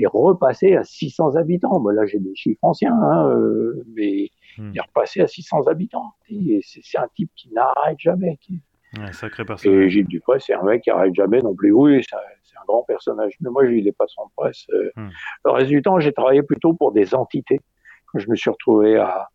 et 0.00 0.06
repassé 0.06 0.76
à 0.76 0.84
600 0.84 1.36
habitants. 1.36 1.80
Moi, 1.80 1.92
là, 1.92 2.06
j'ai 2.06 2.18
des 2.18 2.34
chiffres 2.34 2.58
anciens, 2.62 2.94
hein, 2.94 3.28
euh, 3.28 3.84
mais 3.94 4.30
hmm. 4.58 4.70
il 4.72 4.78
est 4.78 4.80
repassé 4.80 5.20
à 5.20 5.26
600 5.26 5.66
habitants. 5.66 6.12
C'est 6.28 6.98
un 6.98 7.08
type 7.14 7.30
qui 7.36 7.52
n'arrête 7.52 7.98
jamais. 7.98 8.38
Qui... 8.40 8.60
Ouais, 8.98 9.12
sacré 9.12 9.44
personnage. 9.44 9.84
Et 9.84 9.90
Gilles 9.90 10.06
Dupré, 10.06 10.38
c'est 10.40 10.54
un 10.54 10.62
mec 10.62 10.82
qui 10.82 10.90
n'arrête 10.90 11.14
jamais 11.14 11.40
non 11.40 11.54
plus. 11.54 11.72
Oui, 11.72 12.02
ça, 12.08 12.18
un 12.60 12.64
grand 12.66 12.82
personnage. 12.84 13.32
Mais 13.40 13.50
moi, 13.50 13.66
j'ai 13.66 13.72
eu 13.72 13.82
des 13.82 13.92
patrons 13.92 14.26
de 14.26 14.32
presse. 14.36 14.66
Euh. 14.72 14.90
Hmm. 14.96 15.10
Le 15.44 15.50
reste 15.50 15.68
du 15.68 15.82
temps, 15.82 16.00
j'ai 16.00 16.12
travaillé 16.12 16.42
plutôt 16.42 16.74
pour 16.74 16.92
des 16.92 17.14
entités. 17.14 17.60
Quand 18.06 18.18
je 18.18 18.28
me 18.28 18.36
suis 18.36 18.50
retrouvé 18.50 18.96
à, 18.96 19.28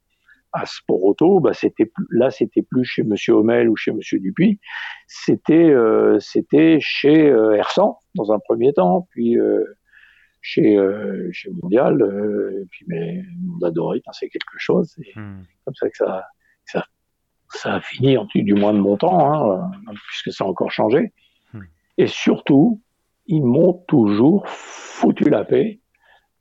à 0.55 0.65
Sport 0.65 1.03
Auto, 1.03 1.39
bah, 1.39 1.53
c'était 1.53 1.91
là, 2.09 2.31
c'était 2.31 2.61
plus 2.61 2.85
chez 2.85 3.03
Monsieur 3.03 3.33
Homel 3.33 3.69
ou 3.69 3.75
chez 3.75 3.91
Monsieur 3.91 4.19
Dupuis. 4.19 4.59
C'était, 5.07 5.69
euh, 5.69 6.17
c'était 6.19 6.77
chez 6.79 7.29
euh, 7.29 7.55
Ersan 7.55 7.99
dans 8.15 8.31
un 8.31 8.39
premier 8.39 8.73
temps, 8.73 9.07
puis 9.11 9.37
euh, 9.37 9.63
chez, 10.45 10.77
euh, 10.77 11.27
chez 11.31 11.49
Mondial, 11.49 11.95
et 12.61 12.65
puis 12.69 12.85
mais 12.87 13.23
Mondadori, 13.41 14.03
c'est 14.11 14.29
quelque 14.29 14.57
chose. 14.57 14.93
C'est 14.95 15.19
hmm. 15.19 15.43
comme 15.65 15.73
ça 15.73 15.89
que 15.89 15.97
ça, 15.97 16.23
ça, 16.65 16.85
ça 17.49 17.73
a 17.73 17.81
fini, 17.81 18.15
du 18.35 18.53
moins 18.53 18.71
de 18.71 18.77
mon 18.77 18.95
temps, 18.95 19.57
hein, 19.57 19.71
puisque 20.07 20.31
ça 20.37 20.43
a 20.43 20.47
encore 20.47 20.69
changé. 20.69 21.13
Hmm. 21.51 21.61
Et 21.97 22.05
surtout, 22.05 22.79
ils 23.25 23.43
m'ont 23.43 23.73
toujours 23.87 24.47
foutu 24.47 25.31
la 25.31 25.45
paix. 25.45 25.79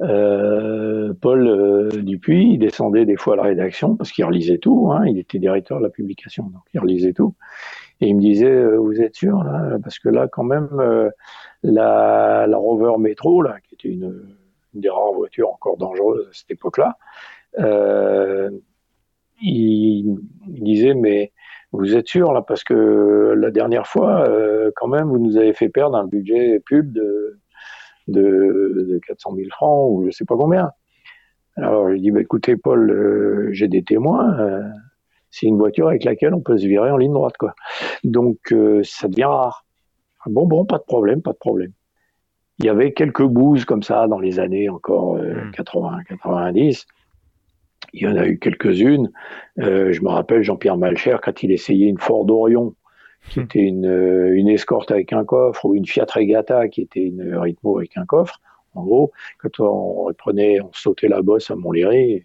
Euh, 0.02 1.14
Paul 1.18 1.48
euh, 1.48 2.02
Dupuis, 2.02 2.52
il 2.52 2.58
descendait 2.58 3.06
des 3.06 3.16
fois 3.16 3.34
à 3.34 3.36
la 3.36 3.42
rédaction 3.44 3.96
parce 3.96 4.12
qu'il 4.12 4.26
relisait 4.26 4.58
tout. 4.58 4.92
Hein, 4.92 5.06
il 5.06 5.18
était 5.18 5.38
directeur 5.38 5.78
de 5.78 5.84
la 5.84 5.90
publication, 5.90 6.44
donc 6.44 6.62
il 6.74 6.80
relisait 6.80 7.14
tout. 7.14 7.34
Et 8.00 8.08
il 8.08 8.16
me 8.16 8.20
disait, 8.20 8.50
euh, 8.50 8.76
vous 8.76 9.00
êtes 9.00 9.14
sûr 9.14 9.42
là? 9.44 9.78
Parce 9.82 9.98
que 9.98 10.08
là, 10.08 10.28
quand 10.28 10.44
même, 10.44 10.68
euh, 10.80 11.10
la, 11.62 12.46
la, 12.46 12.56
Rover 12.56 12.98
Metro, 12.98 13.42
là, 13.42 13.56
qui 13.62 13.74
était 13.74 13.88
une, 13.88 14.36
une, 14.74 14.80
des 14.80 14.90
rares 14.90 15.12
voitures 15.12 15.50
encore 15.50 15.76
dangereuses 15.76 16.26
à 16.28 16.32
cette 16.32 16.50
époque-là, 16.50 16.96
il, 19.42 20.18
il, 20.48 20.62
disait, 20.62 20.94
mais 20.94 21.32
vous 21.72 21.96
êtes 21.96 22.08
sûr 22.08 22.32
là? 22.32 22.42
Parce 22.42 22.64
que 22.64 23.34
la 23.36 23.50
dernière 23.50 23.86
fois, 23.86 24.28
euh, 24.28 24.70
quand 24.76 24.88
même, 24.88 25.08
vous 25.08 25.18
nous 25.18 25.36
avez 25.36 25.52
fait 25.52 25.68
perdre 25.68 25.96
un 25.96 26.06
budget 26.06 26.60
pub 26.60 26.92
de, 26.92 27.38
de, 28.08 28.86
de 28.88 29.00
400 29.06 29.34
000 29.36 29.48
francs 29.50 29.90
ou 29.90 30.06
je 30.06 30.10
sais 30.10 30.24
pas 30.24 30.36
combien. 30.36 30.70
Alors 31.56 31.90
je 31.90 31.96
dis 31.96 32.10
bah, 32.10 32.20
écoutez 32.20 32.56
Paul, 32.56 32.90
euh, 32.90 33.48
j'ai 33.52 33.68
des 33.68 33.82
témoins. 33.82 34.36
Euh, 35.34 35.40
c'est 35.40 35.46
une 35.46 35.58
voiture 35.58 35.88
avec 35.88 36.04
laquelle 36.04 36.34
on 36.34 36.40
peut 36.40 36.58
se 36.58 36.66
virer 36.66 36.90
en 36.90 36.96
ligne 36.96 37.12
droite 37.12 37.36
quoi. 37.38 37.54
Donc 38.02 38.54
ça 38.82 39.08
devient 39.08 39.24
rare. 39.24 39.64
Bon 40.26 40.46
bon, 40.46 40.64
pas 40.64 40.78
de 40.78 40.84
problème, 40.84 41.22
pas 41.22 41.32
de 41.32 41.38
problème. 41.38 41.72
Il 42.58 42.66
y 42.66 42.68
avait 42.68 42.92
quelques 42.92 43.24
bouses 43.24 43.64
comme 43.64 43.82
ça 43.82 44.06
dans 44.06 44.20
les 44.20 44.38
années 44.38 44.68
encore 44.68 45.18
80, 45.52 46.04
90 46.08 46.86
il 47.92 48.02
y 48.02 48.06
en 48.06 48.16
a 48.16 48.26
eu 48.26 48.38
quelques-unes. 48.38 49.10
Euh, 49.60 49.92
je 49.92 50.02
me 50.02 50.08
rappelle 50.08 50.42
Jean-Pierre 50.42 50.76
Malcher 50.76 51.16
quand 51.22 51.42
il 51.42 51.52
essayait 51.52 51.88
une 51.88 51.98
Ford 51.98 52.28
Orion, 52.28 52.74
qui 53.30 53.40
hmm. 53.40 53.42
était 53.44 53.60
une, 53.60 53.86
euh, 53.86 54.34
une 54.34 54.48
escorte 54.48 54.90
avec 54.90 55.12
un 55.12 55.24
coffre, 55.24 55.64
ou 55.64 55.74
une 55.74 55.86
Fiat 55.86 56.06
Regata, 56.12 56.68
qui 56.68 56.82
était 56.82 57.04
une 57.04 57.36
Ritmo 57.36 57.78
avec 57.78 57.96
un 57.96 58.04
coffre. 58.04 58.40
En 58.74 58.82
gros, 58.82 59.12
quand 59.38 59.60
on 59.60 60.04
reprenait, 60.04 60.60
on 60.60 60.72
sautait 60.72 61.08
la 61.08 61.22
bosse 61.22 61.50
à 61.50 61.56
Montlhéry, 61.56 62.24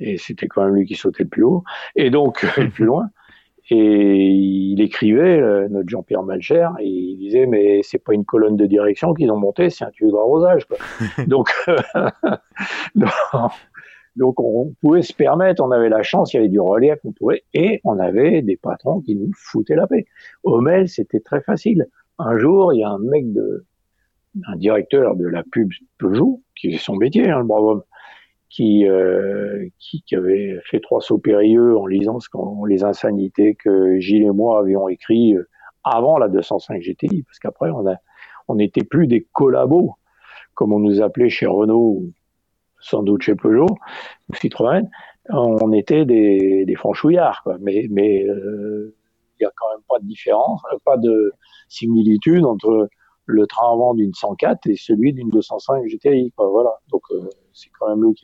et 0.00 0.16
c'était 0.18 0.48
quand 0.48 0.64
même 0.64 0.74
lui 0.74 0.86
qui 0.86 0.94
sautait 0.94 1.24
le 1.24 1.28
plus 1.28 1.44
haut, 1.44 1.64
et 1.96 2.10
donc 2.10 2.42
le 2.56 2.70
plus 2.70 2.84
loin. 2.84 3.10
Et 3.72 3.76
il 3.76 4.80
écrivait, 4.80 5.40
euh, 5.40 5.68
notre 5.68 5.88
Jean-Pierre 5.88 6.24
Malcher, 6.24 6.68
et 6.80 6.88
il 6.88 7.18
disait, 7.18 7.46
mais 7.46 7.82
c'est 7.84 8.02
pas 8.02 8.14
une 8.14 8.24
colonne 8.24 8.56
de 8.56 8.66
direction 8.66 9.14
qu'ils 9.14 9.30
ont 9.30 9.38
montée, 9.38 9.70
c'est 9.70 9.84
un 9.84 9.90
tuyau 9.90 10.10
d'arrosage. 10.10 10.66
donc, 11.28 11.50
donc 14.16 14.40
on 14.40 14.74
pouvait 14.80 15.02
se 15.02 15.12
permettre, 15.12 15.62
on 15.62 15.70
avait 15.70 15.88
la 15.88 16.02
chance, 16.02 16.32
il 16.32 16.38
y 16.38 16.40
avait 16.40 16.48
du 16.48 16.58
relief, 16.58 16.98
on 17.04 17.12
pouvait, 17.12 17.44
et 17.54 17.80
on 17.84 18.00
avait 18.00 18.42
des 18.42 18.56
patrons 18.56 19.02
qui 19.02 19.14
nous 19.14 19.30
foutaient 19.36 19.76
la 19.76 19.86
paix. 19.86 20.06
Homel, 20.42 20.88
c'était 20.88 21.20
très 21.20 21.40
facile. 21.40 21.86
Un 22.18 22.38
jour, 22.38 22.72
il 22.72 22.80
y 22.80 22.84
a 22.84 22.90
un 22.90 22.98
mec 22.98 23.32
de, 23.32 23.66
un 24.46 24.56
directeur 24.56 25.16
de 25.16 25.26
la 25.26 25.42
pub 25.42 25.70
Peugeot, 25.98 26.42
qui 26.56 26.74
est 26.74 26.78
son 26.78 26.96
métier, 26.96 27.30
hein, 27.30 27.38
le 27.38 27.44
brave 27.44 27.64
homme, 27.64 27.82
qui, 28.50 28.86
euh, 28.86 29.68
qui, 29.78 30.02
qui, 30.02 30.16
avait 30.16 30.58
fait 30.64 30.80
trois 30.80 31.00
sauts 31.00 31.18
périlleux 31.18 31.78
en 31.78 31.86
lisant 31.86 32.18
ce 32.18 32.28
les 32.66 32.84
insanités 32.84 33.54
que 33.54 33.98
Gilles 34.00 34.24
et 34.24 34.30
moi 34.30 34.58
avions 34.58 34.88
écrit 34.88 35.34
euh, 35.34 35.48
avant 35.84 36.18
la 36.18 36.28
205 36.28 36.82
GTI, 36.82 37.22
parce 37.22 37.38
qu'après 37.38 37.70
on 37.70 37.86
a, 37.86 37.94
on 38.48 38.56
n'était 38.56 38.84
plus 38.84 39.06
des 39.06 39.26
collabos, 39.32 39.94
comme 40.54 40.72
on 40.72 40.80
nous 40.80 41.00
appelait 41.00 41.30
chez 41.30 41.46
Renault 41.46 42.02
sans 42.80 43.02
doute 43.02 43.22
chez 43.22 43.34
Peugeot, 43.34 43.68
Citroën, 44.34 44.88
on 45.28 45.72
était 45.72 46.04
des, 46.04 46.64
des 46.64 46.74
franchouillards, 46.74 47.42
quoi. 47.44 47.56
mais 47.60 47.86
mais 47.90 48.24
euh, 48.24 48.96
il 49.38 49.44
y 49.44 49.46
a 49.46 49.50
quand 49.56 49.70
même 49.70 49.84
pas 49.88 49.98
de 50.00 50.06
différence, 50.06 50.62
pas 50.84 50.96
de 50.96 51.32
similitude 51.68 52.44
entre 52.44 52.88
le 53.30 53.46
train 53.46 53.72
avant 53.72 53.94
d'une 53.94 54.14
104 54.14 54.66
et 54.66 54.76
celui 54.76 55.12
d'une 55.12 55.28
205 55.30 55.84
GTI. 55.86 56.32
Voilà, 56.36 56.70
donc 56.90 57.02
euh, 57.12 57.28
c'est 57.52 57.70
quand 57.78 57.88
même 57.88 58.04
lui 58.04 58.14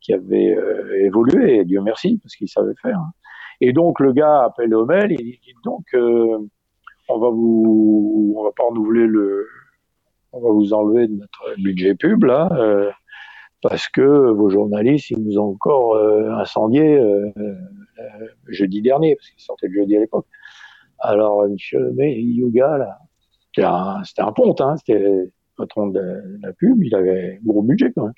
qui 0.00 0.14
avait 0.14 0.54
euh, 0.54 1.04
évolué, 1.04 1.58
et 1.58 1.64
Dieu 1.64 1.80
merci, 1.82 2.18
parce 2.22 2.34
qu'il 2.34 2.48
savait 2.48 2.74
faire. 2.80 2.98
Hein. 2.98 3.12
Et 3.60 3.72
donc 3.72 4.00
le 4.00 4.12
gars 4.12 4.44
appelle 4.44 4.74
Homel, 4.74 5.12
il 5.12 5.18
dit 5.18 5.54
donc 5.64 5.84
on 5.94 7.18
va 7.18 7.28
vous, 7.28 8.34
on 8.36 8.44
va 8.44 8.52
pas 8.52 8.64
renouveler 8.64 9.06
le, 9.06 9.46
on 10.32 10.40
va 10.40 10.50
vous 10.50 10.72
enlever 10.72 11.08
de 11.08 11.14
notre 11.14 11.54
budget 11.58 11.94
pub 11.94 12.24
là 12.24 12.48
parce 13.62 13.88
que 13.88 14.30
vos 14.30 14.48
journalistes, 14.48 15.10
ils 15.10 15.22
nous 15.22 15.38
ont 15.38 15.50
encore 15.50 15.94
euh, 15.94 16.30
incendié 16.32 16.98
euh, 16.98 17.30
euh, 17.36 17.54
jeudi 18.48 18.80
dernier, 18.82 19.16
parce 19.16 19.28
qu'ils 19.30 19.42
sortaient 19.42 19.68
le 19.68 19.74
jeudi 19.74 19.96
à 19.96 20.00
l'époque. 20.00 20.26
Alors, 20.98 21.46
monsieur, 21.48 21.92
mais 21.94 22.20
Yoga, 22.20 22.78
là, 22.78 22.98
c'était 23.52 23.66
un, 23.66 24.02
un 24.18 24.32
ponte, 24.32 24.60
hein, 24.60 24.76
c'était 24.76 24.98
le 24.98 25.32
patron 25.56 25.88
de 25.88 26.00
la 26.42 26.52
pub, 26.52 26.82
il 26.82 26.94
avait 26.94 27.38
un 27.40 27.46
gros 27.46 27.62
budget 27.62 27.92
quand 27.92 28.04
même. 28.04 28.14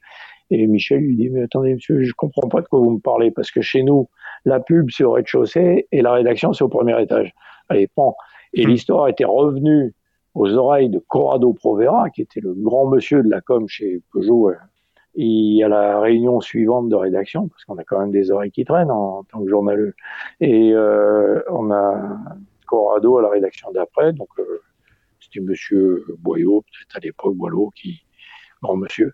Et 0.50 0.66
Michel 0.66 1.00
lui 1.00 1.16
dit, 1.16 1.30
mais 1.30 1.42
attendez, 1.42 1.74
monsieur, 1.74 2.02
je 2.02 2.12
comprends 2.12 2.48
pas 2.48 2.60
de 2.60 2.66
quoi 2.66 2.80
vous 2.80 2.90
me 2.90 3.00
parlez, 3.00 3.30
parce 3.30 3.50
que 3.50 3.62
chez 3.62 3.82
nous, 3.82 4.08
la 4.44 4.60
pub, 4.60 4.90
c'est 4.90 5.04
au 5.04 5.12
rez-de-chaussée 5.12 5.88
et 5.90 6.02
la 6.02 6.12
rédaction, 6.12 6.52
c'est 6.52 6.62
au 6.62 6.68
premier 6.68 7.00
étage. 7.00 7.32
Allez, 7.68 7.86
pan. 7.86 8.14
Et 8.52 8.66
hmm. 8.66 8.68
l'histoire 8.68 9.08
était 9.08 9.24
revenue 9.24 9.94
aux 10.34 10.52
oreilles 10.54 10.90
de 10.90 10.98
Corrado 10.98 11.52
Provera, 11.52 12.10
qui 12.10 12.22
était 12.22 12.40
le 12.40 12.52
grand 12.54 12.86
monsieur 12.86 13.22
de 13.22 13.30
la 13.30 13.40
com 13.40 13.66
chez 13.68 14.02
Peugeot 14.12 14.50
et 15.14 15.62
à 15.62 15.68
la 15.68 16.00
réunion 16.00 16.40
suivante 16.40 16.88
de 16.88 16.96
rédaction, 16.96 17.48
parce 17.48 17.64
qu'on 17.64 17.76
a 17.76 17.84
quand 17.84 18.00
même 18.00 18.12
des 18.12 18.30
oreilles 18.30 18.50
qui 18.50 18.64
traînent 18.64 18.90
en, 18.90 19.24
tant 19.24 19.42
que 19.42 19.48
journaleux, 19.48 19.94
et 20.40 20.72
euh, 20.72 21.40
on 21.50 21.70
a 21.70 22.18
Corrado 22.66 23.18
à 23.18 23.22
la 23.22 23.28
rédaction 23.28 23.70
d'après, 23.72 24.14
donc 24.14 24.28
euh, 24.38 24.62
c'était 25.32 25.44
Monsieur 25.44 26.04
Boyau, 26.18 26.62
peut-être 26.62 26.96
à 26.96 27.00
l'époque 27.00 27.36
Boileau, 27.36 27.70
qui 27.74 28.04
grand 28.62 28.76
monsieur, 28.76 29.12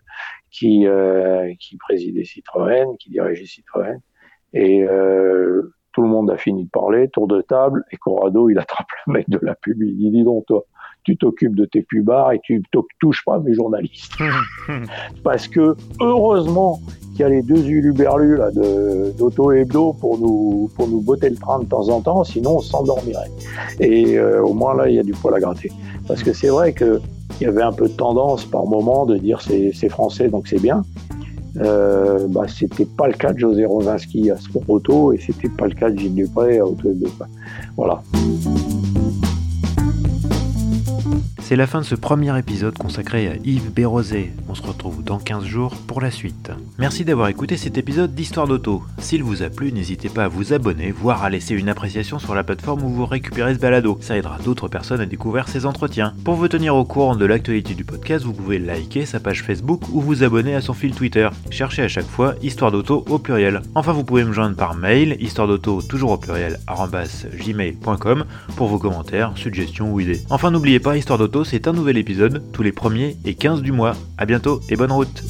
qui, 0.51 0.87
euh, 0.87 1.53
qui 1.59 1.77
présidait 1.77 2.23
Citroën, 2.23 2.95
qui 2.97 3.09
dirigeait 3.09 3.45
Citroën. 3.45 3.99
Et 4.53 4.83
euh, 4.83 5.73
tout 5.91 6.01
le 6.01 6.07
monde 6.07 6.31
a 6.31 6.37
fini 6.37 6.65
de 6.65 6.69
parler, 6.69 7.09
tour 7.09 7.27
de 7.27 7.41
table, 7.41 7.83
et 7.91 7.97
Corrado, 7.97 8.49
il 8.49 8.59
attrape 8.59 8.87
le 9.07 9.13
mec 9.13 9.29
de 9.29 9.39
la 9.41 9.55
pub, 9.55 9.81
il 9.81 9.97
dit, 9.97 10.11
dis 10.11 10.23
donc 10.23 10.45
toi, 10.45 10.65
tu 11.03 11.17
t'occupes 11.17 11.55
de 11.55 11.65
tes 11.65 11.81
pubards 11.81 12.33
et 12.33 12.39
tu 12.43 12.61
touches 12.99 13.23
pas 13.25 13.39
mes 13.39 13.53
journalistes. 13.53 14.13
Parce 15.23 15.47
que, 15.47 15.75
heureusement, 16.01 16.79
qu'il 17.11 17.21
y 17.21 17.23
a 17.23 17.29
les 17.29 17.41
deux 17.41 17.65
uluberlus 17.65 18.37
là 18.37 18.51
d'auto 18.51 19.51
hebdo 19.51 19.93
pour 19.93 20.17
nous 20.17 20.69
pour 20.75 20.87
nous 20.87 21.01
botter 21.01 21.29
le 21.29 21.35
train 21.35 21.59
de 21.59 21.65
temps 21.65 21.89
en 21.89 22.01
temps, 22.01 22.23
sinon 22.23 22.57
on 22.57 22.61
s'endormirait. 22.61 23.31
Et 23.79 24.17
euh, 24.17 24.41
au 24.41 24.53
moins 24.53 24.75
là, 24.75 24.89
il 24.89 24.95
y 24.95 24.99
a 24.99 25.03
du 25.03 25.13
poil 25.13 25.35
à 25.35 25.39
gratter. 25.39 25.71
Parce 26.07 26.23
que 26.23 26.33
c'est 26.33 26.49
vrai 26.49 26.73
que 26.73 27.01
il 27.39 27.43
y 27.43 27.47
avait 27.47 27.61
un 27.61 27.71
peu 27.71 27.87
de 27.87 27.93
tendance 27.93 28.43
par 28.45 28.65
moment 28.65 29.05
de 29.05 29.17
dire 29.17 29.41
c'est 29.41 29.89
français 29.89 30.29
donc 30.29 30.47
c'est 30.47 30.61
bien. 30.61 30.83
Euh, 31.57 32.27
bah, 32.29 32.45
c'était 32.47 32.85
pas 32.85 33.07
le 33.07 33.13
cas 33.13 33.33
de 33.33 33.39
José 33.39 33.65
Rosinski 33.65 34.29
à 34.31 34.37
Sport 34.37 34.63
Auto 34.67 35.13
et 35.13 35.17
c'était 35.17 35.49
pas 35.49 35.67
le 35.67 35.73
cas 35.73 35.89
de 35.89 35.97
Gilles 35.97 36.15
Dupré 36.15 36.59
à 36.59 36.65
Auto 36.65 36.89
Hebdo. 36.89 37.09
Voilà. 37.75 38.01
C'est 41.49 41.55
la 41.55 41.65
fin 41.65 41.81
de 41.81 41.85
ce 41.85 41.95
premier 41.95 42.37
épisode 42.37 42.77
consacré 42.77 43.27
à 43.27 43.33
Yves 43.43 43.73
Bérosé. 43.73 44.31
On 44.47 44.53
se 44.53 44.61
retrouve 44.61 45.03
dans 45.03 45.17
15 45.17 45.43
jours 45.45 45.75
pour 45.87 45.99
la 45.99 46.11
suite. 46.11 46.51
Merci 46.77 47.05
d'avoir 47.05 47.27
écouté 47.27 47.57
cet 47.57 47.75
épisode 47.75 48.13
d'Histoire 48.13 48.47
d'Auto. 48.47 48.83
S'il 48.99 49.23
vous 49.23 49.41
a 49.41 49.49
plu, 49.49 49.71
n'hésitez 49.71 50.09
pas 50.09 50.25
à 50.25 50.27
vous 50.27 50.53
abonner, 50.53 50.91
voire 50.91 51.23
à 51.23 51.31
laisser 51.31 51.55
une 51.55 51.67
appréciation 51.67 52.19
sur 52.19 52.35
la 52.35 52.43
plateforme 52.43 52.83
où 52.83 52.89
vous 52.89 53.07
récupérez 53.07 53.55
ce 53.55 53.59
balado. 53.59 53.97
Ça 53.99 54.15
aidera 54.15 54.37
d'autres 54.45 54.67
personnes 54.67 55.01
à 55.01 55.07
découvrir 55.07 55.47
ces 55.47 55.65
entretiens. 55.65 56.13
Pour 56.23 56.35
vous 56.35 56.47
tenir 56.47 56.75
au 56.75 56.85
courant 56.85 57.15
de 57.15 57.25
l'actualité 57.25 57.73
du 57.73 57.83
podcast, 57.83 58.25
vous 58.25 58.33
pouvez 58.33 58.59
liker 58.59 59.07
sa 59.07 59.19
page 59.19 59.41
Facebook 59.41 59.81
ou 59.91 60.01
vous 60.01 60.23
abonner 60.23 60.53
à 60.53 60.61
son 60.61 60.75
fil 60.75 60.93
Twitter. 60.93 61.29
Cherchez 61.49 61.81
à 61.81 61.87
chaque 61.87 62.05
fois 62.05 62.35
Histoire 62.43 62.71
d'Auto 62.71 63.05
au 63.09 63.17
pluriel. 63.17 63.63
Enfin, 63.73 63.93
vous 63.93 64.03
pouvez 64.03 64.23
me 64.23 64.33
joindre 64.33 64.55
par 64.55 64.75
mail, 64.75 65.17
histoire 65.19 65.47
d'auto 65.47 65.81
toujours 65.81 66.11
au 66.11 66.17
pluriel, 66.17 66.59
gmail.com 66.67 68.25
pour 68.55 68.67
vos 68.67 68.77
commentaires, 68.77 69.31
suggestions 69.35 69.91
ou 69.91 69.99
idées. 69.99 70.21
Enfin, 70.29 70.51
n'oubliez 70.51 70.79
pas, 70.79 70.95
Histoire 70.95 71.17
d'Auto 71.17 71.38
c'est 71.43 71.67
un 71.67 71.73
nouvel 71.73 71.97
épisode 71.97 72.43
tous 72.51 72.63
les 72.63 72.71
premiers 72.71 73.17
et 73.25 73.35
15 73.35 73.61
du 73.61 73.71
mois. 73.71 73.95
A 74.17 74.25
bientôt 74.25 74.61
et 74.69 74.75
bonne 74.75 74.91
route 74.91 75.23